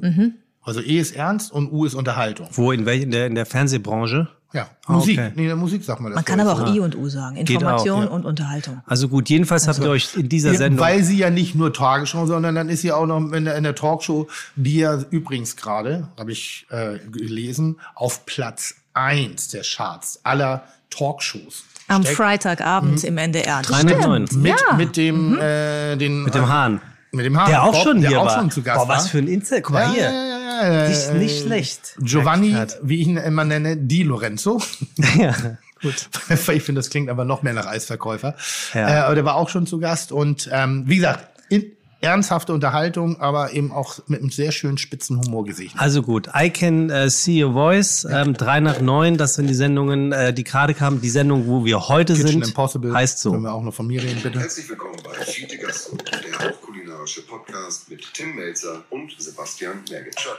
Also 0.72 0.82
E 0.90 1.00
ist 1.00 1.14
Ernst 1.18 1.52
und 1.52 1.70
U 1.70 1.84
ist 1.84 1.96
Unterhaltung. 1.96 2.48
Wo, 2.54 2.72
in, 2.72 2.86
welch, 2.86 3.02
in, 3.02 3.12
der, 3.12 3.28
in 3.28 3.36
der 3.36 3.46
Fernsehbranche? 3.46 4.30
Ja, 4.54 4.70
Ah, 4.86 4.94
Musik. 4.94 5.20
okay. 5.20 5.32
Nee, 5.36 5.42
in 5.42 5.48
der 5.48 5.58
Musik 5.58 5.84
sagt 5.84 6.00
man 6.00 6.14
das. 6.14 6.16
Man 6.16 6.24
kann 6.24 6.40
aber 6.40 6.54
auch 6.54 6.74
I 6.74 6.80
und 6.80 6.96
U 6.96 7.10
sagen. 7.10 7.36
Information 7.36 8.04
auch, 8.04 8.10
ja. 8.10 8.16
und 8.16 8.24
Unterhaltung. 8.26 8.82
Also 8.86 9.10
gut, 9.10 9.28
jedenfalls 9.30 9.68
habt 9.68 9.80
ihr 9.80 9.90
euch 9.90 10.16
in 10.16 10.30
dieser 10.30 10.54
Ja, 10.54 10.60
Sendung... 10.60 10.80
Weil 10.80 11.04
sie 11.04 11.18
ja 11.18 11.30
nicht 11.30 11.56
nur 11.56 11.74
Tagesschau, 11.74 12.26
sondern 12.26 12.56
dann 12.56 12.70
ist 12.70 12.84
sie 12.84 12.94
auch 12.94 13.06
noch 13.06 13.20
in 13.34 13.44
der, 13.44 13.58
in 13.58 13.64
der 13.64 13.76
Talkshow, 13.76 14.30
die 14.56 14.78
ja 14.78 14.98
übrigens 15.10 15.58
gerade, 15.58 16.08
habe 16.18 16.32
ich 16.32 16.68
äh, 16.70 17.00
gelesen, 17.12 17.82
auf 17.96 18.26
Platz 18.26 18.76
eins 18.94 19.50
der 19.50 19.64
Charts 19.64 20.22
aller 20.24 20.64
Talkshows. 20.90 21.66
Am. 21.90 22.06
Freitagabend 22.06 23.04
im 23.04 23.18
NDR. 23.18 23.58
Das 23.62 23.68
309. 23.68 24.28
stimmt. 24.28 24.42
Mit, 24.44 24.56
ja. 24.70 24.78
mit 24.78 24.96
dem, 24.96 25.38
äh, 25.38 25.98
den, 25.98 26.24
mit 26.24 26.34
dem 26.34 26.48
Hahn. 26.48 26.80
Mit 27.12 27.26
dem 27.26 27.38
Hahn. 27.38 27.50
Der 27.50 27.64
auch 27.64 27.74
Bob, 27.74 27.84
schon 27.84 28.02
der 28.02 28.10
hier 28.10 28.22
auch 28.22 28.26
war. 28.26 28.40
schon 28.40 28.52
zu 28.52 28.62
Gast 28.62 28.88
Boah, 28.88 28.88
was 28.88 29.10
für 29.10 29.18
ein 29.18 29.28
Insel. 29.28 29.62
Guck 29.62 29.74
mal 29.74 29.84
ja, 29.84 29.92
hier. 29.92 30.04
Ja, 30.04 30.12
ja, 30.12 30.64
ja, 30.64 30.74
ja. 30.84 30.90
Nicht, 30.90 31.14
nicht 31.14 31.42
schlecht. 31.44 31.96
Giovanni, 32.00 32.56
wie 32.82 33.02
ich 33.02 33.08
ihn 33.08 33.18
immer 33.18 33.44
nenne, 33.44 33.78
Di 33.78 34.04
Lorenzo. 34.04 34.62
Ja, 35.18 35.36
gut. 35.82 36.10
ich 36.30 36.64
finde, 36.64 36.80
das 36.80 36.90
klingt 36.90 37.10
aber 37.10 37.26
noch 37.26 37.42
mehr 37.42 37.54
nach 37.54 37.66
Eisverkäufer. 37.66 38.36
Ja. 38.74 38.90
Äh, 38.90 39.00
aber 39.02 39.16
der 39.16 39.26
war 39.26 39.36
auch 39.36 39.50
schon 39.50 39.68
zu 39.68 39.80
Gast. 39.80 40.12
Und 40.12 40.50
ähm, 40.54 40.84
wie 40.86 40.98
gesagt, 40.98 41.28
in, 41.50 41.74
ernsthafte 42.02 42.54
Unterhaltung, 42.54 43.20
aber 43.20 43.54
eben 43.54 43.72
auch 43.72 44.00
mit 44.08 44.22
einem 44.22 44.32
sehr 44.32 44.52
schönen 44.52 44.78
spitzen 44.78 45.22
Humor 45.22 45.46
gesegnet. 45.46 45.82
Also 45.82 46.02
gut, 46.02 46.30
I 46.36 46.50
Can 46.50 46.90
äh, 46.90 47.10
See 47.10 47.44
Your 47.44 47.54
Voice, 47.54 48.08
ähm, 48.10 48.34
3 48.34 48.60
nach 48.62 48.82
9, 48.82 49.18
das 49.18 49.36
sind 49.36 49.48
die 49.48 49.54
Sendungen, 49.54 50.12
äh, 50.12 50.34
die 50.34 50.44
gerade 50.44 50.74
kamen. 50.74 51.02
Die 51.02 51.10
Sendung, 51.10 51.48
wo 51.48 51.66
wir 51.66 51.90
heute 51.90 52.14
Kitchen 52.14 52.28
sind, 52.30 52.48
Impossible. 52.48 52.94
heißt 52.94 53.22
Können 53.24 53.36
so. 53.36 53.42
wir 53.42 53.54
auch 53.54 53.64
noch 53.64 53.74
von 53.74 53.88
mir 53.88 54.02
reden, 54.02 54.22
bitte. 54.22 54.40
Herzlich 54.40 54.70
willkommen 54.70 54.98
bei 55.04 55.14
Fiete 55.26 55.58
Gastro, 55.58 55.98
der 55.98 56.54
hochkulinarische 57.02 57.22
Podcast 57.24 57.90
mit 57.90 58.14
Tim 58.14 58.36
Melzer 58.36 58.84
und 58.90 59.14
Sebastian 59.18 59.84
Merget. 59.90 60.16
Oh. 60.28 60.36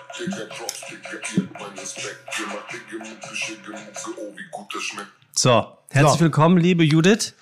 So, 5.34 5.78
herzlich 5.90 6.18
So. 6.18 6.20
willkommen, 6.20 6.58
liebe 6.58 6.84
Judith. 6.84 7.34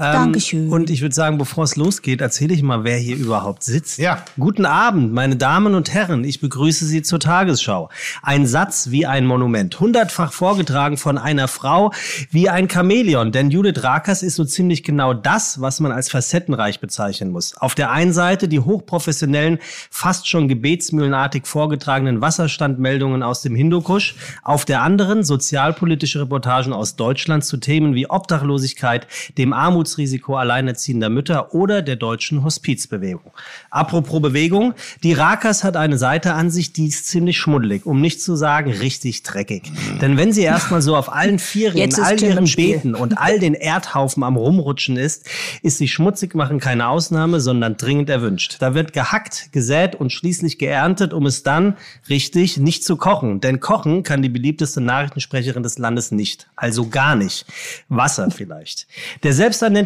Ähm, 0.00 0.12
Dankeschön. 0.12 0.70
Und 0.70 0.88
ich 0.88 1.02
würde 1.02 1.14
sagen, 1.14 1.36
bevor 1.36 1.64
es 1.64 1.76
losgeht, 1.76 2.22
erzähle 2.22 2.54
ich 2.54 2.62
mal, 2.62 2.84
wer 2.84 2.96
hier 2.96 3.16
überhaupt 3.16 3.62
sitzt. 3.62 3.98
Ja. 3.98 4.24
Guten 4.38 4.64
Abend, 4.64 5.12
meine 5.12 5.36
Damen 5.36 5.74
und 5.74 5.92
Herren. 5.92 6.24
Ich 6.24 6.40
begrüße 6.40 6.86
Sie 6.86 7.02
zur 7.02 7.20
Tagesschau. 7.20 7.90
Ein 8.22 8.46
Satz 8.46 8.90
wie 8.90 9.04
ein 9.04 9.26
Monument. 9.26 9.78
Hundertfach 9.78 10.32
vorgetragen 10.32 10.96
von 10.96 11.18
einer 11.18 11.48
Frau 11.48 11.92
wie 12.30 12.48
ein 12.48 12.70
Chamäleon. 12.70 13.30
Denn 13.30 13.50
Judith 13.50 13.82
Rakers 13.82 14.22
ist 14.22 14.36
so 14.36 14.44
ziemlich 14.44 14.84
genau 14.84 15.12
das, 15.12 15.60
was 15.60 15.80
man 15.80 15.92
als 15.92 16.10
facettenreich 16.10 16.80
bezeichnen 16.80 17.30
muss. 17.30 17.56
Auf 17.58 17.74
der 17.74 17.90
einen 17.90 18.14
Seite 18.14 18.48
die 18.48 18.60
hochprofessionellen, 18.60 19.58
fast 19.90 20.28
schon 20.28 20.48
gebetsmühlenartig 20.48 21.46
vorgetragenen 21.46 22.22
Wasserstandmeldungen 22.22 23.22
aus 23.22 23.42
dem 23.42 23.54
Hindukusch. 23.54 24.14
Auf 24.42 24.64
der 24.64 24.80
anderen 24.80 25.24
sozialpolitische 25.24 26.20
Reportagen 26.20 26.72
aus 26.72 26.96
Deutschland 26.96 27.44
zu 27.44 27.58
Themen 27.58 27.94
wie 27.94 28.08
Obdachlosigkeit, 28.08 29.06
dem 29.36 29.52
Armutsrisiko 29.90 30.36
alleinerziehender 30.36 31.08
Mütter 31.08 31.54
oder 31.54 31.82
der 31.82 31.96
deutschen 31.96 32.44
Hospizbewegung. 32.44 33.32
Apropos 33.70 34.22
Bewegung, 34.22 34.74
die 35.02 35.12
Rakas 35.12 35.64
hat 35.64 35.76
eine 35.76 35.98
Seite 35.98 36.34
an 36.34 36.50
sich, 36.50 36.72
die 36.72 36.86
ist 36.86 37.08
ziemlich 37.08 37.38
schmuddelig, 37.38 37.86
um 37.86 38.00
nicht 38.00 38.22
zu 38.22 38.36
sagen 38.36 38.70
richtig 38.70 39.22
dreckig. 39.22 39.70
Denn 40.00 40.16
wenn 40.16 40.32
sie 40.32 40.42
erstmal 40.42 40.82
so 40.82 40.96
auf 40.96 41.12
allen 41.12 41.38
Vieren, 41.38 41.92
all 42.02 42.16
Tim 42.16 42.30
ihren. 42.30 42.44
Beeten 42.44 42.94
und 42.94 43.18
all 43.18 43.38
den 43.38 43.54
Erdhaufen 43.54 44.22
am 44.22 44.36
Rumrutschen 44.36 44.96
ist, 44.96 45.28
ist 45.62 45.78
sie 45.78 45.88
schmutzig 45.88 46.34
machen 46.34 46.60
keine 46.60 46.88
Ausnahme, 46.88 47.40
sondern 47.40 47.76
dringend 47.76 48.10
erwünscht. 48.10 48.56
Da 48.60 48.74
wird 48.74 48.92
gehackt, 48.92 49.50
gesät 49.52 49.94
und 49.94 50.12
schließlich 50.12 50.58
geerntet, 50.58 51.12
um 51.12 51.26
es 51.26 51.42
dann, 51.42 51.76
richtig, 52.08 52.58
nicht 52.58 52.84
zu 52.84 52.96
kochen. 52.96 53.40
Denn 53.40 53.60
kochen 53.60 54.02
kann 54.02 54.22
die 54.22 54.28
beliebteste 54.28 54.80
Nachrichtensprecherin 54.80 55.62
des 55.62 55.78
Landes 55.78 56.12
nicht. 56.12 56.48
Also 56.56 56.88
gar 56.88 57.16
nicht. 57.16 57.46
Wasser 57.88 58.30
vielleicht. 58.30 58.86
Der 59.22 59.32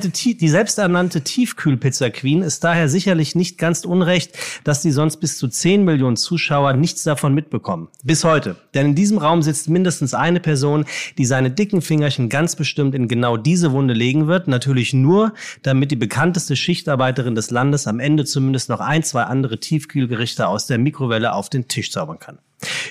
selbsternannte, 0.00 0.34
die 0.34 0.48
selbsternannte 0.48 1.20
Tiefkühlpizza 1.20 2.10
Queen 2.10 2.42
ist 2.42 2.64
daher 2.64 2.88
sicherlich 2.88 3.34
nicht 3.34 3.58
ganz 3.58 3.84
unrecht, 3.84 4.36
dass 4.64 4.82
die 4.82 4.90
sonst 4.90 5.18
bis 5.18 5.38
zu 5.38 5.48
10 5.48 5.84
Millionen 5.84 6.16
Zuschauer 6.16 6.72
nichts 6.72 7.04
davon 7.04 7.34
mitbekommen. 7.34 7.88
Bis 8.02 8.24
heute. 8.24 8.56
Denn 8.74 8.86
in 8.86 8.94
diesem 8.94 9.18
Raum 9.18 9.42
sitzt 9.42 9.68
mindestens 9.68 10.14
eine 10.14 10.40
Person, 10.40 10.84
die 11.18 11.24
seine 11.24 11.50
dicken 11.50 11.82
Fingerchen 11.82 12.28
ganz 12.28 12.56
bestimmt 12.56 12.94
in 12.94 13.08
genau 13.08 13.36
diese 13.36 13.72
Wunde 13.72 13.94
legen 13.94 14.26
wird. 14.26 14.48
Natürlich 14.48 14.92
nur, 14.94 15.32
damit 15.62 15.90
die 15.90 15.96
bekannteste 15.96 16.56
Schichtarbeiterin 16.56 17.34
des 17.34 17.50
Landes 17.50 17.86
am 17.86 18.00
Ende 18.00 18.24
zumindest 18.24 18.68
noch 18.68 18.80
ein, 18.80 19.02
zwei 19.02 19.22
andere 19.22 19.58
Tiefkühlgerichte 19.60 20.48
aus 20.48 20.66
der 20.66 20.78
Mikrowelle 20.78 21.34
auf 21.34 21.48
den 21.48 21.68
Tisch 21.68 21.90
zaubern 21.90 22.18
kann. 22.18 22.38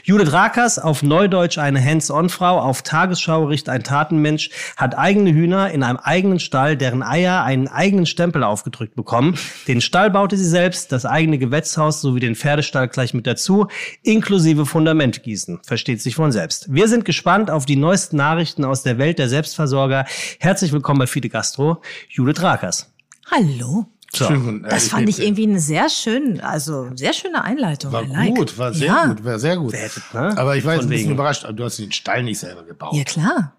Judith 0.04 0.32
Rakers, 0.32 0.80
auf 0.80 1.04
Neudeutsch 1.04 1.58
eine 1.58 1.84
Hands-on-Frau, 1.84 2.60
auf 2.60 2.82
Tagesschau-Richt 2.82 3.70
ein 3.70 3.84
Tatenmensch, 3.84 4.50
hat 4.78 4.98
eigene 4.98 5.34
Hühner 5.34 5.72
in 5.72 5.84
einem 5.84 5.98
eigenen 5.98 6.40
Stall, 6.40 6.78
deren 6.78 7.04
Eier 7.04 7.44
einen 7.44 7.68
eigenen 7.68 8.06
Stempel 8.06 8.44
aufgedrückt 8.44 8.96
bekommen. 8.96 9.38
Den 9.68 9.82
Stall 9.82 10.12
baute 10.12 10.38
sie 10.38 10.48
selbst, 10.48 10.92
das 10.92 11.06
eigene 11.06 11.38
Gewächshaus 11.38 12.02
sowie 12.02 12.20
den 12.20 12.36
Pferdestall 12.36 12.88
gleich 12.88 13.14
mit 13.14 13.28
dazu, 13.28 13.68
inklusive 14.04 14.66
Fundamentgießen. 14.66 15.60
Versteht 15.66 16.02
sich 16.02 16.16
von 16.16 16.32
selbst. 16.32 16.74
Wir 16.74 16.88
sind 16.88 17.06
gespannt 17.06 17.52
auf 17.52 17.66
die 17.66 17.76
neuesten 17.76 18.18
Nachrichten 18.18 18.66
aus 18.66 18.84
der 18.84 18.98
Welt 18.98 19.20
der 19.20 19.30
Selbstversorger. 19.30 20.06
Herzlich 20.40 20.72
willkommen 20.72 21.00
bei 21.00 21.08
Fide 21.08 21.30
Gastro, 21.30 21.82
Judith 22.10 22.42
Rakers. 22.42 22.94
Hallo. 23.32 23.93
So. 24.16 24.26
Äh, 24.26 24.62
Das 24.70 24.90
fand 24.90 25.10
ich 25.10 25.20
irgendwie 25.20 25.48
eine 25.48 25.60
sehr 25.60 25.90
schön, 25.90 26.40
also 26.42 26.90
sehr 26.96 27.14
schöne 27.14 27.44
Einleitung. 27.44 27.92
War 27.92 28.06
like. 28.06 28.36
gut, 28.36 28.58
war 28.58 28.74
sehr 28.74 28.88
ja. 28.88 29.06
gut, 29.08 29.24
war 29.26 29.40
sehr 29.40 29.58
gut. 29.58 29.74
ne? 30.14 30.38
Aber 30.38 30.56
ich 30.56 30.64
war 30.66 30.76
jetzt 30.76 30.84
ein 30.84 30.90
bisschen 30.90 31.12
überrascht. 31.12 31.46
Du 31.54 31.64
hast 31.64 31.80
den 31.80 31.92
Stall 31.92 32.24
nicht 32.24 32.40
selber 32.40 32.64
gebaut. 32.64 32.94
Ja, 32.94 33.04
klar. 33.04 33.54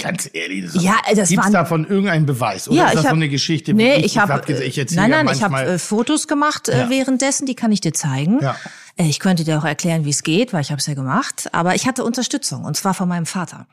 Ganz 0.00 0.28
ehrlich. 0.32 0.64
Das 0.72 0.82
Ja, 0.82 0.96
das 1.14 1.28
Gibt's 1.28 1.44
waren- 1.44 1.52
davon 1.52 1.86
irgendeinen 1.86 2.24
Beweis? 2.26 2.68
Oder 2.68 2.76
ja, 2.78 2.84
ist 2.86 2.92
das 2.94 3.00
ich 3.00 3.02
so 3.02 3.08
hab, 3.08 3.16
eine 3.16 3.28
Geschichte? 3.28 3.74
Nee, 3.74 3.98
wie 3.98 4.04
ich 4.06 4.16
habe 4.18 4.32
hab 4.32 4.48
ich 4.48 4.78
erzähle 4.78 5.00
Nein, 5.02 5.10
ja 5.10 5.22
nein, 5.22 5.34
ich 5.34 5.42
habe 5.42 5.60
äh, 5.62 5.78
Fotos 5.78 6.28
gemacht 6.28 6.68
äh, 6.68 6.80
Ja. 6.80 6.90
währenddessen, 6.90 7.46
die 7.46 7.54
kann 7.54 7.72
ich 7.72 7.80
dir 7.82 7.92
zeigen. 7.92 8.40
Ja. 8.40 8.56
Äh, 8.96 9.04
ich 9.08 9.20
könnte 9.20 9.44
dir 9.44 9.58
auch 9.58 9.64
erklären, 9.64 10.04
wie 10.06 10.10
es 10.10 10.22
geht, 10.22 10.52
weil 10.54 10.62
ich 10.62 10.70
habe 10.70 10.80
es 10.80 10.86
ja 10.86 10.94
gemacht, 10.94 11.48
aber 11.52 11.74
ich 11.74 11.86
hatte 11.86 12.04
Unterstützung 12.04 12.64
und 12.64 12.76
zwar 12.76 12.94
von 12.94 13.06
meinem 13.08 13.26
Vater. 13.26 13.66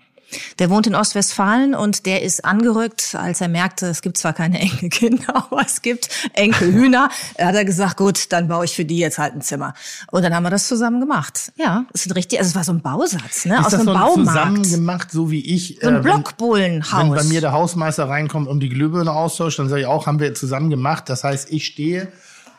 Der 0.60 0.69
wohnt 0.69 0.88
in 0.88 0.96
Ostwestfalen 0.96 1.76
und 1.76 2.06
der 2.06 2.22
ist 2.24 2.46
angerückt, 2.46 3.15
als 3.15 3.41
er 3.41 3.48
merkte, 3.48 3.88
es 3.88 4.02
gibt 4.02 4.17
zwar 4.17 4.34
keine 4.34 4.60
Enkelkinder, 4.60 5.36
aber 5.52 5.62
es 5.65 5.82
gibt 5.82 6.10
Enkelhühner. 6.34 7.10
Er 7.36 7.48
hat 7.48 7.56
er 7.56 7.65
gesagt, 7.65 7.98
gut, 7.98 8.32
dann 8.32 8.48
baue 8.48 8.65
ich 8.65 8.76
für 8.76 8.86
die 8.86 8.98
jetzt 8.98 9.17
halt 9.17 9.34
ein 9.36 9.41
Zimmer. 9.41 9.74
Und 10.12 10.24
dann 10.24 10.34
haben 10.36 10.43
wir 10.43 10.50
das 10.50 10.67
zusammen 10.67 11.00
gemacht. 11.00 11.52
Ja, 11.58 11.86
es 11.93 12.04
sind 12.04 12.13
richtig, 12.15 12.39
also 12.39 12.50
es 12.50 12.56
war 12.56 12.63
so 12.63 12.72
ein 12.74 12.82
Bausatz, 12.82 13.46
ne, 13.46 13.56
ist 13.56 13.65
aus 13.65 13.72
das 13.72 13.82
einem 13.82 13.88
so 13.88 13.93
Baumarkt. 13.93 14.17
zusammen 14.28 14.63
gemacht, 14.72 15.12
so 15.12 15.32
wie 15.32 15.41
ich? 15.54 15.80
So 15.82 15.88
ein 15.88 15.93
äh, 15.93 15.98
wenn- 15.98 16.04
Blockbullenhaus. 16.04 17.02
Wenn 17.04 17.10
bei 17.15 17.24
mir 17.24 17.41
der 17.41 17.52
Hausmeister 17.54 18.08
reinkommt 18.10 18.48
und 18.48 18.60
die 18.60 18.69
Glühbirne 18.69 19.12
austauscht, 19.12 19.60
dann 19.60 19.69
sage 19.69 19.82
ich 19.82 19.88
auch, 19.88 20.08
haben 20.08 20.19
wir 20.19 20.34
zusammen 20.36 20.69
gemacht. 20.69 21.10
Das 21.10 21.24
heißt, 21.24 21.52
ich 21.52 21.65
stehe, 21.65 22.08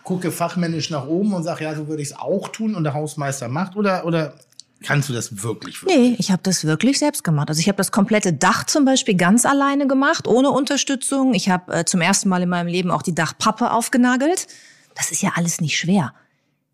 gucke 0.03 0.31
fachmännisch 0.31 0.91
nach 0.91 1.07
oben 1.07 1.33
und 1.35 1.43
sage, 1.45 1.65
ja, 1.65 1.75
so 1.75 1.89
würde 1.89 2.03
ich 2.03 2.09
es 2.11 2.19
auch 2.19 2.49
tun 2.49 2.75
und 2.75 2.85
der 2.85 2.95
Hausmeister 2.95 3.49
macht. 3.49 3.77
Oder, 3.77 4.05
oder 4.05 4.35
kannst 4.83 5.09
du 5.09 5.13
das 5.13 5.43
wirklich? 5.43 5.83
wirklich? 5.83 5.99
Nee, 5.99 6.17
ich 6.19 6.31
habe 6.31 6.43
das 6.43 6.65
wirklich 6.65 6.99
selbst 6.99 7.25
gemacht. 7.25 7.49
Also 7.49 7.61
ich 7.61 7.69
habe 7.69 7.77
das 7.77 7.93
komplette 7.93 8.33
Dach 8.33 8.65
zum 8.65 8.85
Beispiel 8.85 9.15
ganz 9.15 9.47
alleine 9.47 9.87
gemacht, 9.87 10.27
ohne 10.27 10.51
Unterstützung. 10.51 11.35
Ich 11.35 11.49
habe 11.49 11.73
äh, 11.73 11.85
zum 11.85 12.01
ersten 12.01 12.29
Mal 12.29 12.43
in 12.43 12.49
meinem 12.49 12.67
Leben 12.67 12.91
auch 12.91 13.03
die 13.03 13.15
Dachpappe 13.15 13.71
aufgenagelt. 13.71 14.47
Das 14.95 15.11
ist 15.11 15.23
ja 15.23 15.33
alles 15.37 15.61
nicht 15.61 15.79
schwer. 15.79 16.15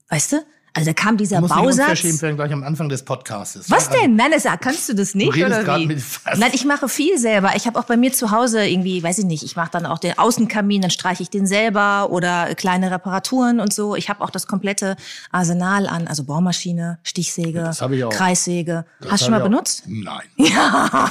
Weißt 0.08 0.32
du? 0.32 0.36
Also 0.72 0.90
da 0.90 0.94
kam 0.94 1.16
dieser 1.16 1.36
Du 1.36 1.42
musst 1.42 1.54
Bausatz. 1.54 1.78
unverschämt 1.80 2.22
werden 2.22 2.36
gleich 2.36 2.52
am 2.52 2.62
Anfang 2.62 2.88
des 2.88 3.04
Podcastes. 3.04 3.68
Was 3.70 3.88
Also, 3.88 4.00
denn? 4.00 4.14
Nein, 4.14 4.30
das, 4.32 4.44
kannst 4.60 4.88
du 4.88 4.94
das 4.94 5.14
nicht 5.16 5.34
redest 5.34 5.62
oder 5.62 5.78
wie? 5.78 5.86
mit- 5.86 6.02
was? 6.24 6.38
Nein, 6.38 6.50
ich 6.52 6.64
mache 6.64 6.88
viel 6.88 7.18
selber. 7.18 7.50
Ich 7.56 7.66
habe 7.66 7.78
auch 7.78 7.84
bei 7.84 7.96
mir 7.96 8.12
zu 8.12 8.30
Hause 8.30 8.64
irgendwie, 8.66 9.02
weiß 9.02 9.18
ich 9.18 9.24
nicht, 9.24 9.42
ich 9.42 9.56
mache 9.56 9.70
dann 9.72 9.84
auch 9.84 9.98
den 9.98 10.16
Außenkamin, 10.16 10.82
dann 10.82 10.90
streiche 10.92 11.22
ich 11.24 11.30
den 11.30 11.46
selber 11.46 12.10
oder 12.10 12.54
kleine 12.54 12.90
Reparaturen 12.92 13.58
und 13.58 13.72
so. 13.72 13.96
Ich 13.96 14.08
habe 14.08 14.22
auch 14.22 14.30
das 14.30 14.46
komplette 14.46 14.94
Arsenal 15.32 15.88
an, 15.88 16.06
also 16.06 16.22
Bohrmaschine, 16.24 16.98
Stichsäge, 17.02 17.60
Das 17.60 17.82
hab 17.82 17.90
ich 17.90 18.04
auch. 18.04 18.10
Kreissäge. 18.10 18.84
Das 19.00 19.10
Hast 19.12 19.20
du 19.22 19.24
schon 19.26 19.32
mal 19.34 19.40
benutzt? 19.40 19.82
Nein. 19.86 20.20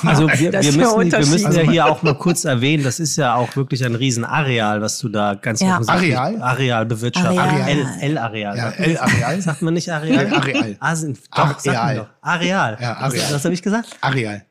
Also 0.05 0.27
wir, 0.29 0.51
wir, 0.53 0.71
müssen, 0.73 1.11
wir 1.11 1.25
müssen 1.27 1.51
ja 1.51 1.61
hier 1.61 1.85
auch 1.85 2.01
mal 2.01 2.15
kurz 2.15 2.45
erwähnen, 2.45 2.83
das 2.83 2.99
ist 2.99 3.15
ja 3.17 3.35
auch 3.35 3.55
wirklich 3.55 3.83
ein 3.85 3.95
Riesenareal, 3.95 4.81
was 4.81 4.99
du 4.99 5.09
da 5.09 5.33
ganz 5.35 5.59
Ja. 5.59 5.73
offensichtlich 5.79 6.17
Areal? 6.17 6.41
Areal. 6.41 6.87
L- 6.89 7.87
L-Areal. 8.01 8.57
Ja, 8.57 8.69
L-Areal. 8.71 9.39
Sagt 9.49 9.61
man 9.63 9.73
nicht 9.73 9.89
Areal? 9.91 10.27
Nee, 10.27 10.35
Areal. 10.35 10.77
Ah, 10.79 10.95
sind, 10.95 11.17
doch, 11.35 11.59
sagt 11.59 11.65
man 11.65 11.75
Areal. 11.75 11.95
doch. 11.97 12.09
Areal. 12.21 12.77
Ja, 12.79 12.93
Areal. 12.97 13.23
Was, 13.23 13.33
was 13.33 13.43
habe 13.45 13.53
ich 13.53 13.61
gesagt? 13.61 13.97
Areal. 14.01 14.45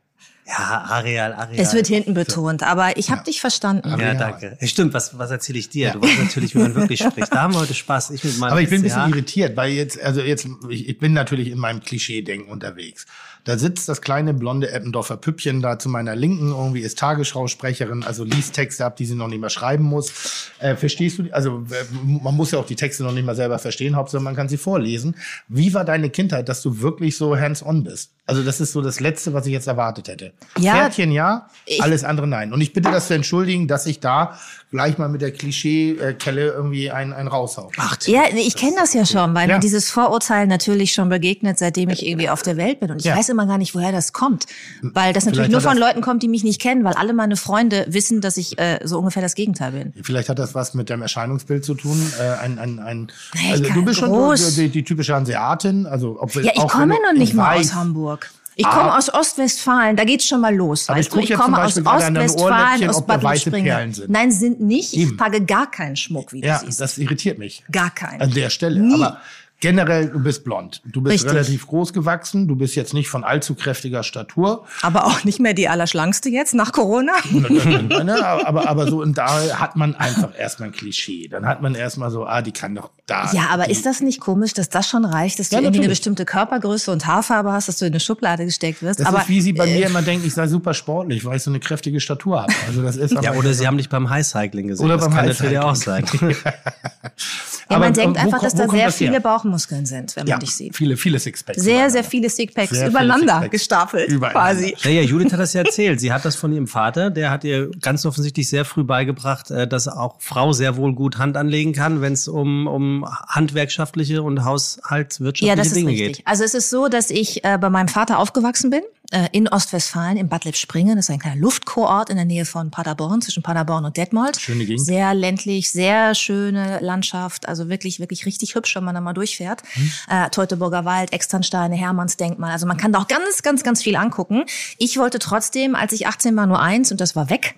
Ja, 0.46 0.55
Areal, 0.88 1.34
Areal. 1.34 1.61
Es 1.61 1.74
wird 1.74 1.86
hinten 1.88 2.14
betont, 2.14 2.62
aber 2.62 2.96
ich 2.96 3.11
habe 3.11 3.22
dich 3.22 3.38
verstanden. 3.40 3.86
ja, 3.86 3.94
Areal. 3.94 4.16
danke. 4.16 4.59
Stimmt, 4.66 4.94
was, 4.94 5.18
was 5.18 5.30
erzähle 5.30 5.59
ich 5.59 5.68
dir? 5.68 5.90
Du 5.90 6.01
weißt 6.01 6.18
natürlich, 6.18 6.55
wie 6.55 6.61
man 6.61 6.74
wirklich 6.74 7.01
spricht. 7.01 7.32
Da 7.32 7.42
haben 7.42 7.53
wir 7.55 7.61
heute 7.61 7.74
Spaß. 7.74 8.11
Ich 8.11 8.24
mit 8.24 8.38
meinem 8.38 8.53
Aber 8.53 8.62
ich 8.62 8.70
bin 8.70 8.80
ein 8.80 8.82
bisschen 8.82 9.03
SCH. 9.03 9.11
irritiert, 9.11 9.57
weil 9.57 9.72
jetzt, 9.72 10.01
also 10.01 10.22
jetzt, 10.22 10.49
ich, 10.70 10.88
ich 10.88 10.99
bin 10.99 11.12
natürlich 11.12 11.49
in 11.49 11.59
meinem 11.59 11.80
Klischee-Denken 11.80 12.51
unterwegs. 12.51 13.05
Da 13.49 13.57
sitzt 13.57 13.88
das 13.88 14.03
kleine 14.03 14.34
blonde 14.34 14.70
Eppendorfer 14.70 15.16
Püppchen 15.16 15.62
da 15.62 15.78
zu 15.78 15.88
meiner 15.88 16.14
Linken, 16.14 16.51
irgendwie 16.51 16.80
ist 16.80 16.99
Tagesschausprecherin, 16.99 18.03
also 18.05 18.22
liest 18.22 18.55
Texte 18.55 18.84
ab, 18.84 18.96
die 18.96 19.07
sie 19.07 19.14
noch 19.14 19.28
nicht 19.28 19.40
mehr 19.40 19.49
schreiben 19.49 19.84
muss. 19.84 20.51
Äh, 20.59 20.76
verstehst 20.76 21.18
du, 21.18 21.22
die? 21.22 21.32
also 21.32 21.64
äh, 21.70 21.84
man 22.22 22.34
muss 22.36 22.51
ja 22.51 22.59
auch 22.59 22.66
die 22.66 22.76
Texte 22.76 23.05
noch 23.05 23.12
nicht 23.12 23.24
mal 23.24 23.34
selber 23.34 23.59
verstehen, 23.59 23.96
Hauptsache 23.96 24.22
man 24.22 24.36
kann 24.36 24.51
sie 24.51 24.59
vorlesen. 24.59 25.16
Wie 25.49 25.72
war 25.72 25.86
deine 25.86 26.11
Kindheit, 26.11 26.51
dass 26.51 26.61
du 26.61 26.82
wirklich 26.82 27.16
so 27.16 27.38
hands-on 27.38 27.84
bist? 27.84 28.11
Also 28.26 28.42
das 28.42 28.61
ist 28.61 28.72
so 28.72 28.82
das 28.82 29.01
Letzte, 29.01 29.32
was 29.32 29.46
ich 29.46 29.53
jetzt 29.55 29.66
erwartet 29.66 30.09
hätte. 30.09 30.32
Ja, 30.59 30.74
Pferdchen 30.74 31.11
ja, 31.11 31.49
alles 31.80 32.05
andere 32.05 32.26
nein. 32.26 32.53
Und 32.53 32.61
ich 32.61 32.74
bitte 32.74 32.90
das 32.90 33.07
zu 33.07 33.14
entschuldigen, 33.14 33.66
dass 33.66 33.86
ich 33.86 34.01
da 34.01 34.38
gleich 34.70 34.99
mal 34.99 35.09
mit 35.09 35.22
der 35.22 35.32
Klischee-Kelle 35.32 36.49
irgendwie 36.49 36.90
ein, 36.90 37.14
ein 37.14 37.26
raushau. 37.26 37.70
Ach, 37.78 37.96
Ja, 38.07 38.24
ich 38.34 38.55
kenne 38.57 38.74
das 38.76 38.92
ja 38.92 39.07
schon, 39.07 39.34
weil 39.34 39.49
Ja. 39.49 39.55
mir 39.55 39.61
dieses 39.61 39.90
Vorurteil 39.90 40.46
natürlich 40.46 40.92
schon 40.92 41.09
begegnet, 41.09 41.59
seitdem 41.59 41.88
ich 41.88 42.07
irgendwie 42.07 42.28
auf 42.28 42.42
der 42.42 42.59
Welt 42.59 42.80
bin. 42.80 42.90
Und 42.90 42.99
ich 42.99 43.07
Ja. 43.07 43.16
weiß 43.16 43.30
immer 43.30 43.38
gar 43.47 43.59
nicht, 43.59 43.74
woher 43.74 43.93
das 43.93 44.12
kommt. 44.12 44.47
Weil 44.82 45.12
das 45.12 45.24
natürlich 45.26 45.51
nur 45.51 45.61
von 45.61 45.76
Leuten 45.78 46.01
kommt, 46.01 46.22
die 46.22 46.28
mich 46.28 46.45
nicht 46.45 46.61
kennen, 46.61 46.84
weil 46.84 46.95
alle 46.95 47.12
meine 47.12 47.36
Freunde 47.36 47.86
wissen, 47.89 48.20
dass 48.20 48.36
ich 48.36 48.59
äh, 48.59 48.80
so 48.84 48.99
ungefähr 48.99 49.22
das 49.22 49.34
Gegenteil 49.34 49.72
bin. 49.72 49.93
Vielleicht 50.03 50.28
hat 50.28 50.39
das 50.39 50.55
was 50.55 50.74
mit 50.74 50.89
dem 50.91 51.03
Erscheinungsbild 51.03 51.64
zu 51.64 51.74
tun. 51.74 52.01
Äh, 52.20 52.43
ein, 52.45 52.59
ein, 52.59 52.78
ein, 52.80 53.12
Nee, 53.34 53.53
also 53.53 53.64
ich 53.64 53.72
du 53.72 53.84
bist 53.84 54.01
schon 54.01 54.11
groß. 54.11 54.55
die, 54.57 54.68
die 54.68 54.84
typische 54.84 55.14
Hanseatin. 55.14 55.86
Also, 55.86 56.16
obwohl, 56.20 56.45
Ja, 56.45 56.53
ich 56.55 56.61
auch 56.61 56.68
komme 56.72 56.95
noch 57.03 57.12
nicht 57.12 57.30
ich 57.30 57.34
mal 57.34 57.57
weiß, 57.57 57.68
aus 57.70 57.74
Hamburg. 57.74 58.30
Ich 58.61 58.66
komme 58.66 58.93
Ah. 58.93 58.99
aus 58.99 59.14
Ostwestfalen, 59.14 59.95
da 59.97 60.03
geht's 60.03 60.26
schon 60.26 60.41
mal 60.41 60.53
los. 60.53 60.89
Aber 60.89 60.99
ich 60.99 61.07
weißt? 61.07 61.22
Ich 61.22 61.28
jetzt 61.28 61.39
komme 61.39 61.59
aus 61.59 61.76
Ostwestfalen, 61.76 62.89
aus 62.91 62.97
ob 62.97 63.07
Bad 63.07 63.39
sind. 63.39 64.09
Nein, 64.09 64.32
sind 64.32 64.61
nicht. 64.61 64.95
Ich 64.95 65.01
Eben. 65.03 65.16
trage 65.16 65.45
gar 65.45 65.70
keinen 65.70 65.95
Schmuck, 65.95 66.32
wie 66.32 66.43
Ja, 66.45 66.59
du 66.59 66.66
siehst. 66.66 66.80
das 66.80 66.99
irritiert 66.99 67.39
mich. 67.39 67.62
Gar 67.70 67.91
keinen. 67.91 68.20
An 68.20 68.32
der 68.32 68.51
Stelle. 68.51 68.80
Nie. 68.80 68.95
Aber 68.95 69.18
generell, 69.61 70.09
du 70.09 70.20
bist 70.20 70.44
blond. 70.44 70.82
Du 70.84 71.00
bist 71.00 71.14
Richtig. 71.14 71.32
relativ 71.32 71.66
groß 71.66 71.92
gewachsen. 71.92 72.46
Du 72.46 72.56
bist 72.56 72.76
jetzt 72.76 72.94
nicht 72.94 73.09
von 73.09 73.24
allzu 73.24 73.54
kräftiger 73.54 74.02
Statur. 74.02 74.64
Aber 74.82 75.06
auch 75.06 75.24
nicht 75.24 75.40
mehr 75.40 75.54
die 75.54 75.68
Allerschlankste 75.68 76.28
jetzt 76.28 76.54
nach 76.54 76.72
Corona. 76.72 77.12
aber, 78.44 78.68
aber 78.68 78.88
so, 78.88 79.02
und 79.02 79.18
da 79.18 79.59
hat 79.59 79.76
man 79.76 79.94
einfach 79.96 80.38
erstmal 80.38 80.68
ein 80.68 80.72
Klischee. 80.72 81.28
Dann 81.28 81.46
hat 81.46 81.61
man 81.62 81.74
erstmal 81.74 82.11
so, 82.11 82.24
ah, 82.26 82.42
die 82.42 82.52
kann 82.52 82.74
doch 82.74 82.90
da. 83.06 83.30
Ja, 83.32 83.48
aber 83.50 83.68
ist 83.68 83.86
das 83.86 84.00
nicht 84.00 84.20
komisch, 84.20 84.52
dass 84.54 84.68
das 84.68 84.88
schon 84.88 85.04
reicht, 85.04 85.38
dass 85.38 85.48
du 85.48 85.56
Ja, 85.56 85.62
irgendwie 85.62 85.80
eine 85.80 85.88
bestimmte 85.88 86.24
Körpergröße 86.24 86.92
und 86.92 87.06
Haarfarbe 87.06 87.52
hast, 87.52 87.68
dass 87.68 87.78
du 87.78 87.86
in 87.86 87.92
eine 87.92 88.00
Schublade 88.00 88.44
gesteckt 88.44 88.82
wirst? 88.82 89.00
Das 89.00 89.06
aber 89.06 89.22
ist, 89.22 89.28
wie 89.28 89.40
sie 89.40 89.52
bei 89.52 89.66
äh, 89.66 89.78
mir 89.78 89.86
immer 89.86 90.02
denken, 90.02 90.26
ich 90.26 90.34
sei 90.34 90.46
super 90.46 90.74
sportlich, 90.74 91.24
weil 91.24 91.36
ich 91.36 91.42
so 91.42 91.50
eine 91.50 91.61
kräftige 91.61 92.00
Statur 92.00 92.42
habe. 92.42 92.52
Also 92.66 92.82
das 92.82 92.96
ist 92.96 93.12
Ja, 93.12 93.30
aber- 93.30 93.38
oder 93.38 93.52
sie 93.54 93.66
haben 93.66 93.76
dich 93.78 93.88
beim 93.88 94.09
Highcycling 94.09 94.68
gesehen. 94.68 94.84
Oder 94.84 94.96
das 94.96 95.06
beim 95.06 95.14
kann 95.14 95.26
natürlich 95.26 95.59
auch 95.59 95.74
sein. 95.74 96.04
Ja, 97.70 97.76
aber, 97.76 97.86
man 97.86 97.94
denkt 97.94 98.16
äh, 98.16 98.20
wo 98.20 98.24
einfach, 98.24 98.40
dass 98.40 98.54
da 98.54 98.68
sehr 98.68 98.86
das 98.86 98.98
her? 99.00 99.08
viele 99.08 99.20
Bauchmuskeln 99.20 99.84
sind, 99.84 100.16
wenn 100.16 100.22
man 100.24 100.30
ja, 100.30 100.38
dich 100.38 100.54
sieht. 100.54 100.74
viele, 100.74 100.96
viele 100.96 101.18
Sixpacks. 101.18 101.62
Sehr, 101.62 101.90
sehr 101.90 102.02
viele 102.02 102.30
Stickpacks 102.30 102.70
Sehr 102.70 102.78
viele 102.78 102.90
übereinander 102.90 103.26
Sixpacks. 103.34 103.50
gestapelt, 103.50 104.08
Übereinander. 104.08 104.40
quasi. 104.54 104.76
Ja, 104.84 104.90
ja, 104.90 105.02
Judith 105.02 105.32
hat 105.32 105.40
das 105.40 105.52
ja 105.52 105.62
erzählt. 105.62 106.00
Sie 106.00 106.12
hat 106.12 106.24
das 106.24 106.36
von 106.36 106.52
ihrem 106.52 106.66
Vater. 106.66 107.10
Der 107.10 107.30
hat 107.30 107.44
ihr 107.44 107.70
ganz 107.82 108.06
offensichtlich 108.06 108.48
sehr 108.48 108.64
früh 108.64 108.84
beigebracht, 108.84 109.50
äh, 109.50 109.68
dass 109.68 109.86
auch 109.88 110.16
Frau 110.20 110.52
sehr 110.52 110.76
wohl 110.76 110.94
gut 110.94 111.18
Hand 111.18 111.36
anlegen 111.36 111.72
kann, 111.72 112.00
wenn 112.00 112.14
es 112.14 112.26
um, 112.28 112.66
um 112.66 113.04
handwerkschaftliche 113.28 114.22
und 114.22 114.44
haushaltswirtschaftliche 114.44 115.46
Ja, 115.50 115.56
das 115.56 115.68
ist 115.68 115.76
Dinge 115.76 115.90
richtig. 115.90 116.16
geht. 116.18 116.26
Also 116.26 116.44
es 116.44 116.54
ist 116.54 116.70
so, 116.70 116.88
dass 116.88 117.10
ich 117.10 117.44
äh, 117.44 117.58
bei 117.58 117.70
meinem 117.70 117.88
Vater 117.88 118.18
aufgewachsen 118.18 118.70
bin, 118.70 118.82
äh, 119.11 119.28
in 119.32 119.48
Ostwestfalen, 119.48 120.16
in 120.16 120.28
Bad 120.28 120.44
Lippspringe. 120.44 120.94
Das 120.94 121.06
ist 121.06 121.11
ein 121.11 121.18
kleiner 121.18 121.36
Luftkurort 121.36 122.11
in 122.11 122.16
der 122.16 122.24
Nähe 122.24 122.44
von 122.44 122.70
Paderborn, 122.70 123.22
zwischen 123.22 123.42
Paderborn 123.42 123.84
und 123.84 123.96
Detmold. 123.96 124.40
Schöne 124.40 124.66
Gegend. 124.66 124.84
Sehr 124.84 125.14
ländlich, 125.14 125.70
sehr 125.70 126.14
schöne 126.14 126.80
Landschaft, 126.80 127.48
also 127.48 127.68
wirklich, 127.68 128.00
wirklich 128.00 128.26
richtig 128.26 128.54
hübsch, 128.54 128.76
wenn 128.76 128.84
man 128.84 128.94
da 128.94 129.00
mal 129.00 129.14
durchfährt. 129.14 129.62
Hm. 129.72 129.92
Äh, 130.09 130.30
Teutoburger 130.30 130.84
Wald, 130.84 131.12
Externsteine, 131.12 131.74
Hermannsdenkmal. 131.74 132.52
Also 132.52 132.66
man 132.66 132.76
kann 132.76 132.92
da 132.92 133.00
auch 133.00 133.09
ganz, 133.09 133.42
ganz, 133.42 133.62
ganz 133.62 133.82
viel 133.82 133.96
angucken. 133.96 134.44
Ich 134.76 134.98
wollte 134.98 135.18
trotzdem, 135.18 135.74
als 135.74 135.92
ich 135.92 136.06
18 136.06 136.36
war, 136.36 136.46
nur 136.46 136.61
eins 136.61 136.92
und 136.92 137.00
das 137.00 137.16
war 137.16 137.30
weg. 137.30 137.54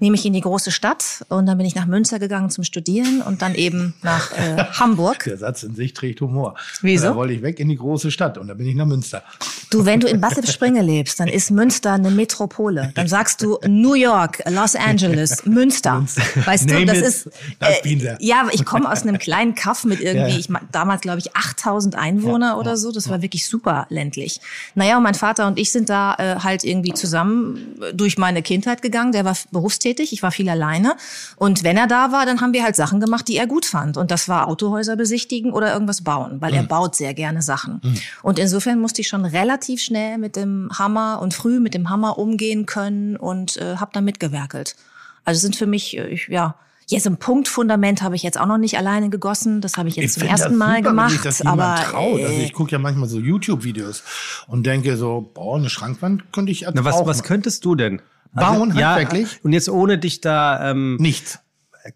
Nämlich 0.00 0.24
in 0.26 0.32
die 0.32 0.40
große 0.40 0.70
Stadt 0.70 1.24
und 1.28 1.46
dann 1.46 1.56
bin 1.58 1.66
ich 1.66 1.74
nach 1.74 1.86
Münster 1.86 2.18
gegangen 2.18 2.50
zum 2.50 2.64
Studieren 2.64 3.22
und 3.22 3.42
dann 3.42 3.54
eben 3.54 3.94
nach 4.02 4.32
äh, 4.32 4.64
Hamburg. 4.64 5.24
Der 5.24 5.38
Satz 5.38 5.62
in 5.62 5.74
sich 5.74 5.94
trägt 5.94 6.20
Humor. 6.20 6.54
Wieso? 6.80 7.08
Da 7.08 7.16
wollte 7.16 7.34
ich 7.34 7.42
weg 7.42 7.60
in 7.60 7.68
die 7.68 7.76
große 7.76 8.10
Stadt 8.10 8.38
und 8.38 8.48
da 8.48 8.54
bin 8.54 8.66
ich 8.66 8.74
nach 8.74 8.86
Münster. 8.86 9.22
Du, 9.70 9.84
wenn 9.84 10.00
du 10.00 10.06
in 10.06 10.20
Bad 10.20 10.36
Lippspringe 10.36 10.82
lebst, 10.82 11.18
dann 11.20 11.28
ist 11.28 11.50
Münster 11.50 11.92
eine 11.92 12.10
Metropole. 12.10 12.92
Dann 12.94 13.08
sagst 13.08 13.42
du 13.42 13.58
New 13.66 13.94
York, 13.94 14.42
Los 14.48 14.76
Angeles, 14.76 15.44
Münster. 15.46 16.04
Weißt 16.44 16.70
du, 16.70 16.84
das 16.84 16.98
ist 16.98 17.30
der. 17.60 18.16
ja, 18.20 18.46
ich 18.52 18.64
komme 18.64 18.90
aus 18.90 19.02
einem 19.02 19.18
kleinen 19.18 19.54
Kaff 19.54 19.84
mit 19.84 20.00
irgendwie, 20.00 20.32
Ja. 20.32 20.38
ich 20.38 20.48
damals 20.72 21.00
glaube 21.00 21.18
ich 21.18 21.34
8000 21.36 21.96
Einwohner 21.96 22.58
oder 22.58 22.76
so. 22.76 22.92
Das 22.92 23.08
war 23.08 23.22
wirklich 23.22 23.46
super 23.48 23.86
ländlich. 23.88 24.40
Naja, 24.74 24.96
und 24.96 25.02
mein 25.02 25.14
Vater 25.14 25.46
und 25.46 25.58
ich 25.58 25.72
sind 25.72 25.88
da 25.88 26.14
äh, 26.18 26.36
halt 26.40 26.64
irgendwie 26.64 26.92
zusammen 26.92 27.76
äh, 27.82 27.92
durch 27.94 28.18
meine 28.18 28.42
Kindheit 28.42 28.82
gegangen. 28.82 29.12
Der 29.12 29.24
war 29.24 29.36
berufstätig, 29.64 30.12
ich 30.12 30.22
war 30.22 30.30
viel 30.30 30.48
alleine. 30.50 30.94
Und 31.36 31.64
wenn 31.64 31.76
er 31.78 31.86
da 31.86 32.12
war, 32.12 32.26
dann 32.26 32.40
haben 32.42 32.52
wir 32.52 32.62
halt 32.62 32.76
Sachen 32.76 33.00
gemacht, 33.00 33.26
die 33.28 33.36
er 33.38 33.46
gut 33.46 33.64
fand. 33.64 33.96
Und 33.96 34.10
das 34.10 34.28
war 34.28 34.46
Autohäuser 34.46 34.94
besichtigen 34.96 35.52
oder 35.54 35.72
irgendwas 35.72 36.02
bauen, 36.02 36.40
weil 36.40 36.52
er 36.54 36.62
Mhm. 36.64 36.68
baut 36.68 36.94
sehr 36.94 37.14
gerne 37.14 37.40
Sachen. 37.40 37.80
Und 38.22 38.38
insofern 38.38 38.78
musste 38.78 39.00
ich 39.00 39.08
schon 39.08 39.24
relativ 39.24 39.80
schnell 39.80 40.18
mit 40.18 40.36
dem 40.36 40.68
Hammer 40.78 41.20
und 41.22 41.32
früh 41.32 41.60
mit 41.60 41.72
dem 41.72 41.88
Hammer 41.88 42.18
umgehen 42.18 42.66
können 42.66 43.16
und 43.16 43.56
äh, 43.56 43.76
habe 43.76 43.90
da 43.94 44.00
mitgewerkelt. 44.02 44.76
Also 45.24 45.40
sind 45.40 45.56
für 45.56 45.66
mich, 45.66 45.96
äh, 45.96 46.08
ich, 46.08 46.28
ja, 46.28 46.56
jetzt 46.88 47.06
ein 47.06 47.16
Punktfundament 47.16 48.02
habe 48.02 48.14
ich 48.16 48.22
jetzt 48.22 48.38
auch 48.38 48.44
noch 48.46 48.58
nicht 48.58 48.76
alleine 48.76 49.08
gegossen. 49.08 49.62
Das 49.62 49.78
habe 49.78 49.88
ich 49.88 49.96
jetzt 49.96 50.14
zum 50.14 50.20
find 50.20 50.32
ersten 50.32 50.50
das 50.50 50.58
Mal 50.58 50.76
super, 50.76 50.88
gemacht. 50.90 51.10
Wenn 51.10 51.14
sich 51.14 51.22
das 51.22 51.40
aber 51.46 51.76
traut. 51.90 52.20
Also 52.20 52.34
äh, 52.34 52.44
ich 52.44 52.52
gucke 52.52 52.72
ja 52.72 52.78
manchmal 52.78 53.08
so 53.08 53.18
YouTube-Videos 53.18 54.02
und 54.48 54.66
denke 54.66 54.98
so, 54.98 55.30
boah, 55.32 55.56
eine 55.56 55.70
Schrankwand 55.70 56.30
könnte 56.32 56.52
ich 56.52 56.66
Na, 56.74 56.84
was, 56.84 56.96
auch 56.96 57.06
was 57.06 57.18
machen. 57.18 57.28
könntest 57.28 57.64
du 57.64 57.74
denn? 57.74 58.02
Bauen, 58.34 58.76
ja, 58.76 58.94
handwerklich? 58.94 59.40
Und 59.42 59.52
jetzt 59.52 59.68
ohne 59.68 59.98
dich 59.98 60.20
da 60.20 60.70
ähm, 60.70 60.96
Nichts. 60.96 61.38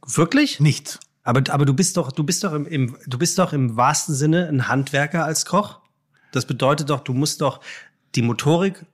wirklich? 0.07 0.61
Nichts. 0.61 1.01
Aber, 1.25 1.43
aber 1.53 1.67
du 1.67 1.75
bist 1.75 1.97
doch, 1.97 2.13
du 2.13 2.25
bist 2.25 2.45
doch 2.45 2.53
im, 2.53 2.67
im, 2.67 2.97
du 3.07 3.19
bist 3.19 3.39
doch 3.39 3.53
im 3.53 3.77
wahrsten 3.77 4.15
Sinne 4.15 4.49
ein 4.49 4.69
Handwerker 4.69 5.25
als 5.25 5.45
Koch. 5.45 5.81
Das 6.33 6.47
bedeutet 6.47 6.91
doch, 6.91 7.01
du 7.01 7.13
musst 7.13 7.41
doch 7.41 7.61
die 8.15 8.23
Motorik 8.23 8.85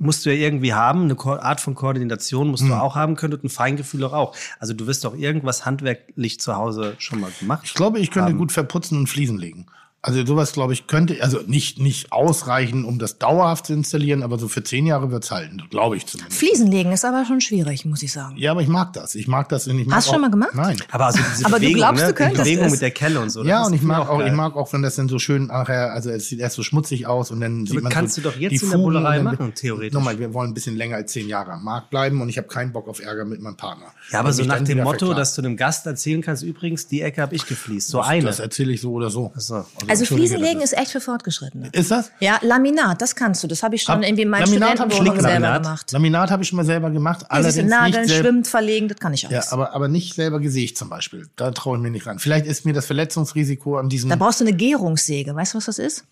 musst 0.00 0.24
du 0.24 0.34
ja 0.34 0.46
irgendwie 0.46 0.72
haben, 0.72 1.02
eine 1.02 1.42
Art 1.42 1.60
von 1.60 1.74
Koordination 1.74 2.48
musst 2.48 2.66
du 2.66 2.72
auch 2.72 2.96
haben 2.96 3.16
können 3.16 3.34
und 3.34 3.44
ein 3.44 3.50
Feingefühl 3.50 4.04
auch. 4.04 4.12
auch. 4.12 4.36
Also 4.58 4.72
du 4.72 4.86
wirst 4.86 5.04
doch 5.04 5.14
irgendwas 5.14 5.66
handwerklich 5.66 6.40
zu 6.40 6.56
Hause 6.56 6.94
schon 6.98 7.20
mal 7.20 7.30
gemacht. 7.38 7.62
Ich 7.64 7.74
glaube, 7.74 7.98
ich 8.00 8.10
könnte 8.10 8.30
haben. 8.30 8.38
gut 8.38 8.50
verputzen 8.50 8.96
und 8.96 9.08
Fliesen 9.08 9.36
legen. 9.38 9.66
Also 10.02 10.24
sowas, 10.24 10.52
glaube 10.54 10.72
ich, 10.72 10.86
könnte, 10.86 11.22
also 11.22 11.40
nicht, 11.46 11.78
nicht 11.78 12.10
ausreichen, 12.10 12.86
um 12.86 12.98
das 12.98 13.18
dauerhaft 13.18 13.66
zu 13.66 13.74
installieren, 13.74 14.22
aber 14.22 14.38
so 14.38 14.48
für 14.48 14.62
zehn 14.62 14.86
Jahre 14.86 15.10
wird's 15.10 15.30
halten, 15.30 15.62
glaube 15.68 15.98
ich 15.98 16.06
zumindest. 16.06 16.38
Fliesen 16.38 16.68
legen 16.72 16.90
ist 16.92 17.04
aber 17.04 17.26
schon 17.26 17.42
schwierig, 17.42 17.84
muss 17.84 18.02
ich 18.02 18.10
sagen. 18.10 18.36
Ja, 18.38 18.52
aber 18.52 18.62
ich 18.62 18.68
mag 18.68 18.94
das. 18.94 19.14
Ich 19.14 19.28
mag 19.28 19.50
das. 19.50 19.68
und 19.68 19.78
Ich 19.78 19.86
mag 19.86 19.96
Hast 19.96 20.08
du 20.08 20.12
schon 20.12 20.22
mal 20.22 20.30
gemacht? 20.30 20.54
Nein. 20.54 20.78
Aber 20.90 21.06
also 21.06 21.18
diese 21.18 21.44
Aber 21.44 21.56
du 21.56 21.60
Bewegung, 21.66 21.76
glaubst, 21.80 22.02
ne? 22.02 22.08
du 22.08 22.14
könntest 22.14 22.40
die 22.40 22.50
Bewegung 22.50 22.64
es. 22.66 22.72
mit 22.72 22.80
der 22.80 22.90
Kelle 22.92 23.20
und 23.20 23.28
so. 23.28 23.44
Ja, 23.44 23.66
und 23.66 23.74
ich 23.74 23.82
mag 23.82 24.08
auch, 24.08 24.20
ich 24.20 24.26
geil. 24.26 24.36
mag 24.36 24.56
auch, 24.56 24.72
wenn 24.72 24.80
das 24.80 24.96
dann 24.96 25.08
so 25.10 25.18
schön 25.18 25.48
nachher, 25.48 25.92
also 25.92 26.08
es 26.08 26.28
sieht 26.28 26.40
erst 26.40 26.56
so 26.56 26.62
schmutzig 26.62 27.06
aus 27.06 27.30
und 27.30 27.42
dann 27.42 27.66
sieht 27.66 27.76
Aber 27.76 27.82
man 27.82 27.92
kannst 27.92 28.14
so 28.14 28.22
du 28.22 28.30
doch 28.30 28.36
jetzt 28.38 28.52
die 28.62 28.64
in 28.64 28.70
der 28.70 28.78
Bullerei 28.78 29.20
machen, 29.22 29.54
theoretisch. 29.54 29.92
Nochmal, 29.92 30.18
wir 30.18 30.32
wollen 30.32 30.52
ein 30.52 30.54
bisschen 30.54 30.76
länger 30.76 30.96
als 30.96 31.12
zehn 31.12 31.28
Jahre 31.28 31.52
am 31.52 31.64
Markt 31.64 31.90
bleiben 31.90 32.22
und 32.22 32.30
ich 32.30 32.38
habe 32.38 32.48
keinen 32.48 32.72
Bock 32.72 32.88
auf 32.88 33.00
Ärger 33.00 33.26
mit 33.26 33.42
meinem 33.42 33.58
Partner. 33.58 33.86
Ja, 34.10 34.20
aber 34.20 34.32
so 34.32 34.44
nach 34.44 34.60
dem 34.64 34.78
Motto, 34.78 34.98
verklagt. 35.08 35.18
dass 35.18 35.34
du 35.34 35.42
einem 35.42 35.58
Gast 35.58 35.84
erzählen 35.86 36.22
kannst, 36.22 36.42
übrigens, 36.42 36.88
die 36.88 37.02
Ecke 37.02 37.20
habe 37.20 37.34
ich 37.34 37.46
gefliest. 37.46 37.88
So 37.88 37.98
das, 37.98 38.08
eine. 38.08 38.24
Das 38.24 38.40
erzähle 38.40 38.72
ich 38.72 38.80
so 38.80 38.92
oder 38.92 39.10
so. 39.10 39.30
so. 39.36 39.56
Also 39.56 39.66
entschuldige, 39.98 40.28
Fliesen 40.28 40.40
das 40.40 40.48
legen 40.48 40.60
ist 40.62 40.78
echt 40.78 40.90
für 40.92 41.00
Fortgeschrittene. 41.00 41.68
Ist 41.72 41.90
das? 41.90 42.12
Ja, 42.20 42.38
Laminat, 42.42 43.02
das 43.02 43.16
kannst 43.16 43.42
du. 43.42 43.48
Das 43.48 43.62
habe 43.64 43.74
ich 43.74 43.82
schon 43.82 43.96
Hab- 43.96 44.02
irgendwie 44.04 44.22
in 44.22 44.28
meinen 44.28 44.44
Laminat 44.46 44.78
hab 44.78 44.88
ich 44.88 44.94
Studentenwohnungen 44.94 45.20
schon 45.20 45.30
selber 45.30 45.46
Laminat. 45.48 45.62
gemacht. 45.64 45.92
Laminat 45.92 46.30
habe 46.30 46.42
ich 46.42 46.48
schon 46.48 46.56
mal 46.56 46.64
selber 46.64 46.90
gemacht, 46.90 47.22
Ja, 47.22 47.26
allerdings 47.30 47.68
Nageln, 47.70 48.04
nicht 48.06 48.16
schwimmen, 48.16 48.44
verlegen, 48.44 48.88
das 48.88 48.98
kann 48.98 49.12
ich 49.12 49.22
Ja, 49.22 49.30
alles. 49.30 49.52
aber, 49.52 49.74
aber 49.74 49.88
nicht 49.88 50.14
selber 50.14 50.38
gesägt 50.38 50.78
zum 50.78 50.88
Beispiel. 50.88 51.26
Da 51.36 51.50
traue 51.50 51.76
ich 51.76 51.82
mir 51.82 51.90
nicht 51.90 52.06
ran. 52.06 52.18
Vielleicht 52.18 52.46
ist 52.46 52.64
mir 52.64 52.72
das 52.72 52.86
Verletzungsrisiko 52.86 53.76
an 53.78 53.88
diesem 53.88 54.10
da 54.10 54.16
brauchst 54.16 54.40
du 54.40 54.44
eine 54.44 54.54
Gärungssäge. 54.54 55.34
Weißt 55.34 55.54
du, 55.54 55.58
was 55.58 55.64
das 55.66 55.78
ist? 55.78 56.04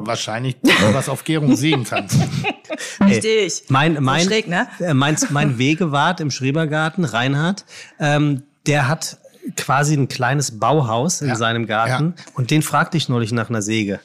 wahrscheinlich 0.00 0.56
was 0.92 1.08
auf 1.08 1.24
Gärung 1.24 1.56
sägen 1.56 1.82
kannst. 1.84 2.16
Richtig. 3.04 3.64
Mein, 3.68 3.98
mein, 4.02 4.24
schräg, 4.26 4.48
ne? 4.48 4.68
mein, 4.94 5.16
mein 5.30 5.58
Wegewart 5.58 6.20
im 6.20 6.30
Schrebergarten, 6.30 7.04
Reinhard, 7.04 7.64
ähm, 7.98 8.42
der 8.66 8.88
hat 8.88 9.18
quasi 9.58 9.94
ein 9.94 10.08
kleines 10.08 10.58
Bauhaus 10.58 11.20
in 11.20 11.28
Ja. 11.28 11.36
seinem 11.36 11.66
Garten 11.66 12.14
und 12.34 12.50
den 12.50 12.62
fragte 12.62 12.96
ich 12.96 13.08
neulich 13.08 13.32
nach 13.32 13.50
einer 13.50 13.62
Säge. 13.62 14.00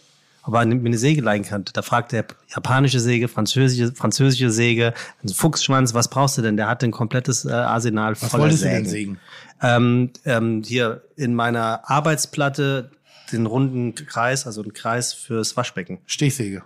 Ob 0.45 0.55
er 0.55 0.65
mir 0.65 0.75
eine 0.85 0.97
Säge 0.97 1.21
leihen 1.21 1.43
kann. 1.43 1.63
Da 1.71 1.81
fragte 1.81 2.17
er 2.17 2.25
japanische 2.53 2.99
Säge, 2.99 3.29
französische, 3.29 3.93
französische 3.93 4.49
Säge, 4.51 4.93
Fuchsschwanz, 5.33 5.93
was 5.93 6.09
brauchst 6.09 6.37
du 6.37 6.41
denn? 6.41 6.57
Der 6.57 6.67
hatte 6.67 6.85
ein 6.85 6.91
komplettes 6.91 7.45
äh, 7.45 7.51
Arsenal 7.53 8.11
Was 8.19 8.29
voller 8.29 8.43
wolltest 8.43 8.63
du 8.63 8.67
Sägen. 8.67 8.83
denn 8.83 8.91
sägen? 8.91 9.19
Ähm, 9.61 10.09
ähm, 10.25 10.61
hier 10.65 11.01
in 11.15 11.33
meiner 11.33 11.89
Arbeitsplatte 11.89 12.89
den 13.31 13.45
runden 13.45 13.95
Kreis, 13.95 14.45
also 14.45 14.61
einen 14.61 14.73
Kreis 14.73 15.13
fürs 15.13 15.55
Waschbecken. 15.55 15.99
Stichsäge. 16.05 16.63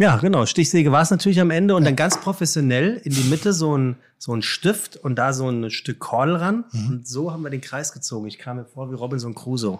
Ja, 0.00 0.16
genau. 0.16 0.46
Stichsäge 0.46 0.92
war 0.92 1.02
es 1.02 1.10
natürlich 1.10 1.42
am 1.42 1.50
Ende 1.50 1.74
und 1.76 1.84
dann 1.84 1.94
ganz 1.94 2.18
professionell 2.18 2.98
in 3.04 3.12
die 3.12 3.24
Mitte 3.24 3.52
so 3.52 3.76
ein, 3.76 3.96
so 4.16 4.34
ein 4.34 4.40
Stift 4.40 4.96
und 4.96 5.16
da 5.16 5.34
so 5.34 5.46
ein 5.46 5.70
Stück 5.70 5.98
Kordel 5.98 6.36
ran. 6.36 6.64
Und 6.88 7.06
so 7.06 7.30
haben 7.32 7.42
wir 7.42 7.50
den 7.50 7.60
Kreis 7.60 7.92
gezogen. 7.92 8.26
Ich 8.26 8.38
kam 8.38 8.56
mir 8.56 8.64
vor 8.64 8.90
wie 8.90 8.94
Robinson 8.94 9.34
Crusoe. 9.34 9.78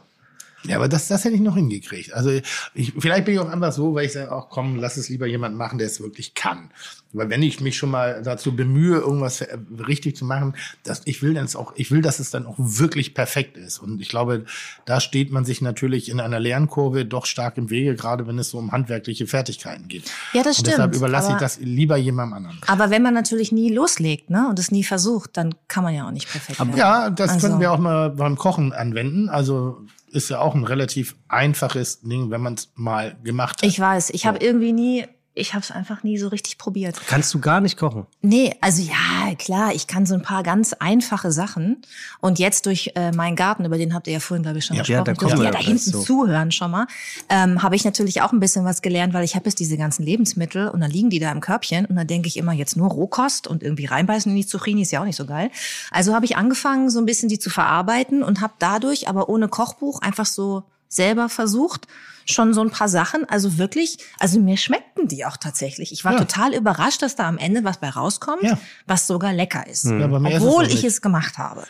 Ja, 0.65 0.77
aber 0.77 0.89
das, 0.89 1.09
das 1.09 1.25
hätte 1.25 1.35
ich 1.35 1.41
noch 1.41 1.57
hingekriegt. 1.57 2.13
Also 2.13 2.31
ich, 2.75 2.93
vielleicht 2.99 3.25
bin 3.25 3.35
ich 3.35 3.41
auch 3.41 3.49
einfach 3.49 3.73
so, 3.73 3.95
weil 3.95 4.07
ich 4.07 4.13
sage, 4.13 4.31
ach 4.31 4.47
komm, 4.51 4.77
lass 4.77 4.97
es 4.97 5.09
lieber 5.09 5.27
jemand 5.27 5.57
machen, 5.57 5.79
der 5.79 5.87
es 5.87 6.01
wirklich 6.01 6.35
kann. 6.35 6.71
Weil 7.13 7.29
wenn 7.29 7.43
ich 7.43 7.61
mich 7.61 7.77
schon 7.77 7.91
mal 7.91 8.23
dazu 8.23 8.55
bemühe, 8.55 8.99
irgendwas 8.99 9.41
äh, 9.41 9.59
richtig 9.89 10.17
zu 10.17 10.25
machen, 10.25 10.55
dass 10.85 11.03
ich 11.07 11.23
will 11.23 11.35
dann 11.35 11.49
auch, 11.57 11.73
ich 11.75 11.91
will, 11.91 12.03
dass 12.03 12.21
es 12.21 12.31
dann 12.31 12.47
auch 12.47 12.55
wirklich 12.59 13.15
perfekt 13.15 13.57
ist. 13.57 13.79
Und 13.81 14.01
ich 14.01 14.09
glaube, 14.11 14.45
da 14.85 15.01
steht 15.01 15.33
man 15.33 15.45
sich 15.45 15.61
natürlich 15.61 16.09
in 16.09 16.21
einer 16.21 16.39
Lernkurve 16.39 17.05
doch 17.05 17.27
stark 17.27 17.57
im 17.59 17.69
Wege, 17.71 17.97
gerade 17.97 18.27
wenn 18.29 18.39
es 18.39 18.51
so 18.51 18.59
um 18.59 18.71
handwerkliche 18.71 19.27
Fertigkeiten 19.27 19.89
geht. 19.89 20.05
Ja, 20.35 20.43
das 20.45 20.59
Und 20.59 20.67
stimmt, 20.67 20.69
deshalb 20.69 20.95
überlasse 20.95 21.29
ich 21.29 21.33
aber- 21.33 21.41
das 21.41 21.59
lieber 21.59 21.97
jemandem 21.97 22.37
anderen. 22.37 22.61
Aber 22.69 22.91
wenn 22.91 23.03
man 23.03 23.15
natürlich 23.15 23.51
nie 23.51 23.73
loslegt 23.73 24.31
ne, 24.31 24.47
und 24.49 24.59
es 24.61 24.71
nie 24.71 24.85
versucht, 24.85 25.37
dann 25.37 25.55
kann 25.67 25.83
man 25.83 25.95
ja 25.95 26.07
auch 26.07 26.13
nicht 26.13 26.31
perfekt 26.31 26.61
werden. 26.61 26.77
Ja, 26.77 27.11
das 27.11 27.31
Also- 27.31 27.49
können 27.49 27.61
wir 27.61 27.73
auch 27.73 27.79
mal 27.79 28.11
beim 28.11 28.37
Kochen 28.37 28.73
anwenden. 28.73 29.29
Also 29.29 29.81
ist 30.13 30.31
ja 30.31 30.41
auch 30.41 30.55
ein 30.55 30.65
relativ 30.65 31.17
einfaches 31.29 32.01
Ding, 32.01 32.31
wenn 32.31 32.41
man 32.41 32.55
es 32.55 32.73
mal 32.75 33.17
gemacht 33.23 33.63
hat. 33.63 33.69
Ich 33.69 33.79
weiß, 33.79 34.11
ich 34.11 34.27
habe 34.27 34.39
irgendwie 34.39 34.73
nie, 34.73 35.07
ich 35.41 35.55
habe 35.55 35.63
es 35.63 35.71
einfach 35.71 36.03
nie 36.03 36.19
so 36.19 36.29
richtig 36.29 36.59
probiert. 36.59 37.01
Kannst 37.07 37.33
du 37.35 37.41
gar 37.41 37.61
nicht 37.61 37.77
kochen? 37.77 38.07
Nee, 38.23 38.55
also 38.61 38.83
ja, 38.83 39.35
klar, 39.37 39.75
ich 39.75 39.87
kann 39.87 40.07
so 40.07 40.15
ein 40.15 40.23
paar 40.23 40.43
ganz 40.43 40.73
einfache 40.75 41.33
Sachen. 41.33 41.79
Und 42.21 42.39
jetzt 42.39 42.67
durch 42.67 42.93
äh, 42.95 43.11
meinen 43.13 43.37
Garten, 43.37 43.65
über 43.65 43.79
den 43.79 43.95
habt 43.95 44.07
ihr 44.07 44.13
ja 44.15 44.21
vorhin, 44.21 44.43
glaube 44.43 44.59
ich, 44.59 44.65
schon 44.67 44.77
Ja, 44.77 44.83
gesprochen, 44.83 44.99
ja, 44.99 45.05
da 45.05 45.15
kommen 45.15 45.39
wir 45.39 45.45
ja 45.47 45.51
da 45.51 45.59
hinten 45.59 45.79
zu. 45.79 46.03
zuhören 46.03 46.53
schon 46.53 46.71
mal, 46.71 46.87
ähm, 47.29 47.63
habe 47.63 47.77
ich 47.77 47.85
natürlich 47.85 48.23
auch 48.23 48.33
ein 48.33 48.41
bisschen 48.41 48.65
was 48.65 48.83
gelernt, 48.83 49.15
weil 49.15 49.25
ich 49.25 49.35
habe 49.35 49.47
jetzt 49.47 49.59
diese 49.59 49.77
ganzen 49.77 50.03
Lebensmittel 50.05 50.69
und 50.69 50.81
dann 50.81 50.91
liegen 50.91 51.11
die 51.11 51.19
da 51.19 51.33
im 51.33 51.41
Körbchen 51.41 51.87
und 51.87 51.97
dann 51.97 52.07
denke 52.07 52.29
ich 52.29 52.37
immer 52.37 52.53
jetzt 52.53 52.77
nur 52.77 52.89
Rohkost 52.89 53.47
und 53.47 53.63
irgendwie 53.63 53.87
reinbeißen 53.87 54.31
in 54.31 54.37
die 54.37 54.47
Zucchini 54.47 54.83
ist 54.83 54.93
ja 54.93 55.01
auch 55.01 55.05
nicht 55.07 55.17
so 55.17 55.27
geil. 55.27 55.51
Also 55.91 56.15
habe 56.15 56.25
ich 56.27 56.37
angefangen, 56.37 56.91
so 56.91 56.99
ein 56.99 57.07
bisschen 57.07 57.29
die 57.29 57.39
zu 57.39 57.51
verarbeiten 57.51 58.23
und 58.23 58.41
habe 58.41 58.53
dadurch, 58.59 59.09
aber 59.09 59.29
ohne 59.29 59.49
Kochbuch, 59.49 60.01
einfach 60.03 60.27
so 60.27 60.65
selber 60.91 61.29
versucht, 61.31 61.87
schon 62.27 62.53
so 62.53 62.61
ein 62.61 62.71
paar 62.71 62.89
Sachen, 62.89 63.27
also 63.29 63.57
wirklich, 63.57 63.97
also 64.19 64.39
mir 64.41 64.57
schmeckten 64.59 65.09
die 65.09 65.25
auch 65.25 65.37
tatsächlich. 65.39 65.91
Ich 65.93 66.05
war 66.05 66.13
Ja. 66.13 66.19
total 66.19 66.55
überrascht, 66.55 67.01
dass 67.03 67.17
da 67.17 67.27
am 67.27 67.39
Ende 67.39 67.65
was 67.65 67.79
bei 67.79 67.89
rauskommt, 67.89 68.43
Ja. 68.43 68.59
was 68.87 69.07
sogar 69.07 69.33
lecker 69.33 69.67
ist. 69.67 69.87
Ja, 69.87 70.07
mir 70.07 70.29
ist 70.31 70.37
es 70.37 70.43
Obwohl 70.43 70.67
ich 70.67 70.85
es 70.85 71.01
gemacht 71.01 71.39
habe. 71.39 71.65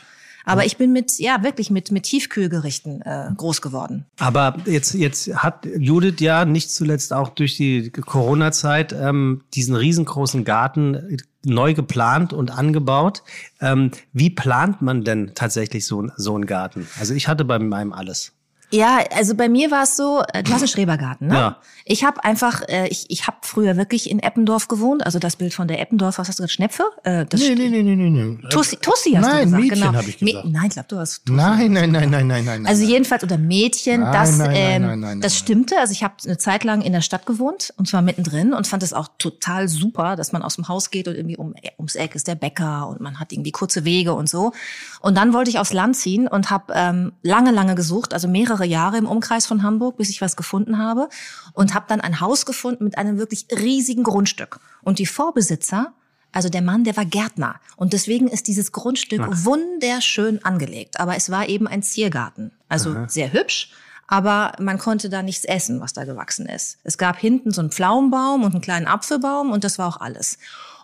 Aber 0.47 0.65
ich 0.65 0.79
bin 0.79 0.91
mit, 0.93 1.19
ja, 1.19 1.45
wirklich 1.45 1.71
mit, 1.71 1.93
mit 1.93 2.05
Tiefkühlgerichten 2.05 3.03
äh, 3.03 3.29
groß 3.37 3.61
geworden. 3.63 4.07
Aber 4.19 4.57
jetzt, 4.65 4.95
jetzt 4.95 5.33
hat 5.35 5.67
Judith 5.77 6.17
ja 6.21 6.45
nicht 6.47 6.73
zuletzt 6.73 7.13
auch 7.13 7.29
durch 7.29 7.57
die 7.57 7.91
Corona-Zeit 7.91 8.93
ähm, 8.93 9.45
diesen 9.55 9.77
riesengroßen 9.77 10.45
Garten 10.45 11.19
neu 11.45 11.75
geplant 11.75 12.33
und 12.33 12.51
angebaut. 12.51 13.23
Ähm, 13.61 13.91
wie 14.13 14.31
plant 14.31 14.83
man 14.83 15.05
denn 15.05 15.33
tatsächlich 15.35 15.87
so, 15.87 16.09
so 16.17 16.35
einen 16.35 16.47
Garten? 16.47 16.89
Also 16.99 17.15
ich 17.15 17.29
hatte 17.29 17.45
bei 17.45 17.59
meinem 17.59 17.93
alles. 17.93 18.33
Ja, 18.73 19.01
also 19.17 19.35
bei 19.35 19.49
mir 19.49 19.71
war 19.71 19.83
es 19.83 19.97
so, 19.97 20.23
äh, 20.33 20.43
du 20.43 20.53
hast 20.53 20.61
einen 20.61 20.69
Schrebergarten, 20.69 21.27
ne? 21.27 21.35
Ja. 21.35 21.57
Ich 21.85 22.05
habe 22.05 22.23
einfach, 22.23 22.63
äh, 22.69 22.87
ich, 22.89 23.07
ich 23.09 23.27
habe 23.27 23.39
früher 23.43 23.77
wirklich 23.77 24.09
in 24.09 24.21
Eppendorf 24.21 24.69
gewohnt, 24.69 25.05
also 25.05 25.19
das 25.19 25.37
Bild 25.37 25.55
von 25.55 25.67
der 25.67 25.81
Eppendorf, 25.81 26.19
was 26.19 26.29
hast 26.29 26.39
du 26.39 26.43
gesagt, 26.45 26.53
Schnepfe? 26.53 26.85
Äh, 27.03 27.27
das 27.27 27.41
Nee, 27.41 27.55
nee, 27.57 27.69
nee, 27.69 27.83
nee, 27.83 27.97
nee, 27.97 28.11
nee. 28.11 28.49
Tussi, 28.49 28.77
Tussi 28.77 29.13
hast 29.13 29.23
nein, 29.27 29.51
du 29.51 29.57
gesagt, 29.57 29.63
Mädchen 29.63 29.81
genau. 29.81 29.95
habe 29.99 30.09
ich 30.09 30.19
gesagt. 30.19 30.45
Me- 30.45 30.51
nein, 30.53 30.67
ich 30.69 30.73
glaube, 30.75 30.89
du 30.89 30.99
hast 30.99 31.27
Tussi. 31.27 31.37
Nein, 31.37 31.73
nein, 31.73 31.91
nein, 31.91 32.11
nein, 32.11 32.27
nein, 32.29 32.45
nein. 32.45 32.67
Also 32.67 32.83
nein. 32.83 32.91
jedenfalls 32.93 33.25
oder 33.25 33.39
Mädchen, 33.39 34.03
Nein, 34.03 34.13
das, 34.13 34.39
nein, 34.39 34.51
nein, 34.51 34.57
ähm, 34.57 34.83
nein, 34.83 35.01
nein, 35.01 35.21
das 35.21 35.37
stimmte. 35.37 35.77
Also 35.79 35.93
ich 35.93 36.05
habe 36.05 36.15
eine 36.25 36.39
Zeit 36.39 36.63
lang 36.63 36.83
in 36.83 36.93
der 36.93 37.01
Stadt 37.01 37.27
gewohnt 37.27 37.75
und 37.77 37.89
zwar 37.89 38.03
mittendrin 38.03 38.53
und 38.53 38.69
fand 38.69 38.85
es 38.85 38.93
auch 38.93 39.09
total 39.19 39.67
super, 39.69 40.15
dass 40.15 40.31
man 40.33 40.43
aus 40.43 40.55
dem 40.55 40.69
Haus 40.69 40.91
geht 40.91 41.09
und 41.09 41.17
irgendwie 41.17 41.37
um, 41.37 41.55
ums 41.79 41.97
Eck 41.97 42.15
ist 42.15 42.29
der 42.29 42.37
Bäcker 42.37 42.87
und 42.89 43.01
man 43.01 43.19
hat 43.19 43.33
irgendwie 43.33 43.51
kurze 43.51 43.85
Wege 43.85 44.15
und 44.15 44.29
so. 44.29 44.53
Und 45.01 45.17
dann 45.17 45.33
wollte 45.33 45.51
ich 45.51 45.59
aufs 45.59 45.73
Land 45.73 45.97
ziehen 45.97 46.29
und 46.29 46.51
habe 46.51 46.73
ähm, 46.77 47.13
lange, 47.23 47.51
lange 47.51 47.75
gesucht, 47.75 48.15
also 48.15 48.29
mehrere 48.29 48.60
Jahre 48.65 48.99
im 48.99 49.07
Umkreis 49.07 49.47
von 49.47 49.63
Hamburg, 49.63 49.97
bis 49.97 50.11
ich 50.11 50.21
was 50.21 50.37
gefunden 50.37 50.79
habe 50.79 51.09
und 51.53 51.75
habe 51.75 51.87
dann 51.89 52.01
ein 52.01 52.21
Haus 52.21 52.47
gefunden 52.47 52.85
mit 52.85 52.99
einem 52.99 53.19
wirklich 53.19 53.47
riesigen 53.51 54.03
Grundstück. 54.03 54.61
Und 54.83 54.99
die 54.99 55.07
Vorbesitzer 55.07 55.93
also 56.33 56.49
der 56.49 56.63
Mann, 56.63 56.85
der 56.85 56.97
war 56.97 57.05
Gärtner. 57.05 57.57
Und 57.77 57.93
deswegen 57.93 58.29
ist 58.29 58.47
dieses 58.47 58.73
Grundstück 58.73 59.21
wunderschön 59.45 60.45
angelegt. 60.45 61.01
Aber 61.01 61.17
es 61.17 61.31
war 61.31 61.49
eben 61.49 61.67
ein 61.67 61.83
Ziergarten. 61.83 62.53
Also 62.69 63.05
sehr 63.09 63.33
hübsch. 63.33 63.73
Aber 64.07 64.53
man 64.59 64.79
konnte 64.79 65.09
da 65.09 65.23
nichts 65.23 65.45
essen, 65.45 65.81
was 65.81 65.93
da 65.93 66.05
gewachsen 66.05 66.47
ist. 66.47 66.79
Es 66.83 66.99
gab 66.99 67.17
hinten 67.17 67.53
so 67.53 67.61
einen 67.61 67.71
Pflaumenbaum 67.71 68.43
und 68.43 68.53
einen 68.53 68.61
kleinen 68.61 68.87
Apfelbaum 68.87 69.53
und 69.53 69.63
das 69.63 69.79
war 69.79 69.87
auch 69.87 70.01
alles. 70.01 70.39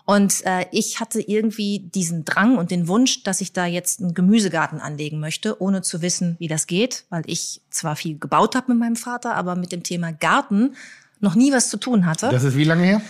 Und 0.09 0.45
äh, 0.45 0.65
ich 0.71 1.01
hatte 1.01 1.19
irgendwie 1.19 1.79
diesen 1.79 2.23
Drang 2.23 2.57
und 2.57 2.71
den 2.71 2.87
Wunsch, 2.87 3.23
dass 3.23 3.41
ich 3.41 3.51
da 3.51 3.65
jetzt 3.65 3.99
einen 3.99 4.13
Gemüsegarten 4.13 4.79
anlegen 4.79 5.19
möchte, 5.19 5.61
ohne 5.61 5.81
zu 5.81 6.01
wissen, 6.01 6.37
wie 6.39 6.47
das 6.47 6.65
geht, 6.65 7.03
weil 7.09 7.23
ich 7.25 7.61
zwar 7.71 7.97
viel 7.97 8.17
gebaut 8.17 8.55
habe 8.55 8.71
mit 8.71 8.79
meinem 8.79 8.95
Vater, 8.95 9.35
aber 9.35 9.57
mit 9.57 9.73
dem 9.73 9.83
Thema 9.83 10.13
Garten 10.13 10.77
noch 11.19 11.35
nie 11.35 11.51
was 11.51 11.69
zu 11.69 11.75
tun 11.75 12.05
hatte. 12.05 12.29
Das 12.29 12.45
ist 12.45 12.55
wie 12.55 12.63
lange 12.63 12.83
her? 12.83 13.01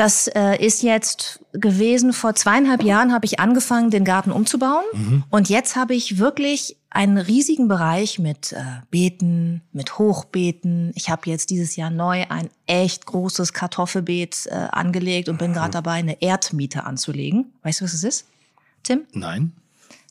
Das 0.00 0.28
äh, 0.28 0.56
ist 0.56 0.82
jetzt 0.82 1.44
gewesen, 1.52 2.14
vor 2.14 2.34
zweieinhalb 2.34 2.82
Jahren 2.82 3.12
habe 3.12 3.26
ich 3.26 3.38
angefangen, 3.38 3.90
den 3.90 4.06
Garten 4.06 4.32
umzubauen. 4.32 4.84
Und 5.28 5.50
jetzt 5.50 5.76
habe 5.76 5.94
ich 5.94 6.16
wirklich 6.16 6.78
einen 6.88 7.18
riesigen 7.18 7.68
Bereich 7.68 8.18
mit 8.18 8.52
äh, 8.52 8.62
Beeten, 8.90 9.60
mit 9.72 9.98
Hochbeeten. 9.98 10.92
Ich 10.94 11.10
habe 11.10 11.28
jetzt 11.28 11.50
dieses 11.50 11.76
Jahr 11.76 11.90
neu 11.90 12.24
ein 12.30 12.48
echt 12.66 13.04
großes 13.04 13.52
Kartoffelbeet 13.52 14.46
äh, 14.46 14.68
angelegt 14.72 15.28
und 15.28 15.36
bin 15.36 15.52
gerade 15.52 15.72
dabei, 15.72 15.96
eine 15.96 16.22
Erdmiete 16.22 16.84
anzulegen. 16.84 17.52
Weißt 17.62 17.82
du, 17.82 17.84
was 17.84 17.92
es 17.92 18.02
ist, 18.02 18.26
Tim? 18.82 19.02
Nein. 19.12 19.52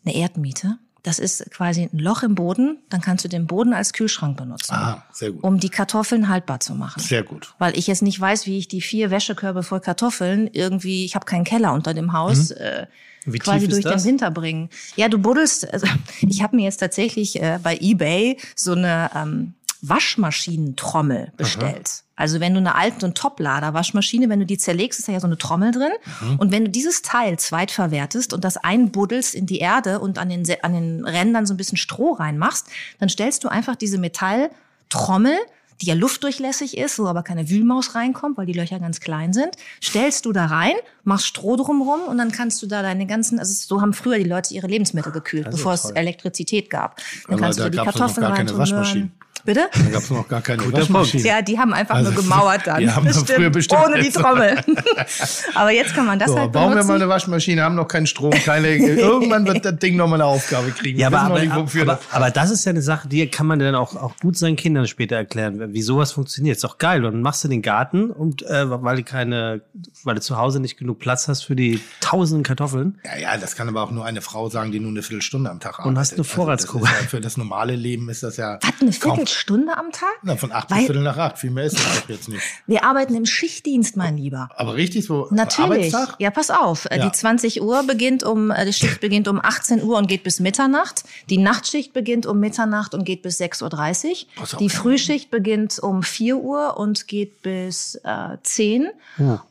Eine 0.05 0.13
Erdmiete. 0.13 0.77
Das 1.03 1.17
ist 1.19 1.49
quasi 1.51 1.89
ein 1.91 1.97
Loch 1.99 2.23
im 2.23 2.35
Boden. 2.35 2.79
Dann 2.89 2.99
kannst 3.01 3.23
du 3.23 3.29
den 3.29 3.47
Boden 3.47 3.73
als 3.73 3.93
Kühlschrank 3.93 4.35
benutzen, 4.37 4.73
Ah, 4.73 5.03
sehr 5.13 5.31
gut. 5.31 5.43
um 5.43 5.59
die 5.59 5.69
Kartoffeln 5.69 6.27
haltbar 6.29 6.59
zu 6.59 6.75
machen 6.75 7.01
Sehr 7.01 7.23
gut. 7.23 7.53
weil 7.57 7.77
ich 7.77 7.87
jetzt 7.87 8.01
nicht 8.01 8.19
weiß, 8.19 8.45
wie 8.45 8.57
ich 8.57 8.67
die 8.67 8.81
vier 8.81 9.09
Wäschekörbe 9.11 9.63
voll 9.63 9.79
Kartoffeln 9.79 10.49
irgendwie, 10.51 11.05
ich 11.05 11.15
habe 11.15 11.25
keinen 11.25 11.43
Keller 11.45 11.73
unter 11.73 11.93
dem 11.93 12.11
Haus, 12.13 12.51
äh, 12.51 12.85
Wie 13.25 13.39
quasi 13.39 13.67
durch 13.67 13.83
das? 13.83 14.03
den 14.03 14.09
Winter 14.11 14.31
bringen. 14.31 14.69
Ja, 14.95 15.07
du 15.07 15.17
buddelst, 15.19 15.71
also 15.73 15.87
ich 16.21 16.43
habe 16.43 16.55
mir 16.55 16.63
jetzt 16.63 16.77
tatsächlich 16.77 17.41
äh, 17.41 17.59
bei 17.61 17.77
eBay 17.79 18.37
so 18.55 18.73
eine 18.73 19.09
ähm, 19.15 19.53
Waschmaschinentrommel 19.81 21.31
bestellt. 21.37 22.03
Also 22.15 22.41
wenn 22.41 22.53
du 22.53 22.59
eine 22.59 22.75
alte 22.75 23.05
und 23.05 23.17
Toplader 23.17 23.73
Waschmaschine, 23.73 24.27
wenn 24.27 24.39
du 24.39 24.45
die 24.45 24.57
zerlegst, 24.57 24.99
ist 24.99 25.07
da 25.07 25.13
ja 25.13 25.21
so 25.21 25.27
eine 25.27 25.37
Trommel 25.37 25.71
drin. 25.71 25.91
Und 26.37 26.51
wenn 26.51 26.65
du 26.65 26.69
dieses 26.69 27.01
Teil 27.01 27.39
zweitverwertest 27.39 28.33
und 28.33 28.43
das 28.43 28.57
einbuddelst 28.57 29.35
in 29.35 29.45
die 29.45 29.59
Erde 29.59 29.99
und 29.99 30.17
an 30.17 30.29
den, 30.29 30.45
an 30.61 30.73
den 30.73 31.05
Rändern 31.05 31.45
so 31.45 31.53
ein 31.53 31.57
bisschen 31.57 31.77
Stroh 31.77 32.13
reinmachst, 32.13 32.67
dann 32.99 33.07
stellst 33.07 33.45
du 33.45 33.47
einfach 33.47 33.77
diese 33.77 33.97
Metalltrommel 33.97 35.37
die 35.81 35.85
ja 35.85 35.93
luftdurchlässig 35.93 36.77
ist, 36.77 36.99
wo 36.99 37.05
aber 37.05 37.23
keine 37.23 37.49
Wühlmaus 37.49 37.95
reinkommt, 37.95 38.37
weil 38.37 38.45
die 38.45 38.53
Löcher 38.53 38.79
ganz 38.79 38.99
klein 38.99 39.33
sind, 39.33 39.55
stellst 39.81 40.25
du 40.25 40.33
da 40.33 40.47
rein, 40.47 40.73
machst 41.03 41.27
Stroh 41.27 41.55
drumrum 41.55 42.01
und 42.01 42.17
dann 42.17 42.31
kannst 42.31 42.61
du 42.61 42.67
da 42.67 42.81
deine 42.81 43.07
ganzen, 43.07 43.39
also 43.39 43.53
so 43.53 43.81
haben 43.81 43.93
früher 43.93 44.17
die 44.17 44.25
Leute 44.25 44.53
ihre 44.53 44.67
Lebensmittel 44.67 45.11
gekühlt, 45.11 45.49
bevor 45.49 45.73
es 45.73 45.85
Elektrizität 45.85 46.69
gab. 46.69 46.97
Dann 46.97 47.35
Aber 47.35 47.43
kannst 47.43 47.59
da 47.59 47.65
du 47.65 47.71
die 47.71 47.77
Kartoffeln 47.77 48.21
gar 48.21 48.31
keine 48.31 48.49
reintun, 48.49 48.57
Waschmaschinen. 48.57 49.03
Möhren. 49.05 49.28
Bitte? 49.45 49.69
Da 49.73 49.89
gab 49.91 50.01
es 50.03 50.09
noch 50.09 50.27
gar 50.27 50.41
keine 50.41 50.63
Guter 50.63 50.79
Waschmaschine. 50.79 51.23
Ja, 51.23 51.41
die 51.41 51.57
haben 51.57 51.73
einfach 51.73 51.95
Also, 51.95 52.11
nur 52.11 52.21
gemauert 52.21 52.61
dann. 52.67 52.79
die 52.81 52.91
haben 52.91 53.07
doch 53.07 53.25
früher 53.25 53.49
bestimmt 53.49 53.81
ohne 53.85 54.01
die 54.01 54.09
Trommel. 54.11 54.57
Aber 55.55 55.71
jetzt 55.71 55.93
kann 55.95 56.05
man 56.05 56.19
das 56.19 56.29
So, 56.29 56.37
halt 56.39 56.51
bauen 56.51 56.63
wir 56.65 56.69
benutzen. 56.71 56.87
mal 56.87 56.95
eine 56.95 57.09
Waschmaschine, 57.09 57.63
haben 57.63 57.75
noch 57.75 57.87
keinen 57.87 58.07
Strom, 58.07 58.31
keine. 58.31 58.69
Irgendwann 58.75 59.45
wird 59.45 59.65
das 59.65 59.77
Ding 59.77 59.95
noch 59.95 60.07
mal 60.07 60.15
eine 60.15 60.25
Aufgabe 60.25 60.71
kriegen. 60.71 60.99
Ja, 60.99 61.07
aber, 61.07 61.21
aber, 61.21 61.39
nicht, 61.39 61.51
aber, 61.51 61.85
das- 61.85 61.99
aber 62.11 62.31
das 62.31 62.51
ist 62.51 62.65
ja 62.65 62.71
eine 62.71 62.81
Sache, 62.81 63.07
die 63.07 63.27
kann 63.27 63.47
man 63.47 63.59
dann 63.59 63.75
auch, 63.75 63.95
auch 63.95 64.15
gut 64.17 64.37
seinen 64.37 64.55
Kindern 64.55 64.87
später 64.87 65.15
erklären, 65.15 65.73
wie 65.73 65.81
sowas 65.81 66.11
funktioniert. 66.11 66.57
Ist 66.57 66.63
doch 66.63 66.77
geil. 66.77 67.01
Dann 67.01 67.21
machst 67.21 67.43
du 67.43 67.47
den 67.47 67.61
Garten 67.61 68.11
und 68.11 68.43
äh, 68.43 68.69
weil 68.83 68.97
du 68.97 69.03
keine, 69.03 69.61
weil 70.03 70.15
du 70.15 70.21
zu 70.21 70.37
Hause 70.37 70.59
nicht 70.59 70.77
genug 70.77 70.99
Platz 70.99 71.27
hast 71.27 71.43
für 71.43 71.55
die 71.55 71.79
tausenden 72.01 72.43
Kartoffeln. 72.43 72.99
Ja, 73.05 73.17
ja, 73.17 73.37
das 73.37 73.55
kann 73.55 73.67
aber 73.69 73.83
auch 73.83 73.91
nur 73.91 74.05
eine 74.05 74.21
Frau 74.21 74.49
sagen, 74.49 74.71
die 74.71 74.79
nur 74.79 74.91
eine 74.91 75.01
Viertelstunde 75.01 75.49
am 75.49 75.59
Tag 75.59 75.73
arbeitet. 75.79 75.87
Und 75.89 75.97
hast 75.99 76.13
eine 76.13 76.23
Vorratsgruppe. 76.23 76.85
Also 76.85 76.95
das 76.95 77.03
ja, 77.03 77.09
für 77.09 77.21
das 77.21 77.37
normale 77.37 77.75
Leben 77.75 78.09
ist 78.09 78.23
das 78.23 78.37
ja. 78.37 78.59
Was, 78.61 78.71
eine 78.81 78.91
kaum- 78.91 79.19
Viertelstunde 79.29 79.77
am 79.77 79.91
Tag? 79.91 80.09
Na, 80.23 80.35
von 80.35 80.51
acht 80.51 80.67
bis 80.69 80.77
Viertel 80.79 81.01
nach 81.01 81.17
acht. 81.17 81.37
Viel 81.39 81.51
mehr 81.51 81.65
ist 81.65 81.77
es 81.77 81.83
doch 82.01 82.09
jetzt 82.09 82.29
nicht. 82.29 82.43
Wir 82.67 82.83
arbeiten 82.83 83.15
im 83.15 83.25
Schichtdienst, 83.25 83.95
mein 83.97 84.17
Lieber. 84.17 84.49
Aber 84.55 84.75
richtig 84.75 85.05
so. 85.05 85.27
Natürlich. 85.31 85.93
Arbeitstag? 85.93 86.15
Ja, 86.19 86.31
pass 86.31 86.49
auf. 86.49 86.85
Äh, 86.85 86.97
Ja. 86.99 87.05
Die 87.05 87.11
20 87.11 87.61
Uhr 87.61 87.83
beginnt 87.83 88.23
um, 88.23 88.51
äh, 88.51 88.65
die 88.65 88.73
Schicht 88.73 88.99
beginnt 88.99 89.27
um 89.27 89.39
18 89.39 89.83
Uhr 89.83 89.97
und 89.97 90.07
geht 90.07 90.23
bis 90.23 90.39
Mitternacht. 90.39 91.03
Die 91.29 91.37
Nachtschicht 91.37 91.93
beginnt 91.93 92.25
um 92.25 92.39
Mitternacht 92.39 92.93
und 92.93 93.05
geht 93.05 93.21
bis 93.21 93.39
6.30 93.39 94.09
Uhr. 94.09 94.15
Pass 94.35 94.53
auf. 94.53 94.59
Die 94.59 94.69
Frühschicht 94.69 95.31
beginnt 95.31 95.79
um 95.79 96.03
4 96.03 96.37
Uhr 96.37 96.77
und 96.77 97.07
geht 97.07 97.41
bis 97.41 97.95
äh, 98.03 98.37
10. 98.43 98.89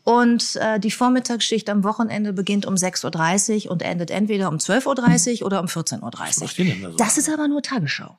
Und 0.04 0.56
äh, 0.56 0.78
die 0.80 0.90
Vormittagsschicht 0.90 1.68
am 1.70 1.84
Wochenende 1.84 2.32
beginnt 2.32 2.66
um 2.66 2.74
6.30 2.74 3.66
Uhr 3.66 3.72
und 3.72 3.82
endet 3.82 4.10
entweder 4.10 4.48
um 4.48 4.56
12.30 4.56 5.40
Uhr 5.40 5.46
oder 5.46 5.60
um 5.60 5.66
14.30 5.66 6.40
macht 6.40 6.58
ihr 6.58 6.64
denn 6.64 6.82
da 6.82 6.86
Uhr. 6.88 6.92
so? 6.92 6.96
Das 6.98 7.18
ist 7.18 7.28
aber 7.30 7.48
nur 7.48 7.62
Tagesschau. 7.62 8.16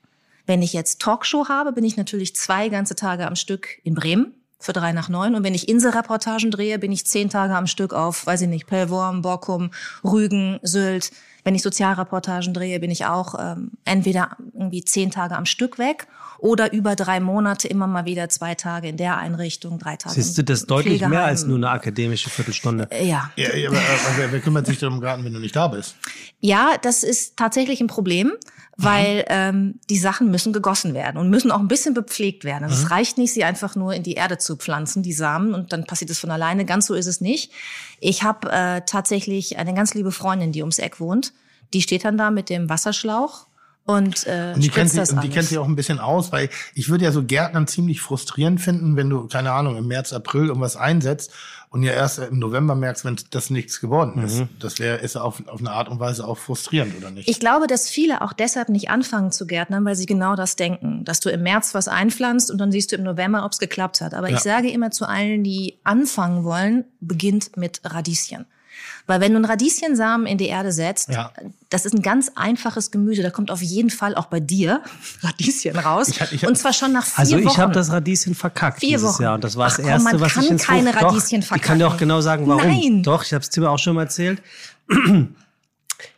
Wenn 0.50 0.64
ich 0.64 0.74
jetzt 0.74 1.00
Talkshow 1.00 1.48
habe, 1.48 1.74
bin 1.74 1.84
ich 1.84 1.96
natürlich 1.96 2.36
zwei 2.36 2.70
ganze 2.70 2.96
Tage 2.96 3.28
am 3.28 3.36
Stück 3.36 3.68
in 3.84 3.94
Bremen 3.94 4.34
für 4.60 4.74
drei 4.74 4.94
nach 4.94 5.08
neun. 5.08 5.36
Und 5.36 5.44
wenn 5.44 5.54
ich 5.54 5.70
Inselreportagen 5.70 6.50
drehe, 6.50 6.80
bin 6.80 6.92
ich 6.92 7.06
zehn 7.06 7.30
Tage 7.30 7.54
am 7.54 7.68
Stück 7.68 7.94
auf, 7.94 8.26
weiß 8.26 8.42
ich 8.42 8.48
nicht, 8.48 8.66
Pellworm, 8.66 9.22
Borkum, 9.22 9.70
Rügen, 10.04 10.60
Sylt. 10.64 11.12
Wenn 11.44 11.54
ich 11.54 11.62
Sozialreportagen 11.62 12.56
drehe, 12.56 12.80
bin 12.80 12.90
ich 12.90 13.06
auch 13.06 13.36
ähm, 13.38 13.74
entweder 13.86 14.38
irgendwie 14.56 14.84
zehn 14.84 15.12
Tage 15.12 15.36
am 15.36 15.46
Stück 15.46 15.78
weg 15.78 16.08
oder 16.40 16.74
über 16.74 16.96
drei 16.96 17.20
Monate 17.20 17.68
immer 17.68 17.88
mal 17.88 18.06
wieder 18.06 18.30
zwei 18.30 18.56
Tage 18.56 18.88
in 18.88 18.98
der 18.98 19.18
Einrichtung, 19.18 19.80
drei 19.80 19.96
Tage 19.96 20.16
Siehst 20.16 20.38
du, 20.38 20.44
das 20.44 20.62
ist 20.62 20.72
deutlich 20.72 21.06
mehr 21.08 21.26
als 21.26 21.46
nur 21.46 21.58
eine 21.58 21.70
akademische 21.70 22.30
Viertelstunde. 22.30 22.88
Äh, 22.92 23.08
Ja. 23.08 23.32
Ja, 23.36 23.56
ja, 23.56 23.70
aber, 23.70 23.78
aber 23.78 24.18
wer, 24.18 24.32
wer 24.32 24.40
kümmert 24.40 24.66
sich 24.66 24.80
denn 24.80 24.90
um 24.90 25.02
Garten, 25.02 25.24
wenn 25.26 25.34
du 25.34 25.40
nicht 25.40 25.56
da 25.56 25.68
bist? 25.68 25.96
Ja, 26.40 26.76
das 26.82 27.04
ist 27.04 27.38
tatsächlich 27.38 27.82
ein 27.82 27.88
Problem, 27.88 28.34
weil 28.78 29.26
ähm, 29.28 29.80
die 29.90 29.98
Sachen 29.98 30.32
müssen 30.32 30.54
gegossen 30.54 30.94
werden 30.94 31.18
und 31.18 31.30
müssen 31.30 31.52
auch 31.52 31.60
ein 31.60 31.68
bisschen 31.68 31.94
bepflegt 31.94 32.46
werden. 32.46 32.64
Also 32.64 32.82
es 32.82 32.92
reicht 32.92 33.18
nicht, 33.18 33.34
sie 33.34 33.44
einfach 33.44 33.76
nur 33.76 33.94
in 33.94 34.04
die 34.04 34.14
Erde 34.14 34.38
zu 34.38 34.56
pflanzen, 34.56 35.04
die 35.04 35.12
Samen, 35.12 35.54
und 35.54 35.74
dann 35.74 35.86
passiert 35.86 36.10
es 36.10 36.20
von 36.20 36.32
alleine. 36.32 36.64
Ganz 36.64 36.88
so 36.88 36.94
ist 36.94 37.08
es 37.08 37.20
nicht. 37.20 37.52
Ich 38.00 38.24
habe 38.24 38.50
äh, 38.50 38.82
tatsächlich 38.86 39.58
eine 39.58 39.74
ganz 39.74 39.94
liebe 39.94 40.14
Freundin, 40.14 40.54
die 40.54 40.62
ums 40.62 40.80
Eck 40.80 41.02
wohnt. 41.02 41.34
Die 41.74 41.82
steht 41.82 42.06
dann 42.06 42.18
da 42.18 42.32
mit 42.32 42.50
dem 42.50 42.70
Wasserschlauch 42.70 43.48
und, 43.90 44.28
äh, 44.28 44.52
Und 44.54 44.64
die, 44.64 44.70
kennt 44.70 44.96
das 44.96 45.12
und 45.12 45.24
die 45.24 45.30
kennt 45.30 45.48
sich 45.48 45.58
auch 45.58 45.68
ein 45.68 45.76
bisschen 45.76 46.00
aus, 46.00 46.32
weil 46.32 46.50
ich 46.76 46.90
würde 46.90 47.06
ja 47.06 47.12
so 47.12 47.24
Gärtnern 47.24 47.66
ziemlich 47.66 48.02
frustrierend 48.02 48.62
finden, 48.62 48.96
wenn 48.96 49.10
du, 49.10 49.28
keine 49.28 49.52
Ahnung, 49.52 49.78
im 49.78 49.88
März, 49.88 50.14
April 50.14 50.48
irgendwas 50.48 50.76
einsetzt 50.78 51.32
und 51.72 51.82
ja 51.82 51.92
erst 51.94 52.20
im 52.20 52.38
November 52.38 52.76
merkst, 52.76 53.04
wenn 53.06 53.16
das 53.32 53.50
nichts 53.50 53.80
geworden 53.82 54.24
ist. 54.24 54.44
Das 54.60 54.78
wäre, 54.80 54.98
ist 54.98 55.16
auf, 55.18 55.42
auf 55.48 55.60
eine 55.60 55.72
Art 55.72 55.90
und 55.90 56.00
Weise 56.00 56.28
auch 56.28 56.38
frustrierend, 56.38 56.96
oder 56.98 57.10
nicht? 57.10 57.28
Ich 57.28 57.40
glaube, 57.40 57.66
dass 57.68 57.90
viele 57.90 58.22
auch 58.22 58.34
deshalb 58.34 58.70
nicht 58.70 58.90
anfangen 58.92 59.32
zu 59.32 59.48
gärtnern, 59.48 59.84
weil 59.86 59.96
sie 59.96 60.06
genau 60.06 60.36
das 60.36 60.56
denken, 60.56 61.04
dass 61.06 61.20
du 61.20 61.30
im 61.30 61.42
März 61.42 61.74
was 61.74 61.88
einpflanzt 61.88 62.52
und 62.52 62.60
dann 62.60 62.72
siehst 62.72 62.92
du 62.92 62.96
im 62.96 63.04
November, 63.04 63.44
ob 63.44 63.52
es 63.54 63.60
geklappt 63.60 64.02
hat. 64.02 64.14
Aber 64.14 64.30
Ja. 64.30 64.38
ich 64.38 64.42
sage 64.42 64.70
immer 64.70 64.92
zu 64.92 65.08
allen, 65.08 65.44
die 65.44 65.80
anfangen 65.84 66.44
wollen, 66.44 66.86
beginnt 67.02 67.58
mit 67.58 67.82
Radieschen. 67.84 68.46
Weil 69.10 69.22
wenn 69.22 69.32
du 69.32 69.38
einen 69.38 69.46
Radieschensamen 69.46 70.28
in 70.28 70.38
die 70.38 70.48
Erde 70.48 70.72
setzt, 70.72 71.10
Ja. 71.10 71.34
das 71.70 71.86
ist 71.86 71.94
ein 71.96 72.02
ganz 72.04 72.32
einfaches 72.36 72.92
Gemüse, 72.92 73.24
da 73.24 73.32
kommt 73.32 73.50
auf 73.50 73.62
jeden 73.62 73.90
Fall 73.90 74.14
auch 74.16 74.28
bei 74.28 74.40
dir 74.40 74.82
Radieschen 75.24 75.76
raus. 75.78 76.10
Ich 76.10 76.22
ich 76.32 76.48
und 76.48 76.56
zwar 76.58 76.74
schon 76.74 76.94
nach 76.94 77.06
vier 77.06 77.20
Also 77.20 77.38
ich 77.38 77.46
Wochen. 77.46 77.58
habe 77.58 77.74
das 77.74 77.92
Radieschen 77.92 78.36
verkackt 78.36 78.80
Vier 78.82 79.02
Wochen. 79.02 79.24
Jahr 79.24 79.34
und 79.36 79.44
das 79.44 79.58
war 79.58 79.66
Ach 79.66 79.70
das 79.72 79.78
komm, 79.78 79.90
erste, 79.90 80.04
man 80.12 80.20
was 80.22 80.34
kann 80.34 80.44
ich 80.44 80.52
ins 80.52 80.64
keine 80.64 80.92
Frucht- 80.94 81.02
Doch, 81.04 81.08
Radieschen 81.10 81.42
Ich 81.42 81.48
kann 81.62 81.80
dir 81.80 81.88
auch 81.88 81.92
verkacken. 81.92 81.98
genau 82.08 82.22
sagen, 82.22 82.48
warum. 82.48 82.62
Nein. 82.68 83.04
Doch, 83.04 83.24
ich 83.24 83.34
habe 83.34 83.42
es 83.44 83.50
dir 83.50 83.70
auch 83.70 83.80
schon 83.80 83.96
mal 83.96 84.04
erzählt. 84.04 84.42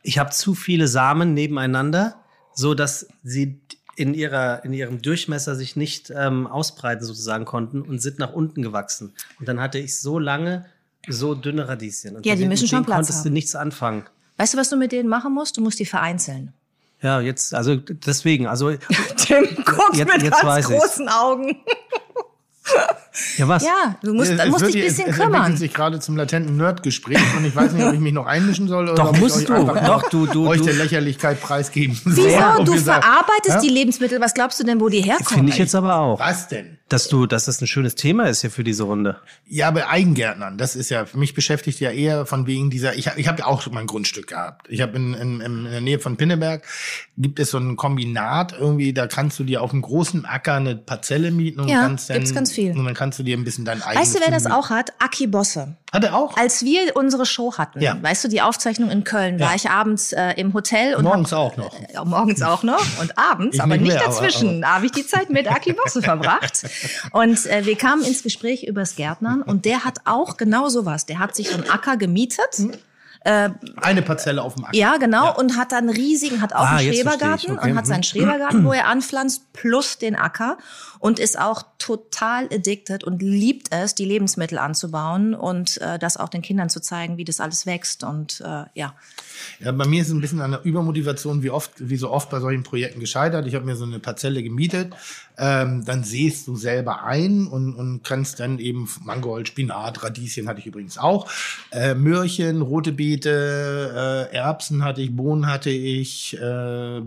Ich 0.03 0.19
habe 0.19 0.29
zu 0.31 0.53
viele 0.53 0.87
Samen 0.87 1.33
nebeneinander, 1.33 2.15
so 2.53 2.73
dass 2.73 3.07
sie 3.23 3.59
in 3.95 4.13
ihrer 4.13 4.63
in 4.63 4.73
ihrem 4.73 5.01
Durchmesser 5.01 5.55
sich 5.55 5.75
nicht 5.75 6.11
ähm, 6.15 6.47
ausbreiten 6.47 7.03
sozusagen 7.05 7.45
konnten 7.45 7.81
und 7.81 7.99
sind 8.01 8.19
nach 8.19 8.31
unten 8.33 8.61
gewachsen. 8.61 9.13
Und 9.39 9.47
dann 9.47 9.59
hatte 9.59 9.79
ich 9.79 9.99
so 9.99 10.19
lange 10.19 10.65
so 11.07 11.35
dünne 11.35 11.67
Radieschen. 11.67 12.15
Und 12.17 12.25
Ja, 12.25 12.35
die 12.35 12.45
müssen 12.45 12.67
schon 12.67 12.85
Platz 12.85 12.95
konntest 12.97 13.19
haben. 13.19 13.23
du 13.25 13.29
nichts 13.31 13.55
anfangen. 13.55 14.05
Weißt 14.37 14.53
du, 14.53 14.57
was 14.57 14.69
du 14.69 14.75
mit 14.77 14.91
denen 14.91 15.09
machen 15.09 15.33
musst? 15.33 15.57
Du 15.57 15.61
musst 15.61 15.79
die 15.79 15.85
vereinzeln. 15.85 16.53
Ja, 17.01 17.19
jetzt 17.19 17.53
also 17.55 17.75
deswegen, 17.77 18.45
also 18.47 18.71
Tim 19.17 19.45
guckt 19.65 19.97
Jetzt- 19.97 20.13
mit 20.13 20.21
jetzt 20.23 20.41
ganz 20.41 20.67
großen 20.67 21.09
Augen. 21.09 21.57
Ja 23.37 23.47
was? 23.47 23.63
Ja, 23.63 23.95
du 24.03 24.13
musst, 24.13 24.31
Es- 24.31 24.37
dann 24.37 24.47
es 24.47 24.51
musst 24.51 24.65
dich 24.67 24.75
ein 24.75 24.81
bisschen 24.81 24.87
es, 24.87 24.93
es 24.93 24.99
entwickelt 25.19 25.31
kümmern. 25.33 25.57
sich 25.57 25.73
gerade 25.73 25.99
zum 25.99 26.17
latenten 26.17 26.57
Nerdgespräch 26.57 27.19
und 27.37 27.45
ich 27.45 27.55
weiß 27.55 27.73
nicht, 27.73 27.85
ob 27.85 27.93
ich 27.93 27.99
mich 27.99 28.13
noch 28.13 28.25
einmischen 28.25 28.67
soll 28.67 28.85
oder 28.85 28.95
Doch, 28.95 29.09
ob 29.09 29.19
musst 29.19 29.41
ich 29.41 29.49
euch 29.49 29.55
du. 29.59 29.69
einfach 29.71 29.85
Doch, 29.85 30.09
du- 30.09 30.25
du- 30.27 30.47
euch 30.47 30.59
du- 30.59 30.65
der 30.65 30.75
Lächerlichkeit 30.75 31.41
preisgeben 31.41 31.95
soll. 31.95 32.15
Wieso? 32.15 32.59
Und 32.59 32.67
Du 32.67 32.77
verarbeitest 32.77 33.55
Ja? 33.55 33.59
die 33.61 33.69
Lebensmittel. 33.69 34.19
Was 34.21 34.33
glaubst 34.33 34.59
du 34.59 34.63
denn, 34.63 34.79
wo 34.79 34.89
die 34.89 35.01
herkommen? 35.01 35.27
Finde 35.27 35.51
ich 35.51 35.57
jetzt 35.57 35.75
aber 35.75 35.95
auch, 35.97 36.19
Was 36.19 36.47
denn? 36.47 36.77
dass 36.89 37.07
du, 37.07 37.25
dass 37.25 37.45
das 37.45 37.61
ein 37.61 37.67
schönes 37.67 37.95
Thema 37.95 38.25
ist 38.27 38.41
hier 38.41 38.51
für 38.51 38.63
diese 38.63 38.83
Runde. 38.83 39.17
Ja, 39.47 39.71
bei 39.71 39.87
Eigengärtnern, 39.87 40.57
das 40.57 40.75
ist 40.75 40.89
ja, 40.89 41.05
mich 41.13 41.33
beschäftigt 41.33 41.79
ja 41.79 41.89
eher 41.91 42.25
von 42.25 42.47
wegen 42.47 42.69
dieser, 42.69 42.95
ich 42.95 43.07
habe 43.07 43.19
ich 43.19 43.27
hab 43.27 43.39
ja 43.39 43.45
auch 43.45 43.65
mein 43.71 43.87
Grundstück 43.87 44.27
gehabt. 44.27 44.67
Ich 44.69 44.81
habe 44.81 44.95
in, 44.97 45.13
in, 45.13 45.41
in 45.41 45.63
der 45.65 45.81
Nähe 45.81 45.99
von 45.99 46.17
Pinneberg, 46.17 46.63
gibt 47.17 47.39
es 47.39 47.51
so 47.51 47.57
ein 47.59 47.75
Kombinat 47.77 48.53
irgendwie, 48.59 48.93
da 48.93 49.07
kannst 49.07 49.39
du 49.39 49.43
dir 49.43 49.61
auf 49.61 49.71
einem 49.71 49.81
großen 49.81 50.25
Acker 50.25 50.55
eine 50.55 50.75
Parzelle 50.75 51.31
mieten 51.31 51.61
und 51.61 51.67
Ja, 51.69 51.81
kannst 51.81 52.09
dann, 52.09 52.17
gibt's 52.17 52.33
ganz 52.33 52.51
viel. 52.51 52.60
Und 52.69 52.85
dann 52.85 52.93
kannst 52.93 53.17
du 53.19 53.23
dir 53.23 53.35
ein 53.35 53.43
bisschen 53.43 53.65
dein 53.65 53.81
eigenes 53.81 53.99
Weißt 54.07 54.15
du, 54.15 54.19
wer 54.21 54.31
das 54.31 54.45
auch 54.45 54.69
hat? 54.69 54.93
Aki 54.99 55.27
Bosse. 55.27 55.75
Hat 55.91 56.03
er 56.03 56.15
auch? 56.15 56.37
Als 56.37 56.63
wir 56.63 56.95
unsere 56.95 57.25
Show 57.25 57.57
hatten, 57.57 57.81
Ja. 57.81 57.97
weißt 58.01 58.23
du, 58.23 58.27
die 58.27 58.41
Aufzeichnung 58.41 58.89
in 58.91 59.03
Köln, 59.03 59.39
war 59.39 59.49
Ja. 59.49 59.55
ich 59.55 59.69
abends 59.69 60.13
äh, 60.13 60.31
im 60.37 60.53
Hotel 60.53 60.95
und 60.95 61.03
Morgens 61.03 61.31
hab, 61.31 61.39
auch 61.39 61.57
noch. 61.57 61.75
Ja, 61.93 62.05
morgens 62.05 62.41
auch 62.41 62.63
noch 62.63 62.85
und 63.01 63.17
abends, 63.17 63.59
aber 63.59 63.77
nicht 63.77 63.87
mehr, 63.93 63.99
dazwischen. 64.05 64.61
Da 64.61 64.75
habe 64.75 64.85
ich 64.85 64.91
die 64.91 65.05
Zeit 65.05 65.29
mit 65.29 65.49
Aki 65.51 65.73
Bosse 65.73 66.01
verbracht. 66.01 66.63
Und 67.11 67.45
äh, 67.47 67.65
wir 67.65 67.75
kamen 67.75 68.03
ins 68.03 68.23
Gespräch 68.23 68.63
übers 68.63 68.95
Gärtnern 68.95 69.41
und 69.41 69.65
der 69.65 69.83
hat 69.83 69.99
auch 70.05 70.37
genau 70.37 70.69
sowas. 70.69 71.05
Der 71.05 71.19
hat 71.19 71.35
sich 71.35 71.49
so 71.49 71.55
einen 71.55 71.69
Acker 71.69 71.97
gemietet. 71.97 72.55
Hm. 72.55 72.71
Eine 73.23 74.01
Parzelle 74.01 74.41
auf 74.41 74.55
dem 74.55 74.65
Acker. 74.65 74.75
Ja, 74.75 74.97
genau. 74.97 75.37
Und 75.37 75.55
hat 75.57 75.71
dann 75.71 75.89
riesigen, 75.89 76.41
hat 76.41 76.53
auch 76.53 76.61
Ah, 76.61 76.77
einen 76.77 76.93
Schrebergarten 76.93 77.57
okay. 77.57 77.69
und 77.71 77.77
hat 77.77 77.85
seinen 77.85 78.03
Schrebergarten, 78.03 78.65
wo 78.65 78.73
er 78.73 78.87
anpflanzt, 78.87 79.53
plus 79.53 79.97
den 79.99 80.15
Acker 80.15 80.57
und 80.99 81.19
ist 81.19 81.37
auch 81.39 81.63
total 81.77 82.45
addicted 82.45 83.03
und 83.03 83.21
liebt 83.21 83.67
es, 83.71 83.93
die 83.95 84.05
Lebensmittel 84.05 84.57
anzubauen 84.57 85.35
und 85.35 85.79
äh, 85.81 85.99
das 85.99 86.17
auch 86.17 86.29
den 86.29 86.41
Kindern 86.41 86.69
zu 86.69 86.79
zeigen, 86.79 87.17
wie 87.17 87.25
das 87.25 87.39
alles 87.39 87.65
wächst. 87.65 88.03
Und 88.03 88.41
äh, 88.41 88.65
ja. 88.73 88.95
Ja, 89.59 89.71
bei 89.71 89.85
mir 89.87 90.01
ist 90.01 90.07
es 90.07 90.13
ein 90.13 90.21
bisschen 90.21 90.41
an 90.41 90.51
der 90.51 90.63
Übermotivation, 90.63 91.43
wie 91.43 91.49
oft, 91.49 91.71
wie 91.77 91.97
so 91.97 92.09
oft 92.11 92.29
bei 92.29 92.39
solchen 92.39 92.63
Projekten 92.63 92.99
gescheitert. 92.99 93.47
Ich 93.47 93.55
habe 93.55 93.65
mir 93.65 93.75
so 93.75 93.85
eine 93.85 93.99
Parzelle 93.99 94.43
gemietet, 94.43 94.93
ähm, 95.37 95.83
dann 95.85 96.03
sähst 96.03 96.47
du 96.47 96.55
selber 96.55 97.03
ein 97.03 97.47
und, 97.47 97.73
und 97.75 98.03
kannst 98.03 98.39
dann 98.39 98.59
eben 98.59 98.87
Mangold, 99.03 99.47
Spinat, 99.47 100.03
Radieschen 100.03 100.47
hatte 100.47 100.59
ich 100.59 100.67
übrigens 100.67 100.97
auch, 100.97 101.27
äh, 101.71 101.93
Möhrchen, 101.95 102.61
rote 102.61 102.91
Beete, 102.91 104.29
äh, 104.31 104.35
Erbsen 104.35 104.83
hatte 104.83 105.01
ich, 105.01 105.15
Bohnen 105.15 105.47
hatte 105.47 105.69
ich. 105.69 106.37
Äh, 106.37 107.01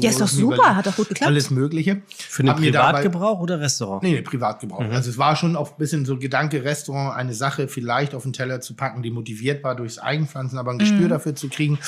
Ja, 0.00 0.10
ist 0.10 0.20
doch 0.20 0.28
super, 0.28 0.76
hat 0.76 0.86
doch 0.86 0.96
gut 0.96 1.08
geklappt. 1.08 1.28
Alles 1.28 1.50
Mögliche. 1.50 2.02
Für 2.16 2.42
den 2.42 2.54
Privatgebrauch 2.54 3.40
oder 3.40 3.60
Restaurant? 3.60 4.02
Nee, 4.02 4.12
nee, 4.12 4.22
Privatgebrauch. 4.22 4.80
Also 4.90 5.10
es 5.10 5.18
war 5.18 5.36
schon 5.36 5.56
auch 5.56 5.70
ein 5.72 5.78
bisschen 5.78 6.04
so 6.04 6.18
Gedanke, 6.18 6.64
Restaurant, 6.64 7.16
eine 7.16 7.34
Sache 7.34 7.68
vielleicht 7.68 8.14
auf 8.14 8.22
den 8.22 8.32
Teller 8.32 8.60
zu 8.60 8.74
packen, 8.74 9.02
die 9.02 9.10
motiviert 9.10 9.62
war 9.64 9.74
durchs 9.74 9.98
Eigenpflanzen, 9.98 10.58
aber 10.58 10.72
ein 10.72 10.78
Gespür 10.78 11.08
dafür 11.08 11.34
zu 11.34 11.45
kriegen. 11.50 11.78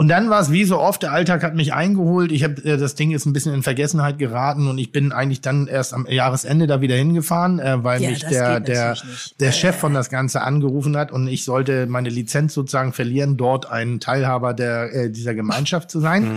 Und 0.00 0.08
dann 0.08 0.30
war 0.30 0.40
es 0.40 0.50
wie 0.50 0.64
so 0.64 0.78
oft, 0.78 1.02
der 1.02 1.12
Alltag 1.12 1.42
hat 1.42 1.54
mich 1.54 1.74
eingeholt. 1.74 2.32
Ich 2.32 2.42
habe 2.42 2.54
äh, 2.64 2.78
das 2.78 2.94
Ding 2.94 3.10
ist 3.10 3.26
ein 3.26 3.34
bisschen 3.34 3.52
in 3.52 3.62
Vergessenheit 3.62 4.18
geraten 4.18 4.66
und 4.66 4.78
ich 4.78 4.92
bin 4.92 5.12
eigentlich 5.12 5.42
dann 5.42 5.66
erst 5.66 5.92
am 5.92 6.06
Jahresende 6.08 6.66
da 6.66 6.80
wieder 6.80 6.94
hingefahren, 6.96 7.58
äh, 7.58 7.84
weil 7.84 8.00
Ja, 8.00 8.08
mich 8.08 8.24
der 8.24 8.60
der 8.60 8.96
der 9.40 9.52
Chef 9.52 9.76
von 9.76 9.92
das 9.92 10.08
Ganze 10.08 10.40
angerufen 10.40 10.96
hat 10.96 11.12
und 11.12 11.28
ich 11.28 11.44
sollte 11.44 11.86
meine 11.86 12.08
Lizenz 12.08 12.54
sozusagen 12.54 12.94
verlieren, 12.94 13.36
dort 13.36 13.70
ein 13.70 14.00
Teilhaber 14.00 14.54
der 14.54 14.90
äh, 14.90 15.10
dieser 15.10 15.34
Gemeinschaft 15.34 15.90
zu 15.90 16.00
sein. 16.00 16.32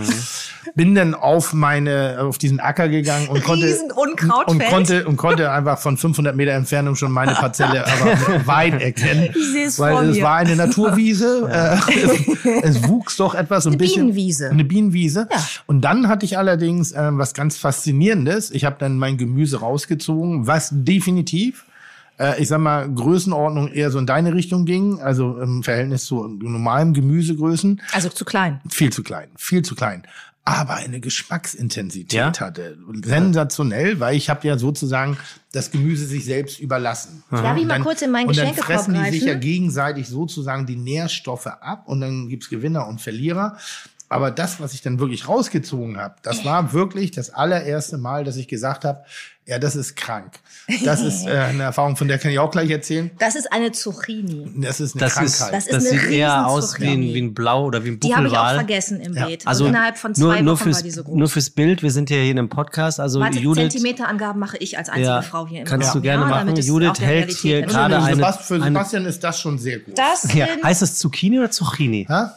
Bin 0.74 0.94
dann 0.94 1.14
auf 1.14 1.54
meine 1.54 2.18
auf 2.20 2.36
diesen 2.36 2.60
Acker 2.60 2.90
gegangen 2.90 3.28
und 3.28 3.42
konnte 3.44 3.78
und 4.44 4.62
konnte 4.68 5.06
und 5.06 5.16
konnte 5.16 5.50
einfach 5.50 5.78
von 5.78 5.96
500 5.96 6.36
Meter 6.36 6.52
Entfernung 6.52 6.96
schon 6.96 7.12
meine 7.12 7.32
Parzelle 7.32 7.86
aber 8.02 8.46
weit 8.46 8.78
erkennen, 8.82 9.30
Ich 9.34 9.78
weil 9.78 9.92
vor 9.94 10.02
es 10.02 10.16
mir. 10.18 10.22
war 10.22 10.36
eine 10.36 10.54
Naturwiese. 10.54 11.48
Äh, 11.50 11.76
es, 11.94 12.74
es 12.76 12.88
wuchs 12.88 13.16
doch 13.16 13.34
etwas 13.34 13.53
so 13.60 13.68
ein 13.68 13.72
Eine 13.74 13.78
bisschen 13.78 14.02
Bienenwiese. 14.06 14.50
eine 14.50 14.64
Bienenwiese. 14.64 15.28
Ja. 15.30 15.44
Und 15.66 15.80
dann 15.82 16.08
hatte 16.08 16.24
ich 16.26 16.38
allerdings 16.38 16.92
äh, 16.92 17.08
was 17.12 17.34
ganz 17.34 17.56
faszinierendes. 17.56 18.50
Ich 18.50 18.64
habe 18.64 18.76
dann 18.78 18.98
mein 18.98 19.16
Gemüse 19.16 19.60
rausgezogen, 19.60 20.46
was 20.46 20.70
definitiv 20.72 21.64
äh, 22.18 22.40
ich 22.40 22.46
sag 22.48 22.58
mal, 22.60 22.88
Größenordnung 22.88 23.68
eher 23.68 23.90
so 23.90 23.98
in 23.98 24.06
deine 24.06 24.34
Richtung 24.34 24.66
ging, 24.66 25.00
also 25.00 25.36
im 25.40 25.64
Verhältnis 25.64 26.04
zu 26.04 26.28
normalem 26.28 26.94
Gemüsegrößen 26.94 27.80
Also 27.92 28.08
zu 28.08 28.24
klein. 28.24 28.60
viel 28.68 28.92
zu 28.92 29.02
klein, 29.02 29.28
viel 29.36 29.62
zu 29.62 29.74
klein. 29.74 30.04
Aber 30.46 30.74
eine 30.74 31.00
Geschmacksintensität 31.00 32.12
Ja? 32.12 32.32
hatte. 32.38 32.76
Sensationell, 33.02 33.98
weil 33.98 34.14
ich 34.14 34.28
habe 34.28 34.46
ja 34.46 34.58
sozusagen 34.58 35.16
das 35.52 35.70
Gemüse 35.70 36.04
sich 36.06 36.24
selbst 36.26 36.60
überlassen. 36.60 37.24
Darf 37.30 37.56
ich 37.56 37.64
mal 37.64 37.80
kurz 37.80 38.02
in 38.02 38.10
meinen 38.10 38.28
Und 38.28 38.36
dann 38.36 38.54
fressen 38.54 38.94
die 38.94 39.10
sich 39.10 39.24
ja 39.24 39.34
gegenseitig 39.34 40.08
sozusagen 40.08 40.66
die 40.66 40.76
Nährstoffe 40.76 41.46
ab 41.46 41.84
und 41.86 42.00
dann 42.00 42.28
gibt's 42.28 42.50
Gewinner 42.50 42.86
und 42.86 43.00
Verlierer. 43.00 43.56
Aber 44.08 44.30
das, 44.30 44.60
was 44.60 44.74
ich 44.74 44.82
dann 44.82 44.98
wirklich 45.00 45.26
rausgezogen 45.28 45.96
habe, 45.96 46.14
das 46.22 46.44
war 46.44 46.72
wirklich 46.72 47.10
das 47.10 47.30
allererste 47.30 47.98
Mal, 47.98 48.22
dass 48.24 48.36
ich 48.36 48.46
gesagt 48.48 48.84
habe, 48.84 49.02
ja, 49.46 49.58
das 49.58 49.76
ist 49.76 49.96
krank. 49.96 50.40
Das 50.84 51.00
ist 51.02 51.26
äh, 51.26 51.30
eine 51.32 51.64
Erfahrung, 51.64 51.96
von 51.96 52.06
der 52.08 52.18
kann 52.18 52.30
ich 52.30 52.38
auch 52.38 52.50
gleich 52.50 52.70
erzählen. 52.70 53.10
Das 53.18 53.34
ist 53.34 53.52
eine 53.52 53.72
Zucchini. 53.72 54.50
Das 54.56 54.80
ist 54.80 54.94
eine 54.94 55.00
Das 55.00 55.20
ist, 55.20 55.38
Krankheit. 55.38 55.54
Das 55.54 55.64
das, 55.66 55.84
ist 55.84 55.90
eine 55.92 56.00
sieht 56.00 56.10
eher 56.10 56.28
riesen 56.32 56.44
aus 56.44 56.80
wie 56.80 56.84
ein, 56.84 56.90
Zucchini. 56.94 57.14
wie 57.14 57.22
ein 57.22 57.34
Blau 57.34 57.64
oder 57.66 57.84
wie 57.84 57.88
ein 57.90 58.00
Die 58.00 58.14
habe 58.14 58.26
ich 58.26 58.32
auch 58.32 58.36
Buckelwal. 58.36 58.54
vergessen 58.56 59.00
im 59.00 59.14
Ja. 59.14 59.26
Beet. 59.26 59.46
Also 59.46 59.64
und 59.64 59.70
innerhalb 59.70 59.98
von 59.98 60.12
nur, 60.16 60.30
zwei 60.32 60.40
nur 60.42 60.54
Wochen 60.54 60.62
fürs, 60.64 60.76
war 60.76 60.82
die 60.84 60.90
so 60.90 61.02
groß. 61.04 61.16
Nur 61.16 61.28
fürs 61.28 61.50
Bild, 61.50 61.82
wir 61.82 61.90
sind 61.90 62.08
ja 62.10 62.16
hier 62.16 62.30
in 62.30 62.38
einem 62.38 62.48
Podcast, 62.48 63.00
also 63.00 63.20
Warte, 63.20 63.38
Judith, 63.38 63.72
Zentimeterangaben 63.72 64.38
mache 64.40 64.56
ich 64.58 64.78
als 64.78 64.88
einzige 64.88 65.06
Ja, 65.08 65.22
Frau 65.22 65.46
hier 65.46 65.60
im 65.60 65.66
kannst 65.66 65.88
Raum. 65.88 65.94
du 65.94 66.02
gerne 66.02 66.22
ja, 66.24 66.28
machen. 66.44 66.56
Judith 66.56 67.00
hält 67.00 67.32
hier 67.32 67.62
gerade 67.62 67.96
Für 68.00 68.02
eine- 68.06 68.32
für 68.34 68.54
eine- 68.54 68.64
Sebastian 68.64 69.04
ist 69.06 69.24
das 69.24 69.40
schon 69.40 69.58
sehr 69.58 69.80
gut. 69.80 69.98
Das 69.98 70.32
ja, 70.34 70.46
heißt 70.62 70.80
das 70.82 70.96
Zucchini 70.96 71.38
oder 71.38 71.50
Zucchini? 71.50 72.06
Ha? 72.08 72.34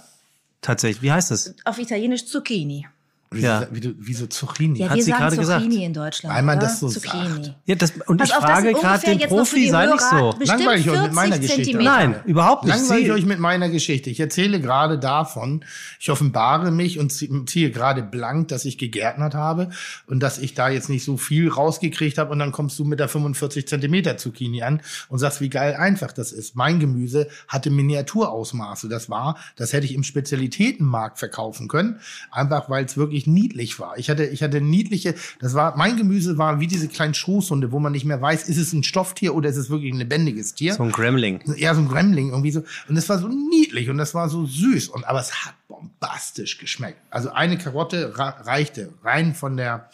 Tatsächlich, 0.62 1.01
wie 1.01 1.12
heißt 1.12 1.32
das? 1.32 1.55
auf 1.66 1.80
Italienisch 1.80 2.26
Zucchini. 2.26 2.88
Wie, 3.32 3.41
Ja. 3.41 3.61
so, 3.61 3.65
wie, 3.71 3.80
du, 3.82 3.93
wie 3.97 4.13
so 4.13 4.25
Zucchini. 4.28 4.80
Ja, 4.80 4.89
Hat 4.89 4.95
wir 4.95 5.03
sie 5.03 5.11
sagen 5.11 5.21
gerade 5.23 5.36
Zucchini 5.36 5.67
gesagt. 5.69 5.84
in 5.86 5.93
Deutschland. 5.93 6.36
Weil 6.36 6.43
man 6.43 6.59
das 6.59 6.80
so 6.80 6.88
Zucchini. 6.88 7.43
sagt. 7.43 7.55
Ja, 7.65 7.75
das, 7.75 7.93
und 8.05 8.17
Pass 8.17 8.30
ich 8.30 8.36
auf, 8.36 8.41
frage 8.43 8.71
gerade 8.73 9.05
den 9.17 9.19
Profi, 9.28 9.69
sei 9.69 9.86
nicht 9.88 9.99
so. 10.01 10.34
Langweile 10.45 10.80
ich 10.80 10.89
euch 10.89 11.01
mit 11.01 11.13
meiner 11.13 11.36
40 11.36 11.41
Geschichte. 11.41 11.63
Zentimeter. 11.71 11.91
Nein, 11.97 12.15
überhaupt 12.25 12.63
nicht. 12.63 12.75
Langweile 12.75 13.01
ich 13.01 13.11
euch 13.11 13.25
mit 13.25 13.39
meiner 13.39 13.67
Geschichte. 13.69 14.09
Ich 14.09 14.19
erzähle 14.21 14.61
gerade 14.61 14.97
davon, 14.97 15.65
ich 15.99 16.09
offenbare 16.09 16.71
mich 16.71 16.99
und 16.99 17.11
zie- 17.11 17.45
ziehe 17.47 17.69
gerade 17.71 18.01
blank, 18.01 18.47
dass 18.47 18.63
ich 18.63 18.78
gegärtnert 18.78 19.36
habe 19.36 19.71
und 20.05 20.21
dass 20.21 20.38
ich 20.38 20.53
da 20.53 20.69
jetzt 20.69 20.88
nicht 20.89 21.03
so 21.03 21.17
viel 21.17 21.49
rausgekriegt 21.49 22.17
habe 22.17 22.32
und 22.32 22.39
dann 22.39 22.51
kommst 22.53 22.80
du 22.80 22.86
mit 22.86 22.99
der 22.99 23.09
45 23.09 23.67
Zentimeter 23.67 24.17
Zucchini 24.17 24.63
an 24.63 24.82
und 25.09 25.19
sagst, 25.19 25.41
wie 25.41 25.49
geil 25.49 25.75
einfach 25.75 26.13
das 26.13 26.32
ist. 26.32 26.55
Mein 26.55 26.80
Gemüse 26.80 27.28
hatte 27.49 27.71
Miniaturausmaße. 27.71 28.88
Das 28.89 29.09
war, 29.09 29.38
das 29.57 29.73
hätte 29.73 29.86
ich 29.86 29.93
im 29.93 30.03
Spezialitätenmarkt 30.03 31.19
verkaufen 31.19 31.67
können, 31.67 31.99
einfach 32.32 32.69
weil 32.69 32.86
es 32.86 32.95
wirklich 32.97 33.16
niedlich 33.26 33.80
war. 33.80 33.97
Ich 33.97 34.09
hatte, 34.09 34.26
ich 34.26 34.43
hatte 34.43 34.61
niedliche, 34.61 35.15
das 35.39 35.55
war, 35.55 35.76
mein 35.78 35.97
Gemüse 35.97 36.38
war 36.38 36.59
wie 36.59 36.68
diese 36.68 36.88
kleinen 36.88 37.13
Schoßhunde, 37.13 37.72
wo 37.72 37.80
man 37.80 37.93
nicht 37.93 38.05
mehr 38.05 38.22
weiß, 38.22 38.47
ist 38.47 38.57
es 38.57 38.74
ein 38.74 38.84
Stofftier 38.84 39.34
oder 39.34 39.49
ist 39.49 39.57
es 39.57 39.70
wirklich 39.70 39.91
ein 39.91 39.97
lebendiges 39.97 40.53
Tier? 40.53 40.76
So 40.76 40.84
ein 40.84 40.91
Gremling. 40.91 41.41
ja, 41.55 41.74
so 41.74 41.82
ein 41.82 41.88
Gremling 41.88 42.30
irgendwie 42.30 42.51
so. 42.51 42.63
Und 42.88 42.97
es 42.97 43.09
war 43.09 43.18
so 43.18 43.30
niedlich 43.30 43.89
und 43.89 43.97
das 43.97 44.13
war 44.13 44.30
so 44.30 44.45
süß. 44.45 44.89
Und, 44.89 45.05
aber 45.05 45.22
es 45.22 45.45
hat 45.45 45.55
bombastisch 45.68 46.57
geschmeckt. 46.57 46.99
Also 47.09 47.32
eine 47.32 47.57
Karotte 47.57 48.13
reichte 48.18 48.93
rein 49.03 49.34
von 49.34 49.57
der 49.57 49.89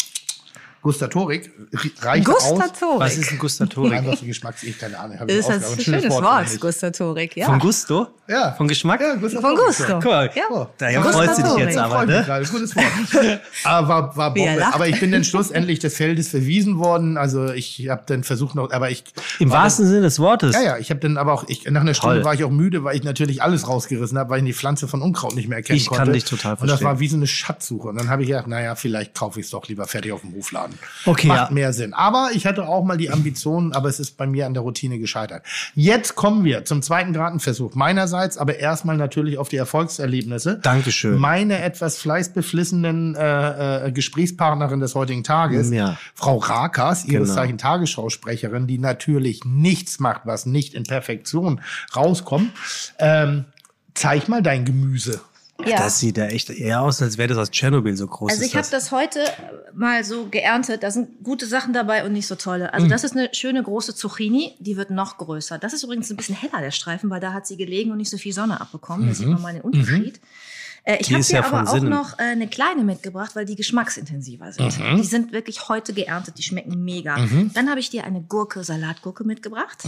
Gustatorik, 0.83 1.49
ri- 1.73 1.91
reichte 2.05 2.29
aus. 2.31 2.49
Gustatorik. 2.49 2.99
Was 2.99 3.17
ist 3.17 3.31
ein 3.31 3.37
Gustatorik? 3.39 3.93
Einfach 3.93 4.17
so 4.17 4.25
Geschmacks, 4.25 4.63
ich 4.63 4.77
keine 4.77 4.99
Ahnung. 4.99 5.17
ich 5.27 5.35
Das 5.45 5.49
ist 5.57 5.71
ein 5.71 5.79
schönes 5.79 6.09
Wort, 6.09 6.25
eigentlich. 6.25 6.59
Gustatorik, 6.59 7.37
ja. 7.37 7.45
Von 7.45 7.59
Gusto? 7.59 8.07
Ja. 8.27 8.51
Von 8.51 8.67
Geschmack? 8.67 8.99
Ja, 9.01 9.11
Von 9.13 9.21
Gustatorik. 9.21 9.57
Gusto. 9.65 9.83
Guck 9.93 10.05
mal, 10.05 10.29
Ja. 10.35 10.67
da 10.77 10.89
ja, 10.89 11.01
freust 11.01 11.39
du 11.39 11.43
dich 11.43 11.55
jetzt 11.57 11.77
aber, 11.77 12.05
ne? 12.05 12.23
gerade, 12.25 12.45
gutes 12.45 12.75
Wort. 12.75 12.85
aber 13.63 13.87
war, 14.13 14.17
war 14.17 14.27
er 14.27 14.31
Bombe. 14.55 14.73
Aber 14.73 14.87
ich 14.87 14.99
bin 14.99 15.11
dann 15.13 15.23
schlussendlich 15.23 15.79
des 15.79 15.95
Feldes 15.95 16.27
verwiesen 16.29 16.77
worden. 16.79 17.17
Also 17.17 17.51
ich 17.53 17.87
habe 17.89 18.03
dann 18.05 18.23
versucht 18.23 18.55
noch, 18.55 18.71
aber 18.71 18.91
ich 18.91 19.03
Im 19.39 19.49
war 19.51 19.63
wahrsten 19.63 19.87
Sinne 19.87 20.01
des 20.01 20.19
Wortes. 20.19 20.53
Ja, 20.53 20.61
ja, 20.61 20.77
ich 20.77 20.89
habe 20.89 20.99
dann 20.99 21.17
aber 21.17 21.33
auch, 21.33 21.45
ich, 21.47 21.63
nach 21.65 21.81
einer 21.81 21.93
Stunde 21.93 22.17
Toll. 22.17 22.25
war 22.25 22.33
ich 22.33 22.43
auch 22.43 22.49
müde, 22.51 22.83
weil 22.83 22.95
ich 22.97 23.03
natürlich 23.03 23.41
alles 23.41 23.67
rausgerissen 23.69 24.17
habe, 24.17 24.29
weil 24.29 24.39
ich 24.39 24.45
die 24.45 24.53
Pflanze 24.53 24.87
von 24.89 25.01
Unkraut 25.01 25.35
nicht 25.35 25.47
mehr 25.47 25.59
erkennen 25.59 25.77
Ich 25.77 25.87
kann 25.87 25.99
konnte. 25.99 26.11
dich 26.11 26.25
total 26.25 26.53
Und 26.53 26.61
das 26.63 26.69
verstehen. 26.71 26.87
war 26.87 26.99
wie 26.99 27.07
so 27.07 27.15
eine 27.17 27.27
Schatzsuche. 27.27 27.87
Und 27.87 27.97
dann 27.99 28.09
habe 28.09 28.23
ich 28.23 28.27
gedacht, 28.29 28.47
naja, 28.47 28.75
vielleicht 28.75 29.13
kaufe 29.15 29.39
ich 29.39 29.45
es 29.45 29.51
doch 29.51 29.65
lieber 29.67 29.87
fertig 29.87 30.11
auf 30.11 30.21
dem 30.21 30.33
Hofladen. 30.33 30.72
Okay, 31.05 31.27
Macht 31.27 31.49
ja. 31.49 31.53
mehr 31.53 31.73
Sinn. 31.73 31.93
Aber 31.93 32.29
ich 32.33 32.45
hatte 32.45 32.67
auch 32.67 32.83
mal 32.83 32.97
die 32.97 33.09
Ambitionen, 33.09 33.73
aber 33.73 33.89
es 33.89 33.99
ist 33.99 34.17
bei 34.17 34.25
mir 34.27 34.45
an 34.45 34.53
der 34.53 34.63
Routine 34.63 34.99
gescheitert. 34.99 35.43
Jetzt 35.75 36.15
kommen 36.15 36.43
wir 36.43 36.65
zum 36.65 36.81
zweiten 36.81 37.13
Gratenversuch 37.13 37.75
meinerseits, 37.75 38.37
aber 38.37 38.57
erstmal 38.59 38.97
natürlich 38.97 39.37
auf 39.37 39.49
die 39.49 39.57
Erfolgserlebnisse. 39.57 40.59
Dankeschön. 40.61 41.17
Meine 41.17 41.61
etwas 41.61 41.97
fleißbeflissenen 41.97 43.15
äh, 43.15 43.87
äh, 43.87 43.91
Gesprächspartnerin 43.91 44.79
des 44.79 44.95
heutigen 44.95 45.23
Tages, 45.23 45.71
Ja. 45.71 45.97
Frau 46.15 46.37
Rakas, 46.37 47.05
ihres 47.05 47.29
Genau. 47.29 47.41
Zeichen 47.41 47.57
Tagesschausprecherin, 47.57 48.67
die 48.67 48.77
natürlich 48.77 49.43
nichts 49.45 49.99
macht, 49.99 50.21
was 50.25 50.45
nicht 50.45 50.73
in 50.73 50.83
Perfektion 50.83 51.61
rauskommt. 51.95 52.51
Ähm, 52.99 53.45
zeig 53.93 54.27
mal 54.27 54.41
dein 54.41 54.65
Gemüse. 54.65 55.21
Ja. 55.65 55.77
Das 55.77 55.99
sieht 55.99 56.17
ja 56.17 56.25
echt 56.25 56.49
eher 56.49 56.81
aus, 56.81 57.01
als 57.01 57.17
wäre 57.17 57.29
das 57.29 57.37
aus 57.37 57.51
Tschernobyl 57.51 57.95
so 57.95 58.07
groß. 58.07 58.31
Also 58.31 58.43
ich 58.43 58.55
habe 58.55 58.67
das 58.69 58.91
heute 58.91 59.23
mal 59.73 60.03
so 60.03 60.25
geerntet. 60.25 60.83
Da 60.83 60.91
sind 60.91 61.23
gute 61.23 61.45
Sachen 61.45 61.73
dabei 61.73 62.05
und 62.05 62.11
nicht 62.11 62.27
so 62.27 62.35
tolle. 62.35 62.73
Also 62.73 62.87
das 62.87 63.03
ist 63.03 63.15
eine 63.15 63.29
schöne 63.33 63.63
große 63.63 63.95
Zucchini. 63.95 64.55
Die 64.59 64.77
wird 64.77 64.89
noch 64.89 65.17
größer. 65.17 65.59
Das 65.59 65.73
ist 65.73 65.83
übrigens 65.83 66.09
ein 66.09 66.17
bisschen 66.17 66.35
heller, 66.35 66.59
der 66.59 66.71
Streifen, 66.71 67.09
weil 67.09 67.19
da 67.19 67.33
hat 67.33 67.47
sie 67.47 67.55
gelegen 67.55 67.91
und 67.91 67.97
nicht 67.97 68.09
so 68.09 68.17
viel 68.17 68.33
Sonne 68.33 68.59
abbekommen. 68.59 69.07
Da 69.07 69.13
sieht 69.13 69.27
man 69.27 69.41
mal 69.41 69.53
den 69.53 69.61
Unterschied. 69.61 70.19
Äh, 70.85 70.97
ich 70.99 71.13
habe 71.13 71.23
dir 71.23 71.33
ja 71.35 71.45
aber 71.45 71.63
auch 71.63 71.73
Sinnen. 71.73 71.89
noch 71.89 72.19
äh, 72.19 72.23
eine 72.23 72.47
kleine 72.47 72.83
mitgebracht, 72.83 73.35
weil 73.35 73.45
die 73.45 73.55
geschmacksintensiver 73.55 74.51
sind. 74.51 74.77
Die 74.97 75.03
sind 75.03 75.31
wirklich 75.31 75.69
heute 75.69 75.93
geerntet. 75.93 76.37
Die 76.37 76.43
schmecken 76.43 76.83
mega. 76.83 77.17
Dann 77.53 77.69
habe 77.69 77.79
ich 77.79 77.89
dir 77.89 78.03
eine 78.03 78.21
Gurke, 78.21 78.63
Salatgurke 78.63 79.23
mitgebracht. 79.23 79.83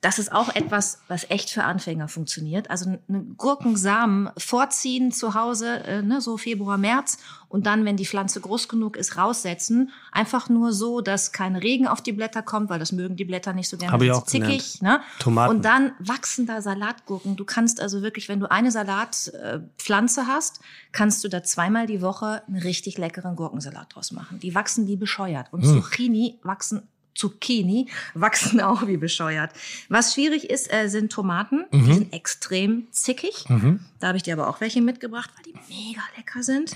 Das 0.00 0.18
ist 0.18 0.32
auch 0.32 0.54
etwas, 0.54 1.00
was 1.08 1.28
echt 1.28 1.50
für 1.50 1.64
Anfänger 1.64 2.08
funktioniert. 2.08 2.70
Also 2.70 2.98
eine 3.06 3.22
Gurkensamen 3.36 4.30
vorziehen 4.38 5.12
zu 5.12 5.34
Hause, 5.34 5.84
äh, 5.84 6.00
ne, 6.00 6.22
so 6.22 6.38
Februar, 6.38 6.78
März 6.78 7.18
und 7.48 7.66
dann, 7.66 7.84
wenn 7.84 7.98
die 7.98 8.06
Pflanze 8.06 8.40
groß 8.40 8.68
genug 8.68 8.96
ist, 8.96 9.18
raussetzen. 9.18 9.90
Einfach 10.10 10.48
nur 10.48 10.72
so, 10.72 11.02
dass 11.02 11.32
kein 11.32 11.54
Regen 11.54 11.86
auf 11.86 12.00
die 12.00 12.12
Blätter 12.12 12.42
kommt, 12.42 12.70
weil 12.70 12.78
das 12.78 12.92
mögen 12.92 13.16
die 13.16 13.26
Blätter 13.26 13.52
nicht 13.52 13.68
so 13.68 13.76
gerne. 13.76 13.92
Hab 13.92 14.00
ich 14.00 14.10
auch 14.12 14.24
zickig, 14.24 14.80
ne? 14.80 15.02
Tomaten. 15.18 15.54
Und 15.54 15.64
dann 15.66 15.92
wachsen 15.98 16.46
da 16.46 16.62
Salatgurken. 16.62 17.36
Du 17.36 17.44
kannst 17.44 17.80
also 17.80 18.00
wirklich, 18.00 18.30
wenn 18.30 18.40
du 18.40 18.50
eine 18.50 18.70
Salatpflanze 18.70 20.26
hast, 20.26 20.60
kannst 20.92 21.22
du 21.24 21.28
da 21.28 21.42
zweimal 21.42 21.86
die 21.86 22.00
Woche 22.00 22.42
einen 22.46 22.56
richtig 22.56 22.96
leckeren 22.96 23.36
Gurkensalat 23.36 23.94
draus 23.94 24.12
machen. 24.12 24.40
Die 24.40 24.54
wachsen 24.54 24.86
wie 24.86 24.96
bescheuert. 24.96 25.52
Und 25.52 25.64
Zucchini 25.66 26.38
wachsen 26.42 26.88
Zucchini 27.20 27.88
wachsen 28.14 28.60
auch 28.62 28.86
wie 28.86 28.96
bescheuert. 28.96 29.50
Was 29.88 30.14
schwierig 30.14 30.48
ist, 30.48 30.72
äh, 30.72 30.88
sind 30.88 31.12
Tomaten. 31.12 31.66
Die 31.72 31.92
sind 31.92 32.12
extrem 32.12 32.86
zickig. 32.90 33.44
Da 33.98 34.08
habe 34.08 34.16
ich 34.16 34.22
dir 34.22 34.34
aber 34.34 34.48
auch 34.48 34.60
welche 34.60 34.80
mitgebracht, 34.80 35.30
weil 35.36 35.52
die 35.52 35.58
mega 35.68 36.00
lecker 36.16 36.42
sind. 36.42 36.74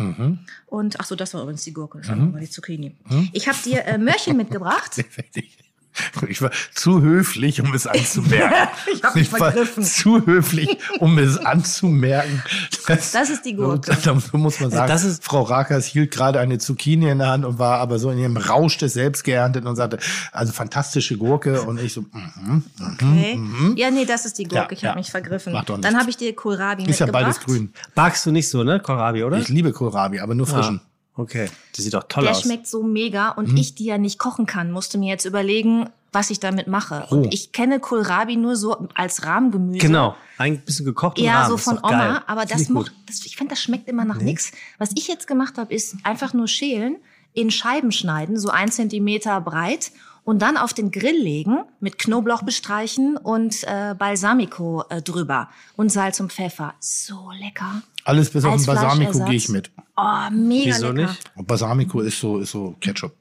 Und 0.67 1.01
ach 1.01 1.05
so, 1.07 1.17
das 1.17 1.33
war 1.35 1.43
übrigens 1.43 1.65
die 1.65 1.73
Gurke, 1.73 1.99
das 1.99 2.09
war 2.09 2.41
die 2.41 2.51
Zucchini. 2.51 2.95
Ich 3.33 3.49
habe 3.49 3.59
dir 3.65 3.85
äh, 3.87 3.99
Möhrchen 3.99 4.37
mitgebracht. 4.37 5.03
Ich 6.29 6.41
war 6.43 6.51
zu 6.75 7.03
höflich, 7.03 7.61
um 7.61 7.73
es 7.75 7.87
anzumerken. 7.87 8.69
Ich 8.95 9.03
hab 9.03 9.15
mich 9.15 9.31
war 9.33 9.39
vergriffen. 9.39 9.83
zu 9.85 10.25
höflich, 10.27 10.77
um 11.01 11.19
es 11.19 11.39
anzumerken. 11.39 12.43
Das 12.87 13.15
ist 13.15 13.45
die 13.45 13.55
Gurke. 13.55 13.91
Da, 14.05 14.13
da 14.15 14.39
muss 14.39 14.61
man 14.61 14.71
sagen, 14.71 14.89
Das 14.89 15.05
ist- 15.05 15.25
Frau 15.25 15.43
Rakas 15.43 15.87
hielt 15.87 16.11
gerade 16.11 16.41
eine 16.41 16.59
Zucchini 16.59 17.09
in 17.11 17.19
der 17.19 17.29
Hand 17.29 17.45
und 17.45 17.59
war 17.59 17.79
aber 17.79 17.99
so 17.99 18.11
in 18.11 18.19
ihrem 18.19 18.37
Rausch 18.37 18.79
des 18.79 18.95
Selbst 18.95 19.25
geerntet 19.25 19.65
und 19.67 19.77
sagte, 19.77 19.99
also 20.33 20.53
fantastische 20.53 21.17
Gurke. 21.17 21.63
Und 21.63 21.81
ich 21.81 21.93
so, 21.93 22.03
mhm. 22.13 22.65
Okay. 22.95 23.41
Ja, 23.77 23.91
nee, 23.91 24.05
das 24.05 24.25
ist 24.25 24.39
die 24.39 24.45
Gurke. 24.45 24.67
Ja, 24.67 24.73
ich 24.73 24.85
habe 24.85 24.95
ja. 24.95 25.01
mich 25.01 25.11
vergriffen. 25.11 25.53
Macht 25.53 25.69
doch 25.71 25.75
Dann 25.81 25.93
nichts. 25.93 26.01
habe 26.01 26.11
ich 26.11 26.17
dir 26.17 26.35
Kohlrabi 26.35 26.85
ist 26.85 26.99
ja 27.01 27.07
mitgebracht. 27.07 27.25
beides 27.37 27.41
grün. 27.41 27.73
Magst 27.95 28.25
du 28.27 28.31
nicht 28.33 28.49
so, 28.49 28.63
ne, 28.65 28.81
Kohlrabi, 28.81 29.23
oder? 29.25 29.39
Ich 29.39 29.49
liebe 29.49 29.73
Kohlrabi, 29.73 30.21
aber 30.21 30.35
nur 30.35 30.47
frischen. 30.47 30.81
ah, 30.83 30.89
okay. 31.17 31.49
Die 31.77 31.83
sieht 31.83 31.95
doch 31.95 32.05
toll 32.09 32.25
Der 32.25 32.33
aus. 32.33 32.43
schmeckt 32.43 32.67
so 32.67 32.83
mega 32.83 33.31
und 33.31 33.51
Mhm. 33.53 33.57
ich, 33.57 33.75
die 33.75 33.85
ja 33.87 33.99
nicht 33.99 34.19
kochen 34.19 34.47
kann, 34.47 34.71
musste 34.71 34.99
mir 34.99 35.09
jetzt 35.09 35.25
überlegen, 35.25 35.89
was 36.13 36.31
ich 36.31 36.39
damit 36.41 36.67
mache. 36.69 37.07
Oh. 37.11 37.15
Und 37.15 37.35
ich 37.35 37.53
kenne 37.53 37.81
Kohlrabi 37.81 38.37
nur 38.37 38.57
so 38.57 38.89
als 38.95 39.25
Rahmgemüse. 39.25 39.79
Genau. 39.79 40.15
Ein 40.39 40.61
bisschen 40.61 40.85
gekocht 40.87 41.19
und 41.19 41.25
Ja, 41.25 41.49
so 41.49 41.57
von 41.57 41.77
doch 41.77 41.83
geil. 41.91 42.11
Oma, 42.11 42.23
aber 42.27 42.45
das, 42.47 42.67
das 43.07 43.25
ich 43.25 43.37
finde, 43.37 43.51
das 43.55 43.63
schmeckt 43.63 43.89
immer 43.89 44.05
nach 44.05 44.19
nix. 44.19 44.53
Was 44.79 44.91
ich 44.95 45.09
jetzt 45.09 45.27
gemacht 45.27 45.59
habe, 45.59 45.75
ist 45.75 45.97
einfach 46.05 46.33
nur 46.35 46.47
schälen, 46.49 46.97
in 47.33 47.51
Scheiben 47.51 47.91
schneiden, 47.91 48.39
so 48.39 48.49
ein 48.51 48.71
Zentimeter 48.71 49.41
breit 49.41 49.91
und 50.25 50.41
dann 50.41 50.57
auf 50.57 50.73
den 50.73 50.91
Grill 50.93 51.21
legen, 51.21 51.59
mit 51.81 51.99
Knoblauch 51.99 52.43
bestreichen 52.45 53.17
und 53.17 53.65
äh, 53.65 53.95
Balsamico 53.99 54.85
äh, 54.89 55.03
drüber 55.03 55.51
und 55.77 55.91
Salz 55.91 56.19
und 56.21 56.33
Pfeffer. 56.33 56.75
So 56.81 57.31
lecker. 57.41 57.83
Alles 58.05 58.31
bis 58.31 58.45
auf 58.45 58.57
den 58.57 58.67
Balsamico 58.67 59.25
gehe 59.25 59.35
ich 59.37 59.49
mit. 59.49 59.71
Oh, 59.97 60.31
mega 60.31 60.67
Wieso 60.75 60.91
lecker. 60.93 61.09
nicht? 61.09 61.21
Und 61.37 61.47
Balsamico 61.47 62.01
ist 62.01 62.21
so, 62.21 62.39
ist 62.39 62.51
so 62.51 62.75
Ketchup. 62.81 63.13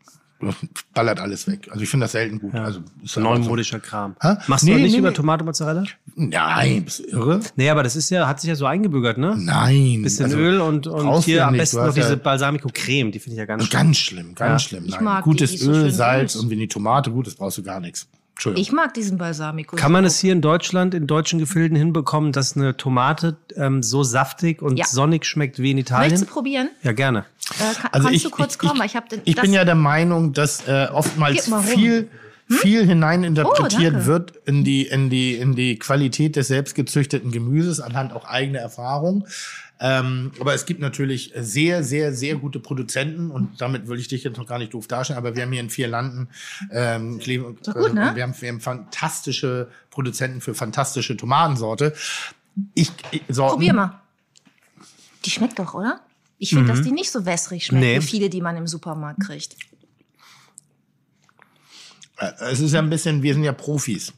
Ballert 0.94 1.22
alles 1.22 1.48
weg. 1.48 1.70
Also 1.72 1.84
ich 1.84 1.90
finde 1.90 2.04
das 2.04 2.12
selten 2.12 2.38
gut. 2.38 2.54
Also 2.54 2.82
ist 3.02 3.16
Neumodischer 3.16 3.80
Kram. 3.80 4.18
Hä? 4.22 4.34
Machst 4.48 4.66
Nee, 4.66 4.74
du 4.74 4.80
nicht 4.82 4.92
nee, 4.92 4.98
über 4.98 5.12
nee. 5.12 5.16
Tomate 5.16 5.46
Mozzarella? 5.46 5.84
So, 5.84 5.90
nein, 6.18 6.84
bist 6.84 7.00
du 7.00 7.04
irre? 7.06 7.40
Nee, 7.56 7.70
aber 7.70 7.82
das 7.82 7.96
ist 7.96 8.10
ja, 8.10 8.28
hat 8.28 8.42
sich 8.42 8.50
ja 8.50 8.56
so 8.56 8.66
eingebürgert, 8.66 9.18
ne? 9.18 9.38
Nein. 9.38 10.02
Bisschen 10.02 10.26
Also, 10.26 10.38
Öl 10.38 10.60
und, 10.60 10.86
und 10.88 11.24
hier 11.24 11.38
ja 11.38 11.48
am 11.48 11.56
besten 11.56 11.78
noch 11.78 11.86
hast 11.86 11.96
ja- 11.96 12.04
diese 12.04 12.18
Balsamico-Creme, 12.18 13.12
die 13.14 13.20
finde 13.20 13.36
ich 13.36 13.40
ja 13.40 13.46
ganz 13.46 13.64
schön. 13.64 13.72
Ganz 13.72 13.98
schlimm, 13.98 14.36
ganz 14.36 14.64
Ja. 14.64 14.68
schlimm. 14.68 14.84
Ich 14.86 15.00
Nein. 15.00 15.22
Gutes 15.24 15.52
die 15.52 15.58
so 15.60 15.72
Öl, 15.72 15.82
schön 15.84 15.92
Salz 15.92 16.36
und 16.36 16.50
wenn 16.50 16.60
die 16.60 16.68
Tomate 16.68 17.10
gut 17.12 17.28
ist, 17.28 17.38
brauchst 17.38 17.58
du 17.60 17.64
gar 17.64 17.80
nichts. 17.80 18.10
Entschuldigung. 18.36 18.62
Ich 18.62 18.72
mag 18.72 18.94
diesen 18.94 19.18
Balsamico. 19.18 19.76
Kann 19.76 19.92
man 19.92 20.06
es 20.06 20.18
hier 20.20 20.34
in 20.34 20.42
Deutschland, 20.42 20.94
in 20.96 21.06
deutschen 21.08 21.38
Gefilden 21.40 21.78
hinbekommen, 21.78 22.32
dass 22.32 22.58
eine 22.58 22.76
Tomate 22.76 23.38
ähm, 23.56 23.84
so 23.84 24.04
saftig 24.04 24.62
und 24.62 24.78
Ja. 24.78 24.86
sonnig 24.86 25.26
schmeckt 25.26 25.60
wie 25.60 25.72
in 25.72 25.78
Italien? 25.78 26.12
Möchtest 26.12 26.30
du 26.30 26.34
probieren? 26.34 26.70
Ja, 26.82 26.94
gerne. 26.94 27.20
Äh, 27.60 27.74
kann, 27.76 27.90
Also 27.92 28.08
kannst 28.08 28.18
ich, 28.18 28.24
du 28.24 28.30
kurz 28.32 28.54
ich, 28.54 28.60
kommen? 28.60 28.80
Ich, 28.80 28.86
Ich, 28.86 28.96
hab 28.96 29.10
den, 29.10 29.22
ich 29.24 29.36
bin 29.36 29.54
ja 29.54 29.66
der 29.66 29.76
Meinung, 29.76 30.34
dass 30.34 30.68
äh, 30.68 30.88
oftmals 30.92 31.48
mal 31.48 31.58
rum. 31.58 31.66
viel, 31.68 32.10
viel 32.50 32.86
hineininterpretiert 32.86 33.96
Oh, 34.02 34.06
wird 34.08 34.34
in 34.46 34.64
die, 34.64 34.88
in, 34.88 35.10
die, 35.12 35.36
in 35.36 35.56
die 35.56 35.78
Qualität 35.78 36.36
des 36.36 36.48
selbstgezüchteten 36.48 37.32
Gemüses 37.32 37.80
anhand 37.80 38.14
auch 38.14 38.26
eigener 38.26 38.60
Erfahrung. 38.60 39.28
Ähm, 39.86 40.32
aber 40.40 40.54
es 40.54 40.66
gibt 40.66 40.80
natürlich 40.80 41.34
sehr, 41.36 41.84
sehr, 41.84 42.14
sehr 42.14 42.36
gute 42.38 42.62
Produzenten 42.62 43.30
und 43.30 43.60
damit 43.60 43.90
will 43.90 44.00
ich 44.00 44.08
dich 44.08 44.24
jetzt 44.24 44.38
noch 44.38 44.48
gar 44.48 44.58
nicht 44.58 44.74
doof 44.74 44.88
darstellen, 44.88 45.18
aber 45.18 45.36
wir 45.36 45.44
haben 45.44 45.52
hier 45.52 45.60
in 45.60 45.70
vier 45.70 45.90
Landen 45.90 46.30
ähm, 46.72 47.20
Kle- 47.20 47.58
Doch 47.66 47.74
gut, 47.74 47.94
ne? 47.94 48.12
äh, 48.12 48.16
wir, 48.16 48.24
haben, 48.24 48.34
wir 48.40 48.48
haben 48.50 48.62
fantastische 48.62 49.70
Produzenten 49.90 50.40
für 50.40 50.54
fantastische 50.56 51.18
Tomatensorte. 51.18 51.94
Ich, 52.76 52.92
ich, 53.12 53.24
Sorten, 53.28 53.56
Probier 53.56 53.74
mal. 53.74 54.02
Die 55.26 55.30
schmeckt 55.30 55.60
doch, 55.60 55.74
oder? 55.74 56.00
Ich 56.38 56.52
finde, 56.52 56.72
dass 56.72 56.82
die 56.82 56.92
nicht 56.92 57.12
so 57.12 57.26
wässrig 57.26 57.66
schmeckt, 57.66 57.84
Nee. 57.84 57.98
wie 58.02 58.06
viele, 58.06 58.30
die 58.30 58.40
man 58.42 58.56
im 58.56 58.68
Supermarkt 58.68 59.20
kriegt. 59.22 59.58
Äh, 62.20 62.32
Es 62.52 62.60
ist 62.60 62.72
ja 62.74 62.80
ein 62.80 62.90
bisschen, 62.90 63.22
wir 63.22 63.34
sind 63.34 63.44
ja 63.44 63.52
Profis. 63.54 64.14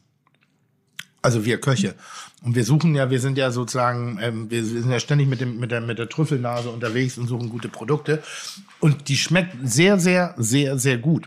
Also 1.22 1.44
wir 1.44 1.60
Köche. 1.60 1.94
Und 2.42 2.54
wir 2.54 2.64
suchen 2.64 2.94
ja, 2.94 3.10
wir 3.10 3.18
sind 3.20 3.38
ja 3.38 3.50
sozusagen, 3.50 4.18
ähm, 4.22 4.50
wir 4.50 4.64
sind 4.64 4.90
ja 4.90 5.00
ständig 5.00 5.26
mit, 5.26 5.40
dem, 5.40 5.58
mit, 5.58 5.70
der, 5.70 5.80
mit 5.80 5.98
der 5.98 6.08
Trüffelnase 6.08 6.68
unterwegs 6.70 7.18
und 7.18 7.26
suchen 7.28 7.48
gute 7.48 7.68
Produkte. 7.68 8.22
Und 8.78 9.08
die 9.08 9.16
schmeckt 9.16 9.56
sehr, 9.64 9.98
sehr, 9.98 10.34
sehr, 10.36 10.78
sehr 10.78 10.98
gut. 10.98 11.26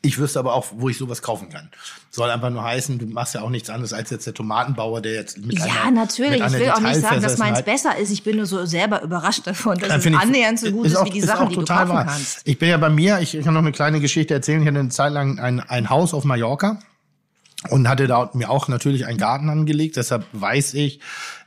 Ich 0.00 0.18
wüsste 0.18 0.38
aber 0.38 0.54
auch, 0.54 0.66
wo 0.76 0.88
ich 0.88 0.96
sowas 0.96 1.22
kaufen 1.22 1.50
kann. 1.50 1.68
Soll 2.10 2.30
einfach 2.30 2.50
nur 2.50 2.62
heißen, 2.64 2.98
du 2.98 3.06
machst 3.06 3.34
ja 3.34 3.42
auch 3.42 3.50
nichts 3.50 3.68
anderes 3.68 3.92
als 3.92 4.10
jetzt 4.10 4.26
der 4.26 4.32
Tomatenbauer, 4.32 5.02
der 5.02 5.12
jetzt 5.14 5.38
mit 5.38 5.58
Ja, 5.58 5.64
einer, 5.66 5.90
natürlich. 5.90 6.30
Mit 6.30 6.38
Ich 6.38 6.44
einer 6.46 6.58
will 6.60 6.70
auch 6.70 6.80
nicht 6.80 7.00
sagen, 7.00 7.20
dass 7.20 7.36
meins 7.38 7.62
besser 7.62 7.96
ist. 7.98 8.10
Ich 8.10 8.22
bin 8.22 8.36
nur 8.36 8.46
so 8.46 8.64
selber 8.64 9.02
überrascht 9.02 9.46
davon, 9.46 9.76
dass 9.78 9.88
Ja, 9.88 9.96
es 9.96 10.02
find 10.04 10.16
ich- 10.16 10.22
annähernd 10.22 10.58
so 10.60 10.70
gut 10.70 10.86
ist, 10.86 10.96
auch- 10.96 11.04
wie 11.04 11.10
die 11.10 11.18
ist 11.18 11.26
Sachen, 11.26 11.48
die 11.48 11.56
du 11.56 11.64
kaufen 11.64 11.88
wahr. 11.90 12.06
kannst. 12.06 12.40
Ich 12.44 12.58
bin 12.58 12.68
ja 12.70 12.76
bei 12.76 12.90
mir, 12.90 13.18
ich, 13.20 13.34
ich 13.36 13.44
kann 13.44 13.54
noch 13.54 13.60
eine 13.60 13.72
kleine 13.72 14.00
Geschichte 14.00 14.34
erzählen. 14.34 14.62
Ich 14.62 14.68
hatte 14.68 14.78
eine 14.78 14.88
Zeit 14.88 15.12
lang 15.12 15.38
ein, 15.40 15.60
ein 15.60 15.90
Haus 15.90 16.14
auf 16.14 16.24
Mallorca 16.24 16.78
und 17.70 17.88
hatte 17.88 18.06
da 18.06 18.30
mir 18.34 18.50
auch 18.50 18.68
natürlich 18.68 19.06
einen 19.06 19.18
Garten 19.18 19.48
angelegt. 19.48 19.96
Deshalb 19.96 20.26
weiß 20.32 20.74
ich, 20.74 21.00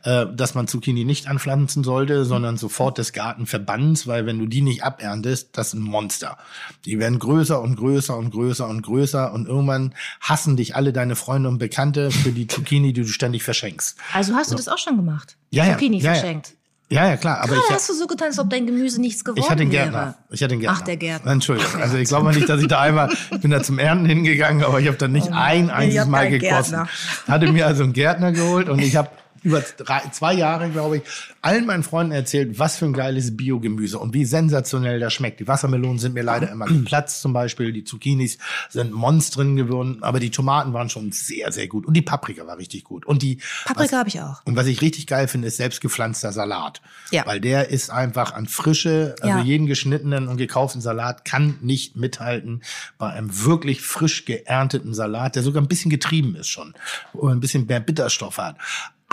äh, 0.03 0.25
dass 0.33 0.55
man 0.55 0.67
Zucchini 0.67 1.05
nicht 1.05 1.27
anpflanzen 1.27 1.85
sollte, 1.85 2.25
sondern 2.25 2.57
sofort 2.57 2.97
des 2.97 3.13
Gartenverbands, 3.13 4.07
weil 4.07 4.25
wenn 4.25 4.37
du 4.37 4.45
die 4.45 4.61
nicht 4.61 4.83
aberntest, 4.83 5.57
das 5.57 5.67
ist 5.67 5.73
ein 5.75 5.81
Monster. 5.81 6.37
Die 6.83 6.99
werden 6.99 7.17
größer 7.17 7.61
und 7.61 7.77
größer 7.77 8.17
und 8.17 8.31
größer 8.31 8.67
und 8.67 8.81
größer 8.81 9.31
und 9.31 9.47
irgendwann 9.47 9.95
hassen 10.19 10.57
dich 10.57 10.75
alle 10.75 10.91
deine 10.91 11.15
Freunde 11.15 11.47
und 11.47 11.59
Bekannte 11.59 12.11
für 12.11 12.31
die 12.31 12.47
Zucchini, 12.47 12.91
die 12.91 13.03
du 13.03 13.07
ständig 13.07 13.43
verschenkst. 13.43 13.97
Also 14.13 14.35
hast 14.35 14.51
du 14.51 14.55
das 14.55 14.67
auch 14.67 14.79
schon 14.79 14.97
gemacht? 14.97 15.37
Ja, 15.49 15.71
Zucchini 15.71 15.99
ja. 15.99 16.13
verschenkt. 16.13 16.55
Ja, 16.91 17.07
ja, 17.07 17.15
klar. 17.15 17.37
Aber 17.37 17.53
Gerade 17.53 17.61
ich, 17.69 17.73
hast 17.73 17.89
du 17.89 17.93
so 17.93 18.05
getan, 18.05 18.27
als 18.27 18.39
ob 18.39 18.49
dein 18.49 18.65
Gemüse 18.65 18.99
nichts 18.99 19.23
geworden 19.23 19.39
Ich 19.39 19.49
hatte 19.49 19.61
wäre. 19.61 19.69
Gärtner. 19.69 20.15
Ich 20.29 20.43
hatte 20.43 20.53
einen 20.53 20.61
Gärtner. 20.61 20.77
Ach, 20.81 20.85
der 20.85 20.97
Gärtner. 20.97 21.31
Entschuldigung. 21.31 21.81
Also 21.81 21.97
ich 21.97 22.09
glaube 22.09 22.33
nicht, 22.33 22.49
dass 22.49 22.61
ich 22.61 22.67
da 22.67 22.81
einmal, 22.81 23.09
ich 23.31 23.39
bin 23.39 23.49
da 23.49 23.63
zum 23.63 23.79
Ernten 23.79 24.05
hingegangen, 24.05 24.63
aber 24.65 24.81
ich 24.81 24.87
habe 24.87 24.97
da 24.97 25.07
nicht 25.07 25.31
ein 25.31 25.69
einziges 25.69 26.05
Mal 26.07 26.29
gekosten. 26.29 26.79
Gärtner. 26.79 26.89
Hatte 27.27 27.51
mir 27.51 27.65
also 27.65 27.83
einen 27.83 27.93
Gärtner 27.93 28.33
geholt 28.33 28.67
und 28.67 28.79
ich 28.79 28.97
habe 28.97 29.09
über 29.43 29.61
drei, 29.77 30.01
zwei 30.11 30.33
Jahre, 30.33 30.69
glaube 30.69 30.97
ich, 30.97 31.03
allen 31.41 31.65
meinen 31.65 31.83
Freunden 31.83 32.11
erzählt, 32.11 32.59
was 32.59 32.77
für 32.77 32.85
ein 32.85 32.93
geiles 32.93 33.35
Biogemüse 33.35 33.97
und 33.99 34.13
wie 34.13 34.25
sensationell 34.25 34.99
das 34.99 35.13
schmeckt. 35.13 35.39
Die 35.39 35.47
Wassermelonen 35.47 35.99
sind 35.99 36.13
mir 36.13 36.23
leider 36.23 36.51
immer 36.51 36.65
geplatzt 36.67 37.21
zum 37.21 37.33
Beispiel, 37.33 37.71
die 37.73 37.83
Zucchinis 37.83 38.37
sind 38.69 38.91
Monstren 38.91 39.55
geworden, 39.55 39.97
aber 40.01 40.19
die 40.19 40.29
Tomaten 40.29 40.73
waren 40.73 40.89
schon 40.89 41.11
sehr, 41.11 41.51
sehr 41.51 41.67
gut 41.67 41.85
und 41.85 41.93
die 41.95 42.01
Paprika 42.01 42.45
war 42.45 42.57
richtig 42.57 42.83
gut. 42.83 43.05
Und 43.05 43.21
die 43.21 43.39
Paprika 43.65 43.97
habe 43.97 44.09
ich 44.09 44.21
auch. 44.21 44.41
und 44.45 44.55
was 44.55 44.67
ich 44.67 44.81
richtig 44.81 45.07
geil 45.07 45.27
finde, 45.27 45.47
ist 45.47 45.57
selbstgepflanzter 45.57 46.31
Salat. 46.31 46.81
Ja. 47.11 47.25
Weil 47.25 47.39
der 47.41 47.69
ist 47.69 47.89
einfach 47.89 48.33
an 48.33 48.45
Frische, 48.47 49.15
also 49.21 49.37
Ja. 49.39 49.43
jeden 49.43 49.65
geschnittenen 49.67 50.27
und 50.27 50.37
gekauften 50.37 50.81
Salat 50.81 51.25
kann 51.25 51.57
nicht 51.61 51.95
mithalten 51.95 52.61
bei 52.97 53.09
einem 53.09 53.43
wirklich 53.45 53.81
frisch 53.81 54.25
geernteten 54.25 54.93
Salat, 54.93 55.35
der 55.35 55.43
sogar 55.43 55.61
ein 55.61 55.67
bisschen 55.67 55.89
getrieben 55.89 56.35
ist 56.35 56.49
schon 56.49 56.73
und 57.13 57.31
ein 57.31 57.39
bisschen 57.39 57.65
mehr 57.65 57.79
Bitterstoff 57.79 58.37
hat. 58.37 58.57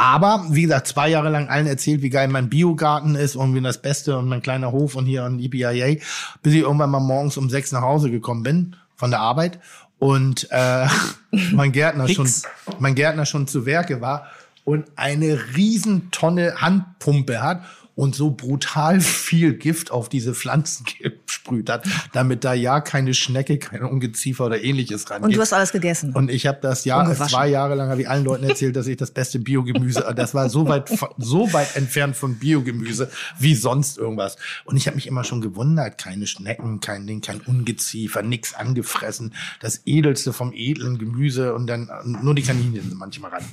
Aber, 0.00 0.46
wie 0.50 0.62
gesagt, 0.62 0.86
zwei 0.86 1.08
Jahre 1.08 1.28
lang 1.28 1.48
allen 1.48 1.66
erzählt, 1.66 2.02
wie 2.02 2.08
geil 2.08 2.28
mein 2.28 2.48
Biogarten 2.48 3.16
ist 3.16 3.34
und 3.34 3.56
wie 3.56 3.60
das 3.60 3.82
Beste 3.82 4.16
und 4.16 4.28
mein 4.28 4.42
kleiner 4.42 4.70
Hof 4.70 4.94
und 4.94 5.06
hier 5.06 5.24
an 5.24 5.40
EPIA, 5.40 5.96
bis 6.40 6.54
ich 6.54 6.60
irgendwann 6.60 6.90
mal 6.90 7.00
morgens 7.00 7.36
um 7.36 7.50
sechs 7.50 7.72
nach 7.72 7.82
Hause 7.82 8.08
gekommen 8.08 8.44
bin 8.44 8.76
von 8.94 9.10
der 9.10 9.18
Arbeit 9.18 9.58
und 9.98 10.46
äh, 10.52 10.86
mein 11.50 11.72
Gärtner 11.72 12.06
schon, 12.08 12.30
mein 12.78 12.94
Gärtner 12.94 13.26
schon 13.26 13.48
zu 13.48 13.66
Werke 13.66 14.00
war 14.00 14.28
und 14.64 14.86
eine 14.94 15.36
Riesentonne 15.56 16.54
Handpumpe 16.60 17.42
hat 17.42 17.62
und 17.98 18.14
so 18.14 18.30
brutal 18.30 19.00
viel 19.00 19.54
Gift 19.54 19.90
auf 19.90 20.08
diese 20.08 20.32
Pflanzen 20.32 20.86
gesprüht 21.02 21.68
hat, 21.68 21.84
damit 22.12 22.44
da 22.44 22.54
ja 22.54 22.80
keine 22.80 23.12
Schnecke, 23.12 23.58
kein 23.58 23.82
Ungeziefer 23.82 24.46
oder 24.46 24.62
ähnliches 24.62 25.10
rangeht. 25.10 25.24
Und 25.24 25.34
du 25.34 25.40
hast 25.40 25.52
alles 25.52 25.72
gegessen. 25.72 26.14
Und 26.14 26.30
ich 26.30 26.46
habe 26.46 26.58
das 26.62 26.84
Jahr, 26.84 27.12
zwei 27.12 27.48
Jahre 27.48 27.74
lang 27.74 27.90
habe 27.90 28.00
ich 28.00 28.08
allen 28.08 28.22
Leuten 28.22 28.44
erzählt, 28.44 28.76
dass 28.76 28.86
ich 28.86 28.96
das 28.96 29.10
beste 29.10 29.40
Biogemüse, 29.40 30.14
das 30.14 30.32
war 30.32 30.48
so 30.48 30.68
weit, 30.68 30.88
so 31.18 31.52
weit 31.52 31.74
entfernt 31.74 32.14
von 32.14 32.38
Biogemüse 32.38 33.10
wie 33.40 33.56
sonst 33.56 33.98
irgendwas. 33.98 34.36
Und 34.64 34.76
ich 34.76 34.86
habe 34.86 34.94
mich 34.94 35.08
immer 35.08 35.24
schon 35.24 35.40
gewundert, 35.40 35.98
keine 35.98 36.28
Schnecken, 36.28 36.78
kein 36.78 37.04
Ding, 37.04 37.20
kein 37.20 37.40
Ungeziefer, 37.40 38.22
nix 38.22 38.54
angefressen, 38.54 39.34
das 39.58 39.82
edelste 39.86 40.32
vom 40.32 40.52
edlen 40.52 40.98
Gemüse 40.98 41.52
und 41.52 41.66
dann 41.66 41.90
nur 42.22 42.36
die 42.36 42.42
Kaninchen 42.42 42.90
sind 42.90 42.94
manchmal 42.96 43.32
ran. 43.32 43.44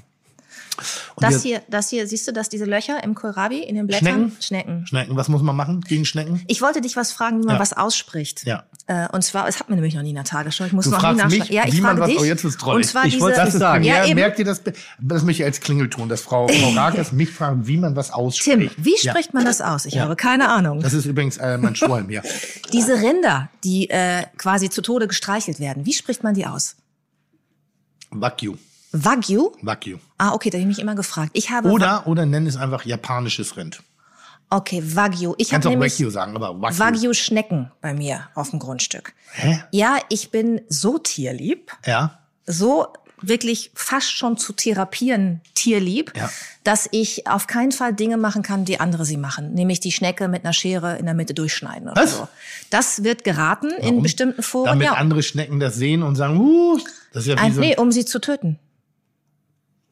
Und 1.16 1.24
das 1.24 1.42
hier, 1.44 1.62
das 1.70 1.90
hier, 1.90 2.08
siehst 2.08 2.28
du 2.28 2.32
das, 2.34 2.50
diese 2.50 2.66
Löcher 2.66 3.04
im 3.04 3.16
Kohlrabi, 3.16 3.60
in 3.60 3.76
den 3.76 3.88
Blättern? 3.88 4.06
Schnecken? 4.06 4.38
Schnecken. 4.42 4.88
Schnecken, 4.88 5.16
was 5.16 5.28
muss 5.30 5.42
man 5.42 5.56
machen 5.56 5.82
gegen 5.82 6.06
Schnecken? 6.06 6.42
Ich 6.48 6.62
wollte 6.62 6.82
dich 6.82 6.96
was 6.96 7.12
fragen, 7.12 7.42
wie 7.42 7.46
man 7.46 7.56
Ja. 7.56 7.62
was 7.62 7.74
ausspricht. 7.74 8.46
Ja. 8.46 8.64
Äh, 8.88 9.08
und 9.12 9.24
zwar, 9.24 9.48
es 9.48 9.60
hat 9.60 9.70
mir 9.70 9.76
nämlich 9.76 9.96
noch 9.96 10.02
nie 10.04 10.10
in 10.10 10.16
der 10.16 10.24
Tagesschau. 10.26 10.66
Ich 10.66 10.74
muss 10.74 10.86
Du 10.86 10.92
noch 10.92 10.98
nie 10.98 11.02
fragst 11.04 11.18
nachschauen. 11.24 11.40
mich, 11.40 11.50
ja, 11.50 11.64
ich 11.66 11.74
wie 11.74 11.82
man 11.82 11.98
frage 11.98 12.02
was, 12.02 12.10
dich. 12.10 12.20
oh, 12.20 12.24
jetzt 12.24 12.44
drollig. 12.44 12.86
Und 12.86 12.92
zwar 12.92 13.06
Ich 13.06 13.20
wollte 13.20 13.38
Das 13.38 13.54
ist 13.54 13.60
sagen. 13.60 13.84
Ja, 13.84 13.98
ja, 13.98 14.06
eben. 14.06 14.16
merkt 14.16 14.38
ihr 14.40 14.46
das? 14.46 14.62
Das 15.00 15.24
möchte 15.24 15.42
ich 15.42 15.46
als 15.46 15.60
Klingelton, 15.60 16.08
dass 16.10 16.22
Frau, 16.22 16.48
Frau 16.50 16.70
Rakes 16.72 17.12
mich 17.12 17.30
fragen, 17.32 17.66
wie 17.68 17.78
man 17.78 17.96
was 17.96 18.12
ausspricht. 18.12 18.60
Tim, 18.60 18.70
wie 18.78 18.96
Ja. 19.02 19.12
spricht 19.12 19.34
man 19.34 19.46
das 19.46 19.62
aus? 19.62 19.86
Ich 19.86 19.98
habe 20.00 20.16
keine 20.16 20.50
Ahnung. 20.50 20.82
Das 20.82 20.94
ist 20.94 21.06
übrigens 21.06 21.38
äh, 21.38 21.58
mein 21.58 21.76
Schwolm, 21.76 22.10
ja. 22.10 22.22
Diese 22.74 22.94
Rinder, 22.96 23.50
die 23.64 23.90
äh, 23.90 24.24
quasi 24.38 24.70
zu 24.70 24.82
Tode 24.82 25.08
gestreichelt 25.08 25.60
werden, 25.60 25.86
wie 25.86 25.94
spricht 25.94 26.24
man 26.24 26.34
die 26.36 26.46
aus? 26.46 26.76
Wagyu. 28.12 28.56
Wagyu? 29.04 29.52
Wagyu. 29.62 29.98
Ah, 30.18 30.32
okay, 30.34 30.50
da 30.50 30.58
habe 30.58 30.62
ich 30.62 30.68
mich 30.78 30.80
immer 30.80 30.96
gefragt. 30.96 31.32
Ich 31.34 31.50
habe 31.50 31.70
Oder, 31.70 32.08
oder 32.08 32.26
nenn 32.26 32.48
es 32.48 32.56
einfach 32.56 32.86
japanisches 32.86 33.58
Rind. 33.58 33.82
okay 34.50 34.82
Wagyu. 34.96 35.36
Ich 35.38 35.50
Kannst 35.50 35.68
auch 35.68 35.72
nämlich 35.72 35.94
Wagyu 35.94 36.10
sagen, 36.10 36.36
aber 36.36 36.62
Wagyu. 36.62 36.80
Wagyu 36.80 37.14
Schnecken 37.14 37.72
bei 37.82 37.94
mir 37.94 38.28
auf 38.36 38.52
dem 38.52 38.60
Grundstück. 38.60 39.14
Hä? 39.34 39.62
Ja, 39.72 39.98
ich 40.10 40.32
bin 40.32 40.62
so 40.70 40.98
tierlieb, 40.98 41.72
Ja. 41.86 42.20
so 42.46 42.88
wirklich 43.22 43.72
fast 43.76 44.12
schon 44.12 44.38
zu 44.38 44.54
therapieren 44.54 45.42
tierlieb, 45.56 46.14
Ja. 46.16 46.30
dass 46.64 46.88
ich 46.92 47.28
auf 47.28 47.48
keinen 47.48 47.72
Fall 47.72 47.94
Dinge 47.94 48.18
machen 48.18 48.44
kann, 48.44 48.66
die 48.66 48.80
andere 48.80 49.04
sie 49.06 49.18
machen, 49.18 49.54
nämlich 49.54 49.80
die 49.80 49.92
Schnecke 49.92 50.28
mit 50.28 50.44
einer 50.44 50.54
Schere 50.54 50.98
in 50.98 51.06
der 51.06 51.16
Mitte 51.16 51.34
durchschneiden 51.34 51.90
oder 51.90 52.02
Was? 52.04 52.18
so. 52.18 52.28
Das 52.70 53.04
wird 53.04 53.24
geraten 53.24 53.72
in 53.72 53.84
Warum? 53.84 54.04
bestimmten 54.04 54.44
Foren, 54.44 54.66
Damit 54.68 54.88
ja. 54.88 54.94
andere 54.94 55.24
Schnecken 55.24 55.60
das 55.60 55.76
sehen 55.76 56.04
und 56.04 56.16
sagen, 56.18 56.38
uh, 56.40 56.78
das 57.14 57.24
ist 57.24 57.30
ja 57.30 57.36
wie 57.36 57.40
Ein, 57.40 57.54
so 57.54 57.62
nee, 57.62 57.76
um 57.78 57.92
sie 57.92 58.06
zu 58.06 58.20
töten. 58.20 58.60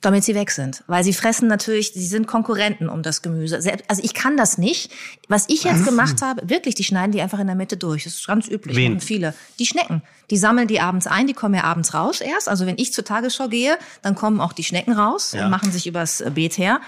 Damit 0.03 0.23
sie 0.25 0.35
weg 0.35 0.51
sind. 0.51 0.83
Weil 0.87 1.03
sie 1.03 1.13
fressen 1.13 1.47
natürlich, 1.47 1.93
sie 1.93 2.05
sind 2.05 2.27
Konkurrenten 2.27 2.89
um 2.89 3.01
das 3.03 3.21
Gemüse. 3.21 3.55
Also 3.87 4.03
ich 4.03 4.13
kann 4.13 4.35
das 4.37 4.57
nicht. 4.57 4.91
Was 5.29 5.47
ich 5.47 5.63
jetzt 5.63 5.85
gemacht 5.85 6.21
habe, 6.21 6.47
wirklich, 6.47 6.75
die 6.75 6.83
schneiden 6.83 7.13
die 7.13 7.21
einfach 7.21 7.39
in 7.39 7.47
der 7.47 7.55
Mitte 7.55 7.77
durch. 7.77 8.03
Das 8.03 8.13
ist 8.15 8.27
ganz 8.27 8.47
üblich. 8.49 8.75
Wen? 8.75 8.93
machen 8.95 9.01
viele. 9.01 9.33
Die 9.59 9.65
Schnecken. 9.65 10.01
Die 10.29 10.37
sammeln 10.37 10.67
die 10.67 10.79
abends 10.81 11.07
ein, 11.07 11.25
die 11.27 11.33
kommen 11.33 11.55
ja 11.55 11.63
abends 11.63 11.93
raus 11.93 12.19
erst. 12.21 12.49
Also 12.49 12.65
wenn 12.65 12.77
ich 12.77 12.91
zur 12.93 13.05
Tagesschau 13.05 13.47
gehe, 13.47 13.77
dann 14.01 14.13
kommen 14.15 14.39
auch 14.41 14.51
die 14.53 14.63
Schnecken 14.63 14.93
raus 14.93 15.31
Ja. 15.33 15.45
und 15.45 15.51
machen 15.51 15.71
sich 15.71 15.87
übers 15.87 16.21
äh, 16.21 16.31
Beet 16.33 16.57
her. 16.57 16.81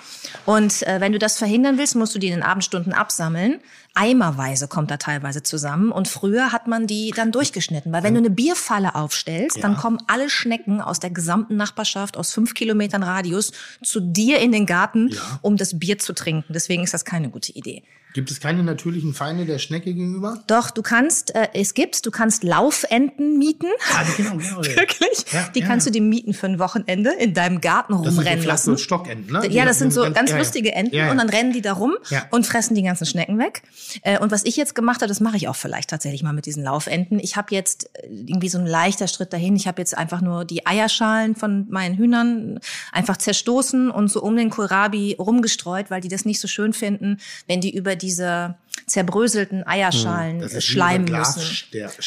Und 0.45 0.83
äh, 0.83 0.99
wenn 0.99 1.11
du 1.13 1.19
das 1.19 1.37
verhindern 1.37 1.77
willst, 1.77 1.95
musst 1.95 2.13
du 2.15 2.19
die 2.19 2.27
in 2.27 2.33
den 2.33 2.43
Abendstunden 2.43 2.91
absammeln. 2.93 3.59
Eimerweise 3.95 4.67
kommt 4.67 4.91
da 4.91 4.97
teilweise 4.97 5.41
zusammen. 5.41 5.91
Und 5.91 6.07
früher 6.07 6.51
hat 6.51 6.67
man 6.67 6.85
die 6.85 7.11
dann 7.15 7.31
durchgeschnitten. 7.31 7.91
Weil 7.91 8.03
wenn 8.03 8.13
du 8.13 8.19
eine 8.19 8.29
Bierfalle 8.29 8.93
aufstellst, 8.93 9.63
dann 9.63 9.77
kommen 9.77 9.99
alle 10.07 10.29
Schnecken 10.29 10.81
aus 10.81 10.99
der 10.99 11.09
gesamten 11.09 11.55
Nachbarschaft, 11.55 12.17
aus 12.17 12.33
fünf 12.33 12.53
Kilometern 12.53 13.03
Radius, 13.03 13.51
zu 13.81 14.01
dir 14.01 14.39
in 14.39 14.51
den 14.51 14.65
Garten, 14.65 15.15
um 15.41 15.57
das 15.57 15.79
Bier 15.79 15.97
zu 15.97 16.13
trinken. 16.13 16.53
Deswegen 16.53 16.83
ist 16.83 16.93
das 16.93 17.05
keine 17.05 17.29
gute 17.29 17.53
Idee. 17.53 17.83
Gibt 18.15 18.31
es 18.31 18.39
keine 18.39 18.63
natürlichen 18.63 19.13
Feinde 19.13 19.43
der 19.43 19.59
Schnecke 19.59 19.93
gegenüber? 19.93 20.41
Doch, 20.47 20.71
du 20.71 20.81
kannst, 20.81 21.35
äh, 21.35 21.49
es 21.53 21.73
gibt, 21.73 22.05
du 22.05 22.11
kannst 22.11 22.45
Laufenten 22.45 23.37
mieten. 23.37 23.67
Ah, 23.93 24.03
genau, 24.15 24.37
genau. 24.37 24.57
Wirklich? 24.63 25.25
Ja, 25.33 25.49
die 25.53 25.59
ja. 25.59 25.67
kannst 25.67 25.85
du 25.85 25.91
dir 25.91 26.01
mieten 26.01 26.33
für 26.33 26.47
ein 26.47 26.57
Wochenende 26.57 27.11
in 27.19 27.33
deinem 27.33 27.59
Garten 27.59 27.91
Das 27.91 28.03
sind 28.03 28.09
rumrennen 28.11 28.39
vielleicht 28.41 28.47
lassen. 28.47 28.77
Stockenten, 28.77 29.33
ne? 29.33 29.45
Ja, 29.51 29.65
das 29.65 29.79
sind 29.79 29.91
so 29.91 30.03
ganz 30.13 30.29
ja, 30.29 30.37
ja. 30.37 30.41
lustige 30.41 30.71
Enten 30.71 30.95
Ja, 30.95 31.07
ja. 31.07 31.11
und 31.11 31.17
dann 31.17 31.27
rennen 31.27 31.51
die 31.51 31.61
da 31.61 31.73
rum 31.73 31.93
Ja. 32.09 32.25
und 32.31 32.47
fressen 32.47 32.73
die 32.73 32.83
ganzen 32.83 33.05
Schnecken 33.05 33.37
weg. 33.37 33.63
Äh, 34.01 34.17
Und 34.19 34.31
was 34.31 34.45
ich 34.45 34.55
jetzt 34.55 34.75
gemacht 34.75 35.01
habe, 35.01 35.09
das 35.09 35.19
mache 35.19 35.35
ich 35.35 35.49
auch 35.49 35.57
vielleicht 35.57 35.89
tatsächlich 35.89 36.23
mal 36.23 36.31
mit 36.31 36.45
diesen 36.45 36.63
Laufenten. 36.63 37.19
Ich 37.19 37.35
habe 37.35 37.53
jetzt 37.53 37.89
äh, 38.01 38.07
irgendwie 38.07 38.47
so 38.47 38.59
ein 38.59 38.65
leichter 38.65 39.09
Schritt 39.09 39.33
dahin. 39.33 39.57
Ich 39.57 39.67
habe 39.67 39.81
jetzt 39.81 39.97
einfach 39.97 40.21
nur 40.21 40.45
die 40.45 40.65
Eierschalen 40.65 41.35
von 41.35 41.67
meinen 41.69 41.97
Hühnern 41.97 42.61
einfach 42.93 43.17
zerstoßen 43.17 43.91
und 43.91 44.07
so 44.09 44.21
um 44.21 44.37
den 44.37 44.51
Kohlrabi 44.51 45.17
rumgestreut, 45.19 45.91
weil 45.91 45.99
die 45.99 46.07
das 46.07 46.23
nicht 46.23 46.39
so 46.39 46.47
schön 46.47 46.71
finden, 46.71 47.17
wenn 47.47 47.59
die 47.59 47.75
über 47.75 47.97
diese 48.05 48.55
zerbröselten 48.87 49.65
Eierschalen 49.65 50.41
Hm, 50.41 50.61
schleimen 50.61 51.05
müssen. 51.11 51.41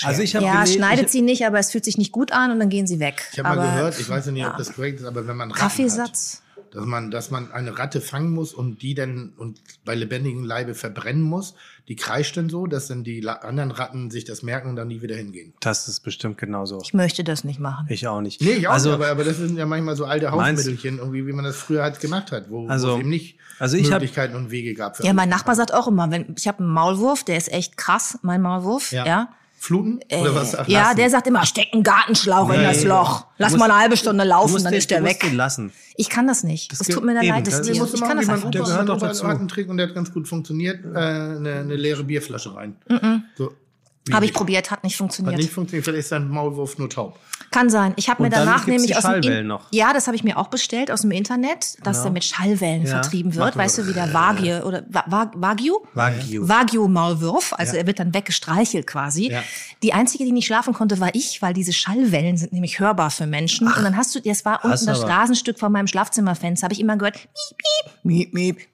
Also 0.05 0.23
ich 0.23 0.33
Ja, 0.33 0.41
gelesen- 0.63 0.77
schneidet 0.79 1.07
ich- 1.07 1.13
sie 1.13 1.23
nicht, 1.23 1.45
aber 1.47 1.59
es 1.59 1.71
fühlt 1.73 1.85
sich 1.85 1.99
nicht 1.99 2.13
gut 2.13 2.31
an 2.33 2.53
und 2.53 2.61
dann 2.61 2.69
gehen 2.69 2.87
sie 2.87 3.01
weg. 3.01 3.29
Ich 3.33 3.39
habe 3.41 3.49
mal 3.57 3.59
Aber- 3.67 3.73
gehört, 3.77 3.99
ich 4.01 4.09
weiß 4.09 4.27
ja 4.27 4.33
nicht, 4.33 4.47
ob 4.47 4.53
ja. 4.53 4.59
das 4.59 4.73
korrekt 4.75 5.01
ist, 5.01 5.07
aber 5.07 5.27
wenn 5.27 5.37
man 5.37 5.51
Ratten 5.51 5.61
Kaffeesatz. 5.61 6.43
hat, 6.59 6.75
dass 6.75 6.85
man, 6.87 7.11
dass 7.11 7.31
man 7.31 7.51
eine 7.53 7.79
Ratte 7.79 8.01
fangen 8.01 8.31
muss 8.33 8.55
und 8.55 8.83
die 8.83 8.95
dann 8.95 9.33
und 9.39 9.61
bei 9.85 9.95
lebendigem 9.95 10.45
Leibe 10.45 10.75
verbrennen 10.75 11.23
muss, 11.23 11.55
die 11.89 11.97
kreischt 11.97 12.37
dann 12.37 12.49
so, 12.51 12.67
dass 12.67 12.89
dann 12.89 13.03
die 13.03 13.27
anderen 13.27 13.71
Ratten 13.71 14.11
sich 14.11 14.25
das 14.25 14.43
merken 14.43 14.69
und 14.69 14.77
dann 14.77 14.89
nie 14.89 15.01
wieder 15.03 15.17
hingehen. 15.17 15.55
Das 15.61 15.89
ist 15.89 16.01
bestimmt 16.01 16.37
genauso. 16.39 16.81
Ich 16.83 16.93
möchte 16.95 17.25
das 17.25 17.45
nicht 17.45 17.59
machen. 17.61 17.87
Ich 17.89 18.07
auch 18.07 18.21
nicht. 18.21 18.41
Nee, 18.43 18.53
ich 18.53 18.69
auch 18.69 18.73
also, 18.75 18.91
nicht, 18.91 18.97
aber, 19.01 19.09
aber 19.09 19.25
das 19.25 19.39
sind 19.39 19.57
ja 19.57 19.65
manchmal 19.67 19.97
so 19.97 20.05
alte 20.05 20.31
Hausmittelchen, 20.31 20.99
irgendwie, 20.99 21.27
wie 21.27 21.33
man 21.33 21.45
das 21.45 21.57
früher 21.57 21.83
halt 21.83 21.99
gemacht 22.01 22.31
hat, 22.31 22.51
wo, 22.51 22.69
Also- 22.69 22.89
wo 22.89 22.93
es 22.95 23.01
eben 23.01 23.09
nicht 23.09 23.39
also 23.59 23.77
ich 23.77 23.87
hab- 23.87 23.95
Möglichkeiten 24.01 24.37
und 24.37 24.51
Wege 24.51 24.75
gab. 24.75 24.97
Für 24.99 25.05
Ja, 25.05 25.13
mein. 25.13 25.29
Nachbar 25.29 25.55
sagt 25.57 25.75
auch 25.75 25.89
immer, 25.89 26.11
wenn 26.11 26.35
ich 26.37 26.47
habe 26.47 26.59
einen 26.61 26.69
Maulwurf, 26.73 27.25
der 27.25 27.37
ist 27.39 27.51
echt 27.53 27.77
krass, 27.77 28.19
mein 28.23 28.41
Maulwurf, 28.43 28.93
Ja. 28.93 29.05
ja. 29.07 29.29
Fluten? 29.59 30.01
Oder 30.13 30.35
was? 30.35 30.55
Ach, 30.55 30.69
Äh, 30.69 30.73
ja, 30.73 30.95
der 30.95 31.11
sagt 31.11 31.27
immer, 31.27 31.45
steck 31.45 31.69
einen 31.73 31.83
Gartenschlauch 31.83 32.49
in 32.51 32.61
Nee, 32.61 32.67
das 32.67 32.83
nee, 32.83 32.89
Loch. 32.89 33.27
Lass 33.39 33.53
Du 33.53 33.59
mal 33.59 33.67
musst- 33.67 33.71
eine 33.73 33.81
halbe 33.83 33.97
Stunde 33.97 34.25
laufen, 34.25 34.53
musst 34.53 34.65
dann 34.65 34.73
den- 34.73 34.79
ist 34.79 34.91
der 34.91 35.01
musst 35.01 35.23
weg. 35.23 35.33
Ich 35.97 36.09
kann 36.09 36.27
das 36.29 36.45
nicht. 36.45 36.71
Das 36.73 36.81
Es 36.81 36.87
tut 36.89 37.05
mir 37.05 37.15
dann 37.15 37.25
eben, 37.25 37.35
leid, 37.35 37.47
das 37.47 37.59
das- 37.59 37.67
Tier. 37.67 37.77
Musst 37.81 37.93
du 37.93 37.97
Ich 37.97 38.01
machen, 38.01 38.09
kann 38.11 38.19
das 38.19 38.29
einfach. 38.29 38.51
Der 38.51 38.63
gehört 38.63 38.89
doch 38.89 38.99
dazu. 38.99 39.27
hat 39.27 39.39
einen 39.39 39.49
Trick 39.49 39.69
und 39.69 39.77
der 39.79 39.89
hat 39.89 39.95
ganz 39.95 40.13
gut 40.13 40.29
funktioniert. 40.29 40.85
Äh, 40.85 40.89
eine, 40.99 41.55
eine 41.61 41.77
leere 41.77 42.05
Bierflasche 42.05 42.55
rein. 42.55 42.77
So. 43.37 43.53
Wie 44.07 44.15
Habe 44.15 44.25
ich 44.25 44.31
nicht. 44.31 44.37
probiert, 44.39 44.71
hat 44.71 44.85
nicht 44.85 44.95
Hat 44.95 44.99
funktioniert. 44.99 45.37
nicht 45.37 45.53
funktioniert. 45.53 45.85
Vielleicht 45.85 46.05
ist 46.05 46.13
dein 46.13 46.29
Maulwurf 46.29 46.79
nur 46.79 46.89
taub. 46.89 47.19
Kann 47.51 47.71
sein. 47.71 47.95
Ich 47.97 48.09
habe 48.11 48.23
mir 48.23 48.29
danach 48.31 48.67
nämlich 48.67 48.95
aus 48.97 49.03
dem 49.05 49.11
Schallwellen 49.23 49.41
In 49.41 49.47
noch. 49.47 49.67
Ja, 49.71 49.93
das 49.95 50.07
habe 50.07 50.17
ich 50.17 50.23
mir 50.25 50.37
auch 50.37 50.49
bestellt 50.49 50.91
aus 50.91 51.01
dem 51.01 51.11
Internet, 51.13 51.77
dass 51.85 52.03
der 52.03 52.11
mit 52.11 52.25
Schallwellen 52.25 52.83
Ja, 52.85 52.91
vertrieben 53.01 53.35
wird. 53.35 53.45
machen 53.45 53.55
wir 53.59 53.65
Weißt 53.65 53.79
du, 53.79 53.87
wie 53.87 53.93
der 53.95 54.13
Wagyu 54.13 54.59
oder 54.67 54.83
Wa- 54.89 55.05
Wa- 55.07 55.31
Wagyu? 55.35 55.79
Wagyu. 55.95 56.47
Wagyu-Maulwurf. 56.49 57.55
Also 57.57 57.77
er 57.77 57.87
wird 57.87 57.99
dann 58.01 58.13
weggestreichelt 58.13 58.87
quasi. 58.87 59.31
Ja. 59.33 59.43
Die 59.83 59.93
einzige, 59.95 60.25
die 60.25 60.33
nicht 60.33 60.47
schlafen 60.47 60.75
konnte, 60.75 61.01
war 61.01 61.15
ich, 61.15 61.41
weil 61.43 61.55
diese 61.55 61.73
Schallwellen 61.73 62.37
sind 62.37 62.53
nämlich 62.53 62.81
hörbar 62.81 63.11
für 63.11 63.27
Menschen. 63.27 63.67
Und 63.67 63.83
dann 63.83 63.97
hast 63.97 64.15
du, 64.15 64.21
das 64.21 64.45
war 64.45 64.65
unten 64.65 64.87
das 64.87 64.99
Straßenstück 65.01 65.59
von 65.59 65.73
meinem 65.73 65.87
Schlafzimmerfenster, 65.87 66.65
habe 66.65 66.75
ich 66.75 66.81
immer 66.81 66.97
gehört, 66.97 67.17
miep, 67.17 67.95
miep, 68.05 68.35
miep, 68.35 68.35
miep, 68.35 68.35
miep. 68.35 68.69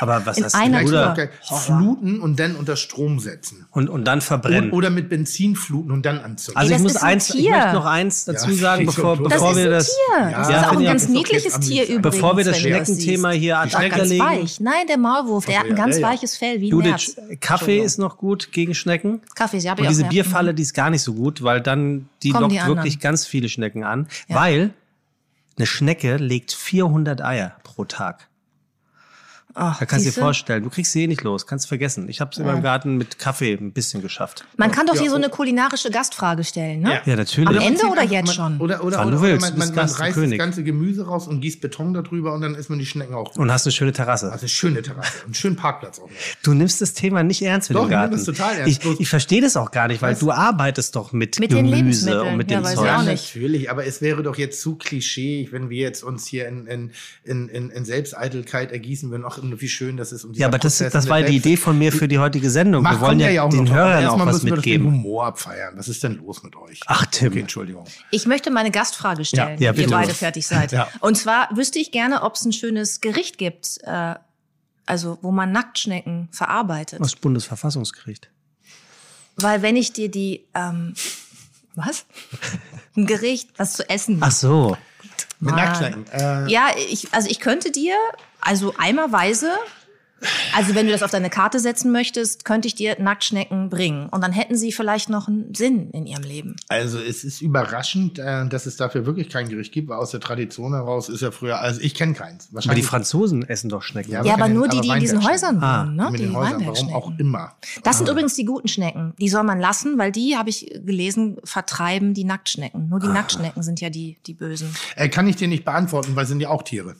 Aber 0.00 0.24
was 0.26 0.38
In 0.38 0.44
hast 0.44 0.54
einer 0.54 0.84
du? 0.84 1.10
Okay. 1.10 1.28
Fluten 1.42 2.20
und 2.20 2.38
dann 2.38 2.56
unter 2.56 2.76
Strom 2.76 3.18
setzen. 3.18 3.66
Und, 3.70 3.88
und 3.88 4.04
dann 4.04 4.20
verbrennen. 4.20 4.70
Oder 4.70 4.90
mit 4.90 5.08
Benzin 5.08 5.56
fluten 5.56 5.90
und 5.90 6.06
dann 6.06 6.18
anzünden. 6.18 6.56
Also 6.56 6.72
Ey, 6.72 6.76
ich 6.76 6.82
muss 6.82 6.92
ist 6.92 7.02
ein 7.02 7.08
eins, 7.08 7.34
ich 7.34 7.50
möchte 7.50 7.72
noch 7.72 7.84
eins 7.84 8.24
dazu 8.24 8.50
Ja, 8.50 8.56
sagen, 8.56 8.86
bevor. 8.86 9.16
Das 9.16 9.32
bevor 9.32 9.50
ist 9.50 9.56
wir 9.56 9.64
ein 9.64 9.70
das. 9.70 9.86
Tier. 9.86 10.18
Ja, 10.18 10.30
das 10.30 10.48
ist 10.48 10.52
ja, 10.52 10.68
auch 10.68 10.72
ein 10.72 10.84
ganz. 10.84 11.02
Ist 11.02 11.08
niedliches 11.10 11.60
Tier 11.60 11.82
übrigens. 11.84 12.02
Bevor 12.02 12.36
wir 12.36 12.44
das 12.44 12.58
Schneckenthema 12.58 13.30
hier 13.30 13.62
Ist 13.64 13.74
acta 13.74 13.88
ganz 13.88 14.08
legen. 14.10 14.24
weich. 14.24 14.60
Nein, 14.60 14.86
der 14.88 14.98
Maulwurf, 14.98 15.46
der 15.46 15.60
hat 15.60 15.66
ein 15.66 15.74
ganz 15.74 15.96
ja, 15.96 16.02
ja. 16.02 16.08
weiches 16.08 16.36
Fell 16.36 16.60
wie 16.60 16.68
Judith, 16.68 17.16
Nerz. 17.16 17.40
Kaffee 17.40 17.78
ist 17.80 17.98
noch 17.98 18.16
gut 18.16 18.52
gegen 18.52 18.74
Schnecken. 18.74 19.20
Kaffee, 19.34 19.58
ja, 19.58 19.72
hab 19.72 19.78
Und 19.78 19.84
ich 19.84 19.90
diese 19.90 20.02
auch, 20.02 20.06
ja. 20.06 20.10
Bierfalle, 20.10 20.54
die 20.54 20.62
ist 20.62 20.74
gar 20.74 20.90
nicht 20.90 21.02
so 21.02 21.14
gut, 21.14 21.42
weil 21.42 21.60
dann, 21.60 22.08
die 22.22 22.30
Kommen 22.30 22.50
lockt 22.54 22.66
wirklich 22.66 23.00
ganz 23.00 23.26
viele 23.26 23.48
Schnecken 23.48 23.84
an. 23.84 24.06
Weil 24.28 24.70
eine 25.56 25.66
Schnecke 25.66 26.16
legt 26.16 26.52
400 26.52 27.20
Eier 27.22 27.56
pro 27.64 27.84
Tag. 27.84 28.28
Ach, 29.54 29.78
Da 29.78 29.86
kannst 29.86 30.06
du 30.06 30.10
dir 30.10 30.14
vorstellen, 30.20 30.62
du 30.62 30.70
kriegst 30.70 30.92
sie 30.92 31.04
eh 31.04 31.06
nicht 31.06 31.22
los, 31.22 31.46
kannst 31.46 31.66
vergessen. 31.68 32.08
Ich 32.08 32.20
habe 32.20 32.30
es 32.32 32.38
in 32.38 32.44
meinem 32.46 32.62
Garten 32.62 32.96
mit 32.96 33.18
Kaffee 33.18 33.54
ein 33.54 33.72
bisschen 33.72 34.02
geschafft. 34.02 34.44
Man 34.56 34.70
kann 34.70 34.86
doch 34.86 34.94
hier 34.94 35.04
Ja, 35.04 35.10
so 35.10 35.14
oh. 35.14 35.18
eine 35.18 35.30
kulinarische 35.30 35.90
Gastfrage 35.90 36.44
stellen, 36.44 36.80
ne? 36.82 37.00
Ja, 37.06 37.16
natürlich. 37.16 37.48
Am 37.48 37.66
Ende 37.66 37.86
oder 37.86 38.02
jetzt 38.04 38.34
schon? 38.34 38.58
Oder, 38.60 38.84
oder, 38.84 39.06
oder, 39.06 39.18
oder 39.20 39.36
man, 39.40 39.58
man, 39.58 39.74
man 39.74 39.88
reißt 39.88 40.14
König. 40.14 40.38
das 40.38 40.46
ganze 40.46 40.62
Gemüse 40.64 41.06
raus 41.06 41.26
und 41.26 41.40
gießt 41.40 41.60
Beton 41.60 41.94
darüber 41.94 42.34
und 42.34 42.42
dann 42.42 42.54
isst 42.54 42.68
man 42.70 42.78
die 42.78 42.86
Schnecken 42.86 43.14
auch. 43.14 43.34
Und 43.36 43.50
hast 43.50 43.66
eine 43.66 43.72
schöne 43.72 43.92
Terrasse. 43.92 44.26
Also 44.30 44.42
eine 44.42 44.48
schöne 44.48 44.82
Terrasse 44.82 45.12
und 45.20 45.24
einen 45.26 45.34
schönen 45.34 45.56
Parkplatz 45.56 45.98
auch. 45.98 46.02
noch. 46.08 46.16
Du 46.42 46.52
nimmst 46.54 46.80
das 46.80 46.92
Thema 46.92 47.22
nicht 47.22 47.42
ernst 47.42 47.70
mit 47.70 47.76
Doch, 47.76 47.82
dem 47.84 47.86
ich 47.88 47.90
Garten. 47.92 48.12
das 48.16 48.24
total 48.24 48.54
ernst. 48.58 48.84
Ich, 48.84 49.00
ich 49.00 49.08
verstehe 49.08 49.40
das 49.40 49.56
auch 49.56 49.70
gar 49.70 49.88
nicht, 49.88 50.02
weil 50.02 50.14
du 50.14 50.30
arbeitest 50.30 50.94
doch 50.94 51.12
mit, 51.12 51.38
Mit 51.40 51.50
den 51.52 51.64
Gemüse 51.64 51.74
Lebensmitteln. 51.76 52.26
und 52.28 52.36
mit 52.36 52.50
Ja, 52.50 52.60
dem 52.60 52.66
ich 52.68 52.74
Zeug. 52.76 52.86
Ja, 52.86 53.02
natürlich, 53.02 53.70
aber 53.70 53.86
es 53.86 54.02
wäre 54.02 54.22
doch 54.22 54.36
jetzt 54.36 54.60
zu 54.60 54.76
klischee, 54.76 55.48
wenn 55.50 55.70
wir 55.70 55.78
jetzt 55.78 56.04
uns 56.04 56.26
hier 56.26 56.46
in, 56.48 56.66
in, 56.66 56.90
in, 57.24 57.48
in, 57.48 57.70
in 57.70 57.84
Selbsteitelkeit 57.84 58.72
ergießen 58.72 59.10
würden. 59.10 59.24
Ach, 59.26 59.37
wie 59.42 59.68
schön 59.68 59.96
das 59.96 60.12
ist. 60.12 60.24
Und 60.24 60.36
Ja, 60.36 60.46
aber 60.46 60.58
das, 60.58 60.74
Prozess 60.74 60.92
das 60.92 61.04
der 61.04 61.10
war 61.10 61.22
die 61.22 61.36
Idee 61.36 61.56
von 61.56 61.78
mir 61.78 61.92
für 61.92 62.08
die 62.08 62.18
heutige 62.18 62.50
Sendung. 62.50 62.82
Mach, 62.82 62.92
wir 62.92 63.00
wollen 63.00 63.20
ja, 63.20 63.30
ja 63.30 63.42
auch 63.42 63.50
den 63.50 63.64
noch. 63.64 63.72
Hörern 63.72 63.98
auch 63.98 64.02
Erstmal 64.02 64.26
was 64.26 64.34
müssen 64.34 64.46
wir 64.46 64.56
das 64.56 64.64
mit 64.64 64.74
mitgeben. 64.74 64.86
Humor 64.86 65.26
abfeiern. 65.26 65.74
Was 65.76 65.88
ist 65.88 66.02
denn 66.02 66.16
los 66.16 66.42
mit 66.42 66.56
euch? 66.56 66.80
Ach, 66.86 67.06
Tim. 67.06 67.28
Okay, 67.28 67.40
Entschuldigung. 67.40 67.84
Ich 68.10 68.26
möchte 68.26 68.50
meine 68.50 68.70
Gastfrage 68.70 69.24
stellen, 69.24 69.58
Ja, 69.58 69.72
ja, 69.72 69.76
wenn 69.76 69.84
ihr 69.84 69.90
beide 69.90 70.14
fertig 70.14 70.46
seid. 70.46 70.72
Ja. 70.72 70.88
Und 71.00 71.16
zwar 71.16 71.48
wüsste 71.54 71.78
ich 71.78 71.92
gerne, 71.92 72.22
ob 72.22 72.34
es 72.34 72.44
ein 72.44 72.52
schönes 72.52 73.00
Gericht 73.00 73.38
gibt, 73.38 73.78
äh, 73.82 74.14
also 74.86 75.18
wo 75.22 75.30
man 75.30 75.52
Nacktschnecken 75.52 76.28
verarbeitet. 76.32 77.00
Das 77.00 77.16
Bundesverfassungsgericht. 77.16 78.30
Weil 79.36 79.62
wenn 79.62 79.76
ich 79.76 79.92
dir 79.92 80.10
die, 80.10 80.46
ähm, 80.54 80.94
was? 81.74 82.06
Ein 82.96 83.06
Gericht, 83.06 83.50
was 83.56 83.74
zu 83.74 83.88
essen. 83.88 84.18
Ach 84.20 84.32
so. 84.32 84.76
Mit. 85.40 85.54
Nacktschnecken. 85.54 86.06
Äh, 86.12 86.50
Ja, 86.50 86.70
ich, 86.76 87.12
also 87.12 87.28
ich 87.30 87.40
könnte 87.40 87.70
dir, 87.70 87.94
also 88.40 88.74
eimerweise, 88.78 89.52
also 90.54 90.74
wenn 90.74 90.86
du 90.86 90.92
das 90.92 91.02
auf 91.02 91.10
deine 91.10 91.30
Karte 91.30 91.60
setzen 91.60 91.92
möchtest, 91.92 92.44
könnte 92.44 92.68
ich 92.68 92.74
dir 92.74 92.96
Nacktschnecken 93.00 93.68
bringen. 93.68 94.08
Und 94.08 94.22
dann 94.22 94.32
hätten 94.32 94.56
sie 94.56 94.72
vielleicht 94.72 95.08
noch 95.08 95.28
einen 95.28 95.54
Sinn 95.54 95.90
in 95.90 96.06
ihrem 96.06 96.24
Leben. 96.24 96.56
Also 96.68 96.98
es 96.98 97.24
ist 97.24 97.40
überraschend, 97.40 98.18
äh, 98.18 98.46
dass 98.48 98.66
es 98.66 98.76
dafür 98.76 99.06
wirklich 99.06 99.28
kein 99.28 99.48
Gericht 99.48 99.72
gibt, 99.72 99.88
weil 99.88 99.98
aus 99.98 100.10
der 100.10 100.20
Tradition 100.20 100.72
heraus 100.72 101.08
ist 101.08 101.20
ja 101.20 101.30
früher, 101.30 101.60
also 101.60 101.80
ich 101.80 101.94
kenne 101.94 102.14
keins. 102.14 102.48
Aber 102.54 102.74
die 102.74 102.82
Franzosen 102.82 103.48
essen 103.48 103.68
doch 103.68 103.82
Schnecken. 103.82 104.12
Ja, 104.12 104.24
Ja, 104.24 104.34
aber 104.34 104.48
nur 104.48 104.68
die, 104.68 104.78
aber 104.78 104.82
die 104.86 104.92
in 104.92 105.00
diesen. 105.00 105.28
Häusern 105.28 105.62
Ah, 105.62 105.84
wohnen, 105.84 105.96
ne? 105.96 106.10
mit 106.10 106.20
die 106.20 106.24
den 106.24 106.36
Häusern, 106.36 106.66
warum 106.66 106.92
auch 106.92 107.12
immer. 107.18 107.56
Das 107.82 107.98
sind 107.98 108.08
übrigens 108.08 108.34
die 108.34 108.44
guten 108.44 108.68
Schnecken. 108.68 109.14
Die 109.20 109.28
soll 109.28 109.42
man 109.44 109.60
lassen, 109.60 109.98
weil 109.98 110.12
die, 110.12 110.36
habe 110.36 110.50
ich 110.50 110.66
gelesen, 110.84 111.36
vertreiben 111.44 112.14
die 112.14 112.24
Nacktschnecken. 112.24 112.88
Nur 112.88 113.00
die 113.00 113.08
Nacktschnecken 113.08 113.62
sind 113.62 113.80
ja 113.80 113.90
die, 113.90 114.18
die 114.26 114.34
Bösen. 114.34 114.74
Äh, 114.96 115.08
kann 115.08 115.26
ich 115.28 115.36
dir 115.36 115.48
nicht 115.48 115.64
beantworten, 115.64 116.16
weil 116.16 116.26
sind 116.26 116.40
ja 116.40 116.48
auch 116.48 116.62
Tiere. 116.62 116.96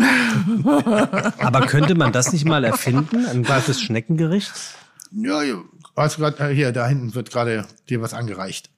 Aber 1.38 1.66
könnte 1.66 1.94
man 1.94 2.12
das 2.12 2.32
nicht 2.32 2.44
mal 2.44 2.64
erfinden? 2.64 3.26
Ein 3.26 3.42
gutes 3.44 3.80
Schneckengericht? 3.80 4.52
Ja, 5.12 5.42
ja. 5.42 5.56
Weißt 5.94 6.18
du 6.18 6.22
grad, 6.22 6.40
äh, 6.40 6.54
hier, 6.54 6.72
da 6.72 6.86
hinten 6.86 7.14
wird 7.14 7.30
gerade 7.30 7.66
dir 7.88 8.00
was 8.00 8.14
angereicht. 8.14 8.70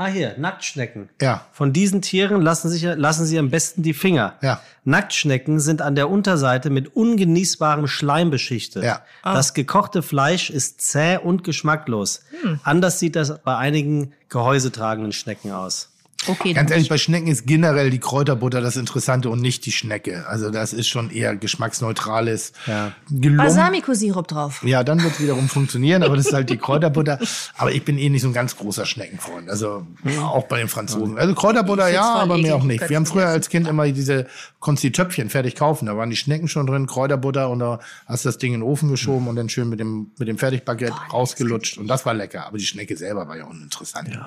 Ah, 0.00 0.06
hier, 0.06 0.36
Nacktschnecken. 0.38 1.08
Ja. 1.20 1.44
Von 1.50 1.72
diesen 1.72 2.02
Tieren 2.02 2.40
lassen, 2.40 2.68
sich, 2.68 2.84
lassen 2.84 3.26
Sie 3.26 3.36
am 3.36 3.50
besten 3.50 3.82
die 3.82 3.94
Finger. 3.94 4.34
Ja. 4.42 4.60
Nacktschnecken 4.84 5.58
sind 5.58 5.82
an 5.82 5.96
der 5.96 6.08
Unterseite 6.08 6.70
mit 6.70 6.94
ungenießbarem 6.94 7.88
Schleim 7.88 8.30
beschichtet. 8.30 8.84
Ja. 8.84 9.02
Das 9.24 9.54
gekochte 9.54 10.02
Fleisch 10.02 10.50
ist 10.50 10.80
zäh 10.82 11.16
und 11.16 11.42
geschmacklos. 11.42 12.22
Anders 12.62 13.00
sieht 13.00 13.16
das 13.16 13.40
bei 13.42 13.56
einigen 13.56 14.12
gehäusetragenden 14.28 15.10
Schnecken 15.10 15.50
aus. 15.50 15.90
Okay, 16.26 16.52
Ganz 16.52 16.70
ehrlich, 16.70 16.88
bei 16.88 16.98
Schnecken 16.98 17.28
ist 17.28 17.46
generell 17.46 17.90
die 17.90 18.00
Kräuterbutter 18.00 18.60
das 18.60 18.76
Interessante 18.76 19.30
und 19.30 19.40
nicht 19.40 19.64
die 19.66 19.72
Schnecke. 19.72 20.26
Also 20.26 20.50
das 20.50 20.72
ist 20.72 20.88
schon 20.88 21.10
eher 21.10 21.36
geschmacksneutrales 21.36 22.52
Ja. 22.66 22.92
Balsamico-Sirup 23.08 24.26
drauf. 24.26 24.62
Ja, 24.64 24.82
dann 24.84 25.02
wird 25.02 25.14
es 25.14 25.20
wiederum 25.20 25.48
funktionieren, 25.48 26.02
aber 26.02 26.16
das 26.16 26.26
ist 26.26 26.32
halt 26.32 26.50
die 26.50 26.56
Kräuterbutter. 26.56 27.18
Aber 27.56 27.72
ich 27.72 27.84
bin 27.84 27.98
eh 27.98 28.08
nicht 28.08 28.22
so 28.22 28.28
ein 28.28 28.32
ganz 28.34 28.56
großer 28.56 28.84
Schneckenfreund. 28.84 29.48
Also 29.48 29.86
auch 30.20 30.44
bei 30.48 30.58
den 30.58 30.68
Franzosen. 30.68 31.16
Also 31.18 31.34
Kräuterbutter 31.34 31.88
ja, 31.88 32.14
aber 32.16 32.36
mehr 32.36 32.38
eklig. 32.38 32.52
auch 32.54 32.64
nicht. 32.64 32.88
Wir 32.90 32.96
haben 32.96 33.06
früher 33.06 33.26
als 33.28 33.48
Kind 33.48 33.68
immer 33.68 33.86
diese, 33.90 34.26
konntest 34.58 34.84
die 34.84 34.92
Töpfchen 34.92 35.30
fertig 35.30 35.54
kaufen. 35.54 35.86
Da 35.86 35.96
waren 35.96 36.10
die 36.10 36.16
Schnecken 36.16 36.48
schon 36.48 36.66
drin, 36.66 36.86
Kräuterbutter 36.86 37.48
und 37.48 37.60
da 37.60 37.78
hast 38.06 38.24
du 38.24 38.28
das 38.28 38.38
Ding 38.38 38.54
in 38.54 38.60
den 38.60 38.68
Ofen 38.68 38.90
geschoben 38.90 39.28
und 39.28 39.36
dann 39.36 39.48
schön 39.48 39.68
mit 39.68 39.78
dem, 39.80 40.10
mit 40.18 40.26
dem 40.28 40.36
Fertigbaguette 40.36 40.96
rausgelutscht. 41.12 41.78
Und 41.78 41.86
das 41.86 42.04
war 42.04 42.12
lecker. 42.12 42.46
Aber 42.46 42.58
die 42.58 42.66
Schnecke 42.66 42.96
selber 42.96 43.28
war 43.28 43.36
ja 43.36 43.44
uninteressant. 43.44 44.08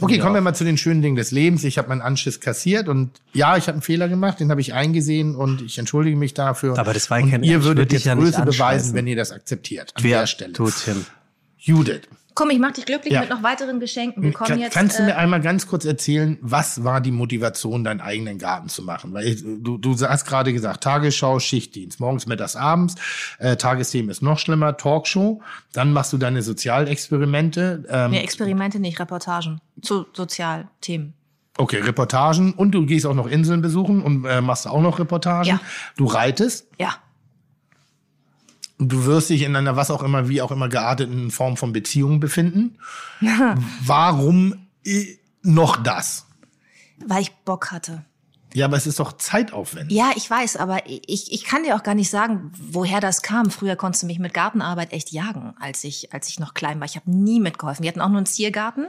Okay, 0.00 0.18
kommen 0.18 0.34
wir 0.34 0.40
mal 0.40 0.54
zu 0.54 0.64
den 0.64 0.78
schönen 0.78 1.02
Dingen 1.02 1.07
des 1.16 1.30
Lebens. 1.30 1.64
Ich 1.64 1.78
habe 1.78 1.88
meinen 1.88 2.00
Anschiss 2.02 2.40
kassiert 2.40 2.88
und 2.88 3.10
ja, 3.32 3.56
ich 3.56 3.64
habe 3.64 3.74
einen 3.74 3.82
Fehler 3.82 4.08
gemacht, 4.08 4.40
den 4.40 4.50
habe 4.50 4.60
ich 4.60 4.74
eingesehen 4.74 5.34
und 5.36 5.62
ich 5.62 5.78
entschuldige 5.78 6.16
mich 6.16 6.34
dafür. 6.34 6.78
Aber 6.78 6.92
das 6.92 7.10
war 7.10 7.20
und 7.22 7.30
kein- 7.30 7.42
ihr 7.42 7.64
würdet 7.64 7.92
jetzt 7.92 8.04
ja 8.04 8.14
Größe 8.14 8.42
beweisen, 8.42 8.94
wenn 8.94 9.06
ihr 9.06 9.16
das 9.16 9.32
akzeptiert. 9.32 9.92
An 9.94 10.04
Wer 10.04 10.20
der 10.20 10.26
Stelle. 10.26 10.52
tut 10.52 10.74
Tim? 10.84 11.04
Judith. 11.58 12.02
Komm, 12.34 12.50
ich 12.50 12.60
mach 12.60 12.70
dich 12.70 12.86
glücklich 12.86 13.12
Ja. 13.12 13.20
mit 13.22 13.30
noch 13.30 13.42
weiteren 13.42 13.80
Geschenken. 13.80 14.22
Wir 14.22 14.32
kommen 14.32 14.50
Kann, 14.50 14.60
jetzt. 14.60 14.72
kannst 14.72 14.96
du 15.00 15.02
mir 15.02 15.10
äh, 15.10 15.14
einmal 15.14 15.40
ganz 15.40 15.66
kurz 15.66 15.84
erzählen, 15.84 16.38
was 16.40 16.84
war 16.84 17.00
die 17.00 17.10
Motivation, 17.10 17.82
deinen 17.82 18.00
eigenen 18.00 18.38
Garten 18.38 18.68
zu 18.68 18.84
machen? 18.84 19.12
Weil 19.12 19.26
ich, 19.26 19.42
du, 19.42 19.76
du 19.76 19.96
hast 20.06 20.24
gerade 20.24 20.52
gesagt, 20.52 20.84
Tagesschau, 20.84 21.40
Schichtdienst, 21.40 21.98
morgens, 21.98 22.26
mittags, 22.26 22.54
abends. 22.54 22.94
Äh, 23.40 23.56
Tagesthemen 23.56 24.08
ist 24.08 24.22
noch 24.22 24.38
schlimmer, 24.38 24.76
Talkshow. 24.76 25.42
Dann 25.72 25.92
machst 25.92 26.12
du 26.12 26.16
deine 26.16 26.42
Sozialexperimente. 26.42 27.84
Ähm, 27.88 28.12
nee, 28.12 28.20
Experimente 28.20 28.78
nicht, 28.78 29.00
Reportagen 29.00 29.60
zu 29.82 30.06
Sozialthemen. 30.12 31.14
Okay, 31.56 31.78
Reportagen. 31.80 32.52
Und 32.52 32.70
du 32.70 32.86
gehst 32.86 33.04
auch 33.04 33.14
noch 33.14 33.26
Inseln 33.26 33.62
besuchen 33.62 34.00
und 34.00 34.24
äh, 34.26 34.40
machst 34.40 34.68
auch 34.68 34.80
noch 34.80 35.00
Reportagen. 35.00 35.48
Ja. 35.48 35.60
Du 35.96 36.04
reitest. 36.06 36.68
Ja. 36.78 36.94
Und 38.78 38.92
du 38.92 39.04
wirst 39.06 39.30
dich 39.30 39.42
in 39.42 39.56
einer 39.56 39.76
was 39.76 39.90
auch 39.90 40.02
immer, 40.02 40.28
wie 40.28 40.40
auch 40.40 40.50
immer 40.50 40.68
gearteten 40.68 41.30
Form 41.30 41.56
von 41.56 41.72
Beziehung 41.72 42.20
befinden. 42.20 42.78
Warum 43.84 44.66
äh, 44.84 45.16
noch 45.42 45.76
das? 45.82 46.26
Weil 47.06 47.22
ich 47.22 47.32
Bock 47.44 47.70
hatte. 47.70 48.04
Ja, 48.54 48.64
aber 48.64 48.78
es 48.78 48.86
ist 48.86 48.98
doch 48.98 49.12
zeitaufwendig. 49.12 49.96
Ja, 49.96 50.12
ich 50.16 50.28
weiß, 50.28 50.56
aber 50.56 50.86
ich, 50.86 51.32
ich 51.32 51.44
kann 51.44 51.64
dir 51.64 51.76
auch 51.76 51.82
gar 51.82 51.94
nicht 51.94 52.08
sagen, 52.08 52.50
woher 52.58 53.00
das 53.00 53.20
kam. 53.20 53.50
Früher 53.50 53.76
konntest 53.76 54.02
du 54.02 54.06
mich 54.06 54.18
mit 54.18 54.32
Gartenarbeit 54.32 54.92
echt 54.92 55.12
jagen, 55.12 55.54
als 55.60 55.84
ich, 55.84 56.14
als 56.14 56.28
ich 56.28 56.40
noch 56.40 56.54
klein 56.54 56.80
war. 56.80 56.86
Ich 56.86 56.96
habe 56.96 57.10
nie 57.10 57.40
mitgeholfen. 57.40 57.82
Wir 57.82 57.90
hatten 57.90 58.00
auch 58.00 58.08
nur 58.08 58.16
einen 58.16 58.26
Ziergarten. 58.26 58.88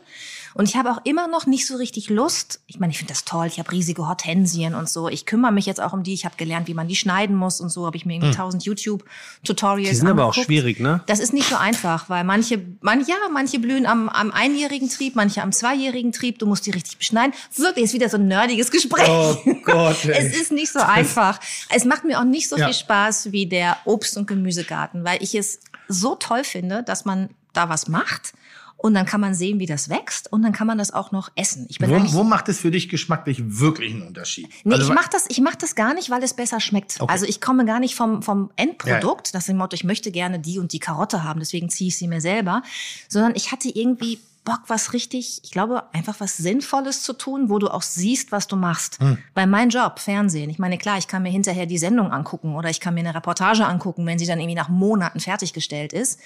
Und 0.60 0.68
ich 0.68 0.76
habe 0.76 0.92
auch 0.92 1.00
immer 1.06 1.30
noch 1.30 1.46
nicht 1.46 1.66
so 1.66 1.78
richtig 1.78 2.10
Lust. 2.10 2.60
Ich 2.68 2.82
meine, 2.82 2.92
ich 2.92 2.98
finde 2.98 3.14
das 3.14 3.24
toll. 3.24 3.48
Ich 3.48 3.60
habe 3.60 3.72
riesige 3.72 4.06
Hortensien 4.06 4.76
und 4.76 4.90
so. 4.90 5.08
Ich 5.08 5.26
kümmere 5.26 5.54
mich 5.54 5.66
jetzt 5.66 5.80
auch 5.80 5.94
um 5.94 6.04
die. 6.04 6.14
Ich 6.14 6.26
habe 6.26 6.36
gelernt, 6.36 6.68
wie 6.68 6.74
man 6.74 6.90
die 6.90 6.98
schneiden 6.98 7.34
muss 7.38 7.62
und 7.62 7.70
so. 7.70 7.86
Habe 7.86 7.96
ich 7.96 8.06
mir 8.06 8.16
irgendwie 8.16 8.36
tausend 8.36 8.66
YouTube-Tutorials 8.66 9.90
Die 9.90 9.96
sind 9.96 10.08
aber 10.10 10.24
auch 10.26 10.28
angeguckt. 10.34 10.46
schwierig, 10.48 10.82
ne? 10.82 11.02
Das 11.06 11.22
ist 11.22 11.32
nicht 11.32 11.48
so 11.48 11.56
einfach, 11.56 12.10
weil 12.10 12.26
manche, 12.26 12.62
man, 12.82 13.06
ja, 13.06 13.16
manche 13.32 13.60
blühen 13.60 13.86
am, 13.86 14.10
am 14.10 14.32
einjährigen 14.32 14.90
Trieb, 14.90 15.16
manche 15.16 15.42
am 15.44 15.54
zweijährigen 15.54 16.12
Trieb. 16.12 16.40
Du 16.40 16.46
musst 16.46 16.66
die 16.66 16.72
richtig 16.72 16.98
beschneiden. 16.98 17.34
Wirklich, 17.56 17.86
ist 17.86 17.94
wieder 17.94 18.10
so 18.10 18.18
ein 18.18 18.28
nerdiges 18.28 18.70
Gespräch. 18.70 19.08
Oh 19.08 19.38
Gott, 19.64 20.04
ey. 20.04 20.28
Es 20.28 20.36
ist 20.42 20.52
nicht 20.52 20.74
so 20.74 20.80
einfach. 20.80 21.40
Es 21.74 21.86
macht 21.86 22.04
mir 22.04 22.20
auch 22.20 22.26
nicht 22.26 22.50
so 22.50 22.58
Ja. 22.58 22.66
viel 22.66 22.74
Spaß 22.76 23.32
wie 23.32 23.46
der 23.46 23.78
Obst- 23.86 24.18
und 24.18 24.28
Gemüsegarten, 24.28 25.06
weil 25.06 25.24
ich 25.24 25.36
es 25.36 25.62
so 25.88 26.16
toll 26.16 26.44
finde, 26.44 26.84
dass 26.84 27.06
man 27.06 27.30
da 27.54 27.70
was 27.70 27.88
macht 27.88 28.34
Und 28.82 28.94
dann 28.94 29.06
kann 29.06 29.20
man 29.20 29.36
sehen, 29.36 29.60
wie 29.60 29.66
das 29.66 29.90
wächst 29.90 30.32
und 30.32 30.42
dann 30.42 30.54
kann 30.54 30.66
man 30.66 30.78
das 30.78 30.92
auch 30.92 31.12
noch 31.12 31.30
essen. 31.36 31.66
Ich 31.68 31.80
bin 31.80 31.90
Wo, 31.90 32.14
wo 32.14 32.24
macht 32.24 32.48
es 32.48 32.60
für 32.62 32.72
dich 32.72 32.88
geschmacklich 32.88 33.42
wirklich 33.60 33.94
einen 33.94 34.04
Unterschied? 34.04 34.48
Nee, 34.64 34.76
Also, 34.76 34.88
ich 34.88 34.96
mache 34.96 35.10
das, 35.12 35.26
ich 35.28 35.42
mach 35.42 35.56
das 35.56 35.76
gar 35.76 35.94
nicht, 35.94 36.10
weil 36.10 36.24
es 36.24 36.34
besser 36.34 36.62
schmeckt. 36.62 36.96
Okay. 36.98 37.12
Also 37.12 37.26
ich 37.26 37.42
komme 37.42 37.66
gar 37.66 37.82
nicht 37.82 37.96
vom, 37.96 38.24
vom 38.24 38.52
Endprodukt, 38.56 39.36
das 39.36 39.44
ist 39.44 39.50
im 39.50 39.58
Motto, 39.58 39.76
ich 39.76 39.84
möchte 39.84 40.12
gerne 40.12 40.40
die 40.40 40.60
und 40.60 40.72
die 40.72 40.80
Karotte 40.80 41.26
haben, 41.26 41.42
deswegen 41.42 41.70
ziehe 41.70 41.90
ich 41.90 41.98
sie 41.98 42.08
mir 42.08 42.22
selber, 42.22 42.64
sondern 43.10 43.34
ich 43.36 43.52
hatte 43.52 43.68
irgendwie 43.68 44.20
Bock, 44.46 44.62
was 44.68 44.94
richtig, 44.94 45.42
ich 45.44 45.52
glaube, 45.52 45.84
einfach 45.94 46.16
was 46.20 46.38
Sinnvolles 46.38 47.04
zu 47.04 47.12
tun, 47.12 47.50
wo 47.50 47.60
du 47.60 47.68
auch 47.68 47.82
siehst, 47.82 48.32
was 48.32 48.48
du 48.48 48.56
machst. 48.56 48.98
Bei 49.34 49.46
meinem 49.46 49.70
Job, 49.70 50.00
Fernsehen. 50.00 50.50
Ich 50.50 50.58
meine, 50.58 50.78
klar, 50.78 50.98
ich 50.98 51.08
kann 51.08 51.24
mir 51.24 51.30
hinterher 51.30 51.66
die 51.66 51.78
Sendung 51.78 52.12
angucken 52.12 52.56
oder 52.56 52.70
ich 52.70 52.80
kann 52.80 52.94
mir 52.94 53.02
eine 53.02 53.14
Reportage 53.14 53.66
angucken, 53.66 54.06
wenn 54.06 54.18
sie 54.18 54.26
dann 54.26 54.40
irgendwie 54.40 54.56
nach 54.56 54.70
Monaten 54.70 55.20
fertiggestellt 55.20 55.92
ist. 55.92 56.20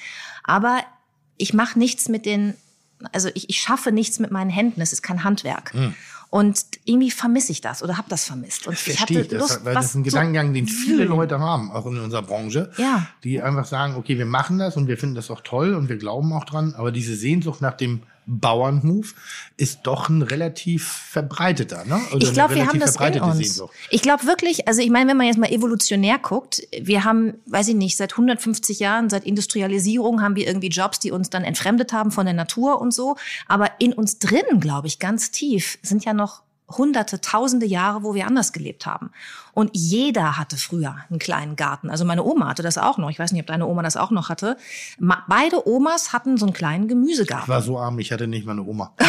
Aber 0.44 0.80
ich 1.38 1.54
mache 1.54 1.78
nichts 1.80 2.10
mit 2.10 2.26
den, 2.26 2.54
also 3.12 3.30
ich, 3.34 3.50
ich 3.50 3.60
schaffe 3.60 3.92
nichts 3.92 4.20
mit 4.20 4.32
meinen 4.32 4.50
Händen. 4.50 4.82
Es 4.82 4.94
ist 4.94 5.02
kein 5.02 5.24
Handwerk. 5.24 5.74
Und 6.30 6.60
irgendwie 6.86 7.12
vermisse 7.12 7.52
ich 7.52 7.62
das 7.62 7.84
oder 7.84 7.98
habe 7.98 8.10
das 8.10 8.26
vermisst. 8.26 8.66
Und 8.66 8.74
ich 8.74 8.80
Verstehe 8.80 9.20
hatte 9.20 9.22
ich 9.22 9.28
das, 9.28 9.40
Lust, 9.40 9.66
weil 9.66 9.76
das 9.76 9.86
ist 9.86 9.96
ein 9.96 10.04
Gedankengang, 10.04 10.54
den 10.54 10.68
viele. 10.68 11.04
Leute 11.06 11.40
haben, 11.40 11.70
auch 11.72 11.86
in 11.86 12.00
unserer 12.00 12.24
Branche, 12.24 12.72
Ja. 12.78 13.06
die 13.24 13.40
einfach 13.42 13.66
sagen, 13.66 13.96
okay, 13.98 14.18
wir 14.18 14.26
machen 14.26 14.58
das 14.58 14.76
und 14.76 14.88
wir 14.88 14.98
finden 14.98 15.14
das 15.14 15.30
auch 15.30 15.42
toll 15.42 15.76
und 15.76 15.90
wir 15.90 15.98
glauben 15.98 16.34
auch 16.34 16.46
dran, 16.46 16.74
aber 16.76 16.92
diese 16.92 17.16
Sehnsucht 17.16 17.62
nach 17.62 17.74
dem 17.78 18.02
Bauernhof 18.26 19.16
ist 19.58 19.82
doch 19.84 20.10
ein 20.10 20.22
relativ 20.22 20.88
verbreiteter, 20.88 21.86
ne? 21.86 22.02
Oder 22.14 22.24
Ich 22.26 22.34
glaube, 22.34 22.56
wir 22.56 22.68
haben 22.68 22.80
das 22.80 22.96
in 22.96 23.22
uns. 23.22 23.38
Sehnsucht. 23.38 23.74
Ich 23.90 24.02
glaube 24.02 24.26
wirklich, 24.26 24.68
also 24.68 24.82
ich 24.82 24.90
meine, 24.90 25.10
wenn 25.10 25.18
man 25.18 25.28
jetzt 25.28 25.38
mal 25.38 25.52
evolutionär 25.52 26.20
guckt, 26.20 26.62
wir 26.80 27.04
haben, 27.04 27.36
weiß 27.46 27.70
ich 27.70 27.76
nicht, 27.76 27.98
seit 27.98 28.14
150 28.14 28.80
Jahren, 28.80 29.10
seit 29.10 29.26
Industrialisierung 29.26 30.22
haben 30.22 30.36
wir 30.36 30.48
irgendwie 30.48 30.70
Jobs, 30.70 31.00
die 31.00 31.12
uns 31.12 31.30
dann 31.30 31.44
entfremdet 31.44 31.94
haben 31.94 32.12
von 32.12 32.26
der 32.26 32.36
Natur 32.36 32.80
und 32.82 32.94
so. 32.94 33.16
Aber 33.48 33.70
in 33.80 33.94
uns 33.94 34.20
drinnen, 34.20 34.60
glaube 34.60 34.88
ich, 34.88 35.00
ganz 35.00 35.32
tief, 35.32 35.78
sind 35.82 36.06
ja 36.06 36.14
noch 36.14 36.44
hunderte, 36.70 37.22
tausende 37.22 37.66
Jahre, 37.66 38.04
wo 38.04 38.14
wir 38.14 38.26
anders 38.28 38.54
gelebt 38.54 38.86
haben. 38.86 39.12
Und 39.54 39.72
jeder 39.74 40.38
hatte 40.38 40.58
früher 40.58 40.96
einen 41.10 41.20
kleinen 41.20 41.56
Garten. 41.56 41.90
Also 41.90 42.06
meine 42.06 42.24
Oma 42.24 42.48
hatte 42.48 42.64
das 42.64 42.78
auch 42.78 42.98
noch. 42.98 43.10
Ich 43.10 43.20
weiß 43.20 43.32
nicht, 43.32 43.42
ob 43.42 43.48
deine 43.48 43.68
Oma 43.68 43.84
das 43.84 43.98
auch 43.98 44.12
noch 44.12 44.30
hatte. 44.30 44.58
Ma 44.98 45.24
beide 45.28 45.68
Omas 45.68 46.14
hatten 46.14 46.38
so 46.38 46.46
einen 46.46 46.54
kleinen 46.54 46.84
Ich 46.84 46.90
Gemüsegarten. 46.90 47.48
war 47.48 47.62
so 47.62 47.78
arm, 47.78 48.00
ich 48.00 48.12
hatte 48.12 48.28
nicht 48.28 48.46
mal 48.46 48.54
eine 48.54 48.64
Oma. 48.64 48.94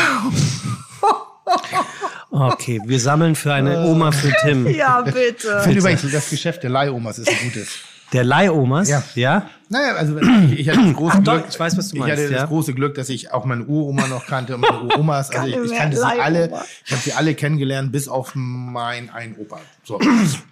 Okay, 2.30 2.80
wir 2.84 2.98
sammeln 2.98 3.36
für 3.36 3.52
eine 3.52 3.84
Oma 3.86 4.10
für 4.10 4.32
Tim. 4.42 4.66
Ja, 4.66 5.02
bitte. 5.02 5.56
Ich 5.58 5.62
finde 5.62 5.78
übrigens, 5.78 6.10
das 6.10 6.30
Geschäft 6.30 6.62
der 6.62 6.70
Leihomas 6.70 7.18
ist 7.18 7.28
ein 7.28 7.36
gutes. 7.44 7.68
Der 8.12 8.24
Leihomas? 8.24 8.88
Ja. 8.88 9.02
ja? 9.14 9.50
Naja, 9.74 9.94
also 9.96 10.16
ich, 10.20 10.60
ich 10.60 10.68
hatte 10.68 10.84
das 10.84 10.94
große 10.96 11.22
doch, 11.22 11.32
Glück, 11.32 11.46
ich 11.48 11.58
weiß, 11.58 11.76
was 11.76 11.88
du 11.88 11.96
ich 11.96 12.00
meinst, 12.00 12.12
hatte 12.22 12.32
ja. 12.32 12.40
das 12.42 12.48
große 12.48 12.74
Glück, 12.74 12.94
dass 12.94 13.08
ich 13.08 13.32
auch 13.32 13.44
meine 13.44 13.64
Uroma 13.64 14.06
noch 14.06 14.24
kannte 14.24 14.54
und 14.54 14.60
meine 14.60 14.82
Uromas. 14.84 15.30
Also 15.30 15.48
ich, 15.48 15.72
ich 15.72 15.76
kannte 15.76 15.96
sie 15.96 16.04
alle, 16.04 16.62
ich 16.84 16.92
habe 16.92 17.02
sie 17.02 17.12
alle 17.12 17.34
kennengelernt, 17.34 17.90
bis 17.90 18.06
auf 18.06 18.36
mein 18.36 19.10
einen 19.10 19.34
Opa. 19.34 19.60
So. 19.82 19.98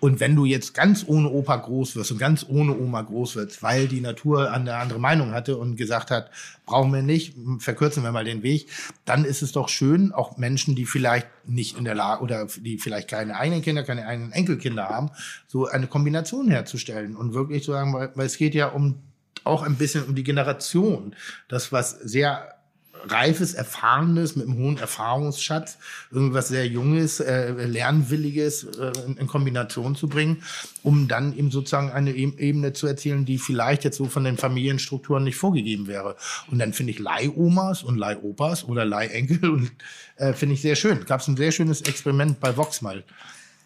Und 0.00 0.18
wenn 0.18 0.34
du 0.34 0.44
jetzt 0.44 0.74
ganz 0.74 1.04
ohne 1.06 1.28
Opa 1.28 1.54
groß 1.54 1.94
wirst 1.94 2.10
und 2.10 2.18
ganz 2.18 2.44
ohne 2.48 2.76
Oma 2.76 3.02
groß 3.02 3.36
wirst, 3.36 3.62
weil 3.62 3.86
die 3.86 4.00
Natur 4.00 4.50
eine 4.50 4.74
andere 4.74 4.98
Meinung 4.98 5.30
hatte 5.30 5.56
und 5.56 5.76
gesagt 5.76 6.10
hat, 6.10 6.32
brauchen 6.66 6.92
wir 6.92 7.02
nicht, 7.02 7.36
verkürzen 7.58 8.02
wir 8.02 8.10
mal 8.10 8.24
den 8.24 8.42
Weg, 8.42 8.66
dann 9.04 9.24
ist 9.24 9.42
es 9.42 9.52
doch 9.52 9.68
schön, 9.68 10.10
auch 10.10 10.36
Menschen, 10.36 10.74
die 10.74 10.84
vielleicht 10.84 11.28
nicht 11.46 11.78
in 11.78 11.84
der 11.84 11.94
Lage 11.94 12.24
oder 12.24 12.48
die 12.60 12.78
vielleicht 12.78 13.08
keine 13.08 13.36
eigenen 13.36 13.62
Kinder, 13.62 13.84
keine 13.84 14.04
eigenen 14.04 14.32
Enkelkinder 14.32 14.88
haben, 14.88 15.10
so 15.46 15.66
eine 15.66 15.86
Kombination 15.86 16.48
herzustellen 16.48 17.14
und 17.14 17.34
wirklich 17.34 17.62
zu 17.62 17.70
sagen, 17.70 17.94
weil, 17.94 18.10
weil 18.16 18.26
es 18.26 18.36
geht 18.36 18.54
ja 18.54 18.66
um 18.66 18.96
auch 19.44 19.62
ein 19.62 19.76
bisschen 19.76 20.04
um 20.04 20.14
die 20.14 20.24
Generation. 20.24 21.14
Das, 21.48 21.72
was 21.72 21.90
sehr 21.90 22.52
reifes, 23.04 23.54
erfahrenes, 23.54 24.36
mit 24.36 24.46
einem 24.46 24.58
hohen 24.58 24.78
Erfahrungsschatz, 24.78 25.78
irgendwas 26.10 26.48
sehr 26.48 26.66
Junges, 26.66 27.20
äh, 27.20 27.52
Lernwilliges 27.52 28.64
äh, 28.64 28.92
in, 29.06 29.16
in 29.16 29.26
Kombination 29.26 29.94
zu 29.94 30.08
bringen, 30.08 30.42
um 30.82 31.08
dann 31.08 31.36
eben 31.36 31.50
sozusagen 31.50 31.90
eine 31.90 32.12
e 32.12 32.32
Ebene 32.38 32.72
zu 32.72 32.86
erzielen, 32.86 33.24
die 33.24 33.38
vielleicht 33.38 33.84
jetzt 33.84 33.96
so 33.96 34.06
von 34.06 34.24
den 34.24 34.36
Familienstrukturen 34.36 35.24
nicht 35.24 35.36
vorgegeben 35.36 35.86
wäre. 35.86 36.16
Und 36.50 36.58
dann 36.58 36.72
finde 36.72 36.92
ich 36.92 36.98
Leihomas 36.98 37.82
und 37.82 37.96
Leihopas 37.96 38.64
oder 38.64 38.84
Leihenkel 38.84 39.50
und 39.50 39.72
äh, 40.16 40.32
finde 40.32 40.54
ich 40.54 40.62
sehr 40.62 40.76
schön. 40.76 41.04
Gab 41.04 41.20
es 41.20 41.28
ein 41.28 41.36
sehr 41.36 41.52
schönes 41.52 41.82
Experiment 41.82 42.40
bei 42.40 42.56
Vox 42.56 42.82
mal. 42.82 43.04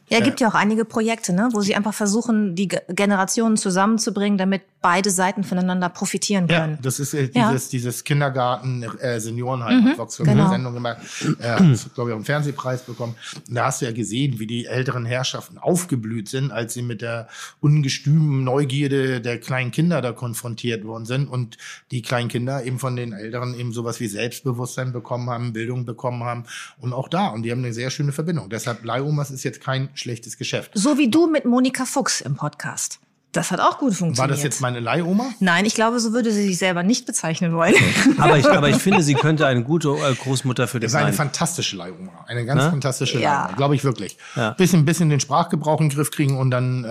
Ja, 0.08 0.20
gibt 0.20 0.40
ja 0.40 0.48
auch 0.48 0.54
einige 0.54 0.84
Projekte, 0.84 1.32
ne, 1.32 1.48
wo 1.52 1.60
sie 1.60 1.74
einfach 1.74 1.94
versuchen, 1.94 2.54
die 2.54 2.68
Ge- 2.68 2.80
Generationen 2.88 3.56
zusammenzubringen, 3.56 4.38
damit 4.38 4.62
beide 4.80 5.10
Seiten 5.10 5.42
voneinander 5.42 5.88
profitieren 5.88 6.46
Ja, 6.48 6.60
können. 6.60 6.78
das 6.80 7.00
ist 7.00 7.12
äh, 7.12 7.28
Ja. 7.34 7.48
dieses, 7.50 7.70
dieses 7.70 8.04
Kindergarten, 8.04 8.84
äh, 9.00 9.18
Seniorenheim, 9.18 9.80
mhm, 9.82 9.98
Vox 9.98 10.18
genau. 10.18 10.30
eine 10.30 10.48
Sendung 10.48 10.74
gemacht, 10.74 10.98
äh, 11.40 11.56
glaube 11.56 11.74
ich, 11.74 11.96
auch 11.96 12.06
einen 12.16 12.24
Fernsehpreis 12.24 12.82
bekommen. 12.82 13.16
Und 13.48 13.54
da 13.56 13.66
hast 13.66 13.80
du 13.80 13.86
ja 13.86 13.90
gesehen, 13.92 14.38
wie 14.38 14.46
die 14.46 14.66
älteren 14.66 15.04
Herrschaften 15.06 15.58
aufgeblüht 15.58 16.28
sind, 16.28 16.52
als 16.52 16.74
sie 16.74 16.82
mit 16.82 17.02
der 17.02 17.26
ungestümen 17.60 18.44
Neugierde 18.44 19.20
der 19.20 19.40
kleinen 19.40 19.72
Kinder 19.72 20.00
da 20.02 20.12
konfrontiert 20.12 20.84
worden 20.84 21.04
sind 21.04 21.26
und 21.26 21.58
die 21.90 22.00
kleinen 22.02 22.28
Kinder 22.28 22.62
eben 22.64 22.78
von 22.78 22.94
den 22.94 23.12
Älteren 23.12 23.58
eben 23.58 23.72
sowas 23.72 23.98
wie 23.98 24.06
Selbstbewusstsein 24.06 24.92
bekommen 24.92 25.28
haben, 25.30 25.52
Bildung 25.52 25.84
bekommen 25.84 26.22
haben 26.22 26.44
und 26.78 26.92
auch 26.92 27.08
da. 27.08 27.26
Und 27.28 27.42
die 27.42 27.50
haben 27.50 27.58
eine 27.64 27.72
sehr 27.72 27.90
schöne 27.90 28.12
Verbindung. 28.12 28.48
Deshalb 28.50 28.84
Leihomas 28.84 29.32
ist 29.32 29.42
jetzt 29.42 29.60
kein 29.60 29.88
schlechtes 29.96 30.36
Geschäft. 30.38 30.70
So 30.74 30.98
wie 30.98 31.10
du 31.10 31.26
mit 31.26 31.44
Monika 31.44 31.84
Fuchs 31.84 32.20
im 32.20 32.36
Podcast. 32.36 32.98
Das 33.32 33.50
hat 33.50 33.60
auch 33.60 33.76
gut 33.78 33.92
funktioniert. 33.92 34.18
War 34.18 34.28
das 34.28 34.42
jetzt 34.42 34.62
meine 34.62 34.80
Leihoma? 34.80 35.26
Nein, 35.40 35.66
ich 35.66 35.74
glaube, 35.74 36.00
so 36.00 36.14
würde 36.14 36.32
sie 36.32 36.42
sich 36.46 36.56
selber 36.56 36.82
nicht 36.82 37.04
bezeichnen 37.04 37.52
wollen. 37.52 37.74
Aber 38.18 38.38
ich, 38.38 38.46
aber 38.46 38.70
ich 38.70 38.76
finde, 38.76 39.02
sie 39.02 39.12
könnte 39.12 39.46
eine 39.46 39.62
gute 39.62 39.90
äh, 39.90 40.14
Großmutter 40.14 40.66
für 40.68 40.80
dich 40.80 40.86
Das 40.86 40.94
war 40.94 41.00
eine 41.02 41.10
sein. 41.14 41.26
fantastische 41.26 41.76
Leihoma. 41.76 42.24
Eine 42.26 42.46
ganz 42.46 42.62
Ne? 42.64 42.70
fantastische 42.70 43.20
Ja. 43.20 43.42
Leihoma, 43.42 43.56
glaube 43.56 43.74
ich 43.74 43.84
wirklich. 43.84 44.16
Ja. 44.36 44.52
Bisschen, 44.52 44.86
bisschen 44.86 45.10
den 45.10 45.20
Sprachgebrauch 45.20 45.80
in 45.82 45.90
den 45.90 45.94
Griff 45.96 46.10
kriegen 46.12 46.38
und 46.38 46.50
dann, 46.50 46.84
äh, 46.84 46.88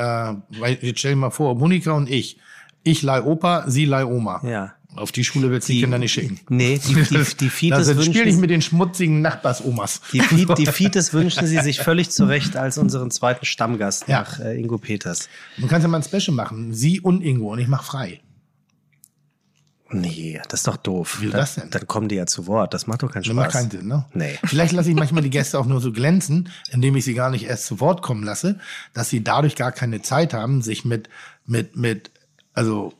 weil, 0.59 0.77
jetzt 0.81 0.99
stell 0.99 1.13
dir 1.13 1.17
mal 1.17 1.31
vor, 1.31 1.55
Monika 1.55 1.93
und 1.93 2.09
ich. 2.11 2.37
Ich 2.83 3.01
leih 3.01 3.23
Opa, 3.23 3.63
sie 3.67 3.85
leih 3.85 4.05
Oma. 4.05 4.41
Ja. 4.43 4.73
Auf 4.95 5.11
die 5.11 5.23
Schule 5.23 5.49
wird 5.51 5.67
die, 5.67 5.73
Die- 5.73 5.81
Kinder 5.81 5.97
nicht 5.97 6.13
schicken. 6.13 6.39
Nee, 6.49 6.79
die, 6.79 6.93
die, 6.95 7.23
die 7.39 7.49
Fites 7.49 7.77
Also 7.77 7.93
spiel 7.93 8.05
wünschen 8.07 8.25
nicht 8.25 8.39
mit 8.39 8.49
den 8.49 8.61
schmutzigen 8.61 9.21
Nachbarsomas. 9.21 10.01
Die, 10.13 10.21
die 10.57 10.65
Fites 10.65 11.13
wünschen 11.13 11.45
sie 11.47 11.59
sich 11.59 11.79
völlig 11.79 12.09
zurecht 12.11 12.55
als 12.57 12.77
unseren 12.77 13.11
zweiten 13.11 13.45
Stammgast 13.45 14.07
Ja. 14.07 14.21
nach 14.21 14.39
äh, 14.39 14.57
Ingo 14.59 14.77
Peters. 14.77 15.27
Du 15.57 15.67
kannst 15.67 15.83
ja 15.83 15.87
mal 15.89 15.97
ein 15.97 16.03
Special 16.03 16.35
machen. 16.35 16.73
Sie 16.73 17.01
und 17.01 17.21
Ingo 17.21 17.51
und 17.51 17.59
ich 17.59 17.67
mach 17.67 17.83
frei. 17.83 18.21
Nee, 19.91 20.41
das 20.49 20.61
ist 20.61 20.67
doch 20.67 20.77
doof. 20.77 21.17
Wie 21.21 21.27
dann, 21.29 21.39
das 21.41 21.55
denn? 21.55 21.69
Dann 21.69 21.85
kommen 21.87 22.07
die 22.09 22.15
ja 22.15 22.25
zu 22.25 22.47
Wort. 22.47 22.73
Das 22.73 22.87
macht 22.87 23.03
doch 23.03 23.11
keinen 23.11 23.21
Das 23.21 23.27
Spaß. 23.31 23.35
macht 23.35 23.51
keinen 23.51 23.69
Sinn, 23.71 23.87
ne? 23.87 24.05
Nee. 24.13 24.39
Vielleicht 24.43 24.73
lasse 24.73 24.89
ich 24.89 24.95
manchmal 24.95 25.21
die 25.21 25.29
Gäste 25.29 25.59
auch 25.59 25.67
nur 25.67 25.79
so 25.79 25.91
glänzen, 25.91 26.49
indem 26.71 26.95
ich 26.95 27.05
sie 27.05 27.13
gar 27.13 27.29
nicht 27.29 27.45
erst 27.45 27.67
zu 27.67 27.79
Wort 27.79 28.01
kommen 28.01 28.23
lasse, 28.23 28.59
dass 28.93 29.09
sie 29.11 29.23
dadurch 29.23 29.55
gar 29.55 29.71
keine 29.71 30.01
Zeit 30.01 30.33
haben, 30.33 30.63
sich 30.63 30.85
mit, 30.85 31.07
mit, 31.45 31.75
mit, 31.75 32.09
also 32.53 32.93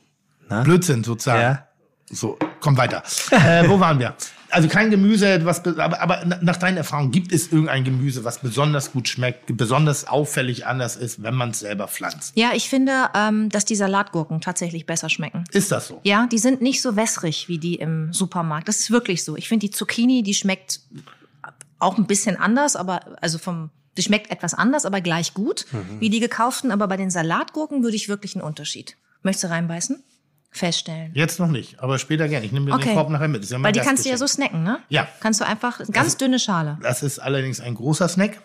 Na? 0.48 0.62
Blödsinn 0.62 1.02
sozusagen. 1.02 1.40
Ja. 1.42 1.65
So, 2.10 2.38
komm 2.60 2.76
weiter. 2.76 3.02
äh, 3.30 3.68
wo 3.68 3.80
waren 3.80 3.98
wir? 3.98 4.14
Also 4.50 4.68
kein 4.68 4.90
Gemüse, 4.90 5.44
was, 5.44 5.62
be- 5.62 5.74
aber, 5.82 6.00
aber 6.00 6.22
na- 6.24 6.38
nach 6.40 6.56
deinen 6.56 6.76
Erfahrungen, 6.76 7.10
gibt 7.10 7.32
es 7.32 7.50
irgendein 7.50 7.82
Gemüse, 7.82 8.22
was 8.22 8.38
besonders 8.38 8.92
gut 8.92 9.08
schmeckt, 9.08 9.56
besonders 9.56 10.06
auffällig 10.06 10.66
anders 10.66 10.94
ist, 10.94 11.22
wenn 11.24 11.34
man 11.34 11.50
es 11.50 11.58
selber 11.60 11.88
pflanzt? 11.88 12.32
ja, 12.36 12.50
ich 12.54 12.68
finde, 12.68 13.08
ähm, 13.14 13.48
dass 13.48 13.64
die 13.64 13.74
Salatgurken 13.74 14.40
tatsächlich 14.40 14.86
besser 14.86 15.10
schmecken. 15.10 15.44
Ist 15.50 15.72
das 15.72 15.88
so? 15.88 16.00
Ja, 16.04 16.28
die 16.30 16.38
sind 16.38 16.62
nicht 16.62 16.80
so 16.80 16.94
wässrig 16.94 17.48
wie 17.48 17.58
die 17.58 17.74
im 17.74 18.12
Supermarkt. 18.12 18.68
Das 18.68 18.76
ist 18.78 18.90
wirklich 18.92 19.24
so. 19.24 19.36
Ich 19.36 19.48
finde 19.48 19.66
die 19.66 19.72
Zucchini, 19.72 20.22
die 20.22 20.34
schmeckt 20.34 20.80
auch 21.80 21.98
ein 21.98 22.06
bisschen 22.06 22.36
anders, 22.36 22.76
aber 22.76 23.00
also 23.20 23.38
vom 23.38 23.70
die 23.98 24.02
schmeckt 24.02 24.30
etwas 24.30 24.52
anders, 24.54 24.84
aber 24.84 25.00
gleich 25.00 25.32
gut 25.34 25.64
Mhm. 25.72 26.00
wie 26.00 26.10
die 26.10 26.20
gekauften. 26.20 26.70
Aber 26.70 26.86
bei 26.86 26.96
den 26.98 27.10
Salatgurken 27.10 27.82
würde 27.82 27.96
ich 27.96 28.08
wirklich 28.08 28.34
einen 28.36 28.44
Unterschied. 28.44 28.94
Möchtest 29.22 29.44
du 29.44 29.48
reinbeißen? 29.48 30.02
Feststellen. 30.56 31.12
Jetzt 31.14 31.38
noch 31.38 31.48
nicht, 31.48 31.80
aber 31.80 31.98
später 31.98 32.28
gerne. 32.28 32.44
Ich 32.46 32.52
nehme 32.52 32.66
den 32.66 32.74
Okay. 32.74 32.94
Korb 32.94 33.10
nachher 33.10 33.28
mit. 33.28 33.40
Das 33.42 33.46
ist 33.46 33.52
ja 33.52 33.58
mein 33.58 33.66
Weil 33.66 33.72
die 33.72 33.80
kannst 33.86 34.04
du 34.04 34.08
ja 34.10 34.16
so 34.16 34.26
snacken, 34.26 34.62
ne? 34.62 34.78
Ja. 34.88 35.06
Kannst 35.20 35.40
du 35.40 35.46
einfach, 35.46 35.80
ganz 35.92 36.16
dünne 36.16 36.38
Schale. 36.38 36.78
Das 36.82 37.02
ist 37.02 37.18
allerdings 37.18 37.60
ein 37.60 37.74
großer 37.74 38.08
Snack, 38.08 38.40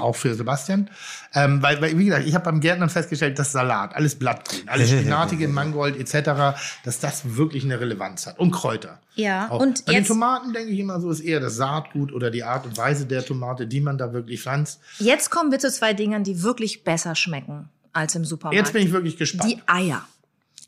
auch 0.00 0.16
für 0.16 0.34
Sebastian. 0.34 0.88
Ähm, 1.34 1.60
weil, 1.62 1.80
weil, 1.82 1.98
wie 1.98 2.06
gesagt, 2.06 2.26
ich 2.26 2.34
habe 2.34 2.44
beim 2.44 2.60
Gärtnern 2.60 2.88
festgestellt, 2.88 3.38
dass 3.38 3.52
Salat, 3.52 3.94
alles 3.94 4.14
Blattgrün, 4.18 4.68
alles 4.68 4.88
Spinatige, 4.90 5.46
Mangold 5.48 5.96
etc., 5.98 6.56
dass 6.84 7.00
das 7.00 7.36
wirklich 7.36 7.64
eine 7.64 7.78
Relevanz 7.80 8.26
hat. 8.26 8.38
Und 8.38 8.50
Kräuter. 8.50 8.98
Ja, 9.14 9.50
Auch. 9.50 9.60
und 9.60 9.84
Bei 9.84 9.92
den 9.92 9.98
jetzt- 10.00 10.08
Tomaten 10.08 10.52
denke 10.52 10.70
ich 10.70 10.78
immer 10.78 11.00
so, 11.00 11.10
ist 11.10 11.20
eher 11.20 11.38
das 11.40 11.56
Saatgut 11.56 12.12
oder 12.12 12.30
die 12.30 12.44
Art 12.44 12.64
und 12.66 12.76
Weise 12.78 13.06
der 13.06 13.24
Tomate, 13.24 13.66
die 13.66 13.80
man 13.80 13.98
da 13.98 14.12
wirklich 14.12 14.40
pflanzt. 14.42 14.80
Jetzt 14.98 15.30
kommen 15.30 15.50
wir 15.52 15.58
zu 15.58 15.70
zwei 15.70 15.92
Dingern, 15.92 16.24
die 16.24 16.42
wirklich 16.42 16.82
besser 16.84 17.14
schmecken 17.14 17.68
als 17.92 18.14
im 18.16 18.24
Supermarkt. 18.24 18.56
Jetzt 18.58 18.72
bin 18.72 18.82
ich 18.84 18.92
wirklich 18.92 19.16
gespannt. 19.18 19.50
Die 19.52 19.60
Eier. 19.66 20.04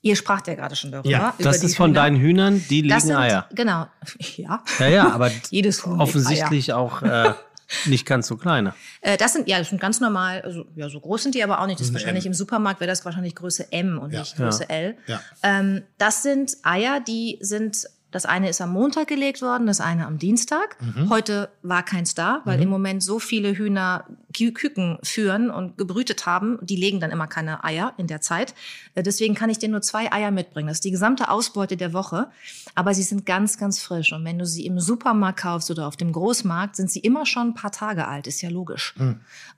Ihr 0.07 0.15
spracht 0.16 0.47
ja 0.47 0.55
gerade 0.55 0.77
schon 0.77 0.93
darüber. 0.93 1.09
Ja, 1.11 1.35
Das 1.39 1.62
ist 1.65 1.77
von 1.77 1.91
Hühner. 1.91 2.01
deinen 2.03 2.16
Hühnern, 2.20 2.65
die 2.70 2.83
liegen 2.83 2.89
Das 2.95 3.03
sind, 3.03 3.16
Eier. 3.16 3.49
Genau. 3.55 3.87
Ja. 4.37 4.62
Ja, 4.78 4.87
ja, 4.89 5.11
aber 5.12 5.31
Jedes 5.51 5.85
Huhn 5.85 6.01
offensichtlich 6.01 6.73
auch 6.73 7.03
äh, 7.03 7.33
nicht 7.87 8.07
ganz 8.07 8.28
so 8.28 8.37
kleine. 8.37 8.74
Äh, 9.01 9.16
das 9.16 9.33
sind, 9.33 9.49
ja, 9.49 9.59
das 9.59 9.70
sind 9.70 9.81
ganz 9.81 9.99
normal, 10.01 10.43
also, 10.43 10.65
ja, 10.77 10.89
so 10.89 11.01
groß 11.01 11.24
sind 11.24 11.35
die 11.35 11.43
aber 11.43 11.61
auch 11.61 11.66
nicht. 11.66 11.81
Das 11.81 11.87
ist 11.87 11.91
eine 11.91 11.99
wahrscheinlich 12.01 12.24
M. 12.27 12.31
im 12.31 12.35
Supermarkt 12.35 12.78
wäre 12.81 12.89
das 12.89 13.05
wahrscheinlich 13.05 13.35
Größe 13.35 13.73
M 13.73 13.99
und 13.99 14.12
Ja. 14.12 14.20
nicht 14.20 14.37
Größe 14.37 14.69
L. 14.70 14.97
Ja. 15.09 15.20
Ähm, 15.43 15.83
das 15.99 16.23
sind 16.23 16.57
Eier, 16.62 17.01
die 17.01 17.39
sind 17.41 17.87
Das 18.12 18.24
eine 18.24 18.49
ist 18.49 18.61
am 18.61 18.70
Montag 18.73 19.09
gelegt 19.09 19.43
worden, 19.43 19.66
das 19.66 19.81
eine 19.81 20.07
am 20.07 20.16
Dienstag. 20.19 20.77
Heute 21.11 21.51
war 21.62 21.83
keins 21.83 22.15
da, 22.15 22.41
weil 22.45 22.62
im 22.62 22.69
Moment 22.69 23.03
so 23.03 23.19
viele 23.19 23.53
Hühner 23.59 24.07
Kü- 24.35 24.53
Küken 24.55 24.99
führen 25.03 25.51
und 25.51 25.77
gebrütet 25.77 26.24
haben. 26.24 26.59
Die 26.62 26.77
legen 26.77 27.01
dann 27.01 27.11
immer 27.11 27.27
keine 27.27 27.65
Eier 27.65 27.93
in 27.99 28.07
der 28.07 28.20
Zeit. 28.20 28.55
Äh, 28.95 29.03
Deswegen 29.03 29.35
kann 29.35 29.51
ich 29.51 29.59
dir 29.59 29.69
nur 29.69 29.83
zwei 29.83 30.11
Eier 30.12 30.31
mitbringen. 30.31 30.69
Das 30.69 30.77
ist 30.78 30.85
die 30.85 30.91
gesamte 30.91 31.28
Ausbeute 31.31 31.77
der 31.77 31.93
Woche. 31.93 32.28
Aber 32.74 32.95
sie 32.95 33.03
sind 33.03 33.27
ganz, 33.27 33.59
ganz 33.59 33.81
frisch. 33.81 34.12
Und 34.12 34.24
wenn 34.24 34.39
du 34.39 34.47
sie 34.47 34.65
im 34.66 34.78
Supermarkt 34.81 35.41
kaufst 35.41 35.70
oder 35.70 35.87
auf 35.87 35.97
dem 35.97 36.12
Großmarkt, 36.12 36.77
sind 36.77 36.91
sie 36.91 37.01
immer 37.01 37.27
schon 37.27 37.49
ein 37.49 37.55
paar 37.55 37.73
Tage 37.73 38.07
alt. 38.07 38.27
Ist 38.27 38.41
ja 38.41 38.49
logisch. 38.51 38.95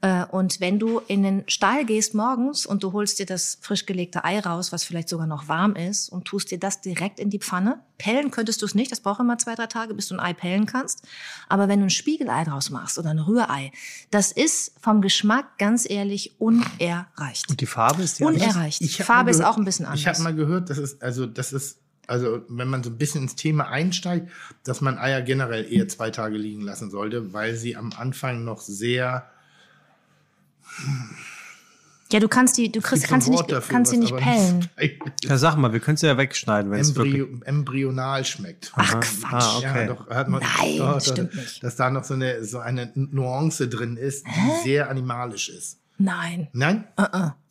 Äh, 0.01 0.25
Und 0.31 0.61
wenn 0.61 0.79
du 0.79 1.01
in 1.07 1.23
den 1.23 1.45
Stall 1.49 1.85
gehst 1.85 2.15
morgens 2.15 2.66
und 2.66 2.83
du 2.83 2.93
holst 2.93 3.19
dir 3.19 3.27
das 3.27 3.59
frisch 3.61 3.85
gelegte 3.87 4.25
Ei 4.25 4.41
raus, 4.41 4.73
was 4.73 4.85
vielleicht 4.85 5.09
sogar 5.09 5.27
noch 5.27 5.49
warm 5.49 5.77
ist, 5.77 6.09
und 6.09 6.25
tust 6.25 6.51
dir 6.51 6.59
das 6.59 6.81
direkt 6.81 7.20
in 7.20 7.31
die 7.31 7.39
Pfanne, 7.41 7.81
pellen 7.99 8.31
könntest 8.39 8.62
du 8.62 8.66
es 8.66 8.77
nicht, 8.77 8.93
das 8.93 9.01
braucht 9.01 9.19
immer 9.19 9.36
zwei, 9.36 9.56
drei 9.56 9.66
Tage, 9.66 9.94
bis 9.94 10.06
du 10.06 10.15
ein 10.15 10.20
Ei 10.20 10.32
pellen 10.32 10.65
kannst. 10.65 11.02
Aber 11.48 11.66
wenn 11.66 11.81
du 11.81 11.86
ein 11.86 11.90
Spiegelei 11.90 12.44
draus 12.44 12.70
machst 12.70 12.97
oder 12.97 13.10
ein 13.10 13.19
Rührei, 13.19 13.73
das 14.12 14.31
ist 14.31 14.74
vom 14.81 15.02
Geschmack 15.02 15.59
ganz 15.59 15.90
ehrlich 15.90 16.36
unerreicht. 16.39 17.51
Und 17.51 17.60
die 17.60 17.66
Farbe 17.66 18.05
ist 18.05 18.20
die 18.20 18.24
Unerreicht. 18.24 18.81
Ich 18.81 19.01
hab 19.01 19.09
Farbe 19.09 19.31
ist 19.31 19.43
auch 19.43 19.56
ein 19.56 19.65
bisschen 19.65 19.86
Ich 19.93 20.06
habe 20.06 20.16
anders. 20.16 20.20
mal 20.20 20.35
gehört, 20.36 20.70
das 20.70 20.78
ist, 20.78 21.02
also 21.02 21.27
das 21.27 21.52
ist, 21.52 21.78
also 22.06 22.43
wenn 22.48 22.69
man 22.69 22.85
so 22.85 22.90
ein 22.90 22.97
bisschen 22.98 23.23
ins 23.23 23.35
Thema 23.35 23.69
einsteigt, 23.70 24.31
dass 24.62 24.81
man 24.81 24.98
Eier 24.98 25.20
generell 25.23 25.70
eher 25.70 25.89
zwei 25.89 26.10
Tage 26.10 26.39
liegen 26.39 26.62
lassen 26.62 26.90
sollte, 26.90 27.32
weil 27.32 27.56
sie 27.56 27.77
am 27.77 27.93
Anfang 27.98 28.44
noch 28.44 28.60
sehr 28.60 29.28
Ja, 32.10 32.20
du 32.20 32.28
kannst 32.28 32.56
die, 32.56 32.72
du 32.72 32.80
kriegst, 32.80 33.06
kannst 33.06 33.26
sie 33.26 33.32
nicht, 33.32 33.51
dafür, 33.51 33.70
kannst 33.70 33.90
sie 33.90 33.98
nicht 33.98 34.16
pellen. 34.16 34.68
Ja, 35.24 35.36
sag 35.36 35.56
mal, 35.56 35.72
wir 35.72 35.80
können 35.80 35.97
es 35.97 36.02
ja 36.02 36.16
wegschneiden, 36.16 36.70
wenn 36.70 36.80
es. 36.80 36.89
Embryo, 36.89 37.26
embryonal 37.44 38.24
schmeckt. 38.24 38.72
Ach 38.74 38.94
Aha. 38.94 39.01
Quatsch. 39.01 39.44
Ah, 39.44 39.59
okay. 39.59 39.80
Ja, 39.80 39.86
doch, 39.86 40.09
hat 40.09 40.28
man, 40.28 40.40
Nein, 40.40 40.78
doch, 40.78 40.94
das 40.94 41.09
stimmt 41.09 41.35
nicht. 41.35 41.62
Dass 41.62 41.76
da 41.76 41.90
noch 41.90 42.05
so 42.05 42.14
eine, 42.14 42.44
so 42.44 42.59
eine 42.59 42.90
Nuance 42.94 43.68
drin 43.68 43.97
ist, 43.97 44.26
die 44.26 44.62
sehr 44.64 44.89
animalisch 44.89 45.51
ist. 45.51 45.80
Nein. 45.98 46.48
Nein? 46.52 46.85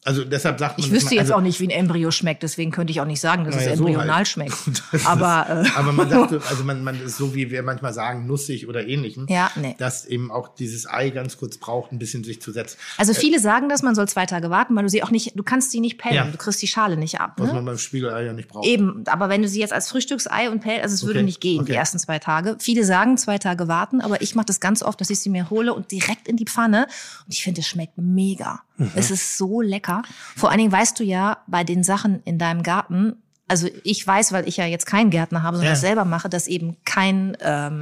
Also 0.07 0.23
deshalb 0.23 0.57
sagt 0.57 0.77
man. 0.77 0.87
Ich 0.87 0.93
wüsste 0.93 1.15
jetzt 1.15 1.23
also, 1.23 1.35
auch 1.35 1.41
nicht, 1.41 1.59
wie 1.59 1.65
ein 1.67 1.69
Embryo 1.69 2.11
schmeckt, 2.11 2.41
deswegen 2.41 2.71
könnte 2.71 2.91
ich 2.91 3.01
auch 3.01 3.05
nicht 3.05 3.19
sagen, 3.19 3.43
dass 3.43 3.55
Naja, 3.55 3.71
es 3.71 3.77
so 3.77 3.85
embryonal 3.85 4.15
halt. 4.15 4.27
schmeckt. 4.29 4.53
Aber, 5.03 5.61
ist, 5.63 5.69
äh, 5.69 5.71
aber 5.75 5.91
man 5.91 6.09
sagt, 6.09 6.31
also 6.49 6.63
man, 6.63 6.81
man 6.81 7.01
ist 7.03 7.17
so 7.17 7.35
wie 7.35 7.51
wir 7.51 7.61
manchmal 7.61 7.91
sagen, 7.93 8.25
nussig 8.25 8.69
oder 8.69 8.87
ähnlichem, 8.87 9.25
Ja, 9.27 9.51
nee. 9.57 9.75
dass 9.77 10.05
eben 10.05 10.31
auch 10.31 10.47
dieses 10.55 10.87
Ei 10.89 11.09
ganz 11.09 11.37
kurz 11.37 11.57
braucht, 11.57 11.91
ein 11.91 11.99
bisschen 11.99 12.23
sich 12.23 12.41
zu 12.41 12.53
setzen. 12.53 12.77
Also 12.97 13.13
viele 13.13 13.41
sagen 13.41 13.67
das, 13.67 13.83
man 13.83 13.95
soll 13.95 14.07
zwei 14.07 14.25
Tage 14.25 14.49
warten, 14.49 14.77
weil 14.77 14.83
du 14.83 14.89
sie 14.89 15.03
auch 15.03 15.11
nicht, 15.11 15.37
du 15.37 15.43
kannst 15.43 15.71
sie 15.71 15.81
nicht 15.81 15.97
pellen, 15.97 16.15
Ja. 16.15 16.23
du 16.25 16.37
kriegst 16.37 16.61
die 16.61 16.67
Schale 16.67 16.95
nicht 16.95 17.19
ab. 17.19 17.33
Was 17.37 17.47
Ne? 17.49 17.53
man 17.55 17.65
beim 17.65 17.77
Spiegelei 17.77 18.23
ja 18.23 18.31
nicht 18.31 18.47
braucht. 18.47 18.65
Eben, 18.65 19.03
aber 19.07 19.27
wenn 19.27 19.41
du 19.41 19.49
sie 19.49 19.59
jetzt 19.59 19.73
als 19.73 19.89
Frühstücksei 19.89 20.49
und 20.49 20.61
pell, 20.61 20.79
also 20.81 20.93
es 20.95 21.03
würde 21.03 21.19
Okay, 21.19 21.25
nicht 21.25 21.41
gehen, 21.41 21.59
okay. 21.63 21.73
die 21.73 21.77
ersten 21.77 21.99
zwei 21.99 22.19
Tage. 22.19 22.55
Viele 22.59 22.85
sagen 22.85 23.17
zwei 23.17 23.39
Tage 23.39 23.67
warten, 23.67 23.99
aber 23.99 24.21
ich 24.21 24.35
mache 24.35 24.45
das 24.45 24.61
ganz 24.61 24.83
oft, 24.83 25.01
dass 25.01 25.09
ich 25.09 25.19
sie 25.19 25.29
mir 25.29 25.49
hole 25.49 25.73
und 25.73 25.91
direkt 25.91 26.29
in 26.29 26.37
die 26.37 26.45
Pfanne. 26.45 26.85
Und 27.25 27.33
ich 27.33 27.43
finde, 27.43 27.59
es 27.59 27.67
schmeckt 27.67 27.97
mega. 27.97 28.61
Mhm. 28.77 28.91
Es 28.95 29.11
ist 29.11 29.37
so 29.37 29.61
lecker. 29.61 30.03
Vor 30.35 30.49
allen 30.49 30.59
Dingen 30.59 30.71
weißt 30.71 30.99
du 30.99 31.03
ja, 31.03 31.37
bei 31.47 31.63
den 31.63 31.83
Sachen 31.83 32.21
in 32.23 32.37
deinem 32.37 32.63
Garten, 32.63 33.15
also 33.47 33.67
ich 33.83 34.05
weiß, 34.05 34.31
weil 34.33 34.47
ich 34.47 34.57
ja 34.57 34.65
jetzt 34.65 34.85
keinen 34.85 35.09
Gärtner 35.09 35.41
habe, 35.43 35.57
sondern 35.57 35.69
Ja. 35.71 35.73
das 35.73 35.81
selber 35.81 36.05
mache, 36.05 36.29
dass 36.29 36.47
eben 36.47 36.75
kein 36.83 37.37
ähm, 37.41 37.79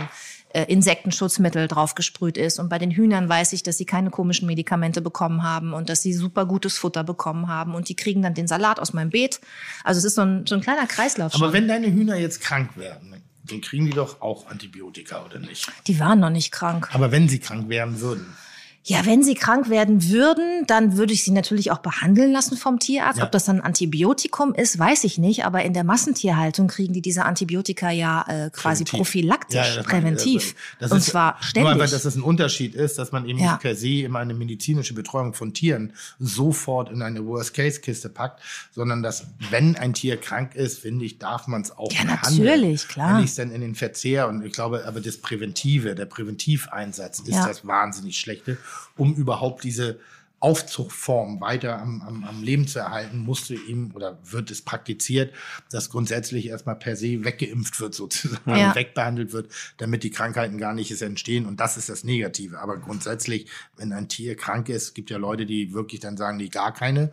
äh, 0.54 0.64
Insektenschutzmittel 0.72 1.68
drauf 1.68 1.96
gesprüht 1.96 2.38
ist. 2.38 2.60
Und 2.60 2.70
bei 2.70 2.78
den 2.78 2.92
Hühnern 2.92 3.28
weiß 3.28 3.52
ich, 3.54 3.64
dass 3.64 3.78
sie 3.78 3.86
keine 3.86 4.10
komischen 4.10 4.48
Medikamente 4.48 5.02
bekommen 5.02 5.44
haben 5.44 5.74
und 5.74 5.90
dass 5.90 6.02
sie 6.02 6.14
super 6.14 6.46
gutes 6.46 6.78
Futter 6.78 7.04
bekommen 7.04 7.48
haben. 7.48 7.76
Und 7.76 7.90
die 7.90 7.96
kriegen 7.96 8.22
dann 8.22 8.34
den 8.36 8.48
Salat 8.48 8.80
aus 8.80 8.94
meinem 8.94 9.10
Beet. 9.10 9.42
Also 9.84 9.98
es 9.98 10.06
ist 10.06 10.16
so 10.16 10.22
ein, 10.22 10.46
so 10.48 10.56
ein 10.56 10.62
kleiner 10.62 10.88
Kreislauf 10.88 11.34
aber 11.34 11.46
schon. 11.46 11.54
wenn 11.54 11.68
deine 11.68 11.88
Hühner 11.92 12.16
jetzt 12.16 12.42
krank 12.42 12.78
werden, 12.78 13.22
dann 13.44 13.62
kriegen 13.62 13.86
die 13.86 13.92
doch 13.92 14.22
auch 14.22 14.48
Antibiotika, 14.48 15.26
oder 15.26 15.40
nicht? 15.40 15.70
Die 15.88 16.00
waren 16.00 16.20
noch 16.20 16.30
nicht 16.30 16.52
krank. 16.52 16.90
Aber 16.94 17.12
wenn 17.12 17.28
sie 17.28 17.40
krank 17.40 17.68
werden 17.70 18.00
würden. 18.00 18.26
Ja, 18.88 19.04
wenn 19.08 19.24
sie 19.24 19.34
krank 19.34 19.70
werden 19.72 20.10
würden, 20.10 20.66
dann 20.68 20.96
würde 20.96 21.12
ich 21.12 21.24
sie 21.24 21.32
natürlich 21.32 21.72
auch 21.72 21.80
behandeln 21.80 22.32
lassen 22.32 22.56
vom 22.56 22.78
Tierarzt. 22.78 23.18
Ja. 23.18 23.26
Ob 23.26 23.32
das 23.32 23.46
dann 23.46 23.58
ein 23.58 23.62
Antibiotikum 23.64 24.54
ist, 24.54 24.78
weiß 24.78 25.06
ich 25.06 25.18
nicht. 25.18 25.44
Aber 25.44 25.64
in 25.64 25.74
der 25.74 25.84
Massentierhaltung 25.84 26.68
kriegen 26.68 26.94
die 26.94 27.02
diese 27.02 27.26
Antibiotika 27.26 27.90
ja 27.90 28.22
äh, 28.28 28.52
quasi 28.52 28.84
Präventiv. 28.84 28.92
prophylaktisch, 29.00 29.56
Ja, 29.56 29.64
das 29.64 29.76
meine 29.76 29.82
ich. 29.86 29.90
präventiv. 30.22 30.56
Das 30.80 30.92
Und 30.92 31.00
ist- 31.00 31.08
zwar 31.08 31.34
Nur 31.34 31.44
ständig. 31.44 31.72
einfach, 31.74 31.90
dass 31.90 32.06
es 32.06 32.16
ein 32.16 32.22
Unterschied 32.22 32.76
ist, 32.76 33.00
dass 33.00 33.12
man 33.12 33.26
eben 33.28 33.40
Ja. 33.40 33.54
nicht 33.54 33.62
per 33.62 33.76
se 33.76 34.02
immer 34.04 34.20
eine 34.20 34.36
medizinische 34.36 34.94
Betreuung 34.94 35.34
von 35.34 35.54
Tieren 35.56 35.94
sofort 36.20 36.92
in 36.92 37.02
eine 37.02 37.26
Worst-Case-Kiste 37.26 38.10
packt, 38.10 38.42
sondern 38.72 39.02
dass, 39.02 39.26
wenn 39.50 39.76
ein 39.78 39.94
Tier 39.94 40.18
krank 40.18 40.54
ist, 40.54 40.78
finde 40.78 41.06
ich, 41.06 41.18
darf 41.18 41.48
man 41.48 41.64
es 41.64 41.72
auch 41.76 41.92
Ja, 41.92 42.04
behandeln. 42.04 42.44
natürlich, 42.46 42.88
klar. 42.88 43.18
Wenn 43.18 43.24
ich 43.24 43.32
es 43.32 43.36
dann 43.36 43.52
in 43.52 43.62
den 43.62 43.74
Verzehr 43.74 44.28
und 44.28 44.46
ich 44.46 44.54
glaube, 44.54 44.86
aber 44.86 45.02
das 45.02 45.18
Präventive, 45.18 45.96
der 45.96 46.06
Präventiveinsatz 46.06 47.20
ist 47.20 47.36
das 47.36 47.66
wahnsinnig 47.66 48.18
Schlechte, 48.20 48.58
um 48.98 49.14
überhaupt 49.16 49.64
diese 49.64 50.00
Aufzuchtform 50.42 51.42
weiter 51.42 51.82
am, 51.82 52.02
am, 52.02 52.24
am 52.24 52.44
Leben 52.44 52.68
zu 52.68 52.78
erhalten, 52.80 53.18
musste 53.20 53.56
ihm 53.56 53.92
oder 53.96 54.20
wird 54.24 54.52
es 54.52 54.62
praktiziert, 54.62 55.34
dass 55.72 55.90
grundsätzlich 55.90 56.48
erstmal 56.50 56.76
per 56.76 56.96
se 56.96 57.24
weggeimpft 57.24 57.80
wird, 57.80 57.96
sozusagen, 57.96 58.52
Ja. 58.52 58.76
wegbehandelt 58.76 59.34
wird, 59.34 59.50
damit 59.78 60.04
die 60.04 60.12
Krankheiten 60.12 60.58
gar 60.58 60.74
nicht 60.74 61.02
entstehen. 61.02 61.46
Und 61.48 61.60
das 61.60 61.78
ist 61.78 61.90
das 61.90 62.04
Negative. 62.04 62.60
Aber 62.60 62.78
grundsätzlich, 62.78 63.48
wenn 63.78 63.92
ein 63.92 64.08
Tier 64.08 64.36
krank 64.36 64.70
ist, 64.70 64.94
gibt 64.94 65.10
ja 65.10 65.18
Leute, 65.18 65.46
die 65.46 65.74
wirklich 65.74 66.02
dann 66.02 66.18
sagen, 66.18 66.38
die 66.38 66.50
gar 66.50 66.74
keine. 66.74 67.12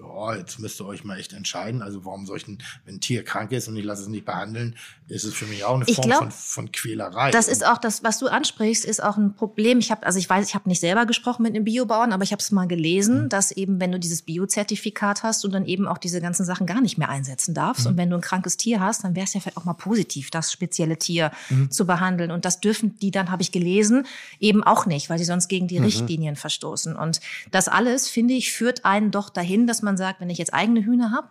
Ja, 0.00 0.34
jetzt 0.36 0.58
müsst 0.58 0.80
ihr 0.80 0.86
euch 0.86 1.04
mal 1.04 1.18
echt 1.18 1.32
entscheiden. 1.32 1.82
Also 1.82 2.04
warum 2.04 2.26
soll 2.26 2.36
ich 2.38 2.44
denn, 2.44 2.58
wenn 2.84 2.96
ein 2.96 3.00
Tier 3.00 3.24
krank 3.24 3.52
ist 3.52 3.68
und 3.68 3.76
ich 3.76 3.84
lasse 3.84 4.02
es 4.02 4.08
nicht 4.08 4.24
behandeln, 4.24 4.76
ist 5.08 5.24
es 5.24 5.34
für 5.34 5.46
mich 5.46 5.64
auch 5.64 5.76
eine 5.76 5.84
Ich 5.86 5.96
Form 5.96 6.06
glaub, 6.08 6.18
von, 6.20 6.30
von 6.32 6.72
Quälerei. 6.72 7.30
Das 7.30 7.48
ist 7.48 7.64
auch 7.66 7.78
das, 7.78 8.02
was 8.02 8.18
du 8.18 8.26
ansprichst, 8.28 8.84
ist 8.84 9.02
auch 9.02 9.16
ein 9.16 9.34
Problem. 9.34 9.78
Ich 9.78 9.90
habe, 9.90 10.04
also 10.04 10.18
ich 10.18 10.28
weiß, 10.28 10.46
ich 10.48 10.54
habe 10.54 10.68
nicht 10.68 10.80
selber 10.80 11.06
gesprochen 11.06 11.42
mit 11.42 11.54
einem 11.54 11.64
Biobauern, 11.64 12.12
aber 12.12 12.24
ich 12.24 12.32
habe 12.32 12.40
es 12.40 12.50
mal 12.50 12.66
gelesen, 12.66 13.24
Mhm. 13.24 13.28
dass 13.28 13.52
eben, 13.52 13.80
wenn 13.80 13.92
du 13.92 13.98
dieses 14.00 14.22
Biozertifikat 14.22 15.22
hast, 15.22 15.44
du 15.44 15.48
dann 15.48 15.64
eben 15.66 15.86
auch 15.86 15.98
diese 15.98 16.20
ganzen 16.20 16.44
Sachen 16.44 16.66
gar 16.66 16.80
nicht 16.80 16.98
mehr 16.98 17.08
einsetzen 17.08 17.54
darfst. 17.54 17.84
Mhm. 17.84 17.90
Und 17.92 17.96
wenn 17.98 18.10
du 18.10 18.16
ein 18.16 18.22
krankes 18.22 18.56
Tier 18.56 18.80
hast, 18.80 19.04
dann 19.04 19.14
wäre 19.14 19.24
es 19.26 19.34
ja 19.34 19.40
vielleicht 19.40 19.56
auch 19.58 19.64
mal 19.64 19.74
positiv, 19.74 20.30
das 20.30 20.50
spezielle 20.50 20.96
Tier 20.98 21.30
Mhm. 21.50 21.70
zu 21.70 21.86
behandeln. 21.86 22.30
Und 22.30 22.44
das 22.44 22.60
dürfen 22.60 22.98
die 22.98 23.10
dann, 23.10 23.30
habe 23.30 23.42
ich 23.42 23.52
gelesen, 23.52 24.06
eben 24.40 24.64
auch 24.64 24.86
nicht, 24.86 25.10
weil 25.10 25.18
sie 25.18 25.24
sonst 25.24 25.48
gegen 25.48 25.66
Mhm. 25.66 25.68
die 25.68 25.78
Richtlinien 25.78 26.36
verstoßen. 26.36 26.96
Und 26.96 27.20
das 27.50 27.68
alles, 27.68 28.08
finde 28.08 28.34
ich, 28.34 28.52
führt 28.52 28.84
einen 28.84 29.10
doch 29.10 29.30
dahin, 29.30 29.66
dass 29.66 29.82
man 29.82 29.85
sagt, 29.96 30.20
wenn 30.20 30.30
ich 30.30 30.38
jetzt 30.38 30.54
eigene 30.54 30.82
Hühner 30.84 31.10
habe, 31.12 31.28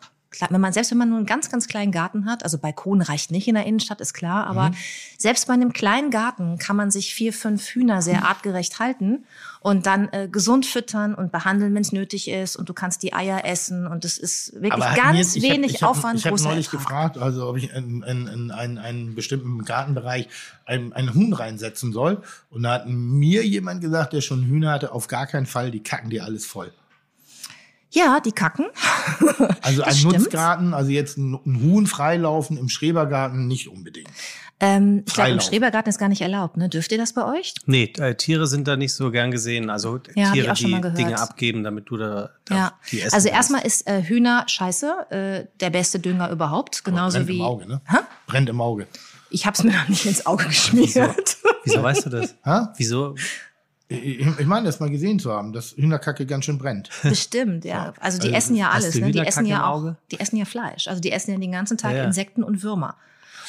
wenn 0.49 0.59
man 0.59 0.73
selbst 0.73 0.91
wenn 0.91 0.97
man 0.97 1.07
nur 1.07 1.17
einen 1.19 1.25
ganz 1.27 1.49
ganz 1.49 1.65
kleinen 1.65 1.93
Garten 1.93 2.25
hat, 2.25 2.43
also 2.43 2.57
Balkon 2.57 3.01
reicht 3.01 3.31
nicht 3.31 3.47
in 3.47 3.55
der 3.55 3.65
Innenstadt, 3.65 4.01
ist 4.01 4.13
klar, 4.13 4.47
aber 4.47 4.71
selbst 5.17 5.47
bei 5.47 5.53
einem 5.53 5.71
kleinen 5.71 6.11
Garten 6.11 6.57
kann 6.57 6.75
man 6.75 6.91
sich 6.91 7.13
vier 7.15 7.31
fünf 7.31 7.65
Hühner 7.69 8.01
sehr 8.01 8.25
artgerecht 8.25 8.79
halten 8.79 9.23
und 9.61 9.85
dann 9.85 10.09
äh, 10.11 10.27
gesund 10.29 10.65
füttern 10.65 11.15
und 11.15 11.31
behandeln, 11.31 11.73
wenn 11.73 11.83
es 11.83 11.93
nötig 11.93 12.27
ist 12.27 12.57
und 12.57 12.67
du 12.67 12.73
kannst 12.73 13.01
die 13.03 13.13
Eier 13.13 13.45
essen 13.45 13.87
und 13.87 14.03
es 14.03 14.17
ist 14.17 14.51
wirklich 14.55 14.73
Aber 14.73 14.93
ganz 14.93 15.35
mir- 15.37 15.41
hab- 15.43 15.55
wenig 15.55 15.81
hab, 15.81 15.91
Aufwand, 15.91 16.19
Ich 16.19 16.25
habe 16.25 16.35
neulich 16.41 16.65
Ertrag. 16.65 16.81
gefragt, 16.81 17.17
also 17.17 17.47
ob 17.47 17.55
ich 17.55 17.71
in, 17.73 18.03
in, 18.03 18.27
in 18.27 18.51
einen, 18.51 18.77
einen 18.77 19.15
bestimmten 19.15 19.63
Gartenbereich 19.63 20.27
einen, 20.65 20.91
einen 20.91 21.13
Huhn 21.13 21.31
reinsetzen 21.31 21.93
soll. 21.93 22.21
Und 22.49 22.63
da 22.63 22.73
hat 22.73 22.87
mir 22.89 23.45
jemand 23.47 23.79
gesagt, 23.79 24.11
der 24.11 24.19
schon 24.19 24.43
Hühner 24.43 24.71
hatte, 24.73 24.91
auf 24.91 25.07
gar 25.07 25.27
keinen 25.27 25.45
Fall, 25.45 25.71
die 25.71 25.81
kacken 25.81 26.09
dir 26.09 26.25
alles 26.25 26.45
voll. 26.45 26.73
Ja, 27.95 28.19
die 28.19 28.31
kacken. 28.31 28.65
Also 29.61 29.79
Das 29.81 29.87
ein 29.93 29.95
stimmt. 29.95 30.13
Nutzgarten, 30.19 30.73
also 30.75 30.91
jetzt 30.91 31.17
ein, 31.17 31.33
ein 31.45 31.61
Huhn 31.61 31.87
freilaufen 31.87 32.57
im 32.57 32.69
Schrebergarten 32.69 33.47
nicht 33.47 33.67
unbedingt. 33.67 34.09
Ähm, 34.59 35.03
ich 35.07 35.13
glaube, 35.13 35.31
im. 35.31 35.39
Schrebergarten 35.41 35.89
ist 35.89 35.97
gar 35.97 36.07
nicht 36.09 36.21
erlaubt. 36.21 36.55
Ne? 36.57 36.69
Dürft 36.69 36.91
ihr 36.91 36.97
das 36.97 37.13
bei 37.13 37.25
euch? 37.25 37.53
Nee, 37.65 37.91
äh, 37.97 38.15
Tiere 38.15 38.47
sind 38.47 38.67
da 38.67 38.75
nicht 38.77 38.93
so 38.93 39.09
gern 39.11 39.31
gesehen. 39.31 39.69
Also 39.69 39.99
Ja, 40.13 40.31
Tiere, 40.31 40.53
die. 40.53 40.81
Dinge 40.95 41.19
abgeben, 41.19 41.63
damit 41.63 41.89
du 41.89 41.97
da, 41.97 42.29
da 42.45 42.55
Ja. 42.55 42.73
die 42.91 43.01
essen 43.01 43.15
Also 43.15 43.29
erstmal 43.29 43.65
ist 43.65 43.87
äh, 43.87 44.03
Hühner 44.03 44.43
scheiße, 44.47 45.07
äh, 45.09 45.45
der 45.59 45.69
beste 45.71 45.99
Dünger 45.99 46.29
überhaupt. 46.29 46.85
Genauso 46.85 47.17
Brennt 47.17 47.29
wie. 47.29 47.37
im 47.37 47.41
Auge, 47.43 47.67
ne? 47.67 47.81
Hä? 47.85 47.97
Brennt 48.27 48.49
im 48.49 48.61
Auge. 48.61 48.87
Ich 49.31 49.45
habe 49.45 49.55
es 49.57 49.63
mir 49.63 49.71
noch 49.73 49.87
nicht 49.89 50.05
ins 50.05 50.25
Auge 50.25 50.45
geschmiert. 50.45 51.37
Wieso 51.63 51.81
weißt 51.83 52.05
du 52.05 52.09
das? 52.11 52.35
Hä? 52.43 52.67
Wieso? 52.77 53.15
Ich, 53.87 54.25
ich 54.25 54.45
meine, 54.47 54.65
das 54.65 54.79
mal 54.79 54.89
gesehen 54.89 55.19
zu 55.19 55.31
haben, 55.31 55.53
dass 55.53 55.73
Hühnerkacke 55.77 56.25
ganz 56.25 56.45
schön 56.45 56.57
brennt. 56.57 56.89
Bestimmt, 57.03 57.65
ja. 57.65 57.93
Also 57.99 58.17
die 58.17 58.27
Also, 58.27 58.37
essen 58.37 58.55
ja 58.55 58.71
alles, 58.71 58.95
ne? 58.95 59.11
Die 59.11 59.19
essen 59.19 59.45
ja 59.45 59.67
auch, 59.67 59.75
Auge? 59.77 59.97
die 60.11 60.19
essen 60.19 60.37
ja 60.37 60.45
Fleisch. 60.45 60.87
Also 60.87 61.01
die 61.01 61.11
essen 61.11 61.31
ja 61.31 61.37
den 61.37 61.51
ganzen 61.51 61.77
Tag 61.77 61.91
Ja, 61.91 61.97
ja. 61.99 62.03
Insekten 62.05 62.43
und 62.43 62.63
Würmer. 62.63 62.95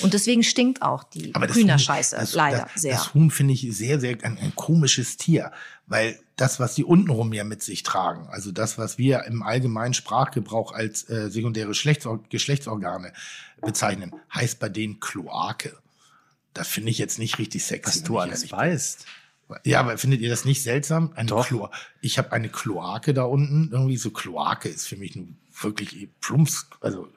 Und 0.00 0.12
deswegen 0.12 0.42
stinkt 0.42 0.82
auch 0.82 1.04
die 1.04 1.32
Hühnerscheiße 1.32 2.16
Huhn, 2.16 2.20
das, 2.20 2.34
leider 2.34 2.68
das, 2.72 2.82
sehr. 2.82 2.92
Das 2.94 3.14
Huhn 3.14 3.30
finde 3.30 3.54
ich 3.54 3.66
sehr, 3.70 3.98
sehr 3.98 4.18
ein, 4.22 4.36
ein 4.38 4.54
komisches 4.54 5.16
Tier, 5.16 5.52
weil 5.86 6.18
das, 6.36 6.60
was 6.60 6.74
die 6.74 6.84
untenrum 6.84 7.32
ja 7.32 7.44
mit 7.44 7.62
sich 7.62 7.82
tragen, 7.82 8.28
also 8.28 8.52
das, 8.52 8.76
was 8.76 8.98
wir 8.98 9.24
im 9.24 9.42
allgemeinen 9.42 9.94
Sprachgebrauch 9.94 10.72
als 10.72 11.08
äh, 11.08 11.30
sekundäre 11.30 11.68
Geschlechtsorg 11.68 12.28
Geschlechtsorgane 12.28 13.12
bezeichnen, 13.62 14.12
heißt 14.34 14.58
bei 14.58 14.68
denen 14.68 15.00
Kloake. 15.00 15.74
Das 16.52 16.68
finde 16.68 16.90
ich 16.90 16.98
jetzt 16.98 17.18
nicht 17.18 17.38
richtig 17.38 17.64
sexy. 17.64 17.88
Was 17.88 18.02
du 18.02 18.18
alles 18.18 18.50
weißt. 18.50 19.06
Ja, 19.64 19.80
aber 19.80 19.96
findet 19.98 20.20
ihr 20.20 20.28
das 20.28 20.44
nicht 20.44 20.62
seltsam? 20.62 21.12
Eine 21.14 21.28
Doch. 21.28 21.46
Klo 21.46 21.68
ich 22.00 22.18
habe 22.18 22.32
eine 22.32 22.48
Kloake 22.48 23.14
da 23.14 23.24
unten. 23.24 23.70
Irgendwie 23.72 23.96
so 23.96 24.10
Kloake 24.10 24.68
ist 24.68 24.88
für 24.88 24.96
mich 24.96 25.14
nun 25.14 25.38
wirklich 25.60 26.08
plumps. 26.20 26.68
Also 26.80 27.08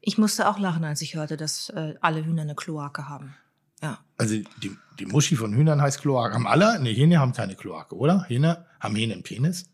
Ich 0.00 0.18
musste 0.18 0.48
auch 0.48 0.58
lachen, 0.58 0.84
als 0.84 1.00
ich 1.00 1.14
hörte, 1.14 1.36
dass 1.36 1.70
äh, 1.70 1.94
alle 2.00 2.24
Hühner 2.24 2.42
eine 2.42 2.54
Kloake 2.54 3.08
haben. 3.08 3.34
Ja. 3.82 3.98
Also 4.18 4.36
die, 4.62 4.76
die 4.98 5.06
Muschi 5.06 5.36
von 5.36 5.54
Hühnern 5.54 5.80
heißt 5.80 6.00
Kloake. 6.00 6.34
Haben 6.34 6.46
alle? 6.46 6.80
Ne, 6.80 6.90
Hähne 6.90 7.18
haben 7.18 7.32
keine 7.32 7.56
Kloake, 7.56 7.96
oder? 7.96 8.24
Hähne, 8.28 8.66
haben 8.78 8.94
Hähne 8.94 9.14
einen 9.14 9.22
Penis? 9.22 9.71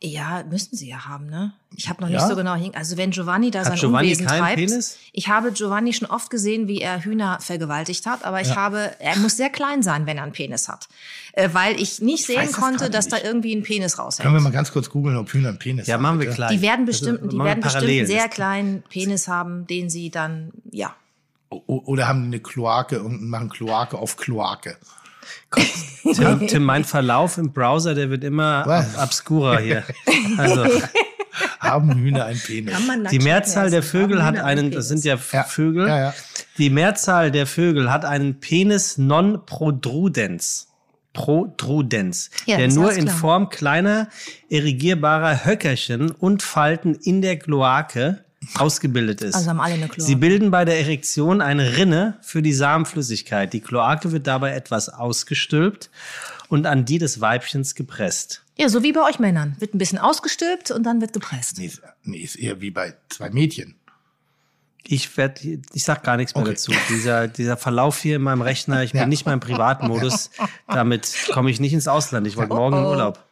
Ja, 0.00 0.44
müssten 0.48 0.76
sie 0.76 0.88
ja 0.88 1.06
haben, 1.06 1.26
ne? 1.26 1.52
Ich 1.74 1.88
habe 1.88 2.00
noch 2.02 2.08
Ja? 2.08 2.18
nicht 2.20 2.28
so 2.28 2.36
genau 2.36 2.54
hin. 2.54 2.70
Also 2.76 2.96
wenn 2.96 3.10
Giovanni 3.10 3.50
da 3.50 3.60
Hat 3.60 3.66
sein 3.66 3.78
Giovanni 3.78 4.06
Unwesen 4.08 4.26
keinen 4.26 4.38
treibt. 4.40 4.56
Penis? 4.56 4.96
Ich 5.12 5.26
habe 5.26 5.50
Giovanni 5.50 5.92
schon 5.92 6.06
oft 6.08 6.30
gesehen, 6.30 6.68
wie 6.68 6.80
er 6.80 7.04
Hühner 7.04 7.38
vergewaltigt 7.40 8.06
hat, 8.06 8.24
aber 8.24 8.40
ich 8.40 8.54
habe, 8.54 8.92
er 9.00 9.16
muss 9.16 9.36
sehr 9.36 9.50
klein 9.50 9.82
sein, 9.82 10.06
wenn 10.06 10.16
er 10.18 10.22
einen 10.22 10.30
Penis 10.32 10.68
hat, 10.68 10.88
äh, 11.32 11.48
weil 11.52 11.80
ich 11.80 12.00
nicht 12.00 12.26
sehen 12.26 12.36
weiß 12.38 12.50
das 12.52 12.56
konnte, 12.60 12.78
gerade 12.78 12.90
dass 12.90 13.08
da 13.08 13.16
nicht. 13.16 13.26
irgendwie 13.26 13.56
ein 13.56 13.64
Penis 13.64 13.96
Können 13.96 14.08
wir 14.12 14.24
raushängt. 14.28 14.42
mal 14.44 14.52
ganz 14.52 14.70
kurz 14.72 14.88
googeln, 14.88 15.16
ob 15.16 15.30
Hühner 15.32 15.48
einen 15.48 15.58
Penis 15.58 15.88
Ja, 15.88 15.94
haben? 15.94 16.02
machen 16.02 16.20
wir 16.20 16.26
bitte? 16.26 16.36
klar. 16.36 16.50
Die 16.50 16.62
werden 16.62 16.84
bestimmt, 16.86 17.18
Also, 17.22 17.36
die 17.36 17.44
werden 17.44 17.60
bestimmt 17.60 17.84
einen 17.90 18.06
sehr 18.06 18.28
kleinen 18.28 18.82
Penis 18.88 19.26
haben, 19.26 19.66
den 19.66 19.90
sie 19.90 20.10
dann, 20.10 20.52
ja. 20.70 20.94
O- 21.50 21.82
Oder 21.86 22.06
haben 22.06 22.20
die 22.22 22.26
eine 22.36 22.40
Kloake 22.40 23.02
und 23.02 23.28
machen 23.28 23.48
Kloake 23.48 23.98
auf 23.98 24.16
Kloake? 24.16 24.76
Tim, 26.14 26.46
Tim, 26.46 26.64
mein 26.64 26.84
Verlauf 26.84 27.38
im 27.38 27.52
Browser, 27.52 27.94
der 27.94 28.10
wird 28.10 28.24
immer 28.24 28.66
ab 28.66 28.86
obskurer 29.02 29.58
hier. 29.60 29.84
Also 30.36 30.66
Haben 31.60 31.94
Hühner 31.94 32.24
einen 32.26 32.40
Penis? 32.40 32.74
die 33.10 33.18
Mehrzahl 33.18 33.70
der 33.70 33.82
Vögel 33.82 34.24
hat 34.24 34.38
einen, 34.38 34.70
das 34.70 34.88
sind 34.88 35.04
ja, 35.04 35.16
Ja. 35.32 35.44
Vögel, 35.44 35.86
Ja, 35.86 35.98
ja. 35.98 36.14
die 36.56 36.70
Mehrzahl 36.70 37.30
der 37.30 37.46
Vögel 37.46 37.90
hat 37.92 38.04
einen 38.04 38.40
Penis 38.40 38.98
non 38.98 39.44
protrudenz. 39.46 40.66
Protrudenz, 41.12 42.30
Ja, 42.46 42.58
der 42.58 42.68
nur 42.68 42.92
in 42.92 43.06
klar. 43.06 43.16
Form 43.16 43.48
kleiner 43.50 44.08
erigierbarer 44.50 45.44
Höckerchen 45.44 46.10
und 46.10 46.42
Falten 46.42 46.94
in 46.94 47.22
der 47.22 47.38
Kloake 47.38 48.24
ausgebildet 48.56 49.20
ist. 49.20 49.34
Also 49.34 49.50
haben 49.50 49.60
alle 49.60 49.74
eine 49.74 49.86
Kloake. 49.88 50.02
Sie 50.02 50.14
bilden 50.14 50.50
bei 50.50 50.64
der 50.64 50.78
Erektion 50.80 51.40
eine 51.40 51.76
Rinne 51.76 52.18
für 52.22 52.40
die 52.42 52.52
Samenflüssigkeit. 52.52 53.52
Die 53.52 53.60
Kloake 53.60 54.12
wird 54.12 54.26
dabei 54.26 54.52
etwas 54.52 54.88
ausgestülpt 54.88 55.90
und 56.48 56.66
an 56.66 56.84
die 56.84 56.98
des 56.98 57.20
Weibchens 57.20 57.74
gepresst. 57.74 58.42
Ja, 58.56 58.68
so 58.68 58.82
wie 58.82 58.92
bei 58.92 59.02
euch 59.08 59.18
Männern. 59.18 59.56
Wird 59.58 59.74
ein 59.74 59.78
bisschen 59.78 59.98
ausgestülpt 59.98 60.70
und 60.70 60.82
dann 60.84 61.00
wird 61.00 61.12
gepresst. 61.12 61.58
Nee, 61.58 61.66
ist, 61.66 61.82
nee, 62.04 62.18
ist 62.18 62.36
eher 62.36 62.60
wie 62.60 62.70
bei 62.70 62.94
zwei 63.08 63.30
Mädchen. 63.30 63.74
Ich 64.90 65.16
werde, 65.18 65.60
ich 65.74 65.84
sag 65.84 66.02
gar 66.02 66.16
nichts 66.16 66.34
mehr 66.34 66.42
Okay. 66.44 66.52
dazu. 66.52 66.72
Dieser, 66.88 67.28
dieser 67.28 67.56
Verlauf 67.58 67.98
hier 68.00 68.16
in 68.16 68.22
meinem 68.22 68.40
Rechner, 68.40 68.82
ich 68.82 68.92
bin 68.92 69.02
Ja. 69.02 69.06
nicht 69.06 69.26
mal 69.26 69.34
im 69.34 69.40
Privatmodus. 69.40 70.30
Damit 70.66 71.12
komme 71.32 71.50
ich 71.50 71.60
nicht 71.60 71.72
ins 71.74 71.88
Ausland. 71.88 72.26
Ich 72.26 72.36
wollte 72.36 72.54
morgen 72.54 72.78
in 72.78 72.84
Urlaub. 72.84 73.22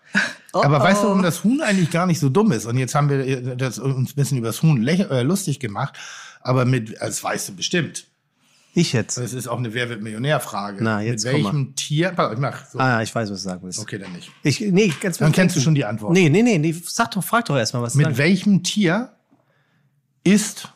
Aber 0.63 0.81
weißt 0.81 1.03
du, 1.03 1.09
warum 1.09 1.23
das 1.23 1.45
Huhn 1.45 1.61
eigentlich 1.61 1.91
gar 1.91 2.07
nicht 2.07 2.21
so 2.21 2.29
dumm 2.29 2.53
ist? 2.53 2.67
Und 2.67 2.79
jetzt 2.79 2.95
haben 2.95 3.09
wir 3.09 3.19
äh, 3.27 3.57
das, 3.57 3.79
uns 3.79 4.13
ein 4.13 4.15
bisschen 4.15 4.39
über 4.39 4.49
das 4.49 4.63
Huhn 4.63 4.87
äh, 4.87 5.23
lustig 5.23 5.61
gemacht. 5.61 5.95
Aber 6.41 6.65
mit, 6.65 6.91
äh, 6.91 6.99
das 7.01 7.23
weißt 7.23 7.49
du 7.51 7.57
bestimmt. 7.57 8.07
Ich 8.75 8.93
jetzt. 8.93 9.17
Das 9.17 9.33
ist 9.33 9.49
auch 9.49 9.57
eine 9.57 9.73
Wer 9.73 9.89
wird 9.89 10.03
Millionär-Frage. 10.03 10.85
Na, 10.85 11.01
jetzt 11.01 11.25
Mit 11.25 11.33
komm 11.33 11.45
welchem 11.45 11.75
Tier? 11.77 12.11
Pass 12.11 12.27
auf, 12.27 12.33
Ich 12.35 12.39
mach 12.39 12.67
so. 12.67 12.79
Ah, 12.79 13.01
ich 13.01 13.15
weiß, 13.15 13.31
was 13.31 13.43
du 13.43 13.49
sagen 13.49 13.63
willst. 13.63 13.79
Okay, 13.79 13.99
dann 13.99 14.13
nicht. 14.13 14.31
Ich, 14.43 14.61
nee, 14.61 14.93
ganz 15.01 15.17
Dann 15.17 15.33
kennst 15.33 15.57
du 15.57 15.61
schon 15.61 15.75
die 15.75 15.87
Antwort. 15.87 16.13
Nee, 16.13 16.29
nee, 16.29 16.43
nee, 16.43 16.59
nee. 16.59 16.75
Sag 16.85 17.11
doch, 17.13 17.25
frag 17.25 17.47
doch 17.47 17.57
erstmal, 17.57 17.83
was 17.83 17.95
du 17.95 17.99
Mit 17.99 18.09
sagst. 18.09 18.19
welchem 18.19 18.63
Tier 18.63 19.13
ist 20.25 20.75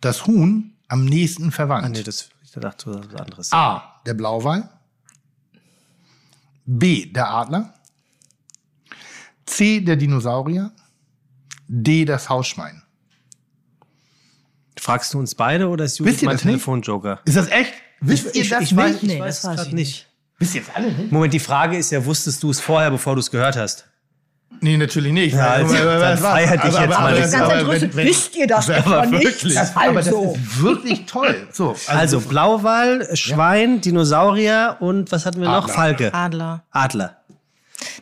das 0.00 0.26
Huhn 0.26 0.72
am 0.88 1.04
nächsten 1.04 1.52
verwandt? 1.52 1.86
Ah, 1.86 1.88
nee, 1.90 2.02
das, 2.02 2.28
ich 2.42 2.50
dachte, 2.50 2.90
das 2.90 3.12
was 3.12 3.20
anderes. 3.20 3.52
A. 3.52 4.00
Der 4.04 4.14
Blauwal. 4.14 4.68
B. 6.66 7.06
Der 7.06 7.30
Adler. 7.30 7.72
C. 9.52 9.80
Der 9.80 9.96
Dinosaurier. 9.96 10.72
D. 11.68 12.04
Das 12.04 12.28
Hausschwein. 12.28 12.82
Fragst 14.78 15.14
du 15.14 15.18
uns 15.18 15.34
beide 15.34 15.68
oder 15.68 15.84
ist 15.84 15.98
Judith 15.98 16.22
ihr 16.22 16.26
mein 16.26 16.36
das 16.36 16.44
nicht? 16.44 16.54
Telefonjoker? 16.54 17.20
Ist 17.24 17.36
das 17.36 17.48
echt? 17.48 17.72
Wisst 18.00 18.34
ihr 18.34 18.42
ich, 18.42 18.48
das 18.48 18.62
ich 18.62 18.76
weiß, 18.76 18.92
nicht? 18.94 19.02
ich 19.04 19.08
Nee, 19.10 19.20
weiß 19.20 19.42
das 19.42 19.56
grad 19.56 19.66
ich 19.68 19.72
nicht. 19.72 20.06
Wisst 20.38 20.54
ihr 20.56 20.62
das 20.62 20.74
alle 20.74 20.90
nicht? 20.90 21.12
Moment, 21.12 21.32
die 21.32 21.38
Frage 21.40 21.76
ist 21.76 21.92
ja, 21.92 22.04
wusstest 22.04 22.42
du 22.42 22.50
es 22.50 22.60
vorher, 22.60 22.90
bevor 22.90 23.14
du 23.14 23.20
es 23.20 23.30
gehört 23.30 23.56
hast? 23.56 23.86
Nee, 24.60 24.76
natürlich 24.76 25.12
nicht. 25.12 25.34
Ja, 25.34 25.50
also, 25.50 25.74
dann 25.74 26.18
feier 26.18 26.56
dich 26.56 26.78
jetzt 26.78 26.98
mal 26.98 27.14
nicht 27.18 27.30
so. 27.30 27.96
Wisst 27.96 28.36
ihr 28.36 28.46
das 28.46 28.70
aber 28.70 29.10
wirklich, 29.10 29.58
aber 29.58 29.94
das 29.94 30.06
ist 30.08 30.62
wirklich 30.62 31.06
toll. 31.06 31.48
So, 31.52 31.74
Also 31.86 32.20
Blauwal, 32.20 33.08
Schwein, 33.16 33.80
Dinosaurier 33.80 34.76
und 34.80 35.10
was 35.10 35.26
hatten 35.26 35.40
wir 35.40 35.48
noch? 35.48 35.64
Adler. 35.64 35.74
Falke. 35.74 36.14
Adler. 36.14 36.64
Adler. 36.70 37.16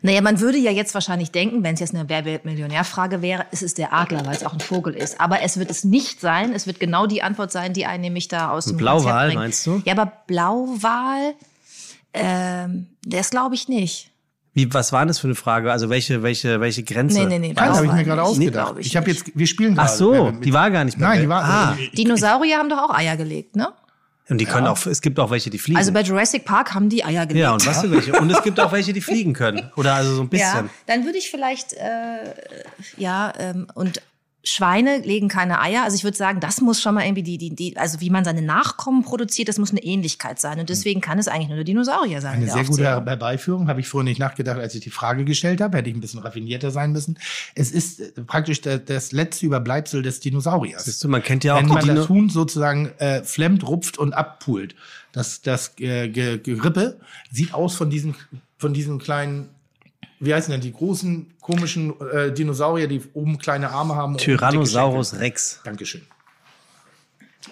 Naja, 0.03 0.21
man 0.23 0.41
würde 0.41 0.59
ja 0.59 0.71
jetzt 0.71 0.95
wahrscheinlich 0.95 1.31
denken, 1.31 1.63
wenn 1.63 1.75
es 1.75 1.81
jetzt 1.81 1.95
eine 1.95 2.09
Wer 2.09 2.25
wird 2.25 2.45
Millionär-Frage 2.45 3.21
wäre, 3.23 3.45
es 3.51 3.63
ist 3.63 3.79
der 3.79 3.93
Adler, 3.93 4.25
weil 4.25 4.35
es 4.35 4.45
auch 4.45 4.53
ein 4.55 4.61
Vogel 4.61 4.95
ist. 4.95 5.21
Aber 5.21 5.43
es 5.43 5.59
wird 5.59 5.71
es 5.71 5.85
nicht 5.85 6.21
sein. 6.21 6.53
Es 6.55 6.67
wird 6.67 6.81
genau 6.81 7.07
die 7.07 7.23
Antwort 7.23 7.53
sein, 7.53 7.73
die 7.73 7.87
einen 7.87 8.03
nämlich 8.03 8.29
da 8.29 8.51
aus 8.51 8.65
dem 8.67 8.77
Blauwal, 8.77 9.03
Konzept 9.03 9.27
bringt. 9.27 9.39
meinst 9.39 9.67
du? 9.67 9.83
Ja, 9.85 9.93
aber 9.93 10.13
Blauwal, 10.27 11.35
ähm, 12.15 12.87
das 13.05 13.31
glaube 13.31 13.55
ich 13.55 13.69
nicht. 13.69 14.11
Wie, 14.53 14.73
was 14.75 14.93
war 14.93 15.07
das 15.07 15.21
für 15.21 15.29
eine 15.29 15.37
Frage? 15.37 15.71
Also 15.71 15.91
welche, 15.91 16.25
welche, 16.25 16.61
welche 16.61 16.83
Grenze? 16.83 17.21
Nee, 17.21 17.27
nee, 17.27 17.39
nee. 17.39 17.55
das 17.55 17.77
habe 17.77 17.87
ich 17.87 17.93
mir 17.93 18.05
gerade 18.05 18.23
ausgedacht. 18.23 18.67
glaub 18.67 18.79
ich 18.81 18.87
ich 18.89 18.97
habe 18.97 19.09
jetzt, 19.09 19.31
wir 19.33 19.47
spielen 19.47 19.75
Ach 19.79 19.87
gerade. 19.87 19.97
so, 19.97 20.13
Wer 20.13 20.25
wird 20.33 20.45
die 20.45 20.53
war 20.53 20.71
gar 20.73 20.85
nicht 20.85 20.99
mehr. 20.99 21.09
Nein, 21.09 21.21
die 21.21 21.29
war. 21.29 21.45
Ah, 21.45 21.77
Dinosaurier 21.97 22.59
haben 22.59 22.69
doch 22.69 22.79
auch 22.79 22.95
Eier 22.95 23.17
gelegt, 23.17 23.55
ne? 23.55 23.69
Und 24.31 24.39
die 24.39 24.45
können 24.47 24.67
auch, 24.67 24.87
es 24.87 25.01
gibt 25.03 25.19
auch 25.21 25.31
welche, 25.31 25.51
die 25.51 25.59
fliegen. 25.59 25.79
Also 25.79 25.93
bei 25.93 26.03
Jurassic 26.03 26.45
Park 26.45 26.73
haben 26.75 26.89
die 26.89 27.05
Eier 27.05 27.27
gelegt. 27.27 27.43
ja, 27.43 27.53
und 27.53 27.67
was 27.67 27.81
für 27.81 27.91
welche? 27.91 28.13
Und 28.13 28.31
es 28.31 28.43
gibt 28.43 28.59
auch 28.61 28.73
welche, 28.73 28.93
die 28.93 29.01
fliegen 29.11 29.33
können. 29.33 29.71
Oder 29.77 29.95
also 29.95 30.15
so 30.15 30.23
ein 30.23 30.31
Ja, 30.33 30.53
bisschen. 30.53 30.71
dann 30.87 31.05
würde 31.05 31.19
ich 31.19 31.31
vielleicht, 31.31 31.73
äh, 31.75 32.35
ja, 32.97 33.33
ähm, 33.39 33.67
und 33.75 34.01
Schweine 34.43 34.99
legen 34.99 35.29
keine 35.29 35.61
Eier. 35.61 35.85
Also 35.85 35.97
ich 35.97 36.05
würde 36.05 36.17
sagen, 36.17 36.41
das 36.41 36.63
muss 36.63 36.81
schon 36.81 36.95
mal 36.95 37.05
irgendwie 37.05 37.23
die, 37.23 37.37
die, 37.37 37.55
die, 37.55 37.77
also 37.77 38.01
wie 38.01 38.09
man 38.09 38.25
seine 38.25 38.41
Nachkommen 38.41 39.03
produziert, 39.03 39.49
das 39.49 39.59
muss 39.59 39.71
eine 39.71 39.83
Ähnlichkeit 39.83 40.41
sein. 40.41 40.59
Und 40.59 40.71
deswegen 40.71 41.03
kann 41.03 41.19
es 41.19 41.29
eigentlich 41.29 41.49
nur 41.49 41.57
der 41.57 41.65
Dinosaurier 41.65 42.23
sein. 42.23 42.37
Eine 42.37 42.51
sehr 42.51 42.65
gute. 42.65 42.85
Herbeiführung, 42.85 43.69
habe 43.69 43.81
ich 43.81 43.89
vorhin 43.89 44.07
nicht 44.07 44.19
nachgedacht, 44.19 44.59
als 44.59 44.75
ich 44.75 44.81
die 44.81 44.91
Frage 44.91 45.27
gestellt 45.27 45.61
habe. 45.61 45.77
Hätte 45.77 45.91
ich 45.91 45.95
ein 45.97 46.01
bisschen 46.01 46.21
raffinierter 46.21 46.71
sein 46.71 46.93
müssen. 46.93 47.19
Es 47.55 47.71
ist 47.71 48.01
äh, 48.01 48.23
praktisch 48.23 48.63
der, 48.63 48.79
das 48.79 49.13
letzte 49.13 49.45
Überbleibsel 49.45 50.03
des 50.03 50.21
Dinosauriers. 50.21 50.85
Siehst 50.85 51.05
du, 51.05 51.09
man 51.09 51.23
kennt 51.23 51.45
ja 51.45 51.55
auch 51.55 51.59
Wenn 51.59 51.67
die 51.67 51.73
man 51.75 51.85
Dino 51.85 51.95
das 51.97 52.09
Huhn 52.09 52.31
sozusagen 52.31 52.93
äh, 52.99 53.23
flemmt, 53.23 53.67
rupft 53.69 53.99
und 53.99 54.15
abpult. 54.15 54.75
Das, 55.13 55.43
das 55.43 55.79
äh, 55.81 56.09
Ge- 56.09 56.39
Gerippe 56.39 56.99
sieht 57.31 57.53
aus 57.53 57.75
von 57.75 57.91
diesen, 57.91 58.15
von 58.57 58.73
diesen 58.73 58.99
kleinen, 58.99 59.51
wie 60.21 60.35
heißen 60.35 60.53
denn 60.53 60.61
die 60.61 60.73
großen, 60.73 61.35
komischen 61.41 61.95
äh, 62.13 62.33
Dinosaurier, 62.33 62.87
die 62.87 63.03
oben 63.15 63.39
kleine 63.39 63.71
Arme 63.71 63.97
haben. 63.97 64.17
Tyrannosaurus. 64.17 65.19
Rex. 65.19 65.61
Dankeschön. 65.65 66.03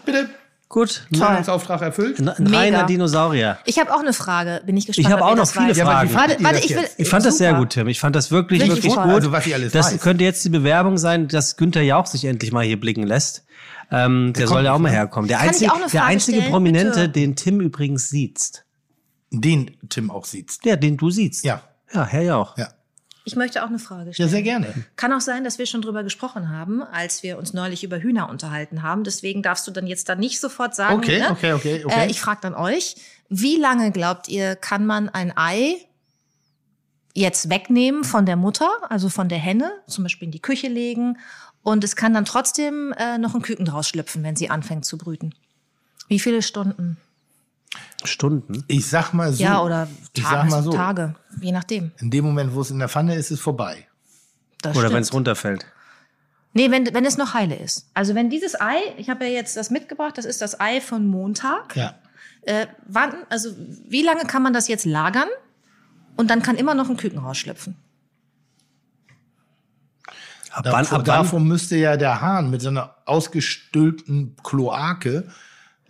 Bitte, 0.04 0.28
Gut, 0.68 1.06
Zahlungsauftrag 1.16 1.80
erfüllt. 1.80 2.20
ein 2.20 2.46
reiner 2.46 2.84
Dinosaurier. 2.84 3.58
Ich 3.64 3.78
habe 3.78 3.94
auch 3.94 4.00
eine 4.00 4.12
Frage. 4.12 4.60
Bin 4.66 4.76
ich 4.76 4.86
gespannt. 4.86 5.06
Ich 5.06 5.12
habe 5.12 5.24
auch 5.24 5.34
noch 5.34 5.48
viele 5.48 5.70
weiß. 5.70 5.76
Ja, 5.78 5.86
Fragen. 5.86 6.10
wie 6.10 6.14
Warte, 6.14 6.36
warte, 6.44 6.58
ich 6.58 6.76
will. 6.76 6.84
Ich 6.98 7.08
fand 7.08 7.24
das 7.24 7.38
sehr 7.38 7.50
Super. 7.50 7.60
gut, 7.60 7.70
Tim. 7.70 7.88
Ich 7.88 8.00
fand 8.00 8.14
das 8.14 8.30
wirklich, 8.30 8.68
wirklich 8.68 8.92
toll. 8.92 9.04
gut. 9.04 9.14
Also, 9.14 9.32
was 9.32 9.46
ich 9.46 9.54
alles 9.54 9.72
das 9.72 9.94
weiß. 9.94 10.02
könnte 10.02 10.24
jetzt 10.24 10.44
die 10.44 10.50
Bewerbung 10.50 10.98
sein, 10.98 11.26
dass 11.26 11.56
Günther 11.56 11.80
Jauch 11.80 12.04
sich 12.04 12.26
endlich 12.26 12.52
mal 12.52 12.64
hier 12.66 12.78
blicken 12.78 13.04
lässt. 13.04 13.46
Ähm, 13.90 14.34
der, 14.34 14.46
soll 14.46 14.56
kommt 14.56 14.66
ja 14.66 14.72
auch 14.74 14.78
mal 14.78 14.90
ne? 14.90 14.96
herkommen. 14.96 15.28
Der 15.28 15.40
einzige, 15.40 15.72
der 15.90 16.04
einzige 16.04 16.36
stellen, 16.36 16.52
Prominente, 16.52 17.00
bitte? 17.00 17.08
den 17.08 17.34
Tim 17.34 17.62
übrigens 17.62 18.10
sieht. 18.10 18.64
Den 19.30 19.70
Tim 19.88 20.10
auch 20.10 20.26
sieht. 20.26 20.62
Der, 20.66 20.76
den 20.76 20.98
du 20.98 21.08
siehst. 21.10 21.46
Ja. 21.46 21.62
Ja, 21.92 22.06
Herr 22.06 22.22
Jauch. 22.22 22.56
Ja. 22.58 22.68
Ich 23.24 23.36
möchte 23.36 23.62
auch 23.62 23.68
eine 23.68 23.78
Frage 23.78 24.08
Ja, 24.08 24.14
stellen. 24.14 24.28
sehr 24.30 24.42
gerne. 24.42 24.72
Kann 24.96 25.12
auch 25.12 25.20
sein, 25.20 25.44
dass 25.44 25.58
wir 25.58 25.66
schon 25.66 25.82
drüber 25.82 26.02
gesprochen 26.02 26.48
haben, 26.48 26.82
als 26.82 27.22
wir 27.22 27.36
uns 27.36 27.52
neulich 27.52 27.84
über 27.84 27.98
Hühner 27.98 28.30
unterhalten 28.30 28.82
haben. 28.82 29.04
Deswegen 29.04 29.42
darfst 29.42 29.66
du 29.66 29.70
dann 29.70 29.86
jetzt 29.86 30.08
dann 30.08 30.18
nicht 30.18 30.40
sofort 30.40 30.74
sagen. 30.74 30.96
Okay, 30.96 31.18
ne? 31.18 31.30
okay, 31.30 31.52
okay, 31.52 31.84
okay. 31.84 32.06
Äh, 32.06 32.10
ich 32.10 32.20
frage 32.20 32.40
dann 32.40 32.54
euch, 32.54 32.96
wie 33.28 33.56
lange 33.56 33.92
glaubt 33.92 34.28
ihr, 34.28 34.56
kann 34.56 34.86
man 34.86 35.10
ein 35.10 35.36
Ei 35.36 35.76
jetzt 37.12 37.50
wegnehmen 37.50 38.04
von 38.04 38.24
der 38.24 38.36
Mutter, 38.36 38.70
also 38.88 39.10
von 39.10 39.28
der 39.28 39.38
Henne, 39.38 39.72
zum 39.86 40.04
Beispiel 40.04 40.26
in 40.26 40.32
die 40.32 40.40
Küche 40.40 40.68
legen 40.68 41.18
und 41.62 41.84
es 41.84 41.96
kann 41.96 42.14
dann 42.14 42.24
trotzdem 42.24 42.94
äh, 42.96 43.18
noch 43.18 43.34
ein 43.34 43.42
Küken 43.42 43.66
draus 43.66 43.88
schlüpfen, 43.88 44.22
wenn 44.22 44.36
sie 44.36 44.48
anfängt 44.48 44.86
zu 44.86 44.96
brüten? 44.96 45.34
Wie 46.08 46.18
viele 46.18 46.40
Stunden? 46.40 46.96
Stunden. 48.04 48.64
Ich 48.68 48.88
sag 48.88 49.12
mal 49.12 49.32
so. 49.32 49.42
ja, 49.42 49.62
oder 49.62 49.88
ich 50.14 50.22
Tage, 50.22 50.36
sag 50.36 50.50
mal 50.50 50.62
so. 50.62 50.70
Tage, 50.72 51.14
je 51.40 51.52
nachdem. 51.52 51.92
In 51.98 52.10
dem 52.10 52.24
Moment, 52.24 52.54
wo 52.54 52.60
es 52.60 52.70
in 52.70 52.78
der 52.78 52.88
Pfanne 52.88 53.14
ist, 53.14 53.26
ist 53.26 53.38
es 53.38 53.40
vorbei. 53.40 53.86
Das 54.62 54.76
Oder 54.76 54.92
wenn 54.92 55.02
es 55.02 55.12
runterfällt. 55.12 55.66
Nee, 56.54 56.70
wenn, 56.70 56.92
wenn 56.92 57.04
es 57.04 57.18
noch 57.18 57.34
heile 57.34 57.54
ist. 57.54 57.88
Also 57.94 58.14
wenn 58.14 58.30
dieses 58.30 58.60
Ei, 58.60 58.78
ich 58.96 59.10
habe 59.10 59.26
ja 59.26 59.30
jetzt 59.30 59.56
das 59.56 59.70
mitgebracht, 59.70 60.16
das 60.16 60.24
ist 60.24 60.40
das 60.40 60.58
Ei 60.60 60.80
von 60.80 61.06
Montag. 61.06 61.76
Ja. 61.76 61.94
Äh, 62.42 62.66
wann, 62.86 63.14
also 63.28 63.50
wie 63.88 64.02
lange 64.02 64.24
kann 64.24 64.42
man 64.42 64.52
das 64.52 64.68
jetzt 64.68 64.84
lagern? 64.84 65.28
Und 66.16 66.30
dann 66.30 66.42
kann 66.42 66.56
immer 66.56 66.74
noch 66.74 66.88
ein 66.88 66.96
Küken 66.96 67.18
rausschlüpfen. 67.20 67.76
Ab 70.50 70.64
wann, 70.64 70.86
ab 70.86 70.90
wann? 70.90 71.04
davor 71.04 71.40
müsste 71.40 71.76
ja 71.76 71.96
der 71.96 72.20
Hahn 72.20 72.50
mit 72.50 72.62
so 72.62 72.70
einer 72.70 72.96
ausgestülpten 73.04 74.34
Kloake. 74.42 75.28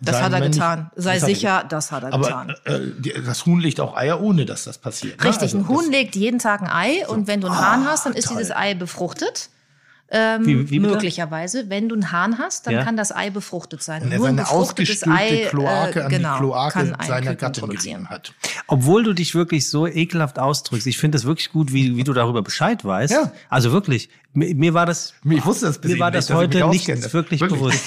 Das 0.01 0.17
sein, 0.17 0.25
hat 0.27 0.33
er 0.33 0.41
getan. 0.49 0.91
Sei 0.97 1.15
das 1.15 1.23
er 1.23 1.27
sicher, 1.29 1.65
das 1.69 1.91
hat 1.93 2.05
er 2.05 2.13
Aber 2.13 2.25
getan. 2.27 2.55
äh, 2.65 2.79
die, 2.99 3.13
das 3.25 3.47
Huhn 3.47 3.59
legt 3.61 3.81
auch 3.81 3.97
Eier, 3.97 4.21
ohne 4.21 4.45
dass 4.47 4.65
das 4.65 4.79
passiert. 4.79 5.19
ne? 5.19 5.25
Richtig, 5.29 5.43
Also 5.55 5.59
ein 5.59 5.69
Huhn 5.69 5.91
legt 5.91 6.15
jeden 6.15 6.39
Tag 6.39 6.63
ein 6.63 6.69
Ei 6.71 7.07
und 7.09 7.27
wenn 7.27 7.41
du 7.41 7.49
einen 7.49 7.59
Hahn 7.59 7.85
hast, 7.87 8.07
dann 8.07 8.13
ist 8.13 8.29
toll. 8.29 8.37
dieses 8.39 8.55
Ei 8.55 8.75
befruchtet. 8.75 9.51
Ähm, 10.11 10.47
Wie- 10.47 10.71
wie 10.71 10.81
möglicherweise, 10.81 11.69
wenn 11.69 11.87
du 11.91 11.95
einen 11.95 12.11
Hahn 12.13 12.39
hast, 12.39 12.67
dann 12.67 12.73
Ja. 12.73 12.83
kann 12.85 12.97
das 12.97 13.15
Ei 13.15 13.29
befruchtet 13.29 13.83
sein. 13.83 14.01
Wenn 14.05 14.13
er 14.13 14.17
Nur 14.19 14.29
ein 14.29 14.37
seine 14.37 14.43
befruchtetes 14.49 15.03
ausgespülte 15.03 15.21
Ei, 15.21 15.43
äh, 15.43 15.47
Kloake 15.49 16.05
an 16.05 16.11
genau, 16.11 16.33
die 16.35 16.39
Kloake 16.41 16.95
seiner 17.07 17.35
Gattin 17.35 17.69
gerieben 17.69 18.09
hat. 18.09 18.33
Obwohl 18.69 19.03
du 19.05 19.13
dich 19.13 19.35
wirklich 19.35 19.69
so 19.69 19.87
ekelhaft 19.87 20.39
ausdrückst. 20.39 20.87
Ich 20.87 20.97
finde 20.97 21.17
das 21.19 21.27
wirklich 21.27 21.53
gut, 21.53 21.75
wie, 21.75 21.97
wie 21.99 22.05
du 22.05 22.15
darüber 22.15 22.41
Bescheid 22.41 22.83
weißt. 22.87 23.13
Ja. 23.13 23.33
Also 23.51 23.71
wirklich, 23.73 24.09
mir, 24.35 24.55
mir 24.55 24.75
war 24.75 24.87
das, 24.87 25.15
Ich 25.29 25.45
wusste 25.45 25.67
das 25.67 25.79
bis 25.81 25.93
mir 25.93 25.99
war 25.99 26.11
das 26.11 26.29
ich 26.29 26.35
heute 26.35 26.69
nicht 26.69 26.91
auskenne. 26.91 27.13
wirklich, 27.13 27.41
bewusst. 27.41 27.81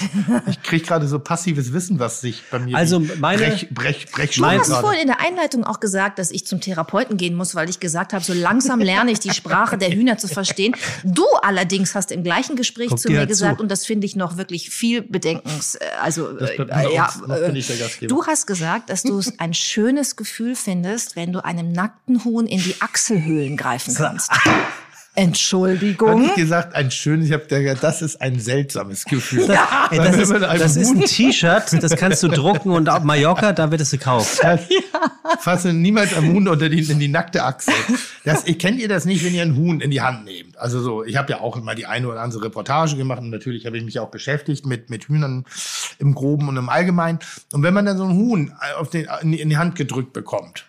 Ich 0.50 0.60
kriege 0.62 0.84
gerade 0.84 1.06
so 1.06 1.18
passives 1.18 1.72
Wissen, 1.72 1.98
was 1.98 2.20
sich 2.20 2.42
bei 2.50 2.58
mir 2.58 2.76
Also 2.76 3.00
meine- 3.18 3.42
Brech, 3.42 3.68
Brech, 3.70 4.10
Brech 4.10 4.34
Du 4.36 4.44
hast 4.44 4.68
vorhin 4.72 5.02
in 5.02 5.06
der 5.06 5.20
Einleitung 5.20 5.64
auch 5.64 5.78
gesagt, 5.80 6.18
dass 6.18 6.30
ich 6.30 6.44
zum 6.46 6.60
Therapeuten 6.60 7.16
gehen 7.16 7.36
muss, 7.36 7.54
weil 7.54 7.70
ich 7.70 7.80
gesagt 7.80 8.12
habe, 8.12 8.24
so 8.24 8.32
langsam 8.34 8.80
lerne 8.80 9.12
ich 9.12 9.20
die 9.20 9.30
Sprache 9.32 9.78
der 9.78 9.90
Hühner 9.92 10.18
zu 10.18 10.26
verstehen. 10.28 10.74
Du 11.04 11.24
allerdings 11.42 11.94
hast 11.94 12.10
im 12.10 12.22
gleichen 12.24 12.56
Gespräch 12.56 12.88
Guck 12.90 12.98
zu 12.98 13.10
mir 13.10 13.20
halt 13.20 13.28
gesagt, 13.28 13.56
zu. 13.58 13.62
und 13.62 13.70
das 13.70 13.86
finde 13.86 14.06
ich 14.06 14.16
noch 14.16 14.36
wirklich 14.36 14.68
viel 14.70 15.00
Bedenkens. 15.02 15.76
äh, 15.76 15.84
Also 16.02 16.36
äh, 16.38 16.56
ja, 16.94 17.06
uns. 17.06 17.26
Noch 17.28 17.36
bin 17.40 17.56
ich 17.56 17.66
der 17.68 17.76
Gastgeber. 17.76 18.14
du 18.14 18.26
hast 18.26 18.46
gesagt, 18.46 18.90
dass 18.90 19.02
du 19.04 19.16
es 19.18 19.38
ein 19.38 19.54
schönes 19.54 20.16
Gefühl 20.16 20.56
findest, 20.56 21.14
wenn 21.16 21.32
du 21.32 21.42
einem 21.44 21.72
nackten 21.72 22.24
Huhn 22.24 22.46
in 22.46 22.60
die 22.60 22.74
Achselhöhlen 22.80 23.56
greifen 23.56 23.94
kannst. 23.94 24.30
Hat 25.14 25.24
Entschuldigung. 25.24 26.24
ich 26.24 26.34
gesagt, 26.36 26.74
ein 26.74 26.90
schönes, 26.90 27.26
ich 27.26 27.32
habe 27.34 27.44
gesagt, 27.44 27.84
das 27.84 28.00
ist 28.00 28.22
ein 28.22 28.40
seltsames 28.40 29.04
Gefühl. 29.04 29.42
Ey, 29.90 29.98
Weil 29.98 30.10
das, 30.10 30.16
ist, 30.16 30.30
das 30.32 30.76
ist 30.76 30.90
ein 30.90 31.04
T-Shirt, 31.04 31.82
das 31.82 31.96
kannst 31.96 32.22
du 32.22 32.28
drucken 32.28 32.70
und 32.70 32.88
auf 32.88 33.02
Mallorca, 33.02 33.52
da 33.52 33.70
wird 33.70 33.82
es 33.82 33.90
gekauft. 33.90 34.40
Fasse 35.40 35.74
niemals 35.74 36.14
am 36.14 36.32
Huhn 36.32 36.48
unter 36.48 36.70
die, 36.70 36.80
in 36.90 36.98
die 36.98 37.08
nackte 37.08 37.44
Achsel. 37.44 37.74
Das, 38.24 38.46
ihr 38.46 38.56
kennt 38.56 38.80
ihr 38.80 38.88
das 38.88 39.04
nicht, 39.04 39.22
wenn 39.22 39.34
ihr 39.34 39.42
einen 39.42 39.56
Huhn 39.56 39.82
in 39.82 39.90
die 39.90 40.00
Hand 40.00 40.24
nehmt? 40.24 40.56
Also 40.56 40.80
so, 40.80 41.04
ich 41.04 41.16
habe 41.16 41.32
ja 41.32 41.40
auch 41.40 41.60
mal 41.60 41.74
die 41.74 41.84
eine 41.84 42.08
oder 42.08 42.22
andere 42.22 42.44
Reportage 42.44 42.96
gemacht 42.96 43.20
und 43.20 43.28
natürlich 43.28 43.66
habe 43.66 43.76
ich 43.76 43.84
mich 43.84 43.98
auch 43.98 44.10
beschäftigt 44.10 44.64
mit, 44.64 44.88
mit 44.88 45.08
Hühnern 45.08 45.44
im 45.98 46.14
Groben 46.14 46.48
und 46.48 46.56
im 46.56 46.70
Allgemeinen. 46.70 47.18
Und 47.52 47.62
wenn 47.62 47.74
man 47.74 47.84
dann 47.84 47.98
so 47.98 48.04
ein 48.04 48.14
Huhn 48.14 48.54
auf 48.78 48.88
den, 48.88 49.08
in 49.22 49.50
die 49.50 49.58
Hand 49.58 49.74
gedrückt 49.74 50.14
bekommt, 50.14 50.64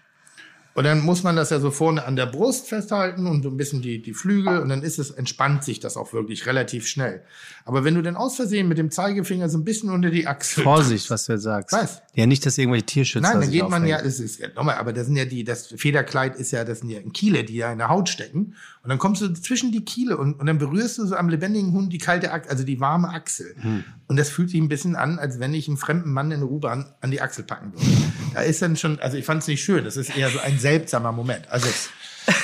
und 0.73 0.85
dann 0.85 1.01
muss 1.01 1.23
man 1.23 1.35
das 1.35 1.51
ja 1.51 1.59
so 1.59 1.69
vorne 1.69 2.05
an 2.05 2.15
der 2.15 2.25
Brust 2.25 2.67
festhalten 2.67 3.27
und 3.27 3.43
so 3.43 3.49
ein 3.49 3.57
bisschen 3.57 3.81
die, 3.81 4.01
die 4.01 4.13
Flügel 4.13 4.59
und 4.59 4.69
dann 4.69 4.81
ist 4.81 4.97
es, 4.97 5.11
entspannt 5.11 5.63
sich 5.63 5.79
das 5.79 5.97
auch 5.97 6.13
wirklich 6.13 6.45
relativ 6.47 6.87
schnell. 6.87 7.23
Aber 7.65 7.85
wenn 7.85 7.95
du 7.95 8.01
dann 8.01 8.17
aus 8.17 8.35
Versehen 8.35 8.67
mit 8.67 8.77
dem 8.77 8.91
Zeigefinger 8.91 9.47
so 9.47 9.57
ein 9.57 9.63
bisschen 9.63 9.89
unter 9.89 10.09
die 10.09 10.27
Achsel 10.27 10.63
Vorsicht, 10.63 11.09
was 11.09 11.25
du 11.25 11.33
jetzt 11.33 11.43
sagst. 11.43 11.71
Was? 11.71 12.01
Ja, 12.13 12.25
nicht, 12.25 12.45
dass 12.45 12.57
irgendwelche 12.57 12.85
Tierschützer 12.85 13.27
Nein, 13.27 13.41
dann 13.41 13.51
geht 13.51 13.69
man 13.69 13.85
ja, 13.87 14.01
das 14.01 14.19
ist 14.19 14.39
ja 14.39 14.49
nochmal, 14.55 14.75
aber 14.75 14.91
das 14.91 15.05
sind 15.07 15.15
ja 15.15 15.25
die, 15.25 15.43
das 15.43 15.67
Federkleid 15.67 16.35
ist 16.35 16.51
ja, 16.51 16.65
das 16.65 16.79
sind 16.79 16.89
ja 16.89 16.99
Kiele, 17.13 17.43
die 17.45 17.55
ja 17.55 17.71
in 17.71 17.77
der 17.77 17.89
Haut 17.89 18.09
stecken. 18.09 18.55
Und 18.83 18.89
dann 18.89 18.97
kommst 18.97 19.21
du 19.21 19.31
zwischen 19.33 19.71
die 19.71 19.85
Kiele 19.85 20.17
und, 20.17 20.39
und 20.39 20.45
dann 20.45 20.57
berührst 20.57 20.97
du 20.97 21.05
so 21.05 21.15
am 21.15 21.29
lebendigen 21.29 21.71
Hund 21.71 21.93
die 21.93 21.99
kalte 21.99 22.33
Achsel, 22.33 22.51
also 22.51 22.63
die 22.65 22.81
warme 22.81 23.09
Achsel. 23.09 23.55
Hm. 23.61 23.83
Und 24.07 24.17
das 24.17 24.29
fühlt 24.29 24.49
sich 24.49 24.59
ein 24.59 24.67
bisschen 24.67 24.97
an, 24.97 25.17
als 25.17 25.39
wenn 25.39 25.53
ich 25.53 25.69
einen 25.69 25.77
fremden 25.77 26.11
Mann 26.11 26.31
in 26.31 26.41
der 26.41 26.51
U-Bahn 26.51 26.93
an 26.99 27.11
die 27.11 27.21
Achsel 27.21 27.45
packen 27.45 27.71
würde. 27.73 27.85
Da 28.33 28.41
ist 28.41 28.61
dann 28.61 28.75
schon, 28.75 28.99
also 28.99 29.15
ich 29.15 29.25
fand 29.25 29.41
es 29.41 29.47
nicht 29.47 29.63
schön, 29.63 29.85
das 29.85 29.95
ist 29.95 30.15
eher 30.15 30.29
so 30.29 30.39
ein 30.39 30.59
seltsamer 30.59 31.13
Moment. 31.13 31.49
Also, 31.49 31.67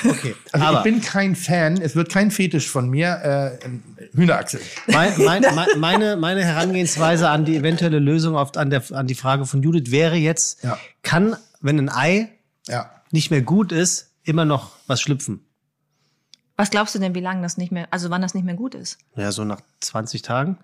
okay. 0.08 0.34
Also 0.52 0.66
Aber- 0.66 0.78
ich 0.78 0.84
bin 0.84 1.00
kein 1.00 1.34
Fan, 1.36 1.80
es 1.80 1.94
wird 1.96 2.08
kein 2.10 2.30
Fetisch 2.30 2.68
von 2.68 2.88
mir, 2.88 3.58
äh, 3.62 3.68
Hühnerachsel. 4.16 4.60
Mein, 4.88 5.12
mein, 5.24 5.42
mein, 5.54 5.68
meine, 5.78 6.16
meine 6.16 6.44
Herangehensweise 6.44 7.28
an 7.28 7.44
die 7.44 7.56
eventuelle 7.56 7.98
Lösung 7.98 8.36
auf, 8.36 8.56
an, 8.56 8.70
der, 8.70 8.82
an 8.92 9.06
die 9.06 9.14
Frage 9.14 9.46
von 9.46 9.62
Judith 9.62 9.90
wäre 9.90 10.16
jetzt, 10.16 10.62
Ja. 10.64 10.78
kann, 11.02 11.36
wenn 11.60 11.78
ein 11.78 11.88
Ei 11.88 12.28
Ja. 12.68 12.90
nicht 13.10 13.30
mehr 13.30 13.42
gut 13.42 13.72
ist, 13.72 14.10
immer 14.24 14.44
noch 14.44 14.72
was 14.86 15.00
schlüpfen? 15.00 15.44
Was 16.56 16.70
glaubst 16.70 16.94
du 16.94 16.98
denn, 16.98 17.14
wie 17.14 17.20
lange 17.20 17.40
das 17.42 17.56
nicht 17.56 17.72
mehr, 17.72 17.88
also 17.90 18.10
wann 18.10 18.20
das 18.20 18.34
nicht 18.34 18.44
mehr 18.44 18.54
gut 18.54 18.74
ist? 18.74 18.98
Ja, 19.16 19.32
so 19.32 19.44
nach 19.44 19.60
20 19.80 20.20
Tagen. 20.22 20.58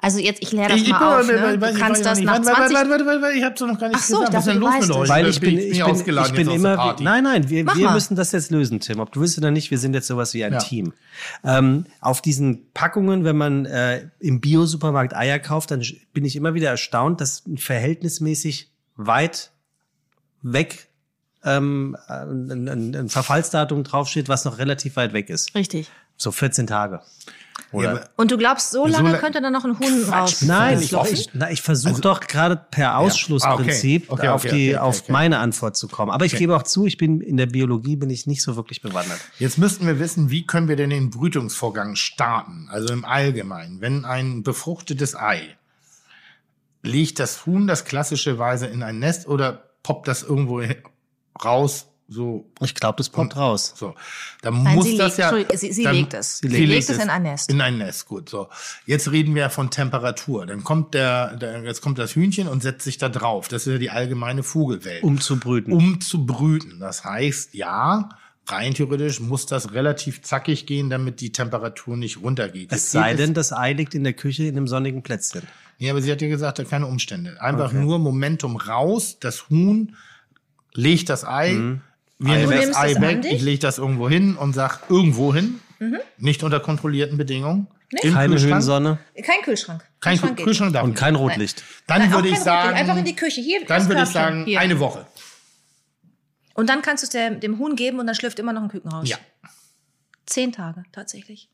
Also 0.00 0.20
jetzt, 0.20 0.40
ich 0.42 0.52
lehre 0.52 0.68
das 0.68 0.80
Ich- 0.80 0.88
mal 0.90 0.96
ich- 0.96 1.02
auf. 1.02 1.18
weiß 1.18 1.26
Ne? 1.26 1.32
ich- 1.34 1.54
Du 1.54 1.60
weiß 1.60 1.74
ich 1.74 1.80
kannst 1.80 2.04
das 2.06 2.18
nicht. 2.18 2.26
nach 2.26 2.34
Warte, 2.34 2.46
warte, 2.46 2.58
20... 2.60 2.76
warte, 2.76 2.90
warte, 2.90 3.06
warte, 3.06 3.22
warte, 3.22 3.36
ich 3.36 3.42
hab's 3.44 3.58
doch 3.60 3.66
noch 3.66 3.78
gar 3.80 3.88
nicht 3.88 3.98
Ach 4.00 4.04
so, 4.04 4.14
gesagt. 4.20 4.28
ich 4.30 4.36
Was 4.36 4.46
ist 4.46 4.52
denn 4.54 4.60
dachte, 4.62 4.76
los 4.78 4.86
du 4.86 4.92
mit 4.92 5.02
euch? 5.02 5.08
Weil 5.08 5.28
ich 5.28 5.40
bin, 5.40 5.58
ich 5.58 5.64
ich 5.70 5.84
bin, 5.84 5.94
ich 5.96 6.04
bin 6.04 6.16
jetzt 6.16 6.48
aus 6.48 6.54
immer, 6.54 6.96
nein, 7.00 7.24
nein, 7.24 7.50
wir, 7.50 7.66
wir 7.66 7.90
müssen 7.90 8.14
das 8.16 8.30
jetzt 8.32 8.50
lösen, 8.52 8.78
Tim. 8.78 9.00
Ob 9.00 9.10
du 9.12 9.20
willst 9.20 9.36
oder 9.38 9.50
nicht, 9.50 9.70
wir 9.72 9.78
sind 9.78 9.94
jetzt 9.94 10.06
sowas 10.06 10.34
wie 10.34 10.44
ein 10.44 10.52
Ja. 10.52 10.58
Team. 10.60 10.92
Ähm, 11.42 11.84
auf 12.00 12.22
diesen 12.22 12.70
Packungen, 12.74 13.24
wenn 13.24 13.36
man 13.36 13.66
äh, 13.66 14.08
im 14.20 14.40
Bio-Supermarkt 14.40 15.16
Eier 15.16 15.40
kauft, 15.40 15.72
dann 15.72 15.84
bin 16.12 16.24
ich 16.24 16.36
immer 16.36 16.54
wieder 16.54 16.70
erstaunt, 16.70 17.20
dass 17.20 17.42
verhältnismäßig 17.56 18.70
weit 18.94 19.50
weg 20.42 20.88
ähm, 21.44 21.96
ein, 22.06 22.68
ein, 22.68 22.94
ein 22.94 23.08
Verfallsdatum 23.08 23.84
draufsteht, 23.84 24.28
was 24.28 24.44
noch 24.44 24.58
relativ 24.58 24.96
weit 24.96 25.12
weg 25.12 25.28
ist. 25.30 25.54
Richtig. 25.54 25.88
So 26.16 26.30
14 26.32 26.66
Tage. 26.66 27.00
Ja, 27.72 27.78
Oder? 27.78 28.08
Und 28.16 28.30
du 28.30 28.38
glaubst, 28.38 28.70
so 28.70 28.86
lange 28.86 29.12
la- 29.12 29.18
könnte 29.18 29.42
dann 29.42 29.52
noch 29.52 29.64
ein 29.64 29.78
Huhn 29.78 30.04
raus? 30.10 30.42
Nein, 30.42 30.80
ich, 30.80 30.92
ich, 30.92 31.28
ich 31.50 31.62
versuche 31.62 32.00
doch 32.00 32.20
gerade 32.20 32.56
per 32.56 32.96
Ausschlussprinzip 32.96 34.06
Ah, 34.08 34.12
okay. 34.14 34.20
Okay, 34.20 34.28
auf, 34.28 34.44
okay, 34.44 34.54
die, 34.56 34.68
okay, 34.70 34.78
auf 34.78 35.02
okay. 35.02 35.12
meine 35.12 35.38
Antwort 35.38 35.76
zu 35.76 35.86
kommen. 35.88 36.10
Aber 36.10 36.24
ich 36.24 36.34
gebe 36.36 36.56
auch 36.56 36.62
zu, 36.62 36.86
ich 36.86 36.96
bin 36.96 37.20
in 37.20 37.36
der 37.36 37.46
Biologie 37.46 37.96
bin 37.96 38.08
ich 38.10 38.26
nicht 38.26 38.42
so 38.42 38.56
wirklich 38.56 38.80
bewandert. 38.80 39.20
Jetzt 39.38 39.58
müssten 39.58 39.86
wir 39.86 39.98
wissen, 39.98 40.30
wie 40.30 40.46
können 40.46 40.68
wir 40.68 40.76
denn 40.76 40.90
den 40.90 41.10
Brütungsvorgang 41.10 41.94
starten? 41.94 42.68
Also 42.70 42.92
im 42.92 43.04
Allgemeinen, 43.04 43.80
wenn 43.80 44.04
ein 44.04 44.42
befruchtetes 44.42 45.14
Ei 45.14 45.56
legt 46.82 47.18
das 47.18 47.44
Huhn 47.44 47.66
das 47.66 47.84
klassischerweise 47.84 48.66
in 48.66 48.82
ein 48.82 48.98
Nest 48.98 49.26
oder 49.26 49.64
poppt 49.82 50.08
das 50.08 50.22
irgendwo 50.22 50.62
raus? 51.44 51.86
So, 52.10 52.50
Ich 52.62 52.74
glaube, 52.74 52.96
das 52.96 53.12
kommt 53.12 53.36
raus. 53.36 53.74
so. 53.76 53.94
Dann 54.40 54.62
Nein, 54.62 54.76
muss 54.76 54.86
sie 54.86 54.96
das 54.96 55.18
legt- 55.18 55.50
ja. 55.50 55.56
Sie- 55.58 55.72
sie 55.72 55.82
dann- 55.82 55.94
legt 55.94 56.14
es. 56.14 56.38
Sie 56.38 56.48
Sie 56.48 56.56
legt, 56.64 56.68
legt 56.70 56.88
es 56.88 56.98
in 57.04 57.10
ein 57.10 57.22
Nest. 57.22 57.50
In 57.50 57.60
ein 57.60 57.76
Nest, 57.76 58.06
gut. 58.06 58.30
So. 58.30 58.48
Jetzt 58.86 59.12
reden 59.12 59.34
wir 59.34 59.50
von 59.50 59.70
Temperatur. 59.70 60.46
Dann 60.46 60.64
kommt 60.64 60.94
der, 60.94 61.36
der, 61.36 61.62
jetzt 61.64 61.82
kommt 61.82 61.98
das 61.98 62.14
Hühnchen 62.14 62.48
und 62.48 62.62
setzt 62.62 62.84
sich 62.84 62.96
da 62.96 63.10
drauf. 63.10 63.48
Das 63.48 63.66
ist 63.66 63.72
ja 63.72 63.78
die 63.78 63.90
allgemeine 63.90 64.42
Vogelwelt 64.42 65.02
Um 65.02 65.20
zu 65.20 65.38
brüten. 65.38 65.70
um 65.72 66.00
zu 66.00 66.24
brüten. 66.24 66.80
Das 66.80 67.04
heißt, 67.04 67.52
ja, 67.52 68.08
rein 68.46 68.72
theoretisch 68.72 69.20
muss 69.20 69.44
das 69.44 69.74
relativ 69.74 70.22
zackig 70.22 70.64
gehen, 70.64 70.88
damit 70.88 71.20
die 71.20 71.30
Temperatur 71.32 71.98
nicht 71.98 72.22
runtergeht. 72.22 72.72
es 72.72 72.90
sei 72.90 73.12
denn, 73.12 73.34
das 73.34 73.52
Ei 73.52 73.74
liegt 73.74 73.94
in 73.94 74.04
der 74.04 74.14
Küche 74.14 74.44
in 74.44 74.56
einem 74.56 74.66
sonnigen 74.66 75.02
Plätzchen. 75.02 75.42
ja, 75.76 75.90
aber 75.92 76.00
sie 76.00 76.10
hat 76.10 76.22
ja 76.22 76.28
gesagt, 76.28 76.58
da 76.58 76.64
keine 76.64 76.86
Umstände. 76.86 77.38
Einfach 77.42 77.72
nur 77.74 77.98
Momentum 77.98 78.56
raus, 78.56 79.18
das 79.20 79.50
Huhn 79.50 79.94
legt 80.72 81.10
das 81.10 81.26
Ei, 81.26 81.52
Mhm. 81.52 81.80
Wir 82.18 82.32
Ei 82.32 82.36
nehmen 82.38 82.50
das 82.50 82.60
Du 82.60 82.66
nimmst 82.66 82.78
Ei 82.78 83.00
weg, 83.00 83.24
ich 83.24 83.42
lege 83.42 83.58
das 83.60 83.78
irgendwo 83.78 84.08
hin 84.08 84.36
und 84.36 84.52
sag 84.52 84.82
irgendwo 84.88 85.34
hin, 85.34 85.60
Mhm. 85.80 85.98
nicht 86.18 86.42
unter 86.42 86.58
kontrollierten 86.60 87.16
Bedingungen. 87.18 87.68
Im 88.02 88.12
Keine. 88.12 88.38
Höhensonne 88.38 88.98
Kein 89.24 89.40
Kühlschrank. 89.42 89.82
Kein 90.00 90.18
Kühlschrank 90.18 90.38
Kühlschrank 90.42 90.72
darf 90.74 90.84
und 90.84 90.94
kein 90.94 91.14
Rotlicht. 91.14 91.62
Dann 91.86 92.02
Nein, 92.02 92.12
würde 92.12 92.28
ich 92.28 92.34
kein 92.34 92.42
Rotlicht, 92.42 92.44
sagen, 92.44 92.76
einfach 92.76 92.96
in 92.98 93.04
die 93.04 93.16
Küche. 93.16 93.40
Hier, 93.40 93.64
dann 93.64 93.88
würde 93.88 94.02
ich 94.02 94.08
sagen, 94.08 94.44
Hier. 94.44 94.60
eine 94.60 94.78
Woche. 94.78 95.06
Und 96.54 96.68
dann 96.68 96.82
kannst 96.82 97.04
du 97.04 97.06
es 97.06 97.10
dem, 97.10 97.40
dem 97.40 97.58
Huhn 97.58 97.76
geben 97.76 97.98
und 98.00 98.06
dann 98.06 98.14
schlüpft 98.16 98.38
immer 98.40 98.52
noch 98.52 98.62
ein 98.62 98.68
Küken 98.68 98.90
raus. 98.90 99.08
Ja. 99.08 99.16
Zehn 100.26 100.52
Tage, 100.52 100.82
tatsächlich. 100.92 101.48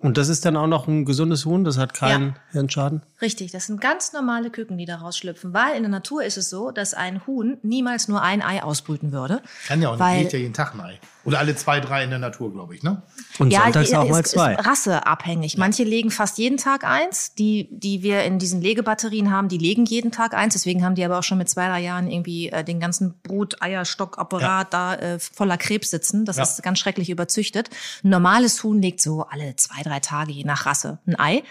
Und 0.00 0.16
das 0.16 0.28
ist 0.28 0.44
dann 0.44 0.56
auch 0.56 0.66
noch 0.68 0.86
ein 0.86 1.04
gesundes 1.04 1.44
Huhn, 1.44 1.64
das 1.64 1.76
hat 1.76 1.92
keinen 1.92 2.28
Ja. 2.28 2.34
Hirnschaden. 2.52 3.02
Richtig, 3.20 3.50
das 3.50 3.66
sind 3.66 3.80
ganz 3.80 4.12
normale 4.12 4.48
Küken, 4.50 4.78
die 4.78 4.84
da 4.84 4.96
rausschlüpfen. 4.96 5.52
Weil 5.52 5.74
in 5.76 5.82
der 5.82 5.90
Natur 5.90 6.22
ist 6.22 6.36
es 6.38 6.48
so, 6.50 6.70
dass 6.70 6.94
ein 6.94 7.26
Huhn 7.26 7.58
niemals 7.62 8.06
nur 8.06 8.22
ein 8.22 8.40
Ei 8.40 8.62
ausbrüten 8.62 9.10
würde. 9.10 9.42
Kann 9.66 9.82
ja 9.82 9.88
auch 9.88 9.92
nicht, 9.94 10.00
Weil- 10.00 10.20
legt 10.20 10.32
ja 10.32 10.38
jeden 10.38 10.54
Tag 10.54 10.74
ein 10.74 10.80
Ei. 10.80 11.00
Oder 11.24 11.40
alle 11.40 11.54
zwei, 11.56 11.80
drei 11.80 12.04
in 12.04 12.10
der 12.10 12.20
Natur, 12.20 12.52
glaube 12.52 12.74
ich, 12.76 12.82
ne? 12.82 13.02
Und 13.38 13.52
sonntags 13.52 13.90
die- 13.90 13.96
auch 13.96 14.08
mal 14.08 14.20
ist, 14.20 14.30
zwei. 14.30 14.54
Ist 14.54 14.64
rasseabhängig. 14.66 15.58
Manche 15.58 15.82
legen 15.84 16.10
fast 16.10 16.38
jeden 16.38 16.56
Tag 16.58 16.84
eins. 16.84 17.34
Die, 17.34 17.68
die 17.70 18.02
wir 18.02 18.22
in 18.22 18.38
diesen 18.38 18.62
Legebatterien 18.62 19.30
haben, 19.32 19.48
die 19.48 19.58
legen 19.58 19.84
jeden 19.84 20.10
Tag 20.12 20.32
eins. 20.32 20.54
Deswegen 20.54 20.84
haben 20.84 20.94
die 20.94 21.04
aber 21.04 21.18
auch 21.18 21.22
schon 21.24 21.36
mit 21.38 21.50
zwei, 21.50 21.66
drei 21.68 21.80
Jahren 21.80 22.08
irgendwie 22.10 22.48
äh, 22.50 22.62
den 22.64 22.78
ganzen 22.80 23.14
Brut-Eierstockapparat 23.24 24.72
da 24.72 24.94
äh, 24.94 25.18
voller 25.18 25.56
Krebs 25.58 25.90
sitzen. 25.90 26.24
Das 26.24 26.36
Ja. 26.36 26.44
ist 26.44 26.62
ganz 26.62 26.78
schrecklich 26.78 27.10
überzüchtet. 27.10 27.68
Ein 28.04 28.10
normales 28.10 28.62
Huhn 28.62 28.80
legt 28.80 29.00
so 29.02 29.22
alle 29.28 29.54
zwei, 29.56 29.82
drei 29.88 30.00
Tage, 30.00 30.32
je 30.32 30.44
nach 30.44 30.66
Rasse, 30.66 30.98
ein 31.06 31.18
Ei. 31.18 31.42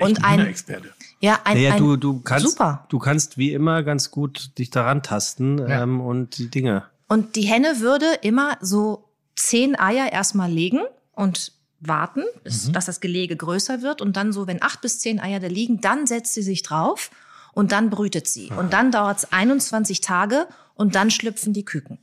Und 0.00 0.24
ein, 0.24 0.38
Hühnerexperte. 0.40 0.92
ja, 1.20 1.38
ein, 1.44 1.56
Naja, 1.56 1.72
ein 1.74 1.78
du, 1.78 1.96
du 1.96 2.20
kannst, 2.20 2.46
super. 2.50 2.86
du 2.88 2.98
kannst 2.98 3.38
wie 3.38 3.52
immer 3.52 3.82
ganz 3.82 4.10
gut 4.10 4.58
dich 4.58 4.70
daran 4.70 5.02
tasten 5.02 5.58
Ja. 5.58 5.82
ähm, 5.82 6.00
und 6.00 6.38
die 6.38 6.48
Dinge. 6.50 6.84
Und 7.08 7.36
die 7.36 7.42
Henne 7.42 7.80
würde 7.80 8.06
immer 8.22 8.56
so 8.60 9.08
zehn 9.36 9.78
Eier 9.78 10.12
erstmal 10.12 10.50
legen 10.50 10.80
und 11.12 11.52
warten, 11.80 12.22
bis, 12.44 12.72
dass 12.72 12.86
das 12.86 13.00
Gelege 13.00 13.36
größer 13.36 13.82
wird. 13.82 14.00
Und 14.00 14.16
dann 14.16 14.32
so, 14.32 14.46
wenn 14.46 14.62
acht 14.62 14.80
bis 14.80 14.98
zehn 15.00 15.20
Eier 15.20 15.38
da 15.40 15.48
liegen, 15.48 15.80
dann 15.80 16.06
setzt 16.06 16.32
sie 16.34 16.42
sich 16.42 16.62
drauf 16.62 17.10
und 17.52 17.72
dann 17.72 17.90
brütet 17.90 18.26
sie. 18.26 18.50
Und 18.56 18.72
dann 18.72 18.90
dauert 18.90 19.18
es 19.18 19.32
21 19.32 20.00
Tage 20.00 20.46
und 20.74 20.94
dann 20.94 21.10
schlüpfen 21.10 21.52
die 21.52 21.64
Küken. 21.64 21.98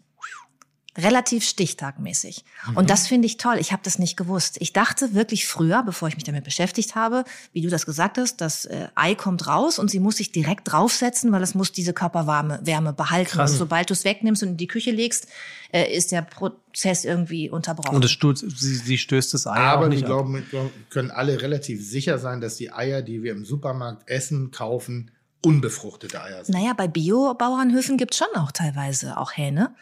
Relativ 0.98 1.46
stichtagmäßig. 1.46 2.44
Und 2.76 2.90
das 2.90 3.08
finde 3.08 3.26
ich 3.26 3.38
toll. 3.38 3.56
Ich 3.60 3.72
habe 3.72 3.82
das 3.84 3.98
nicht 3.98 4.18
gewusst. 4.18 4.58
Ich 4.60 4.74
dachte 4.74 5.14
wirklich 5.14 5.48
früher, 5.48 5.84
bevor 5.84 6.10
ich 6.10 6.16
mich 6.16 6.26
damit 6.26 6.44
beschäftigt 6.44 6.96
habe, 6.96 7.24
wie 7.54 7.62
du 7.62 7.70
das 7.70 7.86
gesagt 7.86 8.18
hast, 8.18 8.42
das 8.42 8.66
äh, 8.66 8.90
Ei 8.96 9.16
kommt 9.16 9.48
raus 9.48 9.80
und 9.80 9.90
sie 9.90 10.02
muss 10.02 10.18
sich 10.18 10.34
direkt 10.34 10.70
draufsetzen, 10.70 11.32
weil 11.32 11.42
es 11.44 11.56
muss 11.56 11.72
diese 11.72 11.94
Körperwärme 11.94 12.60
Wärme 12.64 12.92
behalten. 12.92 13.40
Und 13.40 13.48
sobald 13.48 13.90
du 13.90 13.94
es 13.94 14.04
wegnimmst 14.04 14.44
und 14.44 14.50
in 14.50 14.58
die 14.58 14.68
Küche 14.68 14.92
legst, 14.92 15.28
äh, 15.72 15.96
ist 15.96 16.12
der 16.12 16.24
Prozess 16.24 17.06
irgendwie 17.06 17.50
unterbrochen. 17.50 17.96
Und 17.96 18.04
es 18.04 18.12
stößt, 18.12 18.44
sie, 18.60 18.76
sie 18.76 18.98
stößt 18.98 19.34
das 19.34 19.48
Ei 19.48 19.56
Aber 19.56 19.78
auch 19.78 19.82
wir 19.86 19.90
nicht 19.90 20.04
ab. 20.04 20.08
glauben, 20.08 20.34
wir 20.34 20.42
glauben, 20.42 20.72
können 20.90 21.10
alle 21.10 21.42
relativ 21.42 21.88
sicher 21.88 22.20
sein, 22.20 22.42
dass 22.42 22.58
die 22.58 22.74
Eier, 22.74 23.02
die 23.02 23.24
wir 23.24 23.32
im 23.32 23.46
Supermarkt 23.46 24.10
essen, 24.10 24.52
kaufen, 24.52 25.12
unbefruchtete 25.42 26.22
Eier 26.22 26.44
sind. 26.44 26.54
Naja, 26.54 26.74
bei 26.74 26.88
Bio-Bauernhöfen 26.88 27.98
gibt's 27.98 28.18
schon 28.18 28.28
auch 28.36 28.52
teilweise 28.52 29.18
auch 29.18 29.32
Hähne. 29.38 29.74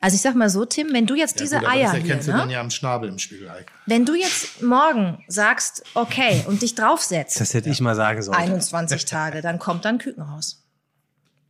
Also 0.00 0.16
ich 0.16 0.22
sag 0.22 0.34
mal 0.34 0.48
so, 0.50 0.64
Tim, 0.64 0.88
wenn 0.92 1.06
du 1.06 1.14
jetzt 1.14 1.40
diese 1.40 1.56
gut, 1.58 1.64
aber 1.66 1.74
Eier 1.74 1.82
das 1.84 1.92
hier, 1.92 2.00
erkennst 2.02 2.28
du 2.28 2.32
ne? 2.32 2.38
dann 2.38 2.50
ja 2.50 2.60
am 2.60 2.70
Schnabel 2.70 3.08
im 3.08 3.18
Spiegelei. 3.18 3.64
wenn 3.86 4.04
du 4.04 4.14
jetzt 4.14 4.62
morgen 4.62 5.24
sagst, 5.28 5.82
okay, 5.94 6.44
und 6.46 6.62
dich 6.62 6.74
draufsetzt, 6.74 7.40
Das 7.40 7.54
hätte 7.54 7.70
ich 7.70 7.80
mal 7.80 7.94
sagen 7.94 8.22
sollen. 8.22 8.36
21 8.36 9.04
Tage, 9.04 9.40
dann 9.40 9.58
kommt 9.58 9.84
dann 9.84 9.98
Küken 9.98 10.22
raus. 10.22 10.60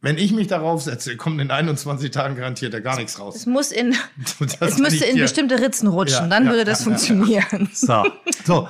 Wenn 0.00 0.18
ich 0.18 0.32
mich 0.32 0.48
darauf 0.48 0.82
setze, 0.82 1.16
kommt 1.16 1.40
in 1.40 1.50
21 1.50 2.10
Tagen 2.10 2.36
garantiert 2.36 2.74
da 2.74 2.80
gar 2.80 2.96
nichts 2.96 3.18
raus. 3.18 3.36
Es 3.36 3.46
muss 3.46 3.72
in, 3.72 3.96
es 4.60 4.78
müsste 4.78 5.06
in 5.06 5.14
hier. 5.14 5.22
bestimmte 5.22 5.58
Ritzen 5.60 5.88
rutschen, 5.88 6.24
Ja, 6.24 6.28
dann 6.28 6.44
ja, 6.44 6.50
würde 6.50 6.64
das 6.66 6.84
ja, 6.84 6.90
ja, 6.92 6.98
ja. 6.98 6.98
funktionieren. 6.98 7.70
So. 7.74 8.04
So, 8.44 8.68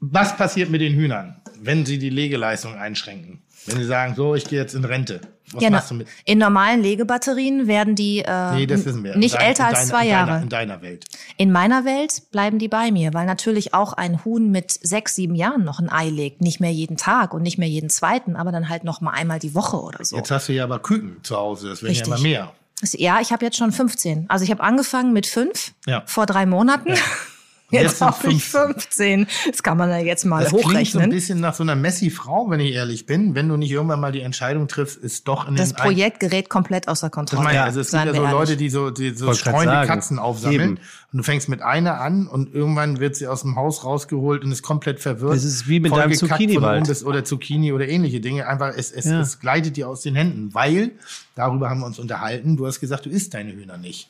was 0.00 0.36
passiert 0.36 0.68
mit 0.68 0.82
den 0.82 0.94
Hühnern, 0.94 1.40
wenn 1.60 1.86
sie 1.86 1.98
die 1.98 2.10
Legeleistung 2.10 2.74
einschränken? 2.74 3.42
Wenn 3.66 3.76
sie 3.78 3.84
sagen, 3.84 4.14
so, 4.16 4.34
ich 4.34 4.44
gehe 4.44 4.58
jetzt 4.60 4.74
in 4.74 4.84
Rente. 4.84 5.20
Was 5.52 5.62
Ja, 5.64 5.70
na, 5.70 5.78
machst 5.78 5.90
du 5.90 5.96
mit? 5.96 6.06
in 6.24 6.38
normalen 6.38 6.80
Legebatterien 6.80 7.66
werden 7.66 7.94
die 7.96 8.20
äh, 8.20 8.54
Nee, 8.54 8.66
das 8.66 8.84
wissen 8.84 9.02
wir. 9.02 9.16
nicht 9.16 9.32
In 9.34 9.38
dein- 9.40 9.48
älter 9.48 9.62
in 9.64 9.68
als 9.74 9.78
deiner- 9.80 9.90
zwei 9.90 10.04
in 10.04 10.10
Jahre. 10.10 10.26
Deiner, 10.30 10.42
in 10.42 10.48
deiner 10.48 10.82
Welt. 10.82 11.04
In 11.36 11.52
meiner 11.52 11.84
Welt 11.84 12.22
bleiben 12.30 12.58
die 12.60 12.68
bei 12.68 12.90
mir, 12.92 13.12
weil 13.14 13.26
natürlich 13.26 13.74
auch 13.74 13.92
ein 13.92 14.24
Huhn 14.24 14.50
mit 14.50 14.70
sechs, 14.72 15.14
sieben 15.16 15.34
Jahren 15.34 15.64
noch 15.64 15.80
ein 15.80 15.90
Ei 15.90 16.08
legt. 16.08 16.40
Nicht 16.40 16.60
mehr 16.60 16.72
jeden 16.72 16.96
Tag 16.96 17.34
und 17.34 17.42
nicht 17.42 17.58
mehr 17.58 17.68
jeden 17.68 17.90
zweiten, 17.90 18.36
aber 18.36 18.52
dann 18.52 18.68
halt 18.68 18.84
noch 18.84 19.00
mal 19.00 19.10
einmal 19.10 19.40
die 19.40 19.54
Woche 19.54 19.80
oder 19.80 20.04
so. 20.04 20.16
Jetzt 20.16 20.30
hast 20.30 20.48
du 20.48 20.52
ja 20.52 20.64
aber 20.64 20.78
Küken 20.78 21.16
zu 21.24 21.36
Hause, 21.36 21.68
das 21.70 21.82
werden 21.82 21.94
ja 21.96 22.04
immer 22.06 22.18
mehr. 22.20 22.52
Ja, 22.92 23.20
ich 23.20 23.30
habe 23.32 23.44
jetzt 23.44 23.58
schon 23.58 23.72
15. 23.72 24.24
Also 24.28 24.44
ich 24.44 24.50
habe 24.52 24.62
angefangen 24.62 25.12
mit 25.12 25.26
fünf 25.26 25.72
Ja. 25.86 26.02
vor 26.06 26.24
drei 26.26 26.46
Monaten. 26.46 26.90
Jetzt 26.90 27.02
Jetzt 27.70 28.00
habe 28.00 28.30
ich 28.32 28.44
15. 28.44 29.26
Das 29.50 29.62
kann 29.62 29.76
man 29.78 29.90
ja 29.90 29.98
jetzt 29.98 30.24
mal 30.24 30.42
Das 30.42 30.50
klingt 30.50 30.62
so 30.64 30.68
ein 30.68 30.74
hochrechnen. 30.74 31.10
bisschen 31.10 31.40
nach 31.40 31.54
so 31.54 31.62
einer 31.62 31.76
Messi-Frau, 31.76 32.50
wenn 32.50 32.60
ich 32.60 32.72
ehrlich 32.74 33.06
bin. 33.06 33.34
Wenn 33.34 33.48
du 33.48 33.56
nicht 33.56 33.70
irgendwann 33.70 34.00
mal 34.00 34.12
die 34.12 34.20
Entscheidung 34.22 34.68
triffst, 34.68 34.96
ist 34.96 35.28
doch 35.28 35.48
in 35.48 35.56
Das 35.56 35.72
Projekt 35.72 36.20
gerät 36.20 36.48
komplett 36.48 36.88
außer 36.88 37.08
Das 37.08 37.12
Kontrolle. 37.14 37.44
meine 37.44 37.58
ich, 37.58 37.62
also 37.64 37.80
es 37.80 37.90
gibt 37.90 38.04
ja 38.04 38.10
so 38.12 38.16
ehrlich. 38.16 38.30
Leute, 38.32 38.56
die 38.56 38.70
so, 38.70 38.90
die 38.90 39.10
so 39.10 39.32
streunende. 39.34 39.86
Katzen 39.86 40.18
aufsammeln. 40.18 40.60
Eben. 40.60 40.78
Und 41.12 41.16
du 41.18 41.22
fängst 41.24 41.48
mit 41.48 41.60
einer 41.62 42.00
an 42.00 42.28
und 42.28 42.54
irgendwann 42.54 43.00
wird 43.00 43.16
sie 43.16 43.26
aus 43.26 43.42
dem 43.42 43.56
Haus 43.56 43.84
rausgeholt 43.84 44.44
und 44.44 44.52
ist 44.52 44.62
komplett 44.62 45.00
verwirrt. 45.00 45.34
Das 45.34 45.44
ist 45.44 45.66
wie 45.68 45.80
mit 45.80 45.90
deinem 45.94 46.14
Zucchini-Wald. 46.14 47.02
Oder 47.04 47.24
Zucchini 47.24 47.72
oder 47.72 47.88
ähnliche 47.88 48.20
Dinge. 48.20 48.46
Einfach, 48.46 48.72
es, 48.76 48.92
es, 48.92 49.06
Ja. 49.06 49.20
es 49.20 49.40
gleitet 49.40 49.76
dir 49.76 49.88
aus 49.88 50.02
den 50.02 50.14
Händen. 50.14 50.54
Weil, 50.54 50.92
darüber 51.34 51.68
haben 51.70 51.80
wir 51.80 51.86
uns 51.86 51.98
unterhalten, 51.98 52.56
du 52.56 52.66
hast 52.66 52.78
gesagt, 52.80 53.06
du 53.06 53.10
isst 53.10 53.34
deine 53.34 53.52
Hühner 53.52 53.76
nicht. 53.76 54.08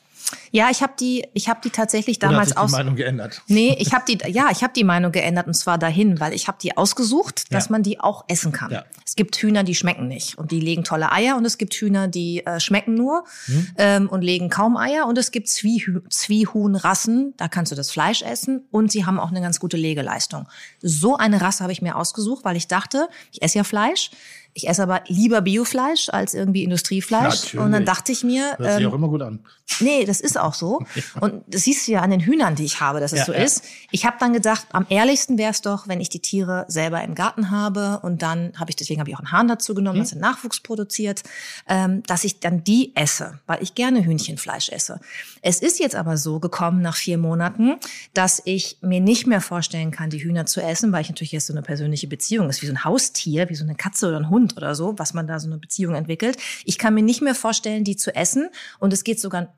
Ja, 0.51 0.69
ich 0.69 0.81
habe 0.81 0.93
die, 0.99 1.25
ich 1.33 1.47
habe 1.49 1.59
die 1.63 1.69
tatsächlich 1.69 2.19
damals 2.19 2.55
aus. 2.57 2.71
Meinung 2.71 2.95
geändert? 2.95 3.41
Nee, 3.47 3.75
ich 3.79 3.93
habe 3.93 4.03
die, 4.07 4.17
ja, 4.31 4.49
ich 4.51 4.63
habe 4.63 4.73
die 4.73 4.83
Meinung 4.83 5.11
geändert 5.11 5.47
und 5.47 5.53
zwar 5.53 5.77
dahin, 5.77 6.19
weil 6.19 6.33
ich 6.33 6.47
habe 6.47 6.57
die 6.61 6.75
ausgesucht, 6.77 7.53
dass 7.53 7.65
Ja. 7.65 7.71
man 7.71 7.83
die 7.83 7.99
auch 7.99 8.25
essen 8.27 8.51
kann. 8.51 8.71
Ja. 8.71 8.83
Es 9.05 9.15
gibt 9.15 9.35
Hühner, 9.37 9.63
die 9.63 9.75
schmecken 9.75 10.07
nicht 10.07 10.37
und 10.37 10.51
die 10.51 10.59
legen 10.59 10.83
tolle 10.83 11.11
Eier 11.11 11.37
und 11.37 11.45
es 11.45 11.57
gibt 11.57 11.73
Hühner, 11.73 12.07
die 12.07 12.45
äh, 12.45 12.59
schmecken 12.59 12.95
nur 12.95 13.23
Hm? 13.45 13.67
ähm, 13.77 14.09
und 14.09 14.21
legen 14.21 14.49
kaum 14.49 14.77
Eier 14.77 15.05
und 15.07 15.17
es 15.17 15.31
gibt 15.31 15.47
Zwiehü 15.49 16.01
Zwiehuhnrassen, 16.09 17.33
da 17.37 17.47
kannst 17.47 17.71
du 17.71 17.75
das 17.75 17.91
Fleisch 17.91 18.21
essen 18.21 18.63
und 18.71 18.91
sie 18.91 19.05
haben 19.05 19.19
auch 19.19 19.29
eine 19.31 19.41
ganz 19.41 19.59
gute 19.59 19.77
Legeleistung. 19.77 20.47
So 20.81 21.17
eine 21.17 21.41
Rasse 21.41 21.63
habe 21.63 21.73
ich 21.73 21.81
mir 21.81 21.95
ausgesucht, 21.95 22.43
weil 22.43 22.55
ich 22.57 22.67
dachte, 22.67 23.07
ich 23.31 23.41
esse 23.41 23.59
ja 23.59 23.63
Fleisch. 23.63 24.11
Ich 24.53 24.67
esse 24.67 24.83
aber 24.83 25.01
lieber 25.07 25.39
Biofleisch 25.39 26.09
als 26.09 26.33
irgendwie 26.33 26.63
Industriefleisch. 26.65 27.23
Natürlich. 27.43 27.65
Und 27.65 27.71
dann 27.71 27.85
dachte 27.85 28.11
ich 28.11 28.25
mir, 28.25 28.57
Hört 28.57 28.73
sich 28.73 28.81
ähm, 28.83 28.89
auch 28.89 28.93
immer 28.95 29.07
gut 29.07 29.21
an. 29.21 29.39
Nee, 29.79 30.05
das 30.05 30.21
ist 30.21 30.39
auch 30.39 30.53
so. 30.53 30.83
Und 31.21 31.43
das 31.47 31.63
siehst 31.63 31.87
du 31.87 31.93
ja 31.93 32.01
an 32.01 32.11
den 32.11 32.19
Hühnern, 32.21 32.55
die 32.55 32.65
ich 32.65 32.81
habe, 32.81 32.99
dass 32.99 33.13
es 33.13 33.19
Ja, 33.19 33.25
so 33.25 33.33
ja. 33.33 33.39
ist. 33.39 33.63
Ich 33.91 34.05
habe 34.05 34.17
dann 34.19 34.33
gedacht, 34.33 34.67
am 34.71 34.85
ehrlichsten 34.89 35.37
wäre 35.37 35.51
es 35.51 35.61
doch, 35.61 35.87
wenn 35.87 36.01
ich 36.01 36.09
die 36.09 36.19
Tiere 36.19 36.65
selber 36.67 37.01
im 37.03 37.15
Garten 37.15 37.51
habe 37.51 37.99
und 38.03 38.21
dann 38.21 38.53
habe 38.57 38.69
ich, 38.69 38.75
deswegen 38.75 38.99
habe 38.99 39.09
ich 39.09 39.15
auch 39.15 39.19
einen 39.21 39.31
Hahn 39.31 39.47
dazu 39.47 39.73
genommen, 39.73 39.97
Hm. 39.97 40.03
dass 40.03 40.13
er 40.13 40.19
Nachwuchs 40.19 40.59
produziert, 40.59 41.23
ähm, 41.67 42.03
dass 42.03 42.23
ich 42.23 42.39
dann 42.39 42.63
die 42.63 42.95
esse, 42.95 43.39
weil 43.47 43.61
ich 43.61 43.75
gerne 43.75 44.03
Hühnchenfleisch 44.05 44.69
esse. 44.69 44.99
Es 45.41 45.61
ist 45.61 45.79
jetzt 45.79 45.95
aber 45.95 46.17
so 46.17 46.39
gekommen 46.39 46.81
nach 46.81 46.95
vier 46.95 47.17
Monaten, 47.17 47.75
dass 48.13 48.41
ich 48.45 48.77
mir 48.81 48.99
nicht 49.01 49.27
mehr 49.27 49.41
vorstellen 49.41 49.91
kann, 49.91 50.09
die 50.09 50.23
Hühner 50.23 50.45
zu 50.45 50.61
essen, 50.61 50.91
weil 50.91 51.01
ich 51.01 51.09
natürlich 51.09 51.31
jetzt 51.31 51.47
so 51.47 51.53
eine 51.53 51.61
persönliche 51.61 52.07
Beziehung 52.07 52.49
ist, 52.49 52.61
wie 52.61 52.67
so 52.67 52.73
ein 52.73 52.83
Haustier, 52.83 53.49
wie 53.49 53.55
so 53.55 53.63
eine 53.63 53.75
Katze 53.75 54.07
oder 54.07 54.17
ein 54.17 54.29
Hund 54.29 54.55
oder 54.57 54.75
so, 54.75 54.97
was 54.97 55.13
man 55.13 55.27
da 55.27 55.39
so 55.39 55.47
eine 55.47 55.57
Beziehung 55.57 55.95
entwickelt. 55.95 56.37
Ich 56.65 56.77
kann 56.77 56.93
mir 56.93 57.03
nicht 57.03 57.21
mehr 57.21 57.35
vorstellen, 57.35 57.83
die 57.83 57.95
zu 57.95 58.15
essen 58.15 58.49
und 58.79 58.93
es 58.93 59.03
geht 59.03 59.19
sogar 59.19 59.53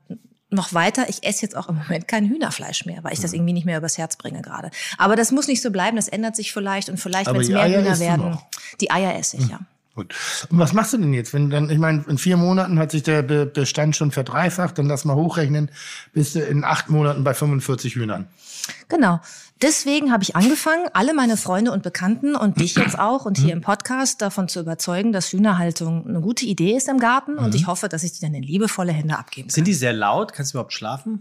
noch 0.54 0.72
weiter. 0.74 1.08
Ich 1.08 1.24
esse 1.26 1.42
jetzt 1.42 1.56
auch 1.56 1.68
im 1.68 1.76
Moment 1.76 2.08
kein 2.08 2.28
Hühnerfleisch 2.28 2.86
mehr, 2.86 3.02
weil 3.04 3.12
ich 3.12 3.20
das 3.20 3.32
Mhm. 3.32 3.36
irgendwie 3.38 3.52
nicht 3.54 3.66
mehr 3.66 3.78
übers 3.78 3.98
Herz 3.98 4.16
bringe 4.16 4.42
gerade. 4.42 4.70
Aber 4.98 5.16
das 5.16 5.30
muss 5.32 5.46
nicht 5.48 5.62
so 5.62 5.70
bleiben, 5.70 5.96
das 5.96 6.08
ändert 6.08 6.36
sich 6.36 6.52
vielleicht 6.52 6.88
und 6.88 6.98
vielleicht, 6.98 7.26
wenn 7.32 7.40
es 7.40 7.48
mehr 7.48 7.60
Eier 7.60 7.80
Hühner 7.82 7.98
werden, 7.98 8.38
die 8.80 8.90
Eier 8.90 9.18
esse 9.18 9.36
ich, 9.36 9.48
ja. 9.48 9.60
Gut. 9.94 10.12
Und 10.50 10.58
was 10.58 10.72
machst 10.72 10.92
du 10.92 10.96
denn 10.98 11.12
jetzt? 11.14 11.32
Wenn 11.32 11.50
dann, 11.50 11.70
ich 11.70 11.78
meine, 11.78 12.04
in 12.08 12.18
vier 12.18 12.36
Monaten 12.36 12.80
hat 12.80 12.90
sich 12.90 13.04
der 13.04 13.22
Be 13.22 13.46
Bestand 13.46 13.94
schon 13.94 14.10
verdreifacht, 14.10 14.76
dann 14.76 14.86
lass 14.86 15.04
mal 15.04 15.14
hochrechnen, 15.14 15.70
bist 16.12 16.34
du 16.34 16.40
in 16.40 16.64
acht 16.64 16.90
Monaten 16.90 17.22
bei 17.22 17.32
45 17.32 17.94
Hühnern. 17.94 18.26
Genau. 18.88 19.20
Deswegen 19.62 20.12
habe 20.12 20.22
ich 20.22 20.36
angefangen, 20.36 20.86
alle 20.92 21.14
meine 21.14 21.36
Freunde 21.36 21.72
und 21.72 21.82
Bekannten 21.82 22.34
und 22.34 22.60
dich 22.60 22.74
jetzt 22.76 22.98
auch 22.98 23.24
und 23.24 23.38
hier 23.38 23.52
im 23.52 23.60
Podcast 23.60 24.20
davon 24.20 24.48
zu 24.48 24.60
überzeugen, 24.60 25.12
dass 25.12 25.32
Hühnerhaltung 25.32 26.06
eine 26.06 26.20
gute 26.20 26.44
Idee 26.44 26.76
ist 26.76 26.88
im 26.88 26.98
Garten 26.98 27.38
und 27.38 27.54
ich 27.54 27.66
hoffe, 27.66 27.88
dass 27.88 28.02
ich 28.02 28.12
die 28.12 28.20
dann 28.20 28.34
in 28.34 28.42
liebevolle 28.42 28.92
Hände 28.92 29.16
abgeben 29.16 29.48
kann. 29.48 29.54
Sind 29.54 29.66
die 29.66 29.74
sehr 29.74 29.92
laut? 29.92 30.32
Kannst 30.32 30.52
du 30.52 30.58
überhaupt 30.58 30.72
schlafen? 30.72 31.20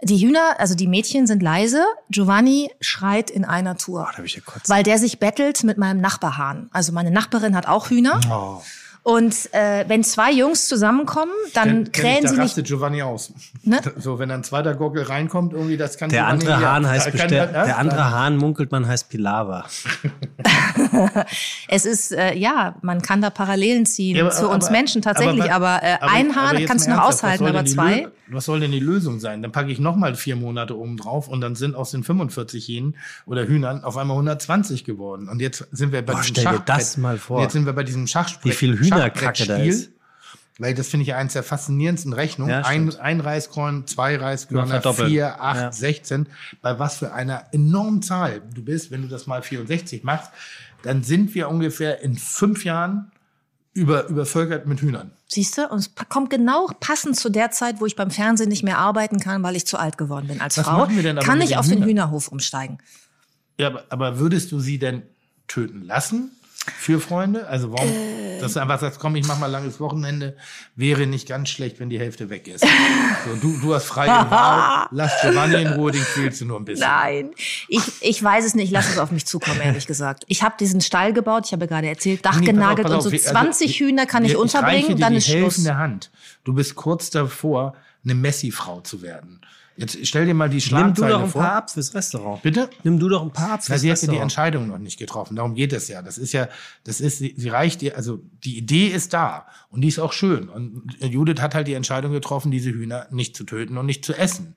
Die 0.00 0.16
Hühner, 0.18 0.58
also 0.58 0.74
die 0.74 0.86
Mädchen 0.86 1.26
sind 1.26 1.42
leise. 1.42 1.82
Giovanni 2.08 2.70
schreit 2.80 3.30
in 3.30 3.44
einer 3.44 3.76
Tour. 3.76 4.08
da 4.12 4.18
hab 4.18 4.24
ich 4.24 4.36
ja 4.36 4.42
kurz- 4.44 4.68
Weil 4.68 4.84
der 4.84 4.98
sich 4.98 5.18
bettelt 5.18 5.62
mit 5.64 5.76
meinem 5.76 6.00
Nachbarhahn. 6.00 6.68
Also 6.72 6.92
meine 6.92 7.10
Nachbarin 7.10 7.54
hat 7.56 7.66
auch 7.68 7.90
Hühner. 7.90 8.20
Oh. 8.30 8.62
Und 9.04 9.52
äh, 9.52 9.84
wenn 9.88 10.04
zwei 10.04 10.30
Jungs 10.30 10.68
zusammenkommen, 10.68 11.32
dann 11.54 11.68
Kenn- 11.68 11.90
kenn 11.90 11.92
krähen 11.92 12.24
ich, 12.24 12.30
sie 12.30 12.36
da 12.36 12.42
nicht. 12.44 12.64
Giovanni 12.64 13.02
aus. 13.02 13.32
Ne? 13.64 13.80
So, 13.98 14.18
wenn 14.20 14.30
ein 14.30 14.44
zweiter 14.44 14.74
Gockel 14.74 15.02
reinkommt, 15.02 15.52
irgendwie, 15.54 15.76
das 15.76 15.96
kann 15.98 16.08
Der 16.10 16.20
Giovanni 16.22 16.42
andere 16.46 16.60
ja- 16.62 16.72
Hahn 16.72 16.88
heißt 16.88 17.04
kann- 17.06 17.12
bestimmt, 17.12 17.32
ja, 17.32 17.46
der 17.64 17.78
andere 17.78 18.10
Hahn 18.12 18.36
munkelt 18.36 18.70
man 18.70 18.86
heißt 18.86 19.08
Pilava. 19.10 19.64
Es 21.68 21.84
ist, 21.84 22.12
äh, 22.12 22.34
ja, 22.36 22.74
man 22.82 23.02
kann 23.02 23.20
da 23.20 23.30
Parallelen 23.30 23.86
ziehen 23.86 24.16
Ja, 24.16 24.24
aber- 24.24 24.32
zu 24.32 24.48
uns 24.48 24.66
aber- 24.66 24.72
Menschen 24.72 25.02
tatsächlich. 25.02 25.50
aber- 25.52 25.62
Aber, 25.62 25.82
äh, 25.84 25.94
aber- 26.00 26.12
ein 26.12 26.34
Hahn 26.36 26.64
kannst 26.66 26.86
du 26.86 26.90
noch 26.90 27.02
aushalten, 27.04 27.46
aber 27.46 27.64
zwei. 27.64 28.04
Lö- 28.04 28.08
Was 28.28 28.46
soll 28.46 28.60
denn 28.60 28.72
die 28.72 28.80
Lösung 28.80 29.20
sein? 29.20 29.42
Dann 29.42 29.52
packe 29.52 29.70
ich 29.70 29.78
noch 29.78 29.94
mal 29.96 30.14
vier 30.14 30.36
Monate 30.36 30.76
oben 30.78 30.96
drauf 30.96 31.28
und 31.28 31.40
dann 31.42 31.54
sind 31.54 31.74
aus 31.74 31.90
den 31.90 32.02
45 32.02 32.66
Hähnen 32.66 32.96
oder 33.26 33.46
Hühnern 33.46 33.84
auf 33.84 33.96
einmal 33.98 34.16
120 34.16 34.84
geworden. 34.84 35.28
Und 35.28 35.40
jetzt 35.40 35.66
sind 35.70 35.92
wir 35.92 36.00
bei 36.04 36.14
Boah, 36.14 36.20
diesem 36.22 36.36
stell 36.36 36.52
dir 36.52 36.62
das 36.64 36.96
mal 36.96 37.18
vor. 37.18 37.36
Und 37.38 37.42
Jetzt 37.42 37.52
sind 37.52 37.66
wir 37.66 37.74
bei 37.74 37.84
diesem 37.84 38.06
Schachspiel. 38.06 38.50
Wie 38.52 38.56
viel 38.56 38.78
Hühnerkacke 38.94 39.46
da 39.46 39.56
ist. 39.58 39.90
Weil 40.58 40.74
das 40.74 40.88
finde 40.88 41.04
ich 41.04 41.14
eins 41.14 41.32
der 41.32 41.42
faszinierendsten 41.42 42.12
Rechnungen. 42.12 42.52
Ja, 42.52 42.60
ein, 42.62 42.94
ein 42.96 43.20
Reiskorn, 43.20 43.86
zwei 43.86 44.16
Reiskörner, 44.16 44.82
vier, 44.92 45.42
acht, 45.42 45.60
Ja. 45.60 45.72
16. 45.72 46.26
Bei 46.60 46.78
was 46.78 46.98
für 46.98 47.12
einer 47.14 47.46
enormen 47.52 48.02
Zahl 48.02 48.42
du 48.54 48.62
bist, 48.62 48.90
wenn 48.90 49.02
du 49.02 49.08
das 49.08 49.26
mal 49.26 49.42
64 49.42 50.04
machst, 50.04 50.30
dann 50.82 51.02
sind 51.02 51.34
wir 51.34 51.48
ungefähr 51.48 52.02
in 52.02 52.16
fünf 52.16 52.64
Jahren 52.64 53.10
über, 53.72 54.06
übervölkert 54.08 54.66
mit 54.66 54.80
Hühnern. 54.82 55.12
Siehst 55.26 55.56
du? 55.56 55.66
Und 55.68 55.78
es 55.78 55.90
kommt 56.10 56.28
genau 56.28 56.66
passend 56.80 57.16
zu 57.16 57.30
der 57.30 57.50
Zeit, 57.50 57.80
wo 57.80 57.86
ich 57.86 57.96
beim 57.96 58.10
Fernsehen 58.10 58.50
nicht 58.50 58.62
mehr 58.62 58.76
arbeiten 58.76 59.18
kann, 59.18 59.42
weil 59.42 59.56
ich 59.56 59.66
zu 59.66 59.78
alt 59.78 59.96
geworden 59.96 60.26
bin 60.28 60.42
als 60.42 60.58
Was 60.58 60.66
Frau. 60.66 60.78
machen 60.80 60.94
wir 60.96 61.02
denn 61.02 61.16
aber 61.16 61.26
Kann 61.26 61.40
ich 61.40 61.50
den 61.50 61.58
auf 61.58 61.66
den 61.66 61.76
Hühnern? 61.78 61.88
Hühnerhof 61.88 62.28
umsteigen? 62.28 62.78
Ja, 63.58 63.68
aber, 63.68 63.84
aber 63.88 64.18
würdest 64.18 64.52
du 64.52 64.60
sie 64.60 64.78
denn 64.78 65.02
töten 65.48 65.82
lassen 65.82 66.32
für 66.78 67.00
Freunde? 67.00 67.46
Also 67.48 67.72
warum, 67.72 67.88
Äh. 67.88 68.38
dass 68.40 68.54
du 68.54 68.60
einfach 68.60 68.80
sagst, 68.80 68.98
komm, 69.00 69.16
ich 69.16 69.26
mach 69.26 69.38
mal 69.38 69.46
langes 69.46 69.80
Wochenende, 69.80 70.36
wäre 70.76 71.06
nicht 71.06 71.28
ganz 71.28 71.48
schlecht, 71.48 71.80
wenn 71.80 71.90
die 71.90 71.98
Hälfte 71.98 72.30
weg 72.30 72.46
ist. 72.48 72.64
So, 72.64 73.34
du, 73.40 73.58
du 73.60 73.74
hast 73.74 73.84
freie 73.86 74.08
Wahl, 74.08 74.86
lass 74.92 75.12
Giovanni 75.22 75.62
in 75.62 75.68
Ruhe, 75.74 75.90
den 75.92 76.02
quälst 76.02 76.40
du 76.40 76.44
nur 76.46 76.58
ein 76.60 76.64
bisschen. 76.64 76.86
Nein, 76.86 77.30
ich, 77.68 77.82
ich 78.00 78.22
weiß 78.22 78.44
es 78.44 78.54
nicht. 78.54 78.70
Lass 78.72 78.88
es 78.88 78.98
auf 78.98 79.10
mich 79.10 79.26
zukommen, 79.26 79.60
ehrlich 79.64 79.86
gesagt. 79.86 80.24
Ich 80.28 80.42
habe 80.42 80.54
diesen 80.58 80.80
Stall 80.80 81.12
gebaut, 81.12 81.44
ich 81.46 81.52
habe 81.52 81.66
gerade 81.66 81.88
erzählt, 81.88 82.24
Dach 82.24 82.40
Nee, 82.40 82.46
pass 82.46 82.48
auf, 82.48 82.54
genagelt 82.54 82.82
pass 82.86 82.90
und 82.92 82.98
auf, 82.98 83.04
so 83.04 83.12
wir- 83.12 83.18
also, 83.20 83.30
20 83.30 83.80
Hühner 83.80 84.06
kann 84.06 84.24
ich 84.24 84.30
reiche 84.32 84.38
unterbringen, 84.40 84.88
dir 84.88 84.96
dann 84.96 85.12
die 85.12 85.18
ist 85.18 85.26
Schluss. 85.26 85.40
helfende 85.56 85.76
Hand. 85.76 86.10
Du 86.44 86.52
bist 86.54 86.74
kurz 86.74 87.10
davor, 87.10 87.74
eine 88.04 88.14
Messi-Frau 88.14 88.80
zu 88.80 89.02
werden. 89.02 89.40
Jetzt 89.76 90.06
stell 90.06 90.26
dir 90.26 90.34
mal 90.34 90.48
die 90.48 90.56
Nimm 90.56 90.60
du 90.60 90.66
Schlagzeile 90.68 91.12
doch 91.12 91.22
ein 91.22 91.28
vor. 91.30 91.42
paar 91.42 91.54
ab 91.54 91.70
fürs 91.70 91.94
Restaurant. 91.94 92.42
Bitte? 92.42 92.68
Nimm 92.84 92.98
du 92.98 93.08
doch 93.08 93.22
ein 93.22 93.32
paar 93.32 93.52
ab 93.52 93.60
Na, 93.62 93.66
fürs 93.66 93.80
sie 93.80 93.90
hat 93.90 93.96
ja 93.98 94.00
die 94.00 94.06
Restaurant. 94.06 94.22
Entscheidung 94.22 94.68
noch 94.68 94.78
nicht 94.78 94.98
getroffen. 94.98 95.36
Darum 95.36 95.54
geht 95.54 95.72
es 95.72 95.88
ja. 95.88 96.02
Das 96.02 96.18
ist 96.18 96.32
ja, 96.32 96.48
das 96.84 97.00
ist, 97.00 97.18
sie, 97.18 97.34
sie 97.36 97.48
reicht 97.48 97.82
ihr, 97.82 97.96
also 97.96 98.20
die 98.44 98.58
Idee 98.58 98.88
ist 98.88 99.12
da 99.14 99.46
und 99.70 99.80
die 99.80 99.88
ist 99.88 99.98
auch 99.98 100.12
schön. 100.12 100.48
Und 100.48 100.96
Judith 101.00 101.40
hat 101.40 101.54
halt 101.54 101.68
die 101.68 101.74
Entscheidung 101.74 102.12
getroffen, 102.12 102.50
diese 102.50 102.70
Hühner 102.70 103.06
nicht 103.10 103.34
zu 103.36 103.44
töten 103.44 103.78
und 103.78 103.86
nicht 103.86 104.04
zu 104.04 104.12
essen. 104.14 104.56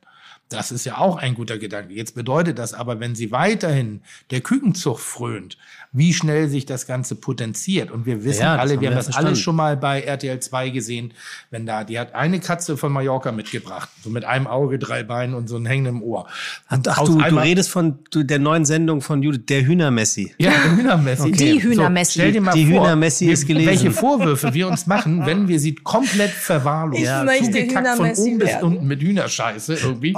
Das 0.50 0.72
ist 0.72 0.86
ja 0.86 1.00
auch 1.00 1.18
ein 1.18 1.34
guter 1.34 1.58
Gedanke. 1.58 1.94
Jetzt 1.94 2.14
bedeutet 2.14 2.60
das 2.60 2.74
aber, 2.76 3.00
wenn 3.00 3.16
sie 3.16 3.32
weiterhin 3.32 4.02
der 4.30 4.42
Kükenzucht 4.42 5.02
frönt, 5.02 5.58
wie 5.92 6.14
schnell 6.14 6.50
sich 6.50 6.66
das 6.68 6.86
Ganze 6.86 7.16
potenziert. 7.16 7.90
Und 7.90 8.06
wir 8.06 8.24
wissen 8.24 8.42
Ja, 8.42 8.56
alle, 8.58 8.74
haben 8.74 8.82
wir 8.82 8.90
haben 8.90 8.96
das 8.96 9.06
verstanden. 9.06 9.28
alles 9.30 9.40
schon 9.40 9.56
mal 9.56 9.76
bei 9.76 10.02
RTL 10.02 10.40
2 10.40 10.70
gesehen, 10.70 11.14
wenn 11.50 11.66
da, 11.66 11.84
die 11.84 11.98
hat 11.98 12.14
eine 12.14 12.40
Katze 12.40 12.78
von 12.78 12.92
Mallorca 12.92 13.32
mitgebracht, 13.32 13.90
so 14.04 14.10
mit 14.12 14.24
einem 14.26 14.46
Auge, 14.46 14.78
drei 14.78 15.02
Beinen 15.04 15.34
und 15.34 15.48
so 15.48 15.56
einem 15.56 15.66
hängenden 15.66 16.02
Ohr. 16.04 16.28
Und 16.70 16.88
Ach, 16.90 17.04
du, 17.06 17.18
du 17.18 17.36
redest 17.38 17.70
von 17.70 18.00
du, 18.12 18.22
der 18.24 18.38
neuen 18.40 18.66
Sendung 18.66 19.02
von 19.02 19.24
Judith, 19.24 19.46
der 19.50 19.66
Hühnermessi. 19.66 20.36
Ja, 20.38 20.52
der 20.52 20.78
Hühnermessi. 20.78 21.32
Die 21.32 21.64
Hühnermessi. 21.64 22.12
So, 22.12 22.20
stell 22.20 22.32
dir 22.34 22.42
mal 22.42 22.54
Die 22.54 22.66
vor, 22.68 22.84
Hühnermessi 22.84 23.26
wir- 23.28 23.34
ist 23.34 23.48
gelesen. 23.48 23.68
welche 23.70 23.92
Vorwürfe 23.92 24.54
wir 24.54 24.68
uns 24.68 24.86
machen, 24.86 25.26
wenn 25.26 25.48
wir 25.48 25.60
sie 25.60 25.74
komplett 25.76 26.30
verwahrlosen. 26.32 27.04
Ich 27.04 27.24
möchte 27.26 27.46
zugekackt 27.46 27.88
von 27.88 28.06
Hühnermessi 28.06 28.22
oben 28.30 28.38
bis. 28.38 28.50
Oh. 28.62 28.66
unten 28.68 28.86
mit 28.88 29.02
Hühnerscheiße 29.02 29.74
irgendwie 29.76 30.14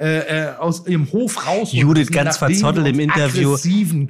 äh, 0.00 0.18
äh, 0.18 0.56
aus 0.58 0.86
ihrem 0.86 1.10
Hof 1.12 1.46
raus. 1.46 1.72
Judith 1.72 2.08
und 2.08 2.14
ganz 2.14 2.36
verzottelt 2.36 2.86
im 2.88 3.00
Interview. 3.00 3.56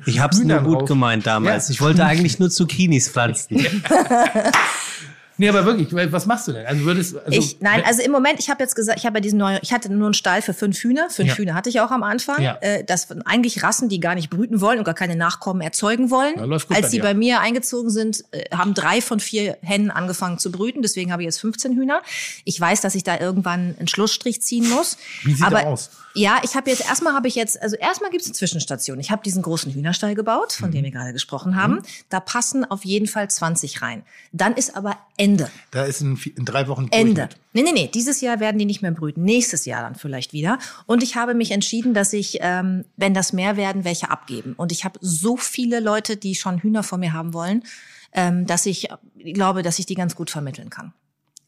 Ich 0.06 0.20
hab's 0.20 0.38
nur 0.38 0.44
Hühnern 0.46 0.64
gut 0.64 0.80
raus- 0.82 0.88
gemeint 0.88 1.26
damals. 1.26 1.68
Ja. 1.68 1.72
Ich 1.72 1.80
wollte 1.80 2.04
eigentlich 2.04 2.38
nur 2.38 2.50
Zucchinis 2.50 3.08
pflanzen. 3.08 3.56
Nee, 5.36 5.48
aber 5.48 5.64
wirklich, 5.66 5.92
was 6.12 6.26
machst 6.26 6.46
du 6.46 6.52
denn? 6.52 6.64
Also 6.64 6.84
würdest 6.84 7.16
also, 7.16 7.30
ich, 7.30 7.60
nein, 7.60 7.82
also 7.84 8.02
im 8.02 8.12
Moment, 8.12 8.38
ich 8.38 8.50
habe 8.50 8.62
jetzt 8.62 8.76
gesagt, 8.76 8.98
ich 8.98 9.06
habe 9.06 9.16
ja 9.16 9.20
diesen 9.20 9.38
neuen, 9.38 9.58
ich 9.62 9.72
hatte 9.72 9.92
nur 9.92 10.06
einen 10.06 10.14
Stall 10.14 10.42
für 10.42 10.54
fünf 10.54 10.78
Hühner. 10.78 11.10
Fünf 11.10 11.30
Ja. 11.30 11.36
Hühner 11.36 11.54
hatte 11.54 11.68
ich 11.68 11.80
auch 11.80 11.90
am 11.90 12.04
Anfang. 12.04 12.40
Ja. 12.40 12.56
Äh, 12.60 12.84
das 12.84 13.10
waren 13.10 13.22
eigentlich 13.22 13.62
Rassen, 13.64 13.88
die 13.88 13.98
gar 13.98 14.14
nicht 14.14 14.30
brüten 14.30 14.60
wollen 14.60 14.78
und 14.78 14.84
gar 14.84 14.94
keine 14.94 15.16
Nachkommen 15.16 15.60
erzeugen 15.60 16.10
wollen. 16.10 16.34
Ja, 16.36 16.44
läuft 16.44 16.68
gut 16.68 16.76
Als 16.76 16.90
die 16.90 17.00
bei 17.00 17.14
mir 17.14 17.40
eingezogen 17.40 17.90
sind, 17.90 18.24
äh, 18.30 18.44
haben 18.54 18.74
drei 18.74 19.00
von 19.00 19.18
vier 19.18 19.58
Hennen 19.62 19.90
angefangen 19.90 20.38
zu 20.38 20.52
brüten. 20.52 20.82
Deswegen 20.82 21.10
habe 21.10 21.22
ich 21.22 21.26
jetzt 21.26 21.40
15 21.40 21.74
Hühner. 21.76 22.02
Ich 22.44 22.60
weiß, 22.60 22.80
dass 22.80 22.94
ich 22.94 23.02
da 23.02 23.18
irgendwann 23.18 23.74
einen 23.78 23.88
Schlussstrich 23.88 24.40
ziehen 24.40 24.68
muss. 24.68 24.98
Wie 25.24 25.34
sieht 25.34 25.44
Aber 25.44 25.66
aus? 25.66 25.90
Ja, 26.14 26.40
ich 26.44 26.54
habe 26.54 26.70
jetzt 26.70 26.86
erstmal 26.86 27.12
habe 27.12 27.26
ich 27.26 27.34
jetzt, 27.34 27.60
also 27.60 27.74
erstmal 27.76 28.10
gibt 28.10 28.22
es 28.22 28.28
eine 28.28 28.34
Zwischenstation. 28.34 29.00
Ich 29.00 29.10
habe 29.10 29.22
diesen 29.22 29.42
großen 29.42 29.72
Hühnerstall 29.72 30.14
gebaut, 30.14 30.52
von 30.52 30.70
dem 30.70 30.84
wir 30.84 30.92
gerade 30.92 31.12
gesprochen 31.12 31.56
haben. 31.56 31.82
Da 32.08 32.20
passen 32.20 32.64
auf 32.64 32.84
jeden 32.84 33.08
Fall 33.08 33.28
20 33.28 33.82
rein. 33.82 34.04
Dann 34.32 34.54
ist 34.54 34.76
aber 34.76 34.96
Ende. 35.16 35.50
da 35.72 35.84
ist 35.84 36.00
in, 36.00 36.16
in 36.36 36.44
drei 36.44 36.68
Wochen 36.68 36.86
Ende. 36.90 37.28
Nee, 37.52 37.62
nee, 37.62 37.72
nee. 37.72 37.90
Dieses 37.92 38.20
Jahr 38.20 38.38
werden 38.38 38.58
die 38.58 38.64
nicht 38.64 38.80
mehr 38.80 38.92
brüten. 38.92 39.24
Nächstes 39.24 39.64
Jahr 39.64 39.82
dann 39.82 39.96
vielleicht 39.96 40.32
wieder. 40.32 40.58
Und 40.86 41.02
ich 41.02 41.16
habe 41.16 41.34
mich 41.34 41.50
entschieden, 41.50 41.94
dass 41.94 42.12
ich, 42.12 42.38
ähm, 42.40 42.84
wenn 42.96 43.12
das 43.12 43.32
mehr 43.32 43.56
werden, 43.56 43.84
welche 43.84 44.10
abgeben. 44.10 44.54
Und 44.56 44.70
ich 44.70 44.84
habe 44.84 44.98
so 45.02 45.36
viele 45.36 45.80
Leute, 45.80 46.16
die 46.16 46.36
schon 46.36 46.58
Hühner 46.58 46.84
von 46.84 47.00
mir 47.00 47.12
haben 47.12 47.34
wollen, 47.34 47.64
ähm, 48.12 48.46
dass 48.46 48.66
ich 48.66 48.90
äh, 48.90 49.32
glaube, 49.32 49.62
dass 49.62 49.80
ich 49.80 49.86
die 49.86 49.96
ganz 49.96 50.14
gut 50.14 50.30
vermitteln 50.30 50.70
kann. 50.70 50.92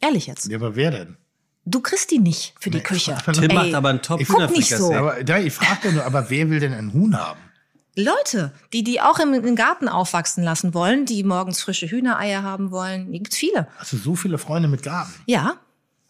Ehrlich 0.00 0.26
jetzt. 0.26 0.46
Ja, 0.46 0.58
aber 0.58 0.74
wer 0.74 0.90
denn? 0.90 1.16
Du 1.68 1.80
kriegst 1.80 2.10
die 2.12 2.20
nicht 2.20 2.54
für 2.60 2.70
die 2.70 2.80
Küche. 2.80 3.16
Tim 3.24 3.50
Ey, 3.50 3.54
macht 3.54 3.74
aber 3.74 3.88
einen 3.88 4.00
top 4.00 4.20
Ich 4.20 4.28
guck 4.28 4.48
nicht 4.50 4.68
so. 4.74 4.94
Aber 4.94 5.24
da, 5.24 5.38
ich 5.38 5.52
frage 5.52 5.80
doch 5.84 5.92
nur, 5.92 6.04
aber 6.04 6.30
wer 6.30 6.48
will 6.48 6.60
denn 6.60 6.72
einen 6.72 6.92
Huhn 6.92 7.18
haben? 7.18 7.40
Leute, 7.96 8.52
die 8.72 8.84
die 8.84 9.00
auch 9.00 9.18
im, 9.18 9.32
im 9.34 9.56
Garten 9.56 9.88
aufwachsen 9.88 10.44
lassen 10.44 10.74
wollen, 10.74 11.06
die 11.06 11.24
morgens 11.24 11.60
frische 11.62 11.86
Hühnereier 11.88 12.42
haben 12.42 12.70
wollen, 12.70 13.10
die 13.10 13.18
gibt's 13.18 13.36
viele. 13.36 13.66
Hast 13.78 13.92
du 13.94 13.96
so 13.96 14.14
viele 14.14 14.38
Freunde 14.38 14.68
mit 14.68 14.82
Garten? 14.82 15.12
Ja, 15.24 15.54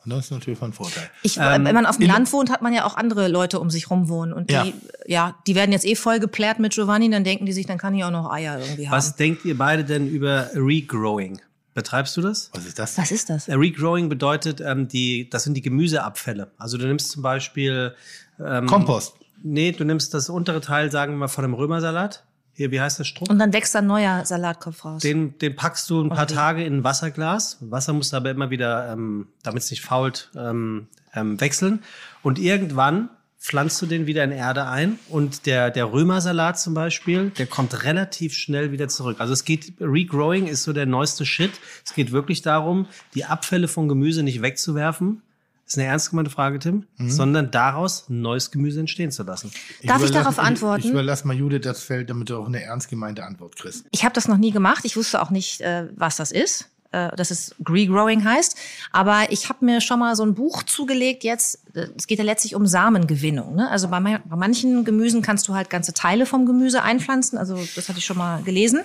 Und 0.05 0.11
das 0.11 0.27
ist 0.27 0.31
natürlich 0.33 0.59
von 0.59 0.73
Vorteil. 0.73 1.09
Ich, 1.23 1.37
Ähm, 1.39 1.65
wenn 1.65 1.75
man 1.75 1.87
auf 1.87 1.97
dem 1.97 2.09
Land 2.09 2.33
wohnt, 2.33 2.51
hat 2.51 2.61
man 2.61 2.75
ja 2.75 2.85
auch 2.85 2.97
andere 2.97 3.29
Leute 3.29 3.59
um 3.61 3.71
sich 3.71 3.89
rum 3.89 4.09
wohnen. 4.09 4.33
Und 4.33 4.51
die, 4.51 4.55
Ja. 4.55 4.67
ja. 5.07 5.35
die 5.47 5.55
werden 5.55 5.71
jetzt 5.73 5.85
eh 5.87 5.95
voll 5.95 6.19
geplärt 6.19 6.59
mit 6.59 6.75
Giovanni, 6.75 7.09
dann 7.09 7.25
denken 7.25 7.47
die 7.47 7.53
sich, 7.53 7.67
dann 7.67 7.79
kann 7.79 7.95
ich 7.95 8.05
auch 8.05 8.11
noch 8.11 8.31
Eier 8.31 8.59
irgendwie 8.59 8.89
haben. 8.89 8.97
Was 8.97 9.17
denkt 9.17 9.45
ihr 9.45 9.57
beide 9.57 9.85
denn 9.85 10.09
über 10.09 10.51
Regrowing? 10.55 11.41
Betreibst 11.77 12.17
du 12.17 12.23
das? 12.23 12.51
Was 12.55 12.65
ist 12.65 12.79
das? 12.79 12.97
Was 12.97 13.11
ist 13.11 13.29
das? 13.29 13.49
Äh, 13.49 13.55
Regrowing 13.55 14.09
bedeutet, 14.09 14.63
ähm, 14.63 14.89
die, 14.89 15.29
das 15.29 15.45
sind 15.45 15.53
die 15.53 15.61
Gemüseabfälle. 15.61 16.51
Also 16.57 16.79
du 16.79 16.87
nimmst 16.87 17.11
zum 17.11 17.23
Beispiel, 17.23 17.95
ähm, 18.43 18.65
Kompost. 18.65 19.17
nee, 19.43 19.73
du 19.73 19.85
nimmst 19.85 20.15
das 20.15 20.31
untere 20.31 20.63
Teil, 20.63 20.91
sagen 20.91 21.13
wir 21.13 21.19
mal, 21.19 21.29
von 21.29 21.45
einem 21.45 21.53
Römersalat. 21.53 22.25
Hier, 22.55 22.71
wie 22.71 22.81
heißt 22.81 22.99
der 22.99 23.05
Strumpf? 23.05 23.31
Und 23.31 23.39
dann 23.39 23.53
wächst 23.53 23.77
ein 23.77 23.87
neuer 23.87 24.25
Salatkopf 24.25 24.87
raus. 24.87 25.03
Den, 25.03 25.37
den 25.37 25.55
packst 25.55 25.91
du 25.91 26.03
ein 26.03 26.09
paar 26.09 26.27
wie? 26.31 26.33
Tage 26.33 26.65
in 26.65 26.79
ein 26.79 26.85
Wasserglas. 26.85 27.59
Wasser 27.61 27.93
musst 27.93 28.15
du 28.15 28.17
aber 28.17 28.31
immer 28.31 28.49
wieder, 28.49 28.91
ähm, 28.91 29.27
damit 29.43 29.63
es 29.63 29.71
nicht 29.71 29.83
fault, 29.83 30.31
ähm, 30.35 30.89
ähm, 31.13 31.39
wechseln. 31.43 31.83
Und 32.23 32.39
irgendwann 32.39 33.11
pflanzt 33.39 33.81
du 33.83 33.87
den 33.87 34.07
wieder 34.07 34.25
in 34.25 34.33
Erde 34.33 34.67
ein. 34.67 34.99
Und 35.09 35.47
der, 35.47 35.71
der 35.71 35.93
Römersalat 35.93 36.59
zum 36.59 36.75
Beispiel, 36.75 37.31
der 37.31 37.47
kommt 37.47 37.85
relativ 37.85 38.35
schnell 38.35 38.73
wieder 38.73 38.89
zurück. 38.89 39.17
Also 39.21 39.33
es 39.33 39.45
geht, 39.45 39.75
Regrowing 39.81 40.47
ist 40.47 40.65
so 40.65 40.73
der 40.73 40.87
neueste 40.87 41.25
Shit. 41.27 41.53
Es 41.85 41.95
geht 41.95 42.13
wirklich 42.13 42.43
darum, 42.43 42.87
die 43.15 43.25
Abfälle 43.25 43.69
von 43.69 43.89
Gemüse 43.89 44.23
nicht 44.23 44.43
wegzuwerfen. 44.43 45.23
Das 45.65 45.75
ist 45.75 45.79
eine 45.79 45.89
ernst 45.89 46.11
gemeinte 46.11 46.31
Frage, 46.31 46.61
Tim, 46.61 46.85
Mhm. 46.97 47.11
sondern 47.11 47.51
daraus 47.51 48.05
neues 48.09 48.53
Gemüse 48.53 48.79
entstehen 48.79 49.11
zu 49.11 49.25
lassen. 49.25 49.51
Darf 49.83 50.03
ich 50.05 50.13
darauf 50.13 50.39
antworten? 50.39 50.79
Ich, 50.81 50.87
ich 50.87 50.93
überlasse 50.93 51.27
mal 51.27 51.35
Judith 51.37 51.63
das 51.65 51.83
Feld, 51.83 52.09
damit 52.09 52.31
du 52.31 52.37
auch 52.37 52.47
eine 52.47 52.63
ernst 52.63 52.89
gemeinte 52.89 53.25
Antwort 53.25 53.57
kriegst. 53.57 53.85
Ich 53.91 54.05
habe 54.05 54.15
das 54.15 54.29
noch 54.29 54.37
nie 54.37 54.53
gemacht. 54.53 54.85
Ich 54.85 54.97
wusste 54.97 55.21
auch 55.21 55.31
nicht, 55.31 55.61
äh, 55.63 55.89
was 55.97 56.17
das 56.17 56.31
ist. 56.31 56.71
Äh, 56.93 57.15
dass 57.17 57.31
es 57.33 57.55
Regrowing 57.69 58.25
heißt. 58.25 58.57
Aber 58.93 59.31
ich 59.31 59.49
habe 59.49 59.65
mir 59.65 59.81
schon 59.81 59.99
mal 59.99 60.15
so 60.15 60.25
ein 60.25 60.35
Buch 60.35 60.63
zugelegt 60.63 61.25
jetzt. 61.25 61.59
Es 61.97 62.07
geht 62.07 62.19
ja 62.19 62.25
letztlich 62.25 62.55
um 62.55 62.67
Samengewinnung. 62.67 63.57
Ne? 63.57 63.69
Also 63.71 63.89
bei, 63.89 63.99
man- 64.01 64.21
bei 64.25 64.37
manchen 64.37 64.85
Gemüsen 64.85 65.21
kannst 65.21 65.49
du 65.49 65.55
halt 65.55 65.69
ganze 65.69 65.93
Teile 65.95 66.27
vom 66.27 66.47
Gemüse 66.47 66.83
einpflanzen. 66.83 67.39
Also 67.39 67.59
das 67.75 67.89
hatte 67.89 67.99
ich 67.99 68.05
schon 68.05 68.17
mal 68.19 68.43
gelesen. 68.45 68.81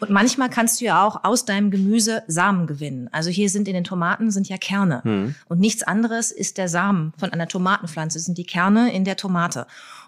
Und 0.00 0.10
manchmal 0.10 0.50
kannst 0.50 0.80
du 0.80 0.84
ja 0.84 1.02
auch 1.04 1.24
aus 1.24 1.44
deinem 1.46 1.70
Gemüse 1.70 2.22
Samen 2.26 2.66
gewinnen. 2.66 3.08
Also 3.10 3.30
hier 3.30 3.48
sind 3.48 3.68
in 3.68 3.74
den 3.74 3.84
Tomaten 3.84 4.30
sind 4.30 4.48
ja 4.48 4.58
Kerne. 4.58 5.00
Und 5.48 5.58
nichts 5.58 5.82
anderes 5.82 6.30
ist 6.32 6.58
der 6.58 6.68
Samen 6.68 7.14
von 7.18 7.32
einer 7.32 7.48
Tomatenpflanze. 7.48 8.18
Das 8.18 8.26
sind 8.26 8.36
die 8.38 8.44
Kerne 8.46 8.92
in 8.92 9.04
der 9.04 9.16
Tomate. 9.16 9.66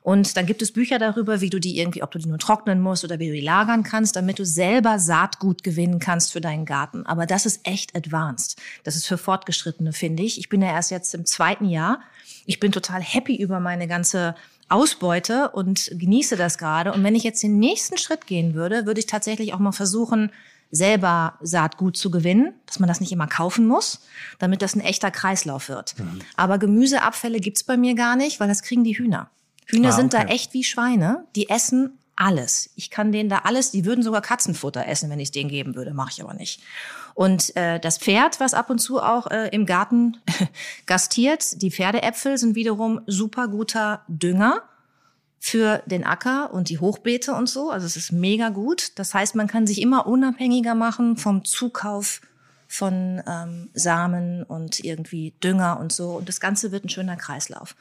Und 0.08 0.38
dann 0.38 0.46
gibt 0.46 0.62
es 0.62 0.72
Bücher 0.72 0.98
darüber, 0.98 1.42
wie 1.42 1.50
du 1.50 1.60
die 1.60 1.78
irgendwie, 1.78 2.02
ob 2.02 2.10
du 2.12 2.18
die 2.18 2.30
nur 2.30 2.38
trocknen 2.38 2.80
musst 2.80 3.04
oder 3.04 3.18
wie 3.18 3.26
du 3.26 3.34
die 3.34 3.42
lagern 3.42 3.82
kannst, 3.82 4.16
damit 4.16 4.38
du 4.38 4.46
selber 4.46 4.98
Saatgut 4.98 5.62
gewinnen 5.62 5.98
kannst 5.98 6.32
für 6.32 6.40
deinen 6.40 6.64
Garten. 6.64 7.04
Aber 7.04 7.26
das 7.26 7.44
ist 7.44 7.60
echt 7.68 7.94
advanced. 7.94 8.56
Das 8.84 8.96
ist 8.96 9.06
für 9.06 9.18
Fortgeschrittene, 9.18 9.92
finde 9.92 10.22
ich. 10.22 10.38
Ich 10.38 10.48
bin 10.48 10.62
ja 10.62 10.68
erst 10.68 10.90
jetzt 10.90 11.14
im 11.14 11.26
zweiten 11.26 11.66
Jahr. 11.66 12.00
Ich 12.46 12.58
bin 12.58 12.72
total 12.72 13.02
happy 13.02 13.36
über 13.36 13.60
meine 13.60 13.86
ganze 13.86 14.34
Ausbeute 14.70 15.50
und 15.50 15.90
genieße 15.92 16.36
das 16.36 16.56
gerade. 16.56 16.94
Und 16.94 17.04
wenn 17.04 17.14
ich 17.14 17.22
jetzt 17.22 17.42
den 17.42 17.58
nächsten 17.58 17.98
Schritt 17.98 18.26
gehen 18.26 18.54
würde, 18.54 18.86
würde 18.86 19.00
ich 19.00 19.06
tatsächlich 19.06 19.52
auch 19.52 19.58
mal 19.58 19.72
versuchen, 19.72 20.32
selber 20.70 21.34
Saatgut 21.42 21.98
zu 21.98 22.10
gewinnen, 22.10 22.54
dass 22.64 22.78
man 22.78 22.88
das 22.88 23.02
nicht 23.02 23.12
immer 23.12 23.26
kaufen 23.26 23.66
muss, 23.66 24.00
damit 24.38 24.62
das 24.62 24.74
ein 24.74 24.80
echter 24.80 25.10
Kreislauf 25.10 25.68
wird. 25.68 25.96
Aber 26.34 26.56
Gemüseabfälle 26.56 27.40
gibt's 27.40 27.62
bei 27.62 27.76
mir 27.76 27.94
gar 27.94 28.16
nicht, 28.16 28.40
weil 28.40 28.48
das 28.48 28.62
kriegen 28.62 28.84
die 28.84 28.96
Hühner. 28.96 29.28
Hühner 29.68 29.90
Ah, 29.90 29.92
sind 29.92 30.14
da 30.14 30.22
okay. 30.22 30.32
echt 30.34 30.54
wie 30.54 30.64
Schweine. 30.64 31.26
Die 31.36 31.48
essen 31.48 31.98
alles. 32.16 32.70
Ich 32.74 32.90
kann 32.90 33.12
denen 33.12 33.28
da 33.28 33.38
alles, 33.44 33.70
die 33.70 33.84
würden 33.84 34.02
sogar 34.02 34.22
Katzenfutter 34.22 34.86
essen, 34.86 35.08
wenn 35.08 35.20
ich 35.20 35.28
es 35.28 35.32
denen 35.32 35.50
geben 35.50 35.76
würde, 35.76 35.94
mache 35.94 36.10
ich 36.12 36.22
aber 36.22 36.34
nicht. 36.34 36.60
Und 37.14 37.54
äh, 37.56 37.78
das 37.78 37.98
Pferd, 37.98 38.40
was 38.40 38.54
ab 38.54 38.70
und 38.70 38.78
zu 38.78 39.00
auch 39.00 39.28
äh, 39.30 39.48
im 39.48 39.66
Garten 39.66 40.16
gastiert, 40.86 41.62
die 41.62 41.70
Pferdeäpfel 41.70 42.36
sind 42.38 42.54
wiederum 42.56 43.00
super 43.06 43.48
guter 43.48 44.02
Dünger 44.08 44.62
für 45.38 45.82
den 45.86 46.04
Acker 46.04 46.52
und 46.52 46.68
die 46.68 46.80
Hochbeete 46.80 47.32
und 47.34 47.48
so. 47.48 47.70
Also 47.70 47.86
es 47.86 47.96
ist 47.96 48.10
mega 48.10 48.48
gut. 48.48 48.98
Das 48.98 49.14
heißt, 49.14 49.36
man 49.36 49.46
kann 49.46 49.66
sich 49.66 49.80
immer 49.80 50.06
unabhängiger 50.06 50.74
machen 50.74 51.16
vom 51.16 51.44
Zukauf 51.44 52.20
von 52.70 53.22
ähm, 53.26 53.70
Samen 53.72 54.42
und 54.42 54.84
irgendwie 54.84 55.32
Dünger 55.42 55.80
und 55.80 55.90
so. 55.90 56.10
Und 56.10 56.28
das 56.28 56.38
Ganze 56.38 56.70
wird 56.70 56.84
ein 56.84 56.90
schöner 56.90 57.16
Kreislauf. 57.16 57.74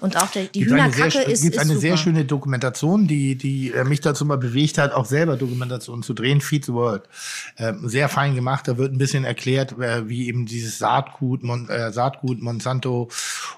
Und 0.00 0.18
auch 0.18 0.30
der, 0.30 0.44
die 0.44 0.60
gibt 0.60 0.72
eine 0.72 0.82
Hühnerkacke 0.82 1.10
sehr, 1.12 1.28
ist, 1.28 1.42
gibt 1.42 1.54
ist 1.54 1.60
eine 1.60 1.70
super. 1.70 1.80
sehr 1.80 1.96
schöne 1.96 2.24
Dokumentation, 2.26 3.08
die, 3.08 3.36
die 3.36 3.72
äh, 3.72 3.84
mich 3.84 4.02
dazu 4.02 4.26
mal 4.26 4.36
bewegt 4.36 4.76
hat, 4.76 4.92
auch 4.92 5.06
selber 5.06 5.38
Dokumentationen 5.38 6.02
zu 6.02 6.12
drehen, 6.12 6.42
Feed 6.42 6.66
the 6.66 6.74
World. 6.74 7.04
Ähm, 7.56 7.88
sehr 7.88 8.10
fein 8.10 8.34
gemacht, 8.34 8.68
da 8.68 8.76
wird 8.76 8.92
ein 8.92 8.98
bisschen 8.98 9.24
erklärt, 9.24 9.78
äh, 9.78 10.08
wie 10.10 10.28
eben 10.28 10.44
dieses 10.44 10.78
Saatgut, 10.78 11.42
Mon 11.42 11.68
äh, 11.70 11.90
Saatgut 11.90 12.42
Monsanto 12.42 13.08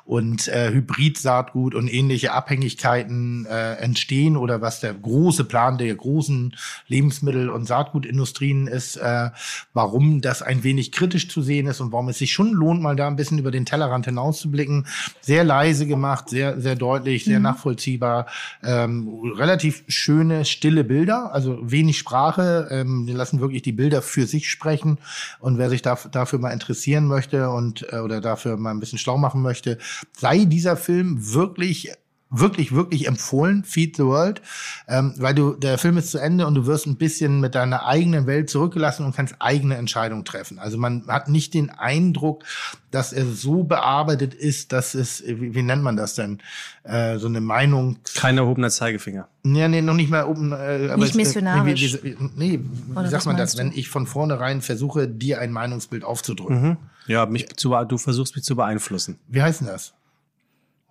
und 0.04 0.46
äh, 0.46 0.70
Hybrid-Saatgut 0.72 1.74
und 1.74 1.92
ähnliche 1.92 2.32
Abhängigkeiten 2.32 3.44
äh, 3.46 3.74
entstehen 3.74 4.36
oder 4.36 4.60
was 4.60 4.78
der 4.78 4.94
große 4.94 5.44
Plan 5.44 5.78
der 5.78 5.94
großen 5.94 6.54
Lebensmittel- 6.86 7.50
und 7.50 7.66
Saatgutindustrien 7.66 8.68
ist, 8.68 8.96
äh, 8.96 9.30
warum 9.72 10.20
das 10.20 10.42
ein 10.42 10.62
wenig 10.62 10.75
kritisch 10.84 11.28
zu 11.28 11.42
sehen 11.42 11.66
ist 11.66 11.80
und 11.80 11.92
warum 11.92 12.08
es 12.08 12.18
sich 12.18 12.32
schon 12.32 12.52
lohnt, 12.52 12.80
mal 12.82 12.96
da 12.96 13.06
ein 13.06 13.16
bisschen 13.16 13.38
über 13.38 13.50
den 13.50 13.66
Tellerrand 13.66 14.06
hinauszublicken. 14.06 14.86
Sehr 15.20 15.44
leise 15.44 15.86
gemacht, 15.86 16.28
sehr, 16.28 16.60
sehr 16.60 16.76
deutlich, 16.76 17.24
sehr 17.24 17.40
nachvollziehbar. 17.40 18.26
Ähm, 18.62 19.32
relativ 19.36 19.84
schöne, 19.88 20.44
stille 20.44 20.84
Bilder, 20.84 21.32
also 21.32 21.58
wenig 21.62 21.98
Sprache. 21.98 22.68
Ähm, 22.70 23.06
die 23.06 23.12
lassen 23.12 23.40
wirklich 23.40 23.62
die 23.62 23.72
Bilder 23.72 24.02
für 24.02 24.26
sich 24.26 24.50
sprechen. 24.50 24.98
Und 25.40 25.58
wer 25.58 25.70
sich 25.70 25.82
da, 25.82 25.98
dafür 26.10 26.38
mal 26.38 26.50
interessieren 26.50 27.06
möchte 27.06 27.50
und 27.50 27.86
äh, 27.92 27.98
oder 27.98 28.20
dafür 28.20 28.56
mal 28.56 28.70
ein 28.70 28.80
bisschen 28.80 28.98
schlau 28.98 29.18
machen 29.18 29.42
möchte, 29.42 29.78
sei 30.16 30.44
dieser 30.44 30.76
Film 30.76 31.34
wirklich 31.34 31.92
wirklich, 32.30 32.74
wirklich 32.74 33.06
empfohlen, 33.06 33.62
Feed 33.64 33.96
the 33.96 34.04
World, 34.04 34.42
ähm, 34.88 35.14
weil 35.18 35.34
du, 35.34 35.52
der 35.54 35.78
Film 35.78 35.96
ist 35.96 36.10
zu 36.10 36.18
Ende 36.18 36.46
und 36.46 36.54
du 36.56 36.66
wirst 36.66 36.86
ein 36.86 36.96
bisschen 36.96 37.40
mit 37.40 37.54
deiner 37.54 37.86
eigenen 37.86 38.26
Welt 38.26 38.50
zurückgelassen 38.50 39.06
und 39.06 39.14
kannst 39.14 39.36
eigene 39.38 39.76
Entscheidungen 39.76 40.24
treffen. 40.24 40.58
Also 40.58 40.76
man 40.76 41.06
hat 41.06 41.28
nicht 41.28 41.54
den 41.54 41.70
Eindruck, 41.70 42.42
dass 42.90 43.12
er 43.12 43.26
so 43.26 43.62
bearbeitet 43.62 44.34
ist, 44.34 44.72
dass 44.72 44.94
es, 44.94 45.22
wie, 45.24 45.54
wie 45.54 45.62
nennt 45.62 45.82
man 45.82 45.96
das 45.96 46.14
denn, 46.14 46.40
äh, 46.82 47.18
so 47.18 47.28
eine 47.28 47.40
Meinung, 47.40 47.98
Kein 48.14 48.38
erhobener 48.38 48.70
Zeigefinger. 48.70 49.28
nee, 49.44 49.68
nee, 49.68 49.80
noch 49.82 49.94
nicht 49.94 50.10
mal 50.10 50.24
oben, 50.24 50.52
äh, 50.52 50.88
aber 50.90 50.96
Nicht 51.04 51.14
äh, 51.14 51.18
missionarisch. 51.18 51.92
Nee, 51.94 52.00
wie, 52.02 52.18
wie, 52.20 52.30
nee, 52.36 52.60
Oder 52.92 53.04
wie 53.04 53.08
sagt 53.08 53.26
man 53.26 53.36
das, 53.36 53.54
meinst 53.54 53.58
wenn 53.58 53.70
du? 53.70 53.76
ich 53.78 53.88
von 53.88 54.06
vornherein 54.06 54.62
versuche, 54.62 55.06
dir 55.06 55.40
ein 55.40 55.52
Meinungsbild 55.52 56.02
aufzudrücken? 56.04 56.76
Ja, 57.06 57.24
mich 57.26 57.54
zu, 57.56 57.70
du 57.88 57.98
versuchst 57.98 58.34
mich 58.34 58.44
zu 58.44 58.56
beeinflussen. 58.56 59.18
Wie 59.28 59.40
heißt 59.42 59.60
denn 59.60 59.68
das? 59.68 59.94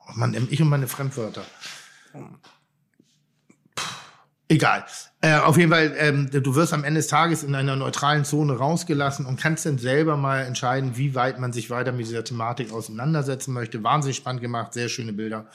Oh 0.07 0.11
Mann, 0.15 0.47
ich 0.49 0.61
und 0.61 0.69
meine 0.69 0.87
Fremdwörter. 0.87 1.43
Puh, 2.11 3.83
Egal. 4.47 4.85
Äh, 5.21 5.37
auf 5.37 5.57
jeden 5.57 5.71
Fall, 5.71 5.95
ähm, 5.97 6.29
du 6.31 6.53
wirst 6.53 6.71
am 6.71 6.83
Ende 6.83 6.99
des 6.99 7.07
Tages 7.07 7.41
in 7.41 7.55
einer 7.55 7.75
neutralen 7.75 8.25
Zone 8.25 8.55
rausgelassen 8.55 9.25
und 9.25 9.39
kannst 9.39 9.65
dann 9.65 9.79
selber 9.79 10.17
mal 10.17 10.41
entscheiden, 10.41 10.97
wie 10.97 11.15
weit 11.15 11.39
man 11.39 11.51
sich 11.51 11.71
weiter 11.71 11.91
mit 11.91 12.05
dieser 12.05 12.23
Thematik 12.23 12.71
auseinandersetzen 12.71 13.53
möchte. 13.53 13.83
Wahnsinnig 13.83 14.17
spannend 14.17 14.43
gemacht, 14.43 14.73
sehr 14.73 14.87
schöne 14.87 15.13
Bilder, 15.13 15.47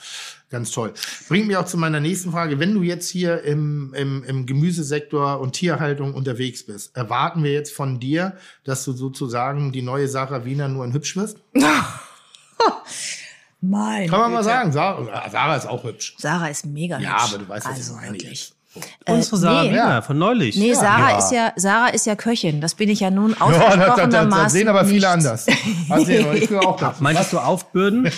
ganz 0.49 0.71
toll. 0.71 0.93
Bringt 1.29 1.47
mich 1.47 1.55
auch 1.55 1.65
zu 1.65 1.77
meiner 1.77 2.01
nächsten 2.01 2.31
Frage. 2.31 2.59
Wenn 2.59 2.73
du 2.73 2.83
jetzt 2.83 3.09
hier 3.09 3.43
im, 3.43 3.93
im, 3.93 4.25
im 4.25 4.45
Gemüsesektor 4.45 5.39
und 5.39 5.53
Tierhaltung 5.53 6.13
unterwegs 6.13 6.65
bist, 6.65 6.93
erwarten 6.97 7.45
wir 7.45 7.53
jetzt 7.53 7.73
von 7.73 8.01
dir, 8.01 8.35
dass 8.65 8.83
du 8.83 8.91
sozusagen 8.91 9.71
die 9.71 9.83
neue 9.83 10.09
Sarah 10.09 10.43
Wiener 10.43 10.67
nur 10.67 10.83
in 10.83 10.91
hübsch 10.91 11.15
wirst? 11.15 11.37
Mein. 13.61 14.09
Kann 14.09 14.19
man 14.19 14.31
mal 14.33 14.43
sagen, 14.43 14.71
Sarah, 14.71 15.29
Sarah 15.29 15.55
ist 15.55 15.67
auch 15.67 15.83
hübsch. 15.83 16.15
Sarah 16.17 16.47
ist 16.47 16.65
mega 16.65 16.97
Ja, 16.99 17.21
hübsch. 17.23 17.33
aber 17.33 17.43
du 17.43 17.49
weißt, 17.49 17.65
was 17.67 17.73
also 17.75 17.93
ich 17.93 18.01
meine 18.01 18.13
wirklich. 18.13 18.53
jetzt. 18.73 18.89
Unsere 19.07 19.37
Sarah 19.37 19.63
nee. 19.63 19.69
Wiener 19.71 20.01
von 20.01 20.17
neulich. 20.17 20.55
Nee, 20.57 20.73
Sarah 20.73 21.11
Ja. 21.11 21.17
ist 21.19 21.31
ja 21.31 21.53
Sarah 21.57 21.87
ist 21.89 22.05
ja 22.05 22.15
Köchin. 22.15 22.61
Das 22.61 22.73
bin 22.75 22.89
ich 22.89 23.01
ja 23.01 23.11
nun 23.11 23.35
Ja, 23.39 23.47
das, 23.49 23.49
das, 23.49 23.59
das, 23.59 23.75
ausgesprochenermaßen 23.89 24.43
das 24.43 24.51
sehen 24.53 24.67
aber 24.69 24.85
viele 24.85 24.95
nicht. 24.99 25.07
anders. 25.07 25.45
Das 25.89 26.07
wir, 26.07 26.33
ich 26.33 26.55
auch 26.55 26.77
dazu. 26.79 27.03
Meintest 27.03 27.33
du 27.33 27.39
aufbürden? 27.39 28.09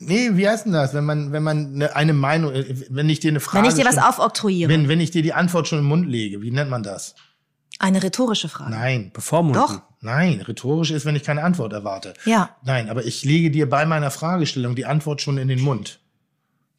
Nee, 0.00 0.30
wie 0.34 0.48
heißt 0.48 0.66
denn 0.66 0.74
das, 0.74 0.94
wenn 0.94 1.04
man, 1.04 1.32
wenn 1.32 1.42
man 1.42 1.74
eine, 1.74 1.96
eine 1.96 2.12
Meinung, 2.12 2.52
äh, 2.52 2.64
wenn 2.90 3.08
ich 3.08 3.18
dir 3.20 3.30
eine 3.32 3.40
Frage 3.40 3.64
Wenn 3.64 3.70
ich 3.70 3.74
dir 3.76 3.84
was 3.84 3.98
aufoktroyiere. 3.98 4.70
wenn, 4.70 4.86
wenn 4.88 5.00
ich 5.00 5.10
dir 5.10 5.22
die 5.22 5.32
Antwort 5.32 5.66
schon 5.66 5.80
im 5.80 5.86
Mund 5.86 6.06
lege, 6.06 6.40
wie 6.42 6.50
nennt 6.52 6.70
man 6.70 6.82
das? 6.84 7.14
Eine 7.78 8.02
rhetorische 8.02 8.48
Frage. 8.48 8.70
Nein. 8.72 9.10
Bevormunden. 9.12 9.62
Doch. 9.62 9.82
Nein, 10.00 10.40
rhetorisch 10.40 10.90
ist, 10.90 11.04
wenn 11.06 11.16
ich 11.16 11.22
keine 11.24 11.42
Antwort 11.44 11.72
erwarte. 11.72 12.14
Ja. 12.24 12.50
Nein, 12.64 12.88
aber 12.90 13.04
ich 13.04 13.24
lege 13.24 13.50
dir 13.50 13.68
bei 13.68 13.84
meiner 13.86 14.10
Fragestellung 14.10 14.74
die 14.74 14.86
Antwort 14.86 15.20
schon 15.22 15.38
in 15.38 15.48
den 15.48 15.60
Mund. 15.60 16.00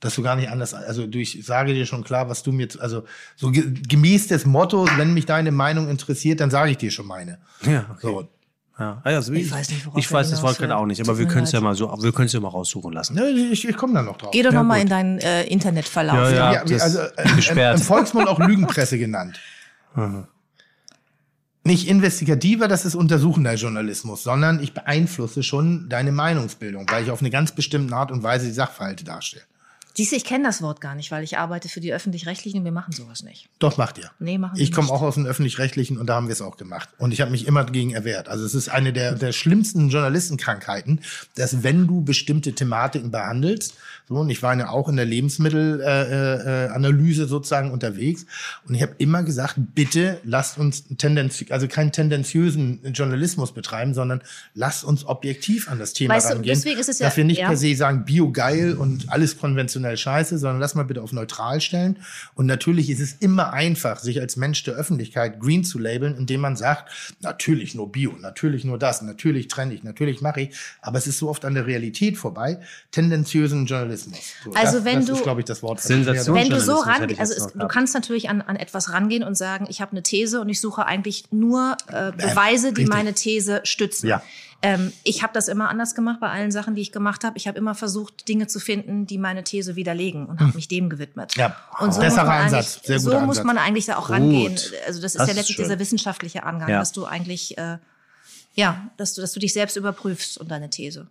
Dass 0.01 0.15
du 0.15 0.21
gar 0.23 0.37
nicht 0.37 0.49
anders, 0.49 0.73
also 0.73 1.05
du, 1.07 1.17
ich 1.19 1.45
sage 1.45 1.73
dir 1.73 1.85
schon 1.85 2.05
klar, 2.05 2.29
was 2.29 2.41
du 2.43 2.53
mir, 2.53 2.69
also 2.79 3.03
so 3.35 3.51
ge- 3.51 3.73
gemäß 3.85 4.27
des 4.27 4.45
Mottos, 4.45 4.89
wenn 4.95 5.13
mich 5.13 5.25
deine 5.25 5.51
Meinung 5.51 5.89
interessiert, 5.89 6.39
dann 6.39 6.49
sage 6.49 6.71
ich 6.71 6.77
dir 6.77 6.89
schon 6.89 7.05
meine. 7.05 7.39
Ja, 7.65 7.85
okay. 7.91 7.99
So. 8.01 8.27
Ja. 8.79 9.01
Also 9.03 9.33
ich, 9.33 9.47
Ich 9.47 9.51
weiß 9.51 9.69
nicht, 9.71 9.85
worauf 9.85 9.97
ich 9.99 10.09
weiß 10.09 10.29
das 10.31 10.41
Wort 10.41 10.57
gerade 10.57 10.77
auch 10.77 10.85
nicht, 10.85 11.01
aber 11.01 11.17
wir 11.19 11.27
können 11.27 11.43
es 11.43 11.51
ja 11.51 11.59
mal 11.59 11.75
so, 11.75 11.89
wir 12.01 12.13
können 12.13 12.27
es 12.27 12.33
ja 12.33 12.39
mal 12.39 12.47
raussuchen 12.47 12.93
lassen. 12.93 13.13
Ne, 13.15 13.27
ich, 13.29 13.67
ich 13.67 13.75
komme 13.75 13.93
da 13.93 14.01
noch 14.01 14.15
drauf. 14.15 14.31
Geh 14.31 14.41
doch 14.41 14.53
Ja, 14.53 14.59
noch 14.59 14.67
mal 14.69 14.75
gut. 14.75 14.83
in 14.83 14.89
deinen 14.89 15.19
äh, 15.19 15.43
Internetverlauf. 15.47 16.15
Ja, 16.31 16.53
ja. 16.53 16.65
Ja, 16.65 16.77
also 16.81 16.99
äh, 16.99 17.35
gesperrt. 17.35 17.75
Im, 17.75 17.81
im 17.81 17.85
Volksmund 17.85 18.29
auch 18.29 18.39
Lügenpresse 18.39 18.97
genannt. 18.97 19.37
Nicht 21.63 21.87
investigativer, 21.87 22.67
das 22.67 22.85
ist 22.85 22.95
untersuchender 22.95 23.53
Journalismus, 23.55 24.23
sondern 24.23 24.63
ich 24.63 24.73
beeinflusse 24.73 25.43
schon 25.43 25.89
deine 25.89 26.11
Meinungsbildung, 26.11 26.85
weil 26.89 27.03
ich 27.03 27.11
auf 27.11 27.19
eine 27.19 27.29
ganz 27.29 27.51
bestimmte 27.51 27.95
Art 27.95 28.11
und 28.11 28.23
Weise 28.23 28.45
die 28.45 28.53
Sachverhalte 28.53 29.03
darstelle. 29.03 29.43
Siehst 29.99 30.13
du, 30.13 30.15
ich 30.15 30.23
kenne 30.23 30.45
das 30.45 30.61
Wort 30.61 30.79
gar 30.79 30.95
nicht, 30.95 31.11
weil 31.11 31.25
ich 31.25 31.37
arbeite 31.37 31.67
für 31.67 31.81
die 31.81 31.93
Öffentlich-Rechtlichen 31.93 32.59
und 32.59 32.63
wir 32.63 32.71
machen 32.71 32.93
sowas 32.93 33.21
nicht. 33.21 33.49
Doch, 33.59 33.75
macht 33.75 33.97
ihr. 33.97 34.09
Nee, 34.17 34.37
machen 34.37 34.55
wir 34.55 34.63
Ich 34.63 34.71
komme 34.71 34.89
auch 34.91 35.01
aus 35.01 35.15
dem 35.15 35.25
Öffentlich-Rechtlichen 35.25 35.97
und 35.97 36.07
da 36.07 36.15
haben 36.15 36.29
wir 36.29 36.31
es 36.31 36.41
auch 36.41 36.55
gemacht. 36.55 36.87
Und 36.99 37.11
ich 37.11 37.19
habe 37.19 37.31
mich 37.31 37.45
immer 37.45 37.65
dagegen 37.65 37.91
erwehrt. 37.91 38.29
Also 38.29 38.45
es 38.45 38.55
ist 38.55 38.69
eine 38.69 38.93
der, 38.93 39.15
der 39.15 39.33
schlimmsten 39.33 39.89
Journalistenkrankheiten, 39.89 41.01
dass 41.35 41.63
wenn 41.63 41.85
du 41.85 41.99
bestimmte 41.99 42.53
Thematiken 42.53 43.11
behandelst, 43.11 43.73
so, 44.09 44.15
und 44.15 44.29
ich 44.31 44.41
war 44.41 44.57
ja 44.57 44.69
auch 44.69 44.89
in 44.89 44.95
der 44.95 45.05
Lebensmittelanalyse 45.05 47.21
äh, 47.21 47.25
äh, 47.25 47.27
sozusagen 47.27 47.69
unterwegs 47.69 48.25
und 48.67 48.73
ich 48.73 48.81
habe 48.81 48.95
immer 48.97 49.21
gesagt, 49.21 49.53
bitte 49.75 50.19
lasst 50.23 50.57
uns 50.57 50.85
tendenz 50.97 51.45
also 51.49 51.67
keinen 51.67 51.91
tendenziösen 51.91 52.79
Journalismus 52.91 53.53
betreiben, 53.53 53.93
sondern 53.93 54.23
lasst 54.55 54.83
uns 54.83 55.05
objektiv 55.05 55.69
an 55.69 55.77
das 55.77 55.93
Thema 55.93 56.15
Weißt 56.15 56.31
du, 56.31 56.33
rangehen. 56.33 56.55
deswegen 56.55 56.79
ist 56.79 56.89
es 56.89 56.97
ja- 56.97 57.05
dass 57.05 57.17
wir 57.17 57.23
nicht 57.23 57.41
ja. 57.41 57.49
per 57.49 57.57
se 57.57 57.75
sagen, 57.75 58.03
bio 58.03 58.31
geil 58.31 58.75
und 58.75 59.11
alles 59.11 59.37
konventionell 59.37 59.88
scheiße, 59.97 60.37
sondern 60.37 60.59
lass 60.59 60.75
mal 60.75 60.83
bitte 60.83 61.01
auf 61.01 61.11
neutral 61.13 61.61
stellen. 61.61 61.97
Und 62.35 62.45
natürlich 62.45 62.89
ist 62.89 62.99
es 62.99 63.13
immer 63.19 63.53
einfach, 63.53 63.99
sich 63.99 64.19
als 64.21 64.35
Mensch 64.37 64.63
der 64.63 64.75
Öffentlichkeit 64.75 65.39
green 65.39 65.63
zu 65.63 65.79
labeln, 65.79 66.15
indem 66.17 66.41
man 66.41 66.55
sagt, 66.55 67.13
natürlich 67.21 67.75
nur 67.75 67.91
bio, 67.91 68.13
natürlich 68.19 68.63
nur 68.63 68.77
das, 68.77 69.01
natürlich 69.01 69.47
trenne 69.47 69.73
ich, 69.73 69.83
natürlich 69.83 70.21
mache 70.21 70.41
ich. 70.41 70.55
Aber 70.81 70.97
es 70.97 71.07
ist 71.07 71.17
so 71.19 71.29
oft 71.29 71.45
an 71.45 71.53
der 71.53 71.65
Realität 71.67 72.17
vorbei. 72.17 72.59
Tendenziösen 72.91 73.65
Journalismus. 73.65 74.19
So, 74.43 74.51
Also 74.53 74.77
das, 74.77 74.85
wenn 74.85 74.97
das 74.97 75.05
du- 75.07 75.13
ist, 75.13 75.23
glaube 75.23 75.41
ich, 75.41 75.45
das 75.45 75.63
Wort. 75.63 75.79
Sensation. 75.81 76.35
Wenn 76.35 76.49
du 76.49 76.59
so 76.59 76.73
Journalismus 76.73 76.87
hätte 76.87 77.01
ran, 77.03 77.09
ich 77.11 77.19
also 77.19 77.33
es, 77.33 77.53
du 77.53 77.67
kannst 77.67 77.93
natürlich 77.93 78.29
an, 78.29 78.41
an 78.41 78.55
etwas 78.55 78.91
rangehen 78.91 79.23
und 79.23 79.35
sagen, 79.37 79.67
ich 79.69 79.81
habe 79.81 79.91
eine 79.91 80.03
These 80.03 80.41
und 80.41 80.49
ich 80.49 80.59
suche 80.59 80.85
eigentlich 80.85 81.25
nur 81.31 81.77
äh, 81.87 82.11
Beweise, 82.11 82.73
die 82.73 82.81
richtig. 82.81 82.89
meine 82.89 83.13
These 83.13 83.61
stützen. 83.63 84.07
Ja. 84.07 84.21
Ähm, 84.61 84.91
ich 85.03 85.23
habe 85.23 85.31
das 85.33 85.47
immer 85.47 85.69
anders 85.69 85.95
gemacht 85.95 86.19
bei 86.19 86.29
allen 86.29 86.51
Sachen, 86.51 86.75
die 86.75 86.81
ich 86.81 86.91
gemacht 86.91 87.23
habe. 87.23 87.37
Ich 87.37 87.47
habe 87.47 87.57
immer 87.57 87.75
versucht, 87.75 88.27
Dinge 88.27 88.47
zu 88.47 88.59
finden, 88.59 89.05
die 89.05 89.17
meine 89.17 89.43
These 89.45 89.75
widerlegen 89.77 90.25
und 90.25 90.41
habe 90.41 90.51
mich 90.53 90.67
dem 90.67 90.89
gewidmet. 90.89 91.33
Hm. 91.35 91.39
Ja. 91.41 91.55
Und 91.79 91.93
so, 91.93 92.01
Besserer 92.01 92.23
muss 92.25 92.29
man, 92.33 92.41
Ansatz. 92.43 92.73
eigentlich- 92.75 92.87
Sehr 92.87 92.99
so 92.99 93.09
guter 93.11 93.25
muss 93.25 93.37
Ansatz. 93.37 93.45
man 93.45 93.57
eigentlich 93.57 93.85
da 93.85 93.95
auch 93.97 94.07
Gut. 94.07 94.15
rangehen. 94.15 94.59
Also 94.85 95.01
das 95.01 95.13
ist 95.15 95.19
Das 95.19 95.27
ja 95.27 95.31
ist 95.31 95.35
letztlich 95.37 95.55
schön. 95.55 95.65
dieser 95.65 95.79
wissenschaftliche 95.79 96.43
Angang, 96.43 96.69
Ja. 96.69 96.79
dass 96.79 96.91
du 96.91 97.05
eigentlich 97.05 97.57
äh, 97.57 97.77
ja, 98.55 98.89
dass 98.97 99.13
du, 99.13 99.21
dass 99.21 99.31
du 99.31 99.39
dich 99.39 99.53
selbst 99.53 99.77
überprüfst 99.77 100.37
und 100.37 100.51
deine 100.51 100.69
These. 100.69 101.07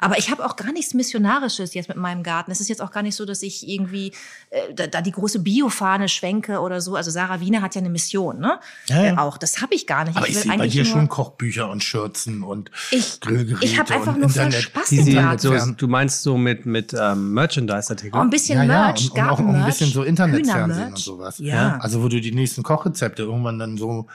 Aber 0.00 0.18
ich 0.18 0.30
habe 0.30 0.44
auch 0.44 0.56
gar 0.56 0.72
nichts 0.72 0.94
Missionarisches 0.94 1.74
jetzt 1.74 1.88
mit 1.88 1.96
meinem 1.96 2.22
Garten. 2.22 2.50
Es 2.50 2.60
ist 2.60 2.68
jetzt 2.68 2.82
auch 2.82 2.90
gar 2.90 3.02
nicht 3.02 3.14
so, 3.14 3.24
dass 3.24 3.42
ich 3.42 3.68
irgendwie 3.68 4.12
äh, 4.50 4.74
da, 4.74 4.86
da 4.88 5.00
die 5.00 5.12
große 5.12 5.38
Biofahne 5.40 6.08
schwenke 6.08 6.58
oder 6.60 6.80
so. 6.80 6.96
Also 6.96 7.10
Sarah 7.10 7.40
Wiener 7.40 7.62
hat 7.62 7.74
ja 7.76 7.80
eine 7.80 7.90
Mission, 7.90 8.40
ne? 8.40 8.58
Ja, 8.88 9.02
ja. 9.04 9.14
Äh, 9.14 9.18
auch. 9.18 9.38
Das 9.38 9.60
habe 9.62 9.74
ich 9.74 9.86
gar 9.86 10.04
nicht. 10.04 10.16
Aber 10.16 10.28
ich 10.28 10.34
ich 10.36 10.42
sehe 10.42 10.56
bei 10.58 10.66
dir 10.66 10.84
schon 10.84 11.08
Kochbücher 11.08 11.70
und 11.70 11.84
Schürzen 11.84 12.42
und 12.42 12.70
Ich- 12.90 13.20
Grillgeräte 13.20 13.64
ich 13.64 13.78
hab 13.78 13.90
einfach 13.90 14.14
und 14.14 14.20
nur 14.20 14.28
voll 14.28 14.42
Internet. 14.44 14.62
Spaß 14.64 14.88
Die 14.88 15.02
sie, 15.02 15.12
Garten. 15.14 15.38
so, 15.38 15.72
du 15.72 15.88
meinst 15.88 16.22
so 16.22 16.36
mit, 16.36 16.66
mit 16.66 16.94
ähm, 16.98 17.32
Merchandise-Artikeln? 17.34 18.14
Oh, 18.14 18.22
ein 18.24 18.30
bisschen 18.30 18.56
Ja, 18.58 18.64
ja, 18.64 18.68
Merch, 18.86 19.10
und, 19.10 19.18
und 19.18 19.28
auch, 19.28 19.30
auch 19.32 19.38
ein 19.38 19.64
bisschen 19.66 19.90
so 19.90 20.02
Internetfernsehen 20.02 20.88
und 20.88 20.98
sowas. 20.98 21.38
Ja. 21.38 21.78
Also 21.80 22.02
wo 22.02 22.08
du 22.08 22.20
die 22.20 22.32
nächsten 22.32 22.62
Kochrezepte 22.62 23.22
irgendwann 23.22 23.58
dann 23.58 23.76
so, 23.76 24.06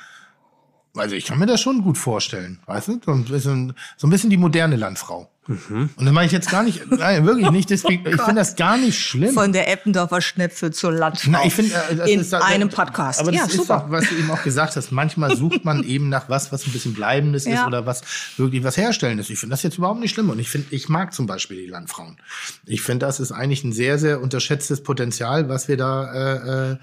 also 0.95 1.15
ich 1.15 1.25
kann 1.25 1.37
mir 1.39 1.45
das 1.45 1.61
schon 1.61 1.81
gut 1.83 1.97
vorstellen, 1.97 2.59
weißt 2.65 2.87
du? 2.87 2.99
So 3.05 3.11
ein 3.11 3.23
bisschen, 3.25 3.73
so 3.97 4.07
ein 4.07 4.09
bisschen 4.09 4.29
die 4.29 4.37
moderne 4.37 4.75
Landfrau. 4.75 5.29
Mhm. 5.47 5.89
Und 5.95 6.05
das 6.05 6.13
meine 6.13 6.25
ich 6.25 6.31
jetzt 6.33 6.49
gar 6.49 6.63
nicht, 6.63 6.91
nein, 6.91 7.25
wirklich 7.25 7.49
nicht, 7.51 7.67
Oh 7.67 7.73
deswegen, 7.73 8.05
ich 8.07 8.21
finde 8.21 8.35
das 8.35 8.55
gar 8.55 8.77
nicht 8.77 8.99
schlimm. 8.99 9.33
Von 9.33 9.53
der 9.53 9.71
Eppendorfer 9.71 10.21
Schnepfe 10.21 10.71
zur 10.71 10.91
Landfrau. 10.91 11.31
Na, 11.31 11.45
ich 11.45 11.53
finde, 11.53 11.73
äh, 11.89 11.95
das 11.95 12.09
in 12.09 12.19
ist 12.19 12.33
einem 12.33 12.69
Podcast. 12.69 13.19
Aber 13.19 13.31
das 13.31 13.41
ja, 13.41 13.45
ist 13.47 13.53
super. 13.53 13.85
doch, 13.85 13.91
was 13.91 14.09
du 14.09 14.15
eben 14.15 14.29
auch 14.29 14.43
gesagt 14.43 14.75
hast. 14.75 14.91
Manchmal 14.91 15.35
sucht 15.37 15.63
man 15.63 15.83
eben 15.83 16.09
nach 16.09 16.29
was, 16.29 16.51
was 16.51 16.67
ein 16.67 16.71
bisschen 16.73 16.93
Bleibendes 16.93 17.45
ist 17.45 17.53
Ja. 17.53 17.67
oder 17.67 17.85
was 17.85 18.01
wirklich 18.37 18.63
was 18.63 18.77
Herstellendes. 18.77 19.29
Ich 19.29 19.39
finde 19.39 19.53
das 19.53 19.63
jetzt 19.63 19.77
überhaupt 19.77 19.99
nicht 19.99 20.13
schlimm. 20.13 20.29
Und 20.29 20.39
ich 20.39 20.49
finde, 20.49 20.67
ich 20.71 20.89
mag 20.89 21.13
zum 21.13 21.27
Beispiel 21.27 21.57
die 21.57 21.67
Landfrauen. 21.67 22.17
Ich 22.65 22.81
finde, 22.81 23.05
das 23.05 23.19
ist 23.19 23.31
eigentlich 23.31 23.63
ein 23.63 23.73
sehr, 23.73 23.97
sehr 23.97 24.21
unterschätztes 24.21 24.83
Potenzial, 24.83 25.49
was 25.49 25.67
wir 25.67 25.77
da 25.77 26.13
äh, 26.13 26.71
äh, 26.71 26.77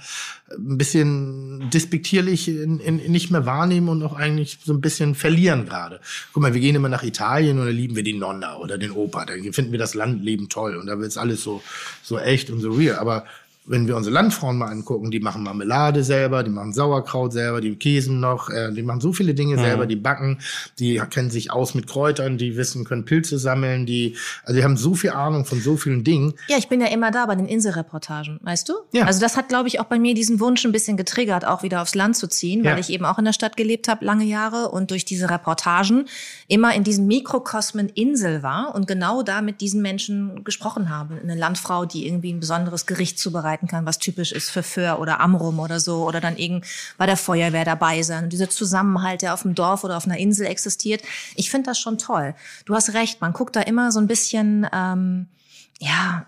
ein 0.57 0.79
bisschen 0.79 1.71
despektierlich 1.71 2.49
in, 2.49 2.79
in, 2.81 2.97
nicht 3.11 3.31
mehr 3.31 3.47
wahrnehmen 3.47 3.89
und 3.89 4.03
auch 4.03 4.15
eigentlich 4.15 4.59
so 4.65 4.73
ein 4.73 4.81
bisschen 4.81 5.15
verlieren 5.15 5.67
gerade. 5.67 6.01
Guck 6.33 6.43
mal, 6.43 6.55
wir 6.55 6.61
gehen 6.61 6.75
immer 6.77 6.89
nach 6.89 7.03
Italien 7.03 7.59
und 7.59 7.67
da 7.67 7.71
lieben 7.71 7.97
wir 7.97 8.03
die 8.03 8.15
Nonna 8.15 8.54
oder 8.59 8.79
den 8.79 8.93
Opa. 8.93 9.25
Da 9.27 9.35
finden 9.53 9.73
wir 9.73 9.79
das 9.79 9.95
Landleben 9.95 10.49
toll 10.49 10.77
und 10.77 10.87
da 10.87 10.99
wird 10.99 11.17
alles 11.17 11.43
so, 11.43 11.63
so 12.03 12.19
echt 12.19 12.51
und 12.51 12.61
so 12.61 12.73
real. 12.73 12.97
Aber 12.97 13.25
wenn 13.67 13.87
wir 13.87 13.97
unsere 13.97 14.13
Landfrauen 14.15 14.59
mal 14.59 14.67
angucken, 14.71 15.11
die 15.11 15.21
machen 15.21 15.43
Marmelade 15.43 16.05
selber, 16.05 16.43
die 16.43 16.51
machen 16.51 16.73
Sauerkraut 16.73 17.33
selber, 17.33 17.61
die 17.61 17.75
käsen 17.77 18.21
noch, 18.21 18.51
äh, 18.51 18.71
die 18.73 18.83
machen 18.83 19.01
so 19.01 19.13
viele 19.13 19.35
Dinge 19.35 19.59
selber, 19.59 19.87
die 19.87 19.97
backen, 19.97 20.39
die 20.79 21.01
kennen 21.11 21.31
sich 21.31 21.51
aus 21.51 21.75
mit 21.75 21.87
Kräutern, 21.87 22.37
die 22.37 22.57
wissen, 22.57 22.85
können 22.85 23.05
Pilze 23.05 23.39
sammeln, 23.39 23.87
die, 23.87 24.17
also 24.45 24.59
die 24.59 24.65
haben 24.65 24.77
so 24.77 24.95
viel 24.95 25.11
Ahnung 25.11 25.45
von 25.47 25.61
so 25.61 25.77
vielen 25.77 26.05
Dingen. 26.05 26.35
Ja, 26.49 26.59
ich 26.59 26.69
bin 26.69 26.81
ja 26.81 26.89
immer 26.89 27.11
da 27.11 27.25
bei 27.27 27.35
den 27.37 27.47
Inselreportagen, 27.47 28.39
weißt 28.43 28.69
du? 28.69 28.75
Ja. 28.93 29.05
Also 29.07 29.21
das 29.21 29.37
hat, 29.37 29.49
glaube 29.49 29.69
ich, 29.69 29.81
auch 29.81 29.85
bei 29.87 29.99
mir 29.99 30.15
diesen 30.15 30.41
Wunsch 30.41 30.65
ein 30.67 30.73
bisschen 30.73 30.97
getriggert, 30.97 31.47
auch 31.47 31.63
wieder 31.63 31.81
aufs 31.81 31.95
Land 31.95 32.17
zu 32.17 32.29
ziehen, 32.29 32.65
Ja. 32.65 32.73
weil 32.73 32.81
ich 32.81 32.91
eben 32.91 33.05
auch 33.07 33.19
in 33.19 33.25
der 33.25 33.33
Stadt 33.33 33.57
gelebt 33.57 33.89
habe, 33.89 34.05
lange 34.05 34.25
Jahre 34.25 34.69
und 34.71 34.91
durch 34.91 35.05
diese 35.05 35.31
Reportagen 35.31 36.05
immer 36.49 36.75
in 36.75 36.85
diesem 36.85 37.07
Mikrokosmen 37.07 37.89
Insel 37.89 38.43
war 38.43 38.75
und 38.75 38.87
genau 38.87 39.23
da 39.23 39.41
mit 39.41 39.61
diesen 39.61 39.81
Menschen 39.81 40.45
gesprochen 40.45 40.91
habe. 40.91 41.15
Eine 41.23 41.35
Landfrau, 41.35 41.87
die 41.87 42.07
irgendwie 42.07 42.33
ein 42.33 42.41
besonderes 42.41 42.87
Gericht 42.87 43.19
zubereiten 43.55 43.69
kann, 43.69 43.87
was 43.87 43.99
typisch 43.99 44.33
ist 44.33 44.51
für 44.51 44.63
Föhr 44.63 44.99
oder 44.99 45.21
Amrum 45.21 45.59
oder 45.59 45.81
so, 45.81 46.05
oder 46.07 46.21
dann 46.21 46.37
irgend 46.37 46.65
bei 46.99 47.07
der 47.07 47.17
Feuerwehr 47.17 47.65
dabei 47.65 48.03
sein. 48.03 48.25
Und 48.25 48.33
dieser 48.33 48.51
Zusammenhalt, 48.51 49.23
der 49.23 49.35
auf 49.35 49.43
dem 49.43 49.55
Dorf 49.55 49.85
oder 49.85 49.97
auf 49.97 50.07
einer 50.07 50.19
Insel 50.19 50.47
existiert, 50.47 51.03
ich 51.37 51.51
finde 51.51 51.71
das 51.71 51.79
schon 51.79 51.99
toll. 51.99 52.35
Du 52.65 52.75
hast 52.75 52.95
recht, 52.95 53.21
man 53.21 53.33
guckt 53.33 53.57
da 53.57 53.61
immer 53.61 53.93
so 53.93 54.01
ein 54.01 54.07
bisschen, 54.07 54.67
ähm, 54.73 55.27
ja, 55.81 56.27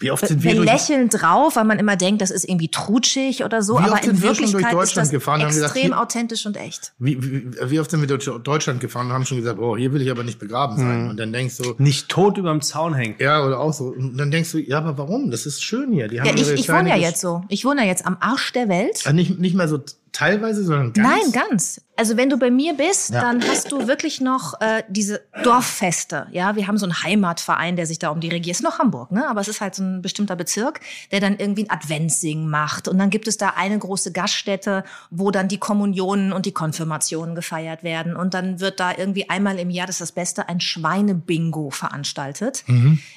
Wie 0.00 0.10
oft 0.10 0.26
sind 0.26 0.42
wir 0.42 0.54
wir 0.54 0.60
lächeln 0.64 1.08
drauf, 1.10 1.56
weil 1.56 1.64
man 1.64 1.78
immer 1.78 1.94
denkt, 1.96 2.20
das 2.22 2.30
ist 2.30 2.44
irgendwie 2.48 2.68
trutschig 2.68 3.44
oder 3.44 3.62
so, 3.62 3.74
Wie 3.74 3.82
aber 3.84 3.92
oft 3.92 4.04
in 4.06 4.16
sind 4.16 4.22
wir 4.22 4.28
schon 4.34 4.36
durch 4.36 4.52
Wirklichkeit 4.54 4.72
ist 4.72 4.78
Deutschland 4.80 5.06
das 5.06 5.10
gefahren 5.12 5.40
gesagt, 5.46 5.64
extrem 5.76 5.92
hier- 5.92 6.00
authentisch 6.00 6.46
und 6.46 6.56
echt. 6.56 6.92
wie, 6.98 7.22
wie, 7.22 7.50
wie 7.70 7.80
oft 7.80 7.90
sind 7.90 8.00
wir 8.00 8.08
durch 8.08 8.28
Deutschland 8.42 8.80
gefahren 8.80 9.06
und 9.08 9.12
haben 9.12 9.26
schon 9.26 9.38
gesagt, 9.38 9.58
oh, 9.60 9.76
hier 9.76 9.92
will 9.92 10.02
ich 10.02 10.10
aber 10.10 10.24
nicht 10.24 10.38
begraben 10.38 10.76
sein. 10.78 11.04
Mhm. 11.04 11.10
Und 11.10 11.16
dann 11.18 11.32
denkst 11.32 11.58
du, 11.58 11.74
Nicht 11.78 12.08
tot 12.08 12.38
überm 12.38 12.60
Zaun 12.62 12.94
hängen. 12.94 13.14
ja, 13.18 13.44
oder 13.44 13.60
auch 13.60 13.72
so. 13.72 13.84
Und 13.86 14.16
dann 14.16 14.30
denkst 14.30 14.52
du, 14.52 14.58
ja, 14.58 14.78
aber 14.78 14.96
warum? 14.98 15.30
Das 15.30 15.44
ist 15.46 15.62
schön 15.62 15.92
hier. 15.92 16.08
Die 16.08 16.20
haben 16.20 16.26
Ja, 16.28 16.34
ich, 16.34 16.50
ich 16.50 16.68
wohne 16.68 16.88
ja 16.88 16.96
jetzt 16.96 17.20
so. 17.20 17.44
Ich 17.48 17.64
wohne 17.64 17.82
ja 17.82 17.86
jetzt 17.86 18.06
am 18.06 18.16
Arsch 18.20 18.52
der 18.52 18.68
Welt. 18.68 19.02
Ah, 19.04 19.12
Nicht, 19.12 19.38
nicht 19.38 19.54
mehr 19.54 19.68
so 19.68 19.78
teilweise, 20.12 20.64
sondern 20.64 20.92
ganz. 20.92 21.08
Nein, 21.08 21.32
ganz. 21.32 21.80
Also 21.96 22.16
wenn 22.16 22.30
du 22.30 22.38
bei 22.38 22.50
mir 22.50 22.74
bist, 22.74 23.10
Ja. 23.10 23.20
dann 23.20 23.46
hast 23.46 23.70
du 23.72 23.86
wirklich 23.86 24.20
noch 24.22 24.58
äh, 24.60 24.82
diese 24.88 25.20
Dorffeste. 25.44 26.26
Ja, 26.32 26.56
wir 26.56 26.66
haben 26.66 26.78
so 26.78 26.86
einen 26.86 27.02
Heimatverein, 27.02 27.76
der 27.76 27.84
sich 27.86 27.98
da 27.98 28.08
um 28.08 28.20
die 28.20 28.28
regiert. 28.28 28.56
Ist 28.56 28.62
noch 28.62 28.78
Hamburg, 28.78 29.12
ne? 29.12 29.28
Aber 29.28 29.40
es 29.42 29.48
ist 29.48 29.60
halt 29.60 29.74
so 29.74 29.82
ein 29.82 30.00
bestimmter 30.00 30.34
Bezirk, 30.34 30.80
der 31.12 31.20
dann 31.20 31.36
irgendwie 31.38 31.64
ein 31.64 31.70
Adventssingen 31.70 32.48
macht. 32.48 32.88
Und 32.88 32.98
dann 32.98 33.10
gibt 33.10 33.28
es 33.28 33.36
da 33.36 33.50
eine 33.56 33.78
große 33.78 34.12
Gaststätte, 34.12 34.84
wo 35.10 35.30
dann 35.30 35.48
die 35.48 35.58
Kommunionen 35.58 36.32
und 36.32 36.46
die 36.46 36.52
Konfirmationen 36.52 37.34
gefeiert 37.34 37.82
werden. 37.82 38.16
Und 38.16 38.32
dann 38.32 38.60
wird 38.60 38.80
da 38.80 38.92
irgendwie 38.96 39.28
einmal 39.28 39.58
im 39.58 39.68
Jahr, 39.68 39.86
das 39.86 39.96
ist 39.96 40.00
das 40.00 40.12
Beste, 40.12 40.48
ein 40.48 40.60
Schweinebingo 40.60 41.68
veranstaltet. 41.70 42.64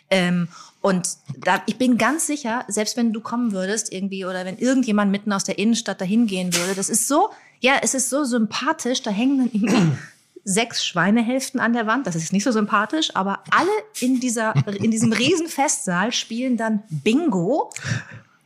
Ähm, 0.10 0.50
und 0.84 1.16
da, 1.38 1.64
ich 1.66 1.78
bin 1.78 1.98
ganz 1.98 2.28
sicher, 2.28 2.66
selbst 2.68 2.98
wenn 2.98 3.14
du 3.14 3.22
kommen 3.22 3.54
würdest 3.54 3.94
irgendwie 3.94 4.26
oder 4.26 4.44
wenn 4.44 4.58
irgendjemand 4.58 5.12
mitten 5.12 5.32
aus 5.32 5.46
der 5.46 5.58
Innenstadt 5.58 6.02
dahin 6.02 6.28
gehen 6.28 6.54
würde, 6.54 6.76
das 6.76 6.90
ist 6.90 7.08
so, 7.08 7.30
ja, 7.62 7.76
es 7.82 7.94
ist 7.94 8.10
so 8.10 8.26
sympathisch, 8.26 9.02
da 9.02 9.10
hängen 9.10 9.38
dann 9.38 9.50
irgendwie 9.54 9.98
sechs 10.44 10.86
Schweinehälften 10.86 11.62
an 11.62 11.72
der 11.72 11.88
Wand. 11.88 12.06
Das 12.06 12.16
ist 12.16 12.34
nicht 12.34 12.44
so 12.44 12.52
sympathisch, 12.52 13.16
aber 13.16 13.46
alle 13.50 13.72
in 14.02 14.20
dieser, 14.20 14.54
in 14.76 14.92
diesem 14.92 15.14
riesen 15.14 15.48
Festsaal 15.48 16.12
spielen 16.12 16.58
dann 16.58 16.84
Bingo. 16.90 17.72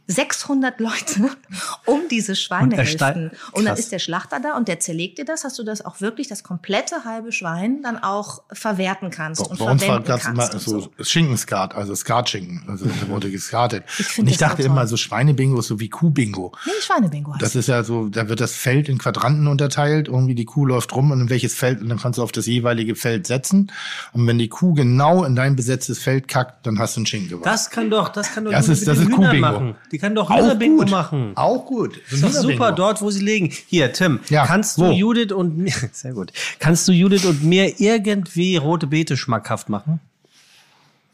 600 0.08 0.80
Leute 0.80 1.30
um 1.86 2.02
diese 2.10 2.36
Schweinehälften. 2.36 3.00
erstein- 3.30 3.32
Und 3.52 3.66
dann 3.66 3.78
ist 3.78 3.92
der 3.92 4.00
Schlachter 4.00 4.40
da 4.40 4.56
und 4.56 4.68
der 4.68 4.80
zerlegt 4.80 5.18
dir 5.18 5.26
das, 5.26 5.42
dass 5.42 5.56
du 5.56 5.64
das 5.64 5.86
auch 5.86 6.02
wirklich, 6.02 6.28
das 6.28 6.44
komplette 6.44 7.04
halbe 7.04 7.32
Schwein 7.32 7.82
dann 7.84 7.98
auch 8.02 8.42
verwerten 8.52 9.10
kannst 9.12 9.42
und 9.42 9.60
Bei 9.60 9.66
uns 9.66 9.82
war 9.82 9.88
verwenden 10.02 10.08
ganz 10.08 10.24
kannst. 10.24 10.54
immer 10.68 10.78
und 10.78 10.84
so, 10.98 11.04
Schinkenskat, 11.04 11.76
also 11.76 11.94
Skatschinken. 11.96 12.64
Also 12.68 12.86
wurde 13.10 13.30
geskartet. 13.32 13.84
find 13.90 14.28
Und 14.28 14.32
ich 14.32 14.38
dachte 14.38 14.64
immer, 14.64 14.88
so 14.88 14.98
Schweinebingo 14.98 15.60
ist 15.60 15.68
so 15.68 15.80
wie 15.80 15.90
Kuhbingo. 15.90 16.54
Nee, 16.66 16.72
Schweinebingo 16.82 17.34
heißt 17.34 17.42
Das 17.42 17.56
ist 17.56 17.68
ja 17.68 17.84
so, 17.84 18.10
da 18.10 18.30
wird 18.30 18.40
das 18.40 18.54
Feld 18.54 18.90
in 18.90 18.98
Quadranten 18.98 19.48
unterteilt, 19.48 20.08
irgendwie 20.08 20.36
die 20.36 20.46
Kuh 20.46 20.66
läuft 20.66 20.96
rum 20.96 21.12
und 21.12 21.22
in 21.22 21.30
welches 21.30 21.54
Feld, 21.54 21.82
und 21.82 21.90
dann 21.90 22.00
kannst 22.00 22.18
du 22.20 22.24
auf 22.24 22.32
das 22.32 22.46
jeweilige 22.46 22.96
Feld 22.96 23.28
setzen. 23.28 23.72
Und 24.14 24.26
wenn 24.28 24.38
die 24.38 24.48
Kuh 24.50 24.74
genau 24.74 25.24
in 25.24 25.36
dein 25.36 25.56
besetztes 25.56 26.00
Feld 26.00 26.28
kackt, 26.28 26.66
dann 26.66 26.80
hast 26.80 26.96
du 26.96 27.00
einen 27.00 27.06
Schinken 27.08 27.30
gewonnen. 27.30 27.44
Das 27.44 27.70
kann 27.70 27.90
doch, 27.90 28.10
das 28.10 28.34
kann 28.34 28.46
doch 28.46 28.52
Das 28.52 28.70
ist- 28.70 28.80
mit 28.82 28.88
das 28.88 28.98
den 29.00 29.08
ist 29.10 29.18
Hühnern 29.18 29.30
Kuhbingo. 29.32 29.52
machen. 29.52 29.76
Die 29.92 29.97
kann 29.98 30.16
doch 30.16 30.30
gut. 30.30 30.90
machen. 30.92 31.32
Auch 31.36 31.66
gut. 31.66 31.98
Ist 32.12 32.24
doch 32.24 32.30
Hühnerbingo. 32.30 32.52
super 32.54 32.72
dort, 32.72 33.02
wo 33.02 33.10
sie 33.12 33.24
liegen. 33.24 33.52
Hier, 33.68 33.92
Tim, 33.94 34.20
Ja, 34.30 34.46
kannst 34.46 34.78
du 34.78 34.84
wo? 34.88 34.92
Judith 34.92 35.32
und 35.32 35.58
mir, 35.58 35.74
sehr 35.92 36.14
gut, 36.14 36.32
kannst 36.60 36.88
du 36.88 36.92
Judith 36.92 37.26
und 37.26 37.44
mir 37.44 37.80
irgendwie 37.80 38.58
rote 38.58 38.88
Beete 38.88 39.18
schmackhaft 39.18 39.70
machen? 39.70 40.00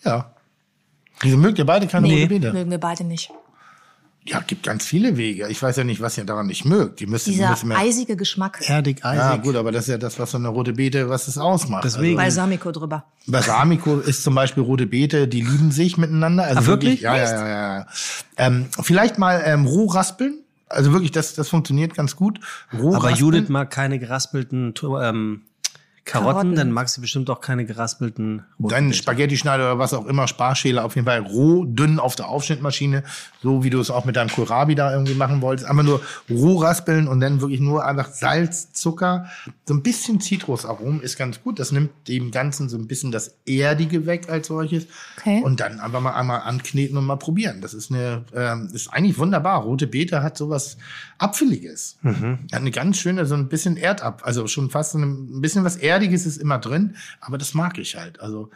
Ja. 0.04 0.32
Wieso 1.22 1.38
mögt 1.38 1.58
ihr 1.60 1.66
beide 1.66 1.88
keine 1.88 2.08
Nee. 2.08 2.16
rote 2.24 2.28
Beete? 2.28 2.54
Mögen 2.54 2.72
wir 2.72 2.78
beide 2.80 3.04
nicht. 3.04 3.32
Ja, 4.26 4.40
gibt 4.40 4.64
ganz 4.64 4.86
viele 4.86 5.18
Wege. 5.18 5.50
Ich 5.50 5.62
weiß 5.62 5.76
ja 5.76 5.84
nicht, 5.84 6.00
was 6.00 6.18
ihr 6.18 6.24
daran 6.24 6.48
nicht 6.48 6.64
mögt. 6.64 7.02
Die 7.02 7.08
müsst, 7.08 7.28
Dieser 7.28 7.50
müssen 7.50 7.68
mehr, 7.68 7.78
eisige 7.78 8.16
Geschmack. 8.16 8.60
Erdig, 8.70 9.04
eisig. 9.04 9.20
ja, 9.20 9.36
gut, 9.36 9.56
aber 9.58 9.72
das 9.74 9.84
ist 9.86 9.90
ja 9.90 9.98
das, 9.98 10.18
was 10.18 10.32
so 10.32 10.38
eine 10.38 10.48
rote 10.48 10.72
Beete, 10.74 11.10
was 11.10 11.28
es 11.28 11.38
ausmacht. 11.38 11.84
Deswegen. 11.84 12.16
Balsamico 12.16 12.72
drüber. 12.72 13.04
Balsamico 13.28 13.98
ist 14.00 14.24
zum 14.24 14.36
Beispiel 14.36 14.64
rote 14.64 14.86
Beete, 14.88 15.28
die 15.28 15.42
lieben 15.42 15.72
sich 15.72 15.98
miteinander. 15.98 16.44
Also 16.46 16.62
Ah, 16.62 16.66
wirklich? 16.68 17.02
Ja, 17.02 17.18
ja, 17.18 17.24
ja, 17.24 17.48
ja. 17.48 17.78
ja. 17.80 17.88
Ähm, 18.38 18.68
vielleicht 18.82 19.18
mal 19.18 19.42
ähm, 19.46 19.66
roh 19.66 19.88
raspeln. 19.88 20.40
Also 20.70 20.92
wirklich, 20.94 21.12
das, 21.12 21.34
das 21.36 21.50
funktioniert 21.50 21.94
ganz 21.94 22.16
gut. 22.16 22.40
Roh 22.74 22.96
Aber 22.96 23.10
raspeln. 23.10 23.34
Judith 23.34 23.50
mag 23.50 23.72
keine 23.72 24.00
geraspelten 24.00 24.74
ähm, 25.02 25.42
Karotten, 26.06 26.34
Karotten. 26.34 26.56
dann 26.56 26.72
mag 26.72 26.90
sie 26.90 27.00
bestimmt 27.00 27.30
auch 27.30 27.40
keine 27.40 27.66
geraspelten 27.66 28.44
roten 28.60 28.70
Dein 28.70 28.86
Beete. 28.88 28.98
Spaghetti-Schneider 28.98 29.64
oder 29.72 29.80
was 29.80 29.94
auch 29.94 30.06
immer, 30.06 30.28
Sparschäler 30.28 30.84
auf 30.84 30.96
jeden 30.96 31.08
Fall 31.08 31.20
roh, 31.20 31.64
dünn 31.64 31.98
auf 31.98 32.16
der 32.16 32.28
Aufschnittmaschine, 32.28 33.04
so 33.42 33.64
wie 33.64 33.70
du 33.70 33.80
es 33.80 33.90
auch 33.90 34.04
mit 34.04 34.18
deinem 34.18 34.30
Kohlrabi 34.30 34.76
da 34.76 34.92
irgendwie 34.92 35.14
machen 35.14 35.42
wolltest. 35.42 35.70
Einfach 35.70 35.84
nur 35.84 36.02
roh 36.30 36.58
raspeln 36.58 37.08
und 37.08 37.22
dann 37.22 37.40
wirklich 37.40 37.62
nur 37.62 37.86
einfach 37.86 38.12
Salz, 38.12 38.74
Zucker, 38.74 39.28
so 39.66 39.74
ein 39.74 39.82
bisschen 39.82 40.20
Zitrusaromen 40.20 41.02
ist 41.02 41.18
ganz 41.18 41.42
gut. 41.42 41.58
Das 41.58 41.72
nimmt 41.72 41.92
dem 42.10 42.32
Ganzen 42.32 42.68
so 42.68 42.78
ein 42.78 42.88
bisschen 42.88 43.12
das 43.14 43.36
Erdige 43.46 44.06
weg 44.06 44.30
als 44.30 44.48
solches. 44.48 44.88
Okay. 45.18 45.42
Und 45.42 45.62
dann 45.62 45.80
einfach 45.80 46.02
mal 46.02 46.14
einmal 46.14 46.42
ankneten 46.42 46.98
und 46.98 47.06
mal 47.06 47.16
probieren. 47.16 47.62
Das 47.62 47.74
ist 47.74 47.92
eine, 47.92 48.26
ähm, 48.36 48.70
ist 48.74 48.92
eigentlich 48.92 49.18
wunderbar. 49.18 49.62
Rote 49.62 49.88
Beete 49.88 50.22
hat 50.22 50.38
sowas 50.38 50.78
Apfeliges. 51.18 51.98
Mhm. 52.02 52.40
Hat 52.52 52.60
eine 52.60 52.72
ganz 52.72 52.98
schöne, 52.98 53.26
so 53.26 53.36
ein 53.36 53.48
bisschen 53.48 53.78
Erdab, 53.78 54.24
also 54.26 54.48
schon 54.48 54.70
fast 54.70 54.92
so 54.92 54.98
ein 54.98 55.40
bisschen 55.40 55.64
was 55.64 55.78
Erdiges 55.94 56.26
ist 56.26 56.38
immer 56.38 56.60
drin, 56.60 56.96
aber 57.22 57.38
das 57.38 57.54
mag 57.54 57.78
ich 57.78 57.96
halt. 57.96 58.20
Also 58.20 58.50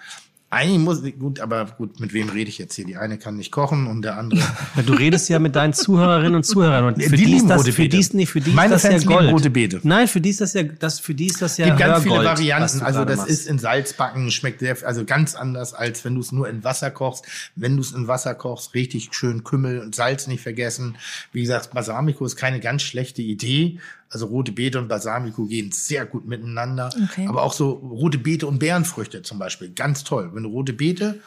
eigentlich 0.49 0.79
muss, 0.79 1.01
gut, 1.19 1.41
aber 1.41 1.65
gut, 1.65 1.99
mit 1.99 2.13
wem 2.13 2.29
rede 2.29 2.49
ich 2.49 2.57
jetzt 2.57 2.73
hier? 2.75 2.85
Die 2.85 2.95
eine 2.95 3.17
kann 3.17 3.35
nicht 3.35 3.51
kochen 3.51 3.85
und 3.85 4.01
der 4.01 4.17
andere. 4.17 4.39
Du 4.85 4.93
redest 4.93 5.27
ja 5.27 5.39
mit 5.39 5.57
deinen 5.57 5.73
Zuhörerinnen 5.73 6.35
und 6.35 6.45
Zuhörern 6.45 6.85
und 6.85 7.03
für 7.03 7.17
Die 7.17 7.25
die, 7.25 7.35
ist 7.35 7.49
das, 7.49 7.59
rote 7.59 7.73
für 7.73 7.81
Beete. 7.81 7.97
die 7.97 7.99
ist, 7.99 8.13
nee, 8.13 8.25
für 8.25 8.39
die 8.39 8.51
Meine 8.51 8.75
ist 8.75 8.85
das 8.85 8.91
Fans 8.93 9.03
ja 9.03 9.09
Gold. 9.09 9.29
rote 9.33 9.49
Beete. 9.49 9.81
Nein, 9.83 10.07
für 10.07 10.21
die 10.21 10.29
ist 10.29 10.39
das 10.39 10.53
ja, 10.53 10.63
das, 10.63 11.01
für 11.01 11.13
die 11.13 11.25
ist 11.25 11.41
das 11.41 11.57
ja 11.57 11.65
gibt 11.65 11.79
ganz 11.79 12.03
viele 12.03 12.15
Hörgold, 12.15 12.37
Varianten. 12.37 12.81
Also 12.81 13.03
das 13.03 13.17
machst. 13.17 13.29
ist 13.29 13.47
in 13.47 13.59
Salzbacken, 13.59 14.31
schmeckt 14.31 14.61
sehr, 14.61 14.77
also 14.85 15.03
ganz 15.03 15.35
anders, 15.35 15.73
als 15.73 16.05
wenn 16.05 16.15
du 16.15 16.21
es 16.21 16.31
nur 16.31 16.47
in 16.47 16.63
Wasser 16.63 16.91
kochst. 16.91 17.25
Wenn 17.57 17.75
du 17.75 17.81
es 17.81 17.91
in 17.91 18.07
Wasser 18.07 18.33
kochst, 18.33 18.73
richtig 18.73 19.09
schön 19.11 19.43
Kümmel 19.43 19.81
und 19.81 19.95
Salz 19.95 20.27
nicht 20.27 20.41
vergessen. 20.43 20.95
Wie 21.33 21.41
gesagt, 21.41 21.71
Balsamico 21.73 22.23
ist 22.25 22.37
keine 22.37 22.61
ganz 22.61 22.83
schlechte 22.83 23.21
Idee. 23.21 23.79
Also 24.09 24.27
rote 24.27 24.51
Beete 24.51 24.79
und 24.79 24.87
Balsamico 24.87 25.45
gehen 25.45 25.71
sehr 25.71 26.05
gut 26.05 26.25
miteinander. 26.25 26.89
Okay. 27.09 27.27
Aber 27.27 27.43
auch 27.43 27.53
so 27.53 27.71
rote 27.71 28.17
Beete 28.17 28.47
und 28.47 28.59
Beerenfrüchte 28.59 29.21
zum 29.21 29.37
Beispiel, 29.37 29.69
ganz 29.71 30.03
toll. 30.03 30.31
Wenn 30.33 30.43
du 30.43 30.49
rote 30.49 30.73
Beete 30.73 31.19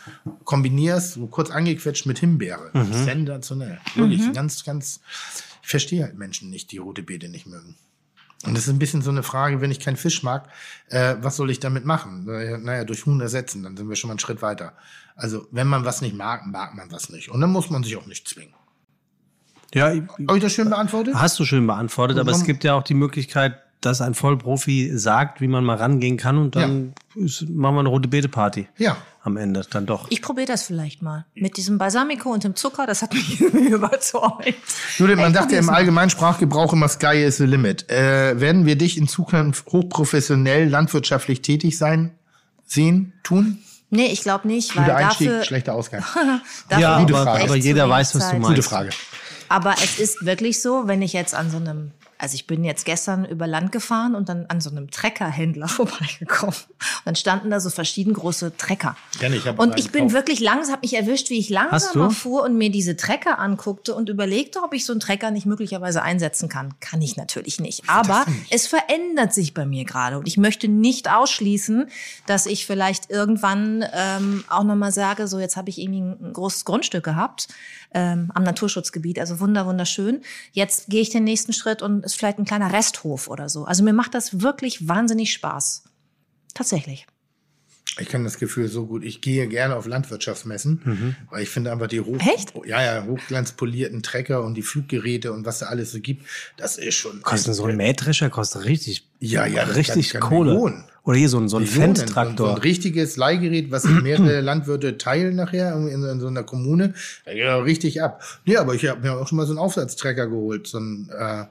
kombinierst, 0.44 1.14
so 1.14 1.26
kurz 1.26 1.50
angequetscht 1.50 2.06
mit 2.06 2.18
Himbeere, 2.18 2.70
sensationell. 2.92 3.78
Wirklich, 3.94 4.32
ganz, 4.32 4.64
ganz. 4.64 5.00
Ich 5.62 5.68
verstehe 5.68 6.04
halt 6.04 6.16
Menschen 6.16 6.50
nicht, 6.50 6.72
die 6.72 6.78
rote 6.78 7.02
Beete 7.02 7.28
nicht 7.28 7.46
mögen. 7.46 7.76
Und 8.46 8.54
das 8.54 8.64
ist 8.64 8.70
ein 8.70 8.78
bisschen 8.78 9.02
so 9.02 9.10
eine 9.10 9.22
Frage, 9.22 9.60
wenn 9.60 9.70
ich 9.70 9.80
keinen 9.80 9.98
Fisch 9.98 10.22
mag, 10.22 10.48
äh, 10.88 11.16
was 11.20 11.36
soll 11.36 11.50
ich 11.50 11.60
damit 11.60 11.84
machen? 11.84 12.24
Naja, 12.24 12.56
naja, 12.56 12.84
durch 12.84 13.04
Huhn 13.04 13.20
ersetzen, 13.20 13.62
dann 13.62 13.76
sind 13.76 13.88
wir 13.90 13.96
schon 13.96 14.08
mal 14.08 14.12
einen 14.12 14.18
Schritt 14.18 14.40
weiter. 14.40 14.72
Also, 15.14 15.46
wenn 15.50 15.66
man 15.66 15.84
was 15.84 16.00
nicht 16.00 16.16
mag, 16.16 16.46
mag 16.46 16.74
man 16.74 16.90
was 16.90 17.10
nicht. 17.10 17.30
Und 17.30 17.42
dann 17.42 17.50
muss 17.50 17.68
man 17.68 17.82
sich 17.82 17.96
auch 17.96 18.06
nicht 18.06 18.26
zwingen. 18.26 18.54
Ja, 19.74 19.92
ich- 19.92 20.02
Habe 20.26 20.36
ich 20.38 20.42
das 20.42 20.52
schön 20.52 20.68
beantwortet? 20.70 21.14
hast 21.14 21.38
du 21.38 21.44
schön 21.44 21.66
beantwortet, 21.66 22.18
aber 22.18 22.32
es 22.32 22.44
gibt 22.44 22.64
ja 22.64 22.74
auch 22.74 22.82
die 22.82 22.94
Möglichkeit, 22.94 23.54
dass 23.80 24.02
ein 24.02 24.12
Vollprofi 24.14 24.90
sagt, 24.98 25.40
wie 25.40 25.48
man 25.48 25.64
mal 25.64 25.76
rangehen 25.76 26.18
kann 26.18 26.36
und 26.36 26.54
dann 26.54 26.92
ist, 27.14 27.48
machen 27.48 27.76
wir 27.76 27.80
eine 27.80 27.88
rote 27.88 28.08
Beete-Party. 28.08 28.68
Ja. 28.76 28.96
Am 29.22 29.36
Ende 29.38 29.62
dann 29.70 29.86
doch. 29.86 30.06
Ich 30.10 30.20
probiere 30.22 30.46
das 30.46 30.64
vielleicht 30.64 31.00
mal. 31.02 31.24
Mit 31.34 31.56
diesem 31.56 31.78
Balsamico 31.78 32.30
und 32.30 32.42
dem 32.44 32.56
Zucker, 32.56 32.86
das 32.86 33.00
hat 33.02 33.14
mich 33.14 33.40
überzeugt. 33.40 34.54
Judith, 34.98 35.16
man 35.16 35.30
Ich 35.32 35.36
sagt 35.38 35.52
ja 35.52 35.58
im 35.60 35.66
mal. 35.66 35.74
allgemeinen 35.74 36.10
Sprachgebrauch 36.10 36.72
immer 36.74 36.88
Sky 36.88 37.22
is 37.24 37.36
the 37.38 37.46
limit. 37.46 37.90
Äh, 37.90 38.38
werden 38.40 38.66
wir 38.66 38.76
dich 38.76 38.98
in 38.98 39.08
Zukunft 39.08 39.66
hochprofessionell 39.72 40.68
landwirtschaftlich 40.68 41.40
tätig 41.42 41.78
sein, 41.78 42.12
sehen, 42.66 43.12
tun? 43.22 43.58
Nee, 43.90 44.06
ich 44.06 44.22
glaube 44.22 44.46
nicht, 44.46 44.76
weil 44.76 44.84
Guter 44.84 44.96
Einstieg, 44.96 45.28
dafür, 45.28 45.44
schlechter 45.44 45.74
Ausgang. 45.74 46.02
dafür 46.68 46.82
ja, 46.82 47.00
gute 47.00 47.14
aber, 47.14 47.24
Frage. 47.24 47.44
aber 47.44 47.56
jeder 47.56 47.88
weiß, 47.88 48.14
was 48.14 48.22
du 48.24 48.30
Zeit. 48.30 48.40
meinst. 48.40 48.48
Gute 48.56 48.62
Frage. 48.62 48.90
Aber 49.50 49.74
es 49.82 49.98
ist 49.98 50.24
wirklich 50.24 50.62
so, 50.62 50.86
wenn 50.86 51.02
ich 51.02 51.12
jetzt 51.12 51.34
an 51.34 51.50
so 51.50 51.56
einem, 51.56 51.90
also 52.18 52.36
ich 52.36 52.46
bin 52.46 52.62
jetzt 52.62 52.84
gestern 52.84 53.24
über 53.24 53.48
Land 53.48 53.72
gefahren 53.72 54.14
und 54.14 54.28
dann 54.28 54.46
an 54.46 54.60
so 54.60 54.70
einem 54.70 54.92
Treckerhändler 54.92 55.66
vorbeigekommen. 55.68 56.54
Und 56.54 56.78
dann 57.04 57.16
standen 57.16 57.50
da 57.50 57.58
so 57.58 57.68
verschieden 57.68 58.14
große 58.14 58.56
Trecker. 58.56 58.96
Kenn 59.18 59.32
ich, 59.32 59.48
hab 59.48 59.58
und 59.58 59.76
ich 59.76 59.90
bin 59.90 60.06
gekauft. 60.06 60.14
wirklich 60.14 60.38
langsam, 60.38 60.74
hab 60.74 60.82
mich 60.82 60.94
erwischt, 60.94 61.30
wie 61.30 61.38
ich 61.38 61.48
langsamer 61.48 62.12
fuhr 62.12 62.44
und 62.44 62.58
mir 62.58 62.70
diese 62.70 62.96
Trecker 62.96 63.40
anguckte 63.40 63.92
und 63.92 64.08
überlegte, 64.08 64.62
ob 64.62 64.72
ich 64.72 64.86
so 64.86 64.92
einen 64.92 65.00
Trecker 65.00 65.32
nicht 65.32 65.46
möglicherweise 65.46 66.02
einsetzen 66.02 66.48
kann. 66.48 66.74
Kann 66.78 67.02
ich 67.02 67.16
natürlich 67.16 67.58
nicht. 67.58 67.82
Aber 67.88 68.24
es 68.50 68.68
verändert 68.68 69.34
sich 69.34 69.52
bei 69.52 69.66
mir 69.66 69.84
gerade 69.84 70.16
und 70.18 70.28
ich 70.28 70.36
möchte 70.36 70.68
nicht 70.68 71.10
ausschließen, 71.10 71.88
dass 72.26 72.46
ich 72.46 72.66
vielleicht 72.66 73.10
irgendwann 73.10 73.84
ähm, 73.92 74.44
auch 74.48 74.62
nochmal 74.62 74.92
sage, 74.92 75.26
so 75.26 75.40
jetzt 75.40 75.56
habe 75.56 75.70
ich 75.70 75.80
irgendwie 75.80 76.02
ein 76.02 76.32
großes 76.34 76.64
Grundstück 76.64 77.02
gehabt 77.02 77.48
ähm, 77.92 78.30
am 78.34 78.42
Naturschutzgebiet, 78.42 79.18
also 79.18 79.40
wunder 79.40 79.66
wunderschön. 79.66 80.22
Jetzt 80.52 80.88
gehe 80.88 81.00
ich 81.00 81.10
den 81.10 81.24
nächsten 81.24 81.52
Schritt 81.52 81.82
und 81.82 82.04
ist 82.04 82.14
vielleicht 82.14 82.38
ein 82.38 82.44
kleiner 82.44 82.72
Resthof 82.72 83.28
oder 83.28 83.48
so. 83.48 83.64
Also 83.64 83.82
mir 83.82 83.92
macht 83.92 84.14
das 84.14 84.40
wirklich 84.40 84.88
wahnsinnig 84.88 85.32
Spaß. 85.32 85.84
Tatsächlich. 86.54 87.06
Ich 87.98 88.08
kenne 88.08 88.24
das 88.24 88.38
Gefühl 88.38 88.68
so 88.68 88.86
gut. 88.86 89.02
Ich 89.04 89.20
gehe 89.20 89.48
gerne 89.48 89.74
auf 89.76 89.86
Landwirtschaftsmessen, 89.86 91.16
weil 91.30 91.42
ich 91.42 91.48
finde 91.50 91.72
einfach 91.72 91.88
die 91.88 92.00
hoch, 92.00 92.18
Echt? 92.20 92.52
ja, 92.66 92.82
ja, 92.82 93.04
hochglanzpolierten 93.04 94.02
Trecker 94.02 94.44
und 94.44 94.54
die 94.54 94.62
Fluggeräte 94.62 95.32
und 95.32 95.44
was 95.44 95.58
da 95.58 95.66
alles 95.66 95.92
so 95.92 96.00
gibt, 96.00 96.24
das 96.56 96.78
ist 96.78 96.94
schon. 96.94 97.20
Kostet 97.22 97.54
so 97.54 97.64
ein 97.64 97.76
Mähdrescher 97.76 98.30
kostet 98.30 98.64
richtig, 98.64 99.08
ja, 99.18 99.44
ja, 99.46 99.64
das 99.64 99.76
richtig 99.76 100.10
kann- 100.10 100.20
kann 100.20 100.30
Kohle. 100.30 100.50
Millionen. 100.52 100.84
Oder 101.02 101.16
hier 101.18 101.28
so 101.30 101.38
ein, 101.38 101.48
so 101.48 101.56
ein 101.56 101.66
Fendt-Traktor. 101.66 102.48
so 102.50 102.54
ein 102.56 102.60
richtiges 102.60 103.16
Leihgerät, 103.16 103.70
was 103.70 103.82
sich 103.84 104.00
mehrere 104.02 104.40
Landwirte 104.42 104.98
teilen 104.98 105.34
nachher 105.34 105.70
irgendwie 105.72 105.92
in, 105.94 106.04
in 106.04 106.20
so 106.20 106.26
einer 106.28 106.42
Kommune. 106.44 106.92
Da 107.24 107.32
geht 107.32 107.46
auch 107.48 107.64
richtig 107.64 108.02
ab. 108.02 108.22
Nee, 108.44 108.56
aber 108.58 108.74
ich 108.74 108.86
habe 108.86 109.00
mir 109.00 109.14
auch 109.14 109.26
schon 109.26 109.36
mal 109.36 109.46
so 109.46 109.52
einen 109.52 109.58
Aufsatztrecker 109.58 110.26
geholt. 110.28 110.66
So 110.66 110.78
ein, 110.78 111.08
äh, 111.10 111.44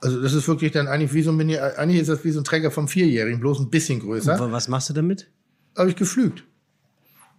also 0.00 0.22
das 0.22 0.32
ist 0.32 0.46
wirklich 0.46 0.70
dann 0.72 0.86
eigentlich 0.86 1.12
wie 1.12 1.22
so 1.22 1.32
ein 1.32 1.36
Mini, 1.36 1.58
eigentlich 1.58 2.00
ist 2.00 2.08
das 2.08 2.24
wie 2.24 2.30
so 2.30 2.40
ein 2.40 2.44
Trecker 2.44 2.70
vom 2.70 2.86
Vierjährigen, 2.88 3.40
bloß 3.40 3.58
ein 3.58 3.68
bisschen 3.70 3.98
größer. 4.00 4.50
Was 4.52 4.68
machst 4.68 4.88
du 4.90 4.94
damit? 4.94 5.26
Habe 5.76 5.88
ich 5.90 5.96
geflügt. 5.96 6.44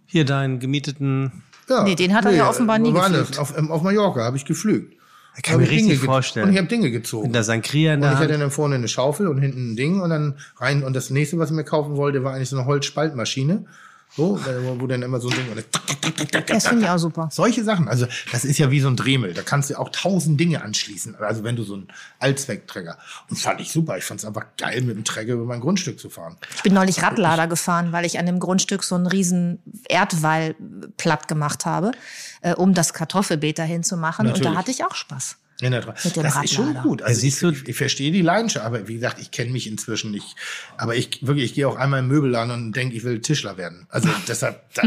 Hier 0.06 0.24
deinen 0.24 0.58
gemieteten. 0.60 1.42
Ja. 1.68 1.82
Nee, 1.82 1.94
den 1.96 2.14
hat 2.14 2.24
er 2.26 2.32
ja 2.32 2.48
offenbar 2.48 2.78
nie 2.78 2.92
geflügt. 2.92 3.38
Auf, 3.38 3.56
ähm, 3.58 3.70
auf 3.70 3.82
Mallorca 3.82 4.22
habe 4.22 4.36
ich 4.36 4.44
geflügt. 4.44 4.94
Ich 5.36 5.42
kann 5.42 5.58
mir 5.58 5.64
ich 5.64 5.70
richtig 5.70 5.86
Dinge 5.88 5.96
ge- 5.98 6.06
vorstellen. 6.06 6.46
Und 6.46 6.52
ich 6.52 6.58
habe 6.58 6.68
Dinge 6.68 6.90
gezogen. 6.90 7.26
In 7.26 7.32
der 7.32 7.42
Sankria 7.44 7.92
in 7.92 7.98
Und 7.98 8.02
der 8.02 8.12
ich 8.12 8.18
hatte 8.18 8.38
dann 8.38 8.50
vorne 8.50 8.76
eine 8.76 8.88
Schaufel 8.88 9.26
und 9.28 9.38
hinten 9.38 9.72
ein 9.72 9.76
Ding 9.76 10.00
und 10.00 10.08
dann 10.10 10.36
rein. 10.56 10.82
Und 10.82 10.94
das 10.94 11.10
nächste, 11.10 11.38
was 11.38 11.50
ich 11.50 11.56
mir 11.56 11.64
kaufen 11.64 11.96
wollte, 11.96 12.24
war 12.24 12.32
eigentlich 12.34 12.48
so 12.48 12.56
eine 12.56 12.66
Holzspaltmaschine. 12.66 13.66
So, 14.14 14.40
wo, 14.78 14.86
dann 14.86 15.02
immer 15.02 15.20
so 15.20 15.28
ein 15.28 15.36
Ding. 15.36 15.52
Und 15.52 16.50
das 16.50 16.66
finde 16.66 16.84
ich 16.84 16.90
auch 16.90 16.98
super. 16.98 17.28
solche 17.30 17.62
Sachen. 17.64 17.86
Also, 17.86 18.06
das 18.32 18.46
ist 18.46 18.56
ja 18.56 18.70
wie 18.70 18.80
so 18.80 18.88
ein 18.88 18.96
Dremel. 18.96 19.34
Da 19.34 19.42
kannst 19.42 19.68
du 19.68 19.78
auch 19.78 19.90
tausend 19.90 20.40
Dinge 20.40 20.62
anschließen. 20.62 21.16
Also, 21.16 21.44
wenn 21.44 21.54
du 21.54 21.64
so 21.64 21.74
einen 21.74 21.88
Allzweckträger. 22.18 22.96
Und 23.28 23.38
fand 23.38 23.60
ich 23.60 23.70
super. 23.70 23.98
Ich 23.98 24.04
fand 24.04 24.20
es 24.20 24.26
einfach 24.26 24.46
geil, 24.56 24.80
mit 24.82 24.96
dem 24.96 25.04
Träger 25.04 25.34
über 25.34 25.44
mein 25.44 25.60
Grundstück 25.60 26.00
zu 26.00 26.08
fahren. 26.08 26.36
Ich 26.56 26.62
bin 26.62 26.72
neulich 26.72 27.02
Radlader 27.02 27.46
gefahren, 27.46 27.92
weil 27.92 28.06
ich 28.06 28.18
an 28.18 28.24
dem 28.24 28.40
Grundstück 28.40 28.84
so 28.84 28.94
einen 28.94 29.06
riesen 29.06 29.58
Erdwall 29.88 30.54
platt 30.96 31.28
gemacht 31.28 31.66
habe, 31.66 31.92
äh, 32.40 32.54
um 32.54 32.72
das 32.72 32.94
Kartoffelbeet 32.94 33.58
dahin 33.58 33.82
zu 33.82 33.98
machen. 33.98 34.22
Und 34.22 34.32
Natürlich. 34.32 34.52
da 34.52 34.58
hatte 34.58 34.70
ich 34.70 34.84
auch 34.84 34.94
Spaß. 34.94 35.36
In 35.60 35.72
der 35.72 35.82
Tra- 35.82 35.94
Mit 36.04 36.16
dem 36.16 36.22
das 36.22 36.36
ist 36.44 36.52
schon 36.52 36.74
gut. 36.74 37.00
Also 37.02 37.20
siehst 37.20 37.36
ich, 37.36 37.40
du- 37.40 37.50
ich, 37.54 37.68
ich 37.68 37.76
verstehe 37.76 38.12
die 38.12 38.20
Leidenschaft, 38.22 38.66
aber 38.66 38.86
wie 38.88 38.94
gesagt, 38.94 39.18
ich 39.20 39.30
kenne 39.30 39.50
mich 39.52 39.66
inzwischen 39.66 40.10
nicht. 40.10 40.36
Aber 40.76 40.94
ich 40.96 41.26
wirklich, 41.26 41.46
ich 41.46 41.54
gehe 41.54 41.66
auch 41.66 41.76
einmal 41.76 42.00
im 42.00 42.08
Möbelladen 42.08 42.50
und 42.52 42.72
denke, 42.76 42.94
ich 42.94 43.04
will 43.04 43.20
Tischler 43.20 43.56
werden. 43.56 43.86
Also 43.88 44.08
deshalb 44.28 44.60
da 44.74 44.82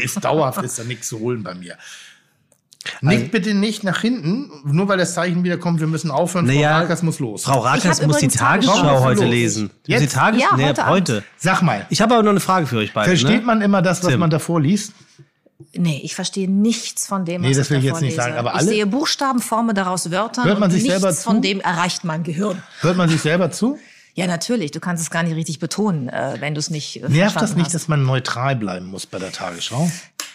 ist 0.00 0.24
dauerhaft 0.24 0.62
ist 0.62 0.78
da 0.78 0.84
nichts 0.84 1.08
zu 1.08 1.18
holen 1.20 1.42
bei 1.42 1.54
mir. 1.54 1.76
Nick 3.02 3.32
bitte 3.32 3.52
nicht 3.52 3.84
nach 3.84 4.00
hinten, 4.00 4.50
nur 4.64 4.88
weil 4.88 4.96
das 4.96 5.12
Zeichen 5.12 5.44
wieder 5.44 5.58
kommt, 5.58 5.80
wir 5.80 5.86
müssen 5.88 6.10
aufhören, 6.10 6.46
Naja, 6.46 6.70
Frau 6.70 6.78
Rackers 6.82 7.02
muss 7.02 7.18
los. 7.18 7.42
Frau 7.44 7.58
Rackers 7.58 8.00
hab 8.00 8.06
muss 8.06 8.16
die 8.18 8.28
Tagesschau 8.28 8.72
Tagesschau 8.72 9.00
heute 9.04 9.22
los. 9.22 9.30
lesen. 9.30 9.70
Jetzt? 9.86 10.02
Die 10.02 10.06
Tages 10.06 10.40
Ja, 10.40 10.56
nee, 10.56 10.68
heute 10.68 10.86
heute. 10.86 11.24
Sag 11.36 11.60
mal, 11.60 11.84
Ich 11.90 12.00
habe 12.00 12.14
aber 12.14 12.22
noch 12.22 12.30
eine 12.30 12.40
Frage 12.40 12.66
für 12.66 12.78
euch 12.78 12.94
beide. 12.94 13.08
versteht 13.10 13.40
ne? 13.40 13.46
man 13.46 13.60
immer 13.60 13.82
das, 13.82 14.02
was 14.02 14.10
Tim. 14.10 14.20
man 14.20 14.30
davor 14.30 14.60
liest? 14.62 14.92
Nee, 15.78 16.00
ich 16.02 16.14
verstehe 16.14 16.50
nichts 16.50 17.06
von 17.06 17.24
dem, 17.24 17.42
was 17.42 17.48
Nee, 17.50 17.54
das 17.56 17.66
ich 17.66 17.70
will 17.70 17.78
ich 17.78 17.84
jetzt 17.84 18.00
nicht 18.00 18.10
lese. 18.10 18.16
sagen, 18.22 18.34
aber 18.36 18.50
ich 18.50 18.56
alle- 18.56 18.68
sehe 18.68 18.86
Buchstaben, 18.86 19.40
forme 19.40 19.74
daraus 19.74 20.10
Wörter 20.10 20.44
Hört 20.44 20.58
man 20.58 20.68
und 20.68 20.70
sich 20.72 20.82
nichts 20.82 21.00
selber 21.00 21.14
zu? 21.14 21.22
von 21.22 21.40
dem 21.42 21.60
erreicht 21.60 22.04
mein 22.04 22.22
Gehirn. 22.24 22.62
Hört 22.80 22.96
man 22.96 23.08
sich 23.08 23.20
selber 23.20 23.50
zu? 23.50 23.78
Ja, 24.14 24.26
natürlich. 24.26 24.72
Du 24.72 24.80
kannst 24.80 25.02
es 25.02 25.10
gar 25.10 25.22
nicht 25.22 25.36
richtig 25.36 25.60
betonen, 25.60 26.08
äh, 26.08 26.36
wenn 26.40 26.54
du 26.54 26.58
es 26.58 26.70
nicht 26.70 27.02
äh, 27.02 27.08
Nervt 27.08 27.36
das 27.40 27.54
nicht, 27.54 27.66
hast. 27.66 27.74
dass 27.74 27.86
man 27.88 28.02
neutral 28.04 28.56
bleiben 28.56 28.86
muss 28.86 29.06
bei 29.06 29.18
der 29.20 29.30
Tagesschau? 29.30 29.88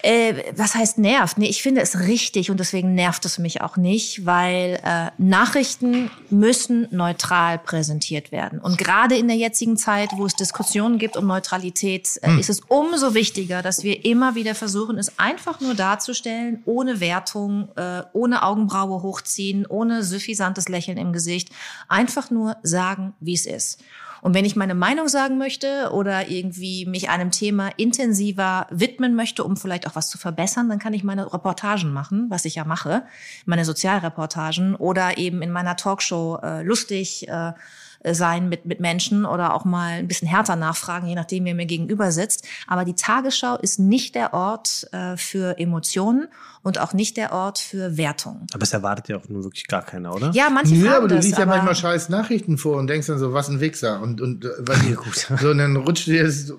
Äh, 0.05 0.51
was 0.57 0.75
heißt 0.75 0.97
nervt? 0.97 1.37
Nee, 1.37 1.47
ich 1.47 1.63
finde 1.63 1.79
es 1.79 1.97
richtig 2.01 2.51
und 2.51 2.59
deswegen 2.59 2.93
nervt 2.93 3.23
es 3.23 3.39
mich 3.39 3.61
auch 3.61 3.77
nicht, 3.77 4.25
weil 4.25 4.77
äh, 4.83 5.11
Nachrichten 5.17 6.11
müssen 6.29 6.89
neutral 6.91 7.57
präsentiert 7.57 8.33
werden. 8.33 8.59
Und 8.59 8.77
gerade 8.77 9.15
in 9.15 9.29
der 9.29 9.37
jetzigen 9.37 9.77
Zeit, 9.77 10.09
wo 10.17 10.25
es 10.25 10.35
Diskussionen 10.35 10.97
gibt 10.97 11.15
um 11.15 11.25
Neutralität, 11.25 12.19
äh, 12.21 12.37
ist 12.37 12.49
es 12.49 12.59
umso 12.67 13.13
wichtiger, 13.13 13.61
dass 13.61 13.83
wir 13.83 14.03
immer 14.03 14.35
wieder 14.35 14.55
versuchen, 14.55 14.97
es 14.97 15.17
einfach 15.19 15.61
nur 15.61 15.73
darzustellen, 15.73 16.61
ohne 16.65 16.99
Wertung, 16.99 17.69
äh, 17.77 18.03
ohne 18.11 18.43
Augenbraue 18.43 19.03
hochziehen, 19.03 19.65
ohne 19.65 20.03
suffisantes 20.03 20.67
Lächeln 20.67 20.97
im 20.97 21.13
Gesicht, 21.13 21.47
einfach 21.87 22.29
nur 22.29 22.57
sagen, 22.61 23.13
wie 23.21 23.35
es 23.35 23.45
ist. 23.45 23.79
Und 24.23 24.33
wenn 24.33 24.45
ich 24.45 24.55
meine 24.55 24.73
Meinung 24.73 25.09
sagen 25.09 25.37
möchte 25.37 25.91
oder 25.91 26.29
irgendwie 26.29 26.85
mich 26.85 27.09
einem 27.09 27.29
Thema 27.29 27.71
intensiver 27.75 28.67
widmen 28.69 29.15
möchte, 29.15 29.43
um 29.43 29.57
vielleicht 29.57 29.85
auch 29.85 29.97
was 29.97 30.09
zu 30.09 30.17
verbessern, 30.17 30.69
dann 30.69 30.79
kann 30.79 30.93
ich 30.93 31.03
meine 31.03 31.33
Reportagen 31.33 31.91
machen, 31.91 32.27
was 32.29 32.45
ich 32.45 32.55
ja 32.55 32.63
mache, 32.63 33.03
meine 33.45 33.65
Sozialreportagen 33.65 34.75
oder 34.75 35.17
eben 35.17 35.41
in 35.41 35.51
meiner 35.51 35.75
Talkshow 35.75 36.39
äh, 36.41 36.63
lustig 36.63 37.27
äh, 37.27 37.51
sein 38.11 38.49
mit, 38.49 38.65
mit 38.65 38.79
Menschen 38.79 39.25
oder 39.25 39.53
auch 39.53 39.65
mal 39.65 39.93
ein 39.99 40.07
bisschen 40.07 40.27
härter 40.27 40.55
nachfragen, 40.55 41.07
je 41.07 41.15
nachdem, 41.15 41.45
wer 41.45 41.55
mir 41.55 41.65
gegenüber 41.65 42.11
sitzt. 42.11 42.45
Aber 42.67 42.83
die 42.85 42.95
Tagesschau 42.95 43.55
ist 43.57 43.79
nicht 43.79 44.15
der 44.15 44.33
Ort 44.33 44.87
äh, 44.91 45.15
für 45.17 45.57
Emotionen 45.57 46.27
und 46.63 46.79
auch 46.79 46.93
nicht 46.93 47.17
der 47.17 47.33
Ort 47.33 47.59
für 47.59 47.97
Wertung. 47.97 48.47
Aber 48.53 48.63
es 48.63 48.73
erwartet 48.73 49.09
ja 49.09 49.17
auch 49.17 49.27
nun 49.29 49.43
wirklich 49.43 49.67
gar 49.67 49.81
keiner, 49.83 50.13
oder? 50.13 50.31
Ja, 50.33 50.49
manche 50.49 50.75
Ja, 50.75 50.97
aber 50.97 51.07
du 51.07 51.15
das, 51.15 51.25
liest 51.25 51.37
ja 51.37 51.43
aber 51.43 51.55
manchmal 51.55 51.75
scheiß 51.75 52.09
Nachrichten 52.09 52.57
vor 52.57 52.77
und 52.77 52.87
denkst 52.87 53.07
dann 53.07 53.19
so, 53.19 53.33
was 53.33 53.49
ein 53.49 53.59
Wichser. 53.59 54.01
Und, 54.01 54.21
und 54.21 54.45
äh, 54.45 54.49
was 54.59 54.79
so, 55.41 55.49
und 55.49 55.57
dann 55.57 55.75
rutscht 55.77 56.07
dir 56.07 56.23
das. 56.23 56.47
so- 56.47 56.57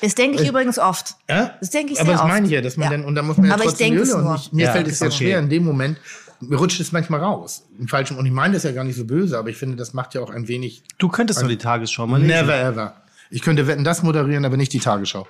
das 0.00 0.14
denke 0.14 0.42
ich 0.42 0.48
übrigens 0.48 0.78
oft. 0.78 1.14
Ja? 1.28 1.54
Das 1.60 1.70
denke 1.70 1.92
ich 1.92 1.98
Aber 2.00 2.06
sehr 2.06 2.14
das 2.14 2.22
oft. 2.22 2.28
meine 2.32 2.46
ich 2.46 2.52
ja, 2.52 2.60
dass 2.60 2.76
man 2.76 2.90
Ja. 2.90 2.96
dann, 2.96 3.04
und 3.06 3.14
da 3.14 3.22
muss 3.22 3.36
man 3.36 3.46
ja 3.46 3.54
Aber 3.54 3.64
ich 3.64 3.70
trotzdem 3.70 3.88
denke 3.88 4.02
es 4.02 4.10
Jule, 4.10 4.22
nur. 4.22 4.30
und 4.32 4.36
ich, 4.40 4.52
mir 4.52 4.64
Ja, 4.66 4.72
fällt 4.72 4.88
es 4.88 5.00
okay. 5.02 5.10
schwer 5.12 5.38
in 5.38 5.48
dem 5.48 5.64
Moment, 5.64 5.98
mir 6.40 6.56
rutscht 6.56 6.80
es 6.80 6.92
manchmal 6.92 7.20
raus. 7.20 7.64
Im 7.78 7.88
falschen, 7.88 8.16
und 8.16 8.26
ich 8.26 8.32
meine 8.32 8.54
das 8.54 8.62
ja 8.62 8.72
gar 8.72 8.84
nicht 8.84 8.96
so 8.96 9.04
böse, 9.04 9.38
aber 9.38 9.48
ich 9.50 9.56
finde, 9.56 9.76
das 9.76 9.92
macht 9.94 10.14
ja 10.14 10.20
auch 10.20 10.30
ein 10.30 10.48
wenig 10.48 10.82
Du 10.98 11.08
könntest 11.08 11.42
doch 11.42 11.48
die 11.48 11.56
Tagesschau 11.58 12.06
mal 12.06 12.20
lesen. 12.20 12.28
never 12.46 12.54
ever. 12.60 12.94
Ich 13.30 13.42
könnte 13.42 13.66
Wetten, 13.66 13.84
das 13.84 14.02
moderieren, 14.02 14.44
aber 14.44 14.56
nicht 14.56 14.72
die 14.72 14.78
Tagesschau. 14.80 15.26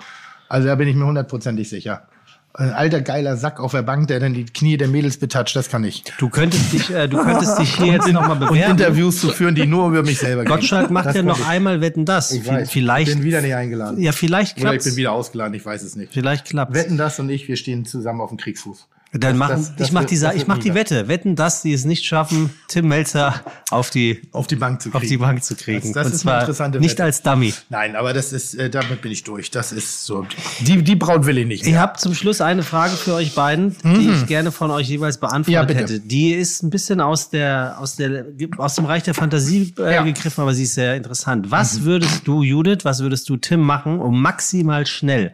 Also 0.49 0.69
da 0.69 0.75
bin 0.77 0.89
ich 0.89 0.95
mir 0.97 1.05
hundertprozentig 1.07 1.69
sicher. 1.69 2.09
Ein 2.55 2.71
alter 2.73 3.03
geiler 3.03 3.37
Sack 3.37 3.61
auf 3.61 3.73
der 3.73 3.83
Bank, 3.83 4.09
der 4.09 4.19
dann 4.21 4.33
die 4.35 4.45
Knie 4.47 4.77
der 4.79 4.89
Mädels 4.89 5.19
betatscht, 5.19 5.55
das 5.55 5.69
kann 5.69 5.85
ich. 5.85 6.03
Du 6.19 6.29
könntest 6.29 6.73
dich, 6.73 6.91
äh, 6.91 7.07
du 7.07 7.19
könntest 7.23 7.59
dich 7.59 7.75
hier 7.77 7.93
jetzt 7.93 8.09
nochmal 8.09 8.33
Und 8.43 8.49
bewerben. 8.49 8.73
Interviews 8.73 9.21
zu 9.21 9.29
führen, 9.29 9.55
die 9.55 9.67
nur 9.67 9.89
über 9.89 10.03
mich 10.03 10.19
selber 10.19 10.45
gehen. 10.45 10.51
Gottschalk 10.53 10.91
macht 10.91 11.07
Das 11.07 11.15
ja 11.17 11.23
noch 11.23 11.39
ich. 11.39 11.47
einmal 11.47 11.81
Wetten 11.81 12.05
das. 12.05 12.33
Ich 12.33 12.47
weiß. 12.47 12.71
Vielleicht, 12.71 13.09
Ich 13.11 13.15
bin 13.17 13.25
wieder 13.25 13.43
nicht 13.43 13.55
eingeladen. 13.55 14.01
ja, 14.01 14.13
vielleicht 14.13 14.59
Oder 14.61 14.75
ich 14.75 14.83
bin 14.83 14.97
wieder 14.97 15.13
ausgeladen, 15.13 15.55
ich 15.55 15.65
weiß 15.65 15.83
es 15.83 15.95
nicht. 15.95 16.13
Vielleicht 16.13 16.47
klappt's. 16.47 16.75
Wetten 16.75 16.97
das 16.97 17.21
und 17.21 17.29
ich, 17.29 17.47
wir 17.49 17.57
stehen 17.57 17.85
zusammen 17.85 18.21
auf 18.23 18.31
dem 18.31 18.39
Kriegsfuß. 18.39 18.89
Dann 19.13 19.39
machen, 19.39 19.57
das- 19.57 19.75
das 19.75 19.87
ich 19.89 19.93
mach 19.95 20.03
wird- 20.03 20.11
die, 20.11 20.39
ich 20.39 20.47
mach 20.47 20.59
die. 20.59 20.75
Wette. 20.75 21.09
Wetten, 21.09 21.35
dass 21.35 21.63
die 21.63 21.73
es 21.73 21.87
nicht 21.87 22.05
schaffen, 22.05 22.51
Tim 22.69 22.89
Melzer 22.89 23.43
auf 23.71 23.89
die, 23.89 24.21
Auf 24.33 24.47
die 24.47 24.57
Bank 24.57 24.83
zu 24.83 24.91
kriegen. 24.91 25.03
auf 25.03 25.09
die 25.09 25.17
Bank 25.17 25.43
zu 25.43 25.55
kriegen. 25.57 25.93
Das, 25.95 26.09
das 26.09 26.13
ist 26.17 26.27
eine 26.27 26.41
interessante 26.41 26.79
nicht 26.79 26.91
Wette. 26.93 27.05
als 27.05 27.23
Dummy. 27.23 27.55
Nein, 27.71 27.97
aber 27.97 28.13
das 28.13 28.35
ist, 28.35 28.55
äh, 28.55 28.69
damit 28.69 29.01
bin 29.01 29.11
ich 29.11 29.25
durch. 29.25 29.51
Das 29.51 29.73
ist 29.73 30.05
so. 30.05 30.27
Die, 30.61 30.83
die 30.83 30.95
Braut 30.95 31.25
will 31.25 31.39
ich 31.39 31.47
nicht. 31.47 31.63
Ich 31.65 31.71
mehr. 31.73 31.81
habe 31.81 31.97
zum 31.99 32.13
Schluss 32.15 32.43
eine 32.43 32.63
Frage 32.63 32.97
für 32.97 33.15
euch 33.15 33.35
beiden, 33.35 33.75
die 33.83 34.11
ich 34.11 34.27
gerne 34.27 34.53
von 34.53 34.71
euch 34.71 34.89
jeweils 34.89 35.17
Mhm. 35.17 35.23
Ja, 35.23 35.29
beantwortet 35.29 35.67
bitte. 35.69 35.81
hätte. 35.95 36.01
Die 36.01 36.33
ist 36.35 36.63
ein 36.63 36.69
bisschen 36.69 37.01
aus 37.01 37.31
der 37.31 37.77
aus 37.81 37.97
der 37.97 38.27
aus 38.59 38.75
dem 38.75 38.85
Reich 38.85 39.05
der 39.05 39.15
Fantasie 39.15 39.73
äh, 39.79 39.95
Ja. 39.95 40.03
Mhm. 40.03 40.13
gegriffen, 40.15 40.43
aber 40.43 40.53
sie 40.53 40.65
ist 40.65 40.75
sehr 40.75 40.97
interessant. 40.97 41.51
Was 41.51 41.83
würdest 41.85 42.27
du, 42.27 42.43
Judith, 42.43 42.81
was 42.85 43.01
würdest 43.01 43.27
du, 43.31 43.39
Tim, 43.39 43.61
machen, 43.61 44.01
um 44.01 44.21
maximal 44.21 44.87
schnell 44.87 45.33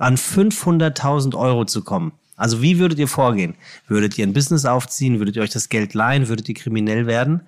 an 0.00 0.16
500.000 0.16 1.36
Euro 1.36 1.64
zu 1.64 1.82
kommen? 1.84 2.12
Also 2.36 2.62
wie 2.62 2.78
würdet 2.78 2.98
ihr 2.98 3.08
vorgehen? 3.08 3.54
Würdet 3.86 4.18
ihr 4.18 4.26
ein 4.26 4.32
Business 4.32 4.64
aufziehen? 4.64 5.18
Würdet 5.18 5.36
ihr 5.36 5.42
euch 5.42 5.50
das 5.50 5.68
Geld 5.68 5.94
leihen? 5.94 6.28
Würdet 6.28 6.48
ihr 6.48 6.54
kriminell 6.54 7.06
werden? 7.06 7.42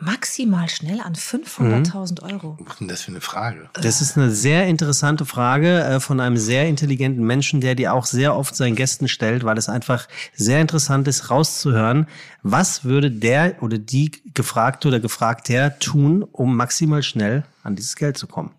Maximal 0.00 0.68
schnell 0.68 1.00
an 1.00 1.14
500.000 1.14 2.22
Euro. 2.22 2.56
Was 2.60 2.74
ist 2.74 2.80
denn 2.80 2.88
das 2.88 3.02
für 3.02 3.10
eine 3.10 3.20
Frage? 3.20 3.68
Das 3.72 4.00
ist 4.00 4.16
eine 4.16 4.30
sehr 4.30 4.68
interessante 4.68 5.24
Frage 5.24 5.82
äh, 5.82 5.98
von 5.98 6.20
einem 6.20 6.36
sehr 6.36 6.68
intelligenten 6.68 7.24
Menschen, 7.24 7.60
der 7.60 7.74
die 7.74 7.88
auch 7.88 8.06
sehr 8.06 8.36
oft 8.36 8.54
seinen 8.54 8.76
Gästen 8.76 9.08
stellt, 9.08 9.42
weil 9.42 9.58
es 9.58 9.68
einfach 9.68 10.06
sehr 10.34 10.60
interessant 10.60 11.08
ist, 11.08 11.30
rauszuhören, 11.30 12.06
was 12.44 12.84
würde 12.84 13.10
der 13.10 13.60
oder 13.60 13.78
die 13.78 14.12
Gefragte 14.34 14.86
oder 14.86 15.00
Gefragter 15.00 15.76
tun, 15.80 16.22
um 16.22 16.56
maximal 16.56 17.02
schnell 17.02 17.42
an 17.64 17.74
dieses 17.74 17.96
Geld 17.96 18.16
zu 18.16 18.28
kommen. 18.28 18.52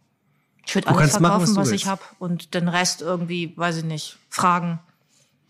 Ich 0.69 0.75
würde 0.75 0.87
alles 0.87 0.99
kannst 0.99 1.19
machen, 1.19 1.31
verkaufen, 1.45 1.55
was 1.55 1.67
was, 1.67 1.71
ich 1.73 1.87
habe 1.87 2.01
und 2.19 2.53
den 2.53 2.67
Rest 2.67 3.01
irgendwie, 3.01 3.53
weiß 3.55 3.77
ich 3.77 3.83
nicht, 3.85 4.17
fragen 4.29 4.79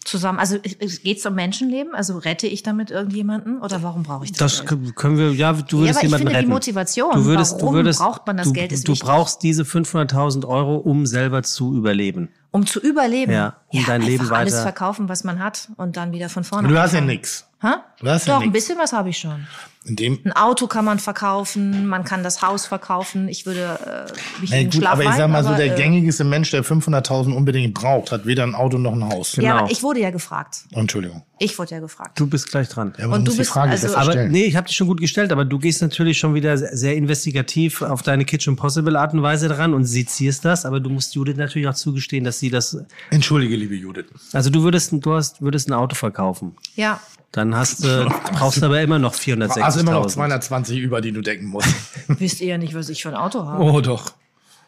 zusammen. 0.06 0.40
Also 0.40 0.58
geht 0.60 1.18
es 1.18 1.26
um 1.26 1.36
Menschenleben? 1.36 1.94
Also 1.94 2.18
rette 2.18 2.48
ich 2.48 2.64
damit 2.64 2.90
irgendjemanden 2.90 3.60
oder 3.62 3.84
warum 3.84 4.04
brauche 4.04 4.24
ich 4.24 4.32
das? 4.32 4.40
Das 4.60 4.66
Geld? 4.66 4.82
kö- 4.82 4.94
können 4.94 5.18
wir, 5.18 5.34
ja, 5.34 5.52
du 5.52 5.80
würdest 5.80 5.98
aber 5.98 5.98
ich 5.98 6.04
jemanden 6.04 6.18
finde 6.20 6.30
die 6.32 6.36
retten. 6.38 6.50
Motivation, 6.50 7.12
du 7.16 7.26
würdest, 7.26 7.54
warum 7.56 7.68
du 7.68 7.74
würdest, 7.80 8.00
braucht 8.00 8.26
man 8.26 8.38
das 8.38 8.48
du, 8.48 8.54
Geld, 8.54 8.72
ist 8.72 8.88
Du 8.88 8.94
wichtig. 8.94 9.06
brauchst 9.08 9.44
diese 9.44 9.64
500.000 9.64 10.46
Euro, 10.48 10.78
um 10.78 11.06
selber 11.06 11.44
zu 11.44 11.76
überleben. 11.76 12.30
Um 12.52 12.66
zu 12.66 12.80
überleben. 12.80 13.34
Ja, 13.34 13.58
um 13.68 13.84
dein 13.86 13.96
einfach 14.02 14.08
Leben 14.08 14.32
alles 14.32 14.54
weiter- 14.54 14.64
verkaufen, 14.64 15.10
was 15.10 15.26
man 15.26 15.40
hat 15.44 15.68
und 15.76 15.98
dann 15.98 16.14
wieder 16.14 16.30
von 16.30 16.46
vorne. 16.46 16.70
Du 16.70 16.80
hast 16.80 16.94
ja 16.94 17.02
nix. 17.02 17.46
Hä? 17.62 17.74
Du 18.00 18.10
hast 18.10 18.26
ja 18.26 18.36
Doch, 18.36 18.42
ein 18.42 18.48
nix. 18.52 18.54
bisschen 18.66 18.80
was 18.80 18.94
habe 18.94 19.10
ich 19.10 19.18
schon. 19.18 19.46
In 19.86 19.96
dem. 19.96 20.20
Ein 20.26 20.34
Auto 20.34 20.68
kann 20.68 20.84
man 20.84 21.00
verkaufen, 21.00 21.88
man 21.88 22.04
kann 22.04 22.22
das 22.22 22.42
Haus 22.42 22.66
verkaufen. 22.66 23.30
Ich 23.30 23.46
würde 23.46 24.08
äh, 24.10 24.42
mich 24.42 24.52
Na 24.52 24.64
gut, 24.64 24.74
Schlaf 24.76 24.94
aber 24.94 25.04
ich 25.06 25.14
sag 25.14 25.30
mal 25.30 25.42
so, 25.42 25.50
aber, 25.50 25.58
der 25.58 25.74
äh, 25.74 25.78
gängigste 25.78 26.26
Mensch, 26.26 26.52
der 26.52 26.66
500.000 26.66 27.34
unbedingt 27.34 27.74
braucht, 27.76 28.12
hat 28.12 28.26
weder 28.26 28.44
ein 28.44 28.56
Auto 28.56 28.78
noch 28.78 28.92
ein 28.92 29.06
Haus. 29.06 29.38
Ja, 29.38 29.42
Genau. 29.42 29.56
aber 29.64 29.72
ich 29.72 29.82
wurde 29.82 30.02
ja 30.02 30.10
gefragt. 30.12 30.66
Entschuldigung. 30.72 31.24
Ich 31.40 31.58
wurde 31.58 31.72
ja 31.76 31.80
gefragt. 31.80 32.20
Du 32.20 32.28
bist 32.28 32.52
gleich 32.52 32.68
dran. 32.68 32.94
Ja, 32.98 33.06
aber 33.06 33.16
Und 33.16 33.22
du 33.22 33.30
musst 33.30 33.36
die 33.38 33.40
bist 33.40 33.52
Frage 33.52 33.72
also- 33.72 33.96
Aber 33.96 34.12
stellen. 34.12 34.32
nee, 34.32 34.44
ich 34.44 34.58
habe 34.58 34.68
dich 34.68 34.76
schon 34.76 34.88
gut 34.88 35.00
gestellt, 35.00 35.32
aber 35.32 35.46
du 35.46 35.58
gehst 35.58 35.82
natürlich 35.82 36.18
schon 36.20 36.34
wieder 36.36 36.58
sehr 36.58 36.76
sehr 36.76 36.96
investigativ 36.98 37.82
auf 37.82 38.02
deine 38.04 38.26
Kitchen 38.26 38.58
Possible 38.58 38.98
Art 39.00 39.14
und 39.14 39.22
Weise 39.24 39.48
dran 39.48 39.74
und 39.74 39.86
sezierst 39.86 40.44
das, 40.44 40.66
aber 40.66 40.82
du 40.82 40.90
musst 40.90 41.16
Judith 41.16 41.38
natürlich 41.38 41.68
auch 41.70 41.74
zugestehen, 41.74 42.26
dass 42.26 42.40
sie 42.40 42.50
das, 42.50 42.78
Entschuldige, 43.12 43.56
liebe 43.56 43.76
Judith. 43.76 44.06
also 44.34 44.50
du 44.50 44.62
würdest, 44.64 44.92
du 44.94 45.14
hast, 45.14 45.42
würdest 45.42 45.70
ein 45.70 45.74
Auto 45.74 45.96
verkaufen. 45.96 46.56
Ja, 46.76 47.00
Dann 47.32 47.56
hast 47.56 47.84
du, 47.84 48.06
brauchst 48.34 48.62
du 48.62 48.66
aber 48.66 48.82
immer 48.82 48.98
noch 48.98 49.14
460.000. 49.14 49.62
Also 49.62 49.80
immer 49.82 49.92
noch 49.92 50.08
220 50.08 50.80
über, 50.80 51.00
die 51.02 51.12
du 51.12 51.22
decken 51.22 51.48
musst. 51.48 51.70
Wisst 52.08 52.42
ihr 52.42 52.48
ja 52.48 52.58
nicht, 52.58 52.74
was 52.74 52.90
ich 52.90 53.04
für 53.04 53.10
ein 53.10 53.16
Auto 53.16 53.46
habe. 53.46 53.64
oh 53.64 53.82
doch. 53.82 54.14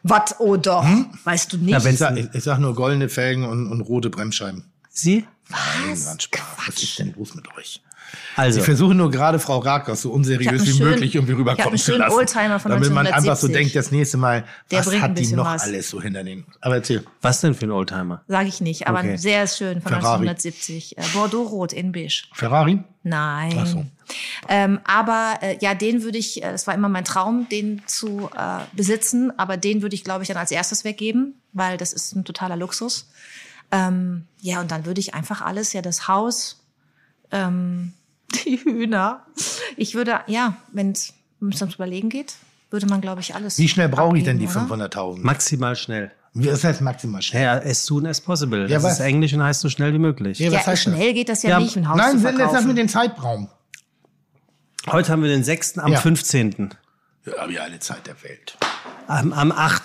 Was? 0.03 0.35
Oh 0.39 0.57
doch. 0.57 0.85
Weißt 1.23 1.53
du 1.53 1.57
nicht? 1.57 1.71
Ja, 1.71 1.83
Ich 1.89 1.97
sag, 1.97 2.17
ich, 2.17 2.27
ich 2.33 2.43
sag 2.43 2.59
nur 2.59 2.75
goldene 2.75 3.09
Felgen 3.09 3.45
und, 3.45 3.67
und 3.71 3.81
rote 3.81 4.09
Bremsscheiben. 4.09 4.63
Sie? 4.89 5.25
Nein, 5.49 6.19
Spaß. 6.19 6.41
Was 6.67 6.81
ist 6.83 6.99
denn 6.99 7.13
los 7.17 7.35
mit 7.35 7.45
euch? 7.57 7.81
Also, 8.35 8.59
Ich 8.59 8.65
versuche 8.65 8.93
nur 8.95 9.09
gerade 9.11 9.39
Frau 9.39 9.59
Rakers 9.59 10.01
so 10.01 10.11
unseriös 10.11 10.65
wie 10.65 10.71
schönen- 10.71 10.91
möglich 10.91 11.15
irgendwie 11.15 11.33
rüberkommen 11.33 11.69
einen 11.69 11.77
zu 11.77 11.95
lassen. 11.97 12.15
Oldtimer 12.15 12.59
von 12.59 12.71
damit 12.71 12.89
man 12.91 13.05
einfach 13.07 13.35
so 13.35 13.47
1970. 13.47 13.53
denkt, 13.53 13.75
das 13.75 13.91
nächste 13.91 14.17
Mal, 14.17 14.45
Der 14.71 14.85
was 14.85 14.93
hat 14.99 15.17
die 15.17 15.27
noch 15.35 15.45
was. 15.45 15.63
alles 15.63 15.89
so 15.89 16.01
hinter 16.01 16.23
den. 16.23 16.45
Aber 16.61 16.75
erzähl. 16.75 17.03
was 17.21 17.41
denn 17.41 17.53
für 17.53 17.65
ein 17.65 17.71
Oldtimer? 17.71 18.23
Sage 18.27 18.47
ich 18.49 18.61
nicht, 18.61 18.87
aber 18.87 18.99
Okay. 18.99 19.17
sehr 19.17 19.47
schön 19.47 19.81
von 19.81 19.91
Ferrari. 19.91 20.21
1970. 20.27 20.97
Äh, 20.97 21.01
Bordeaux-Rot 21.13 21.73
in 21.73 21.91
Beige. 21.91 22.23
Ferrari? 22.33 22.79
Nein. 23.03 23.57
Ach 23.59 23.65
so. 23.67 23.85
Ähm, 24.49 24.79
aber 24.83 25.39
äh, 25.41 25.57
ja, 25.61 25.73
den 25.73 26.03
würde 26.03 26.17
ich, 26.17 26.43
äh, 26.43 26.51
das 26.51 26.67
war 26.67 26.73
immer 26.73 26.89
mein 26.89 27.05
Traum, 27.05 27.47
den 27.49 27.81
zu 27.87 28.29
äh, 28.37 28.59
besitzen, 28.73 29.31
aber 29.37 29.57
den 29.57 29.81
würde 29.81 29.95
ich, 29.95 30.03
glaube 30.03 30.23
ich, 30.23 30.27
dann 30.27 30.37
als 30.37 30.51
erstes 30.51 30.83
weggeben, 30.83 31.35
weil 31.53 31.77
das 31.77 31.93
ist 31.93 32.15
ein 32.15 32.25
totaler 32.25 32.55
Luxus. 32.57 33.09
Ähm, 33.71 34.25
ja, 34.41 34.59
und 34.59 34.69
dann 34.71 34.85
würde 34.85 34.99
ich 34.99 35.13
einfach 35.13 35.41
alles, 35.41 35.71
ja, 35.73 35.81
das 35.81 36.07
Haus, 36.09 36.61
ähm, 37.31 37.93
die 38.45 38.57
Hühner. 38.63 39.25
Ich 39.77 39.95
würde, 39.95 40.19
ja, 40.27 40.57
wenn 40.71 40.91
es 40.91 41.13
ums 41.41 41.61
Überlegen 41.75 42.09
geht, 42.09 42.33
würde 42.69 42.85
man, 42.87 43.01
glaube 43.01 43.21
ich, 43.21 43.35
alles. 43.35 43.57
Wie 43.57 43.67
schnell 43.67 43.89
brauche 43.89 44.17
ich 44.17 44.23
denn 44.23 44.39
die 44.39 44.47
abgeben, 44.47 44.71
oder? 44.71 44.85
500.000? 44.85 45.19
Maximal 45.21 45.75
schnell. 45.75 46.11
Wie- 46.33 46.45
Das 46.47 46.63
heißt 46.63 46.79
maximal 46.81 47.21
schnell. 47.21 47.43
Ja, 47.43 47.53
as 47.61 47.85
soon 47.85 48.05
as 48.07 48.21
possible. 48.21 48.61
Ja, 48.61 48.67
Das 48.77 48.83
was? 48.83 48.93
ist 48.93 48.99
Englisch 49.01 49.33
und 49.33 49.43
heißt 49.43 49.59
so 49.59 49.69
schnell 49.69 49.93
wie 49.93 49.99
möglich. 49.99 50.39
Ja, 50.39 50.47
was 50.47 50.53
Ja, 50.53 50.59
heißt 50.59 50.67
das? 50.87 50.93
schnell 50.93 51.13
geht 51.13 51.27
das 51.27 51.43
ja, 51.43 51.49
Ja, 51.51 51.59
nicht, 51.59 51.75
ein 51.75 51.89
Haus 51.89 51.97
Nein, 51.97 52.11
zu 52.13 52.19
sag 52.19 52.33
mir 52.37 52.45
verkaufen. 52.47 52.75
den 52.75 52.87
Zeitraum. 52.89 53.49
Heute 54.89 55.11
haben 55.11 55.21
wir 55.23 55.29
den 55.29 55.43
6. 55.43 55.77
am 55.79 55.91
Ja. 55.91 55.99
15. 55.99 56.73
Ja, 57.25 57.33
habe 57.39 57.51
ich 57.51 57.61
alle 57.61 57.79
Zeit 57.79 58.07
der 58.07 58.21
Welt. 58.23 58.57
Am, 59.07 59.33
am 59.33 59.51
8. 59.51 59.83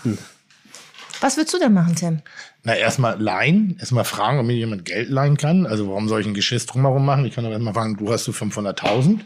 Was 1.21 1.37
würdest 1.37 1.55
du 1.55 1.59
denn 1.59 1.73
machen, 1.75 1.97
Tim? 1.97 2.23
Na, 2.67 2.75
erstmal 2.75 3.23
leihen, 3.23 3.77
erstmal 3.79 4.03
fragen, 4.03 4.41
ob 4.41 4.47
mir 4.47 4.57
jemand 4.57 4.85
Geld 4.85 5.09
leihen 5.09 5.37
kann. 5.37 5.67
Also 5.67 5.87
warum 5.87 6.09
soll 6.09 6.21
ich 6.21 6.27
ein 6.27 6.35
Geschiss 6.35 6.67
drumherum 6.67 7.07
machen? 7.07 7.25
Ich 7.25 7.33
kann 7.33 7.45
doch 7.45 7.53
erstmal 7.53 7.75
fragen, 7.75 7.97
du 7.97 8.13
hast 8.13 8.25
so 8.25 8.33
500.000. 8.33 9.21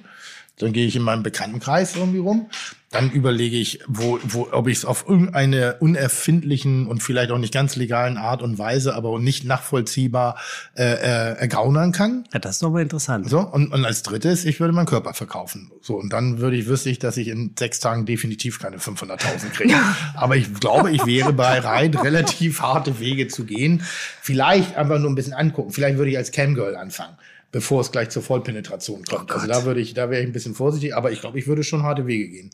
Dann 0.59 0.75
gehe 0.75 0.87
ich 0.87 0.95
in 0.95 1.01
meinem 1.01 1.23
Bekanntenkreis 1.23 1.97
irgendwie 1.97 2.19
rum. 2.19 2.51
Dann 2.91 3.13
überlege 3.13 3.57
ich, 3.57 3.79
wo, 3.87 4.19
wo, 4.25 4.49
ob 4.51 4.67
ich 4.67 4.79
es 4.79 4.85
auf 4.85 5.05
irgendeine 5.09 5.77
unerfindlichen 5.77 6.89
und 6.89 7.05
vielleicht 7.05 7.31
auch 7.31 7.39
nicht 7.39 7.55
ganz 7.55 7.77
legalen 7.77 8.17
Art 8.17 8.43
und 8.43 8.59
Weise, 8.59 8.97
aber 8.97 9.17
nicht 9.21 9.45
nachvollziehbar 9.45 10.37
äh, 10.75 10.83
äh, 10.83 11.39
ergaunern 11.39 11.93
kann. 11.93 12.25
Ja, 12.33 12.41
das 12.41 12.57
ist 12.57 12.63
doch 12.65 12.71
mal 12.71 12.83
interessant. 12.83 13.31
So, 13.31 13.39
und, 13.39 13.73
und 13.73 13.85
als 13.85 14.03
drittes, 14.03 14.45
ich 14.45 14.59
würde 14.59 14.73
meinen 14.73 14.87
Körper 14.87 15.15
verkaufen. 15.15 15.71
So, 15.81 15.95
und 15.95 16.13
dann 16.13 16.41
würde 16.41 16.57
ich, 16.57 16.67
wüsste 16.67 16.91
ich, 16.91 16.99
dass 16.99 17.17
ich 17.17 17.29
in 17.29 17.55
sechs 17.57 17.79
Tagen 17.79 18.07
definitiv 18.07 18.59
keine 18.59 18.79
500.000 18.79 19.51
kriege. 19.51 19.77
Aber 20.15 20.35
ich 20.37 20.53
glaube, 20.55 20.91
ich 20.91 21.07
wäre 21.07 21.33
bereit, 21.33 22.03
relativ 22.03 22.61
harte 22.61 22.99
Wege 22.99 23.29
zu 23.29 23.45
gehen. 23.45 23.85
Vielleicht 24.21 24.77
einfach 24.77 24.99
nur 24.99 25.11
ein 25.11 25.15
bisschen 25.15 25.35
angucken. 25.35 25.71
Vielleicht 25.71 25.97
würde 25.97 26.11
ich 26.11 26.17
als 26.17 26.33
Camgirl 26.33 26.75
anfangen, 26.75 27.17
bevor 27.53 27.81
es 27.81 27.91
gleich 27.91 28.11
zur 28.11 28.23
Vollpenetration 28.23 29.05
kommt. 29.05 29.33
also 29.33 29.47
da 29.47 29.65
würde 29.65 29.81
ich, 29.81 29.95
da 29.95 30.09
wäre 30.11 30.23
ich 30.23 30.29
ein 30.29 30.33
bisschen 30.33 30.55
vorsichtig, 30.55 30.95
aber 30.95 31.11
ich 31.11 31.21
glaube, 31.21 31.39
ich 31.39 31.47
würde 31.47 31.65
schon 31.65 31.83
harte 31.83 32.07
Wege 32.07 32.29
gehen. 32.29 32.51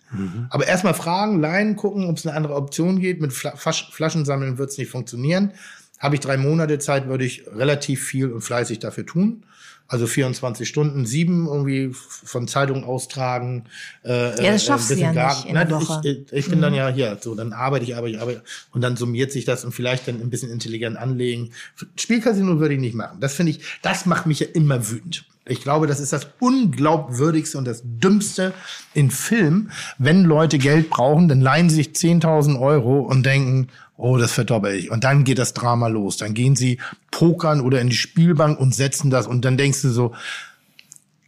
Aber 0.51 0.67
erstmal 0.67 0.95
fragen, 0.95 1.41
leihen, 1.41 1.77
gucken, 1.77 2.07
ob 2.07 2.17
es 2.17 2.27
eine 2.27 2.37
andere 2.37 2.55
Option 2.55 2.99
geht. 2.99 3.21
Mit 3.21 3.33
Fla 3.33 3.57
Fasch 3.57 3.91
Flaschen 3.93 4.25
sammeln 4.25 4.59
wird 4.59 4.71
es 4.71 4.79
nicht 4.79 4.91
funktionieren. 4.91 5.53
Habe 5.99 6.15
ich 6.15 6.21
drei 6.21 6.37
Monate 6.37 6.79
Zeit, 6.79 7.09
würde 7.09 7.25
ich 7.25 7.47
relativ 7.47 8.05
viel 8.05 8.31
und 8.31 8.43
fleißig 8.43 8.79
dafür 8.79 9.07
tun. 9.07 9.45
Also 9.89 10.07
24 10.07 10.69
Stunden, 10.69 11.07
sieben 11.07 11.47
irgendwie 11.47 11.91
von 11.93 12.49
Zeitung 12.49 12.85
austragen. 12.85 13.65
Äh, 14.05 14.43
Ja, 14.43 14.53
das 14.53 14.63
äh, 14.65 14.67
schaffst 14.67 14.91
du 14.91 14.95
bisschen 14.95 15.07
ja 15.09 15.13
Garten. 15.13 15.43
nicht 15.43 15.49
in 15.49 15.55
der 15.55 15.71
Woche. 15.71 16.01
Mhm. 16.05 16.27
Ich, 16.31 16.33
ich 16.33 16.49
bin 16.51 16.61
dann 16.61 16.75
ja 16.75 16.89
hier, 16.89 17.19
so 17.21 17.35
dann 17.35 17.53
arbeite 17.53 17.85
ich, 17.85 17.95
arbeite 17.97 18.17
ich, 18.17 18.21
arbeite 18.21 18.43
und 18.73 18.81
dann 18.81 18.97
summiert 18.97 19.31
sich 19.31 19.45
das 19.45 19.65
und 19.65 19.73
vielleicht 19.73 20.09
dann 20.09 20.21
ein 20.21 20.31
bisschen 20.31 20.51
intelligent 20.51 20.97
anlegen. 20.97 21.51
Spielcasino 21.97 22.59
würde 22.59 22.75
ich 22.75 22.81
nicht 22.81 22.95
machen. 22.95 23.19
Das 23.21 23.35
finde 23.35 23.51
ich, 23.53 23.61
das 23.83 24.07
macht 24.07 24.27
mich 24.27 24.41
ja 24.41 24.47
immer 24.53 24.91
wütend. 24.91 25.25
Ich 25.49 25.63
glaube, 25.63 25.87
das 25.87 26.01
ist 26.01 26.13
das 26.13 26.27
unglaubwürdigste 26.41 27.57
und 27.57 27.67
das 27.67 27.83
dümmste 27.85 28.53
in 28.95 29.13
Film. 29.13 29.71
Wenn 29.97 30.25
Leute 30.25 30.59
Geld 30.59 30.91
brauchen, 30.91 31.29
dann 31.29 31.41
leihen 31.41 31.71
sie 31.71 31.77
sich 31.77 31.89
10.000 31.91 32.61
Euro 32.61 33.01
und 33.01 33.25
denken, 33.25 33.69
oh, 33.97 34.17
das 34.17 34.33
verdoppel 34.33 34.75
ich. 34.75 34.91
Und 34.91 35.05
dann 35.05 35.23
geht 35.23 35.39
das 35.39 35.55
Drama 35.55 35.87
los. 35.87 36.17
Dann 36.17 36.35
gehen 36.35 36.57
sie 36.57 36.79
pokern 37.13 37.61
oder 37.61 37.81
in 37.81 37.91
die 37.91 37.97
Spielbank 37.97 38.59
und 38.59 38.75
setzen 38.75 39.09
das 39.11 39.29
und 39.29 39.45
dann 39.45 39.57
denkst 39.57 39.83
du 39.83 39.91
so, 39.91 40.15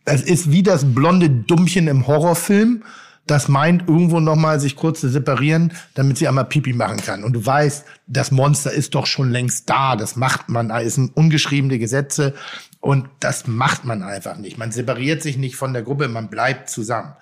das 0.04 0.22
ist 0.22 0.50
wie 0.50 0.62
das 0.62 0.94
blonde 0.94 1.30
Dummchen 1.30 1.86
im 1.86 2.06
Horrorfilm, 2.06 2.82
das 3.30 3.48
meint, 3.48 3.88
irgendwo 3.88 4.20
nochmal 4.20 4.60
sich 4.60 4.76
kurz 4.76 5.00
zu 5.00 5.08
separieren, 5.08 5.72
damit 5.94 6.18
sie 6.18 6.28
einmal 6.28 6.46
Pipi 6.46 6.72
machen 6.72 6.98
kann. 6.98 7.24
Und 7.24 7.32
du 7.34 7.44
weißt, 7.44 7.84
das 8.06 8.30
Monster 8.30 8.72
ist 8.72 8.94
doch 8.94 9.06
schon 9.06 9.30
längst 9.30 9.68
da. 9.70 9.96
Das 9.96 10.16
macht 10.16 10.48
man, 10.48 10.70
es 10.70 10.94
sind 10.94 11.16
ungeschriebene 11.16 11.78
Gesetze. 11.78 12.34
Und 12.80 13.08
das 13.20 13.46
macht 13.46 13.84
man 13.84 14.02
einfach 14.02 14.36
nicht. 14.36 14.58
Man 14.58 14.72
separiert 14.72 15.22
sich 15.22 15.36
nicht 15.36 15.56
von 15.56 15.72
der 15.72 15.82
Gruppe, 15.82 16.08
man 16.08 16.28
bleibt 16.28 16.70
zusammen. 16.70 17.14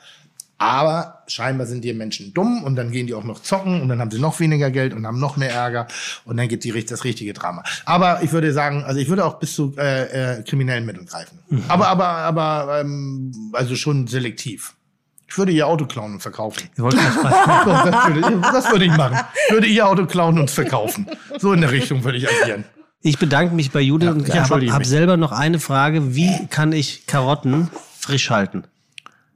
Aber 0.58 1.22
scheinbar 1.26 1.66
sind 1.66 1.84
die 1.84 1.92
Menschen 1.92 2.32
dumm 2.32 2.64
und 2.64 2.76
dann 2.76 2.90
gehen 2.90 3.06
die 3.06 3.12
auch 3.12 3.24
noch 3.24 3.42
zocken 3.42 3.82
und 3.82 3.88
dann 3.88 4.00
haben 4.00 4.10
sie 4.10 4.18
noch 4.18 4.40
weniger 4.40 4.70
Geld 4.70 4.94
und 4.94 5.06
haben 5.06 5.20
noch 5.20 5.36
mehr 5.36 5.52
Ärger 5.52 5.86
und 6.24 6.38
dann 6.38 6.48
geht 6.48 6.64
die, 6.64 6.84
das 6.84 7.04
richtige 7.04 7.34
Drama. 7.34 7.62
Aber 7.84 8.22
ich 8.22 8.32
würde 8.32 8.52
sagen, 8.54 8.82
also 8.82 8.98
ich 8.98 9.08
würde 9.08 9.26
auch 9.26 9.38
bis 9.38 9.54
zu 9.54 9.74
äh, 9.76 10.38
äh, 10.38 10.42
kriminellen 10.44 10.86
Mitteln 10.86 11.04
greifen. 11.04 11.40
Aber, 11.68 11.88
aber, 11.88 12.06
aber, 12.06 12.80
ähm, 12.80 13.50
also 13.52 13.76
schon 13.76 14.06
selektiv. 14.06 14.75
Ich 15.28 15.38
würde 15.38 15.52
ihr 15.52 15.66
Auto 15.66 15.86
klauen 15.86 16.14
und 16.14 16.20
verkaufen. 16.20 16.70
Das, 16.76 18.14
würde, 18.14 18.40
das 18.40 18.70
würde 18.70 18.84
ich 18.84 18.96
machen. 18.96 19.18
Ich 19.46 19.52
würde 19.52 19.66
ihr 19.66 19.86
Auto 19.86 20.06
klauen 20.06 20.38
und 20.38 20.50
verkaufen. 20.50 21.06
So 21.38 21.52
in 21.52 21.60
der 21.60 21.70
Richtung 21.72 22.04
würde 22.04 22.18
ich 22.18 22.28
agieren. 22.28 22.64
Ich 23.02 23.18
bedanke 23.18 23.54
mich 23.54 23.70
bei 23.70 23.80
Judith 23.80 24.08
Ja, 24.08 24.12
und 24.14 24.50
habe 24.50 24.72
hab 24.72 24.84
selber 24.84 25.16
noch 25.16 25.32
eine 25.32 25.58
Frage. 25.60 26.14
Wie 26.14 26.46
kann 26.48 26.72
ich 26.72 27.06
Karotten 27.06 27.70
frisch 27.98 28.30
halten? 28.30 28.64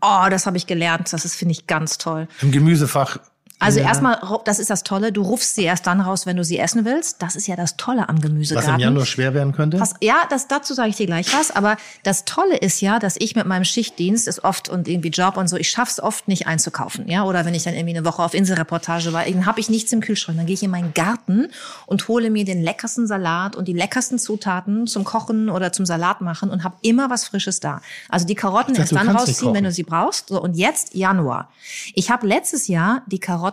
Oh, 0.00 0.26
das 0.30 0.46
habe 0.46 0.56
ich 0.56 0.66
gelernt. 0.66 1.12
Das 1.12 1.24
ist, 1.24 1.36
finde 1.36 1.52
ich, 1.52 1.66
ganz 1.66 1.98
toll. 1.98 2.26
Im 2.40 2.52
Gemüsefach. 2.52 3.18
Also 3.60 3.80
erstmal, 3.80 4.18
das 4.46 4.58
ist 4.58 4.70
das 4.70 4.84
Tolle, 4.84 5.12
du 5.12 5.20
rufst 5.20 5.54
sie 5.54 5.64
erst 5.64 5.86
dann 5.86 6.00
raus, 6.00 6.24
wenn 6.24 6.36
du 6.38 6.44
sie 6.44 6.58
essen 6.58 6.86
willst. 6.86 7.20
Das 7.20 7.36
ist 7.36 7.46
ja 7.46 7.56
das 7.56 7.76
Tolle 7.76 8.08
am 8.08 8.16
Was 8.16 8.22
Gemüsegarten. 8.22 8.74
im 8.74 8.80
Januar 8.80 9.04
schwer 9.04 9.34
werden 9.34 9.52
könnte. 9.52 9.76
Pass, 9.76 9.94
ja, 10.00 10.22
das, 10.30 10.48
dazu 10.48 10.72
sage 10.72 10.88
ich 10.88 10.96
dir 10.96 11.04
gleich 11.04 11.32
was. 11.34 11.50
Aber 11.50 11.76
das 12.02 12.24
Tolle 12.24 12.56
ist 12.56 12.80
ja, 12.80 12.98
dass 12.98 13.16
ich 13.18 13.36
mit 13.36 13.44
meinem 13.44 13.64
Schichtdienst 13.64 14.26
ist 14.26 14.44
oft 14.44 14.70
und 14.70 14.88
irgendwie 14.88 15.10
Job 15.10 15.36
und 15.36 15.48
so, 15.48 15.58
ich 15.58 15.68
schaff's 15.68 16.00
oft 16.00 16.26
nicht 16.26 16.46
einzukaufen. 16.46 17.06
Ja, 17.06 17.24
oder 17.24 17.44
wenn 17.44 17.54
ich 17.54 17.64
dann 17.64 17.74
irgendwie 17.74 17.96
eine 17.96 18.06
Woche 18.06 18.22
auf 18.22 18.32
Inselreportage 18.32 19.12
war, 19.12 19.24
dann 19.24 19.44
habe 19.44 19.60
ich 19.60 19.68
nichts 19.68 19.92
im 19.92 20.00
Kühlschrank. 20.00 20.38
Dann 20.38 20.46
gehe 20.46 20.54
ich 20.54 20.62
in 20.62 20.70
meinen 20.70 20.94
Garten 20.94 21.48
und 21.84 22.08
hole 22.08 22.30
mir 22.30 22.46
den 22.46 22.62
leckersten 22.62 23.06
Salat 23.06 23.56
und 23.56 23.68
die 23.68 23.74
leckersten 23.74 24.18
Zutaten 24.18 24.86
zum 24.86 25.04
Kochen 25.04 25.50
oder 25.50 25.70
zum 25.70 25.84
Salat 25.84 26.22
machen 26.22 26.48
und 26.48 26.64
habe 26.64 26.76
immer 26.80 27.10
was 27.10 27.26
Frisches 27.26 27.60
da. 27.60 27.82
Also 28.08 28.26
die 28.26 28.34
Karotten 28.34 28.72
dachte, 28.74 28.94
erst 28.94 29.06
dann 29.06 29.14
rausziehen, 29.14 29.52
wenn 29.52 29.64
du 29.64 29.72
sie 29.72 29.82
brauchst. 29.82 30.28
So, 30.28 30.40
und 30.40 30.54
jetzt 30.54 30.94
Januar. 30.94 31.50
Ich 31.94 32.10
habe 32.10 32.26
letztes 32.26 32.66
Jahr 32.66 33.02
die 33.06 33.18
Karotten 33.18 33.49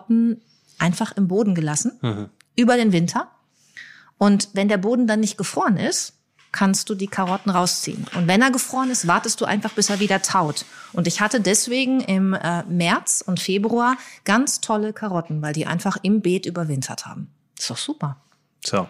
einfach 0.79 1.11
im 1.13 1.27
Boden 1.27 1.55
gelassen, 1.55 2.29
über 2.55 2.77
den 2.77 2.91
Winter. 2.91 3.29
Und 4.17 4.49
wenn 4.53 4.67
der 4.67 4.77
Boden 4.77 5.07
dann 5.07 5.19
nicht 5.19 5.37
gefroren 5.37 5.77
ist, 5.77 6.13
kannst 6.51 6.89
du 6.89 6.95
die 6.95 7.07
Karotten 7.07 7.51
rausziehen. 7.51 8.05
Und 8.15 8.27
wenn 8.27 8.41
er 8.41 8.51
gefroren 8.51 8.89
ist, 8.89 9.07
wartest 9.07 9.41
du 9.41 9.45
einfach, 9.45 9.71
bis 9.73 9.89
er 9.89 9.99
wieder 9.99 10.21
taut. 10.21 10.65
Und 10.93 11.07
ich 11.07 11.21
hatte 11.21 11.39
deswegen 11.41 12.01
im 12.01 12.33
äh, 12.33 12.63
März 12.63 13.23
und 13.25 13.39
Februar 13.39 13.97
ganz 14.23 14.61
tolle 14.61 14.93
Karotten, 14.93 15.41
weil 15.41 15.53
die 15.53 15.67
einfach 15.67 15.97
im 16.01 16.21
Beet 16.21 16.45
überwintert 16.45 17.05
haben. 17.05 17.29
Ist 17.57 17.69
doch 17.69 17.77
super. 17.77 18.17
So. 18.65 18.87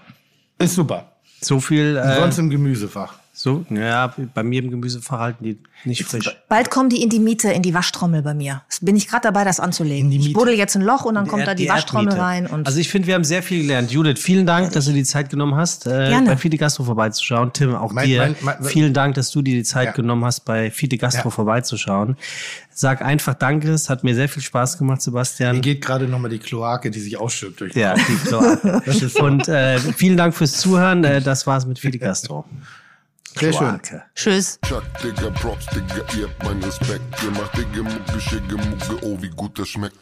Ist 0.59 0.75
super. 0.75 1.11
So 1.41 1.59
viel. 1.59 1.97
Äh, 1.97 2.19
Sonst 2.19 2.37
im 2.37 2.49
Gemüsefach. 2.49 3.19
So, 3.39 3.63
ja, 3.69 4.15
bei 4.33 4.41
mir 4.41 4.63
im 4.63 4.71
Gemüsefach 4.71 5.19
halten 5.19 5.43
die 5.43 5.59
nicht 5.85 6.03
frisch. 6.05 6.35
Bald 6.49 6.71
kommen 6.71 6.89
die 6.89 7.03
in 7.03 7.09
die 7.09 7.19
Miete, 7.19 7.51
in 7.51 7.61
die 7.61 7.71
Waschtrommel 7.75 8.23
bei 8.23 8.33
mir. 8.33 8.63
Das 8.67 8.79
bin 8.79 8.95
ich 8.95 9.07
gerade 9.07 9.21
dabei, 9.21 9.43
das 9.43 9.59
anzulegen. 9.59 10.11
In 10.11 10.21
die 10.21 10.29
Ich 10.29 10.33
buddel 10.33 10.55
jetzt 10.55 10.75
ein 10.75 10.81
Loch 10.81 11.05
und 11.05 11.13
dann 11.13 11.27
kommt 11.27 11.41
Erd- 11.41 11.49
da 11.49 11.53
die, 11.53 11.69
Waschtrommel 11.69 12.07
Erdmiete. 12.07 12.25
rein. 12.25 12.47
Und 12.47 12.65
also 12.65 12.79
ich 12.79 12.89
finde, 12.89 13.07
wir 13.07 13.13
haben 13.13 13.23
sehr 13.23 13.43
viel 13.43 13.61
gelernt. 13.61 13.91
Judith, 13.91 14.19
vielen 14.19 14.47
Dank, 14.47 14.71
dass 14.71 14.85
du 14.85 14.91
die 14.91 15.03
Zeit 15.03 15.29
genommen 15.29 15.53
hast, 15.53 15.85
äh, 15.85 15.89
Gerne. 16.09 16.25
bei 16.29 16.37
Fide 16.37 16.57
Gastro 16.57 16.83
vorbeizuschauen. 16.83 17.53
Tim, 17.53 17.75
auch 17.75 17.91
Mein- 17.93 18.07
dir 18.07 18.35
mein- 18.41 18.57
mein- 18.59 18.63
vielen 18.69 18.93
Dank, 18.95 19.13
dass 19.13 19.29
du 19.29 19.43
dir 19.43 19.53
die 19.53 19.63
Zeit 19.63 19.85
Ja. 19.85 19.91
genommen 19.91 20.25
hast, 20.25 20.39
bei 20.43 20.71
Fide 20.71 20.97
Gastro 20.97 21.25
Ja. 21.25 21.29
vorbeizuschauen. 21.29 22.17
Sag 22.73 23.03
einfach 23.03 23.35
Danke, 23.35 23.69
es 23.71 23.87
hat 23.89 24.03
mir 24.03 24.15
sehr 24.15 24.29
viel 24.29 24.41
Spaß 24.41 24.79
gemacht, 24.79 24.97
Hier 24.97 25.11
Sebastian. 25.11 25.61
geht 25.61 25.81
gerade 25.85 26.07
nochmal 26.07 26.31
die 26.31 26.39
Kloake, 26.39 26.89
die 26.89 26.99
sich 26.99 27.19
ausschüttet 27.19 27.59
durch 27.59 27.75
Ja, 27.75 27.93
die 27.93 28.15
Kloake. 28.27 28.81
Und 29.21 29.47
äh, 29.47 29.77
vielen 29.77 30.17
Dank 30.17 30.33
fürs 30.33 30.53
Zuhören. 30.53 31.03
Äh, 31.03 31.21
das 31.21 31.45
war's 31.45 31.67
mit 31.67 31.77
Fide 31.77 31.99
Gastro. 31.99 32.45
Sehr 33.39 33.53
schön. 33.53 33.79
Tschüss. 34.15 34.59
Chuck, 34.67 34.83
Digga, 35.03 35.29
Props, 35.31 35.65
Digga, 35.67 36.03
ihr 36.17 36.27
habt 36.27 36.43
meinen 36.43 36.63
Respekt. 36.63 37.03
Ihr 37.23 37.31
macht 37.31 37.57
Digga, 37.57 37.83
Mucke, 37.83 38.19
Schicke, 38.19 38.55
Mucke, 38.55 39.05
oh, 39.05 39.17
wie 39.21 39.29
gut 39.29 39.57
das 39.59 39.69
schmeckt. 39.69 39.95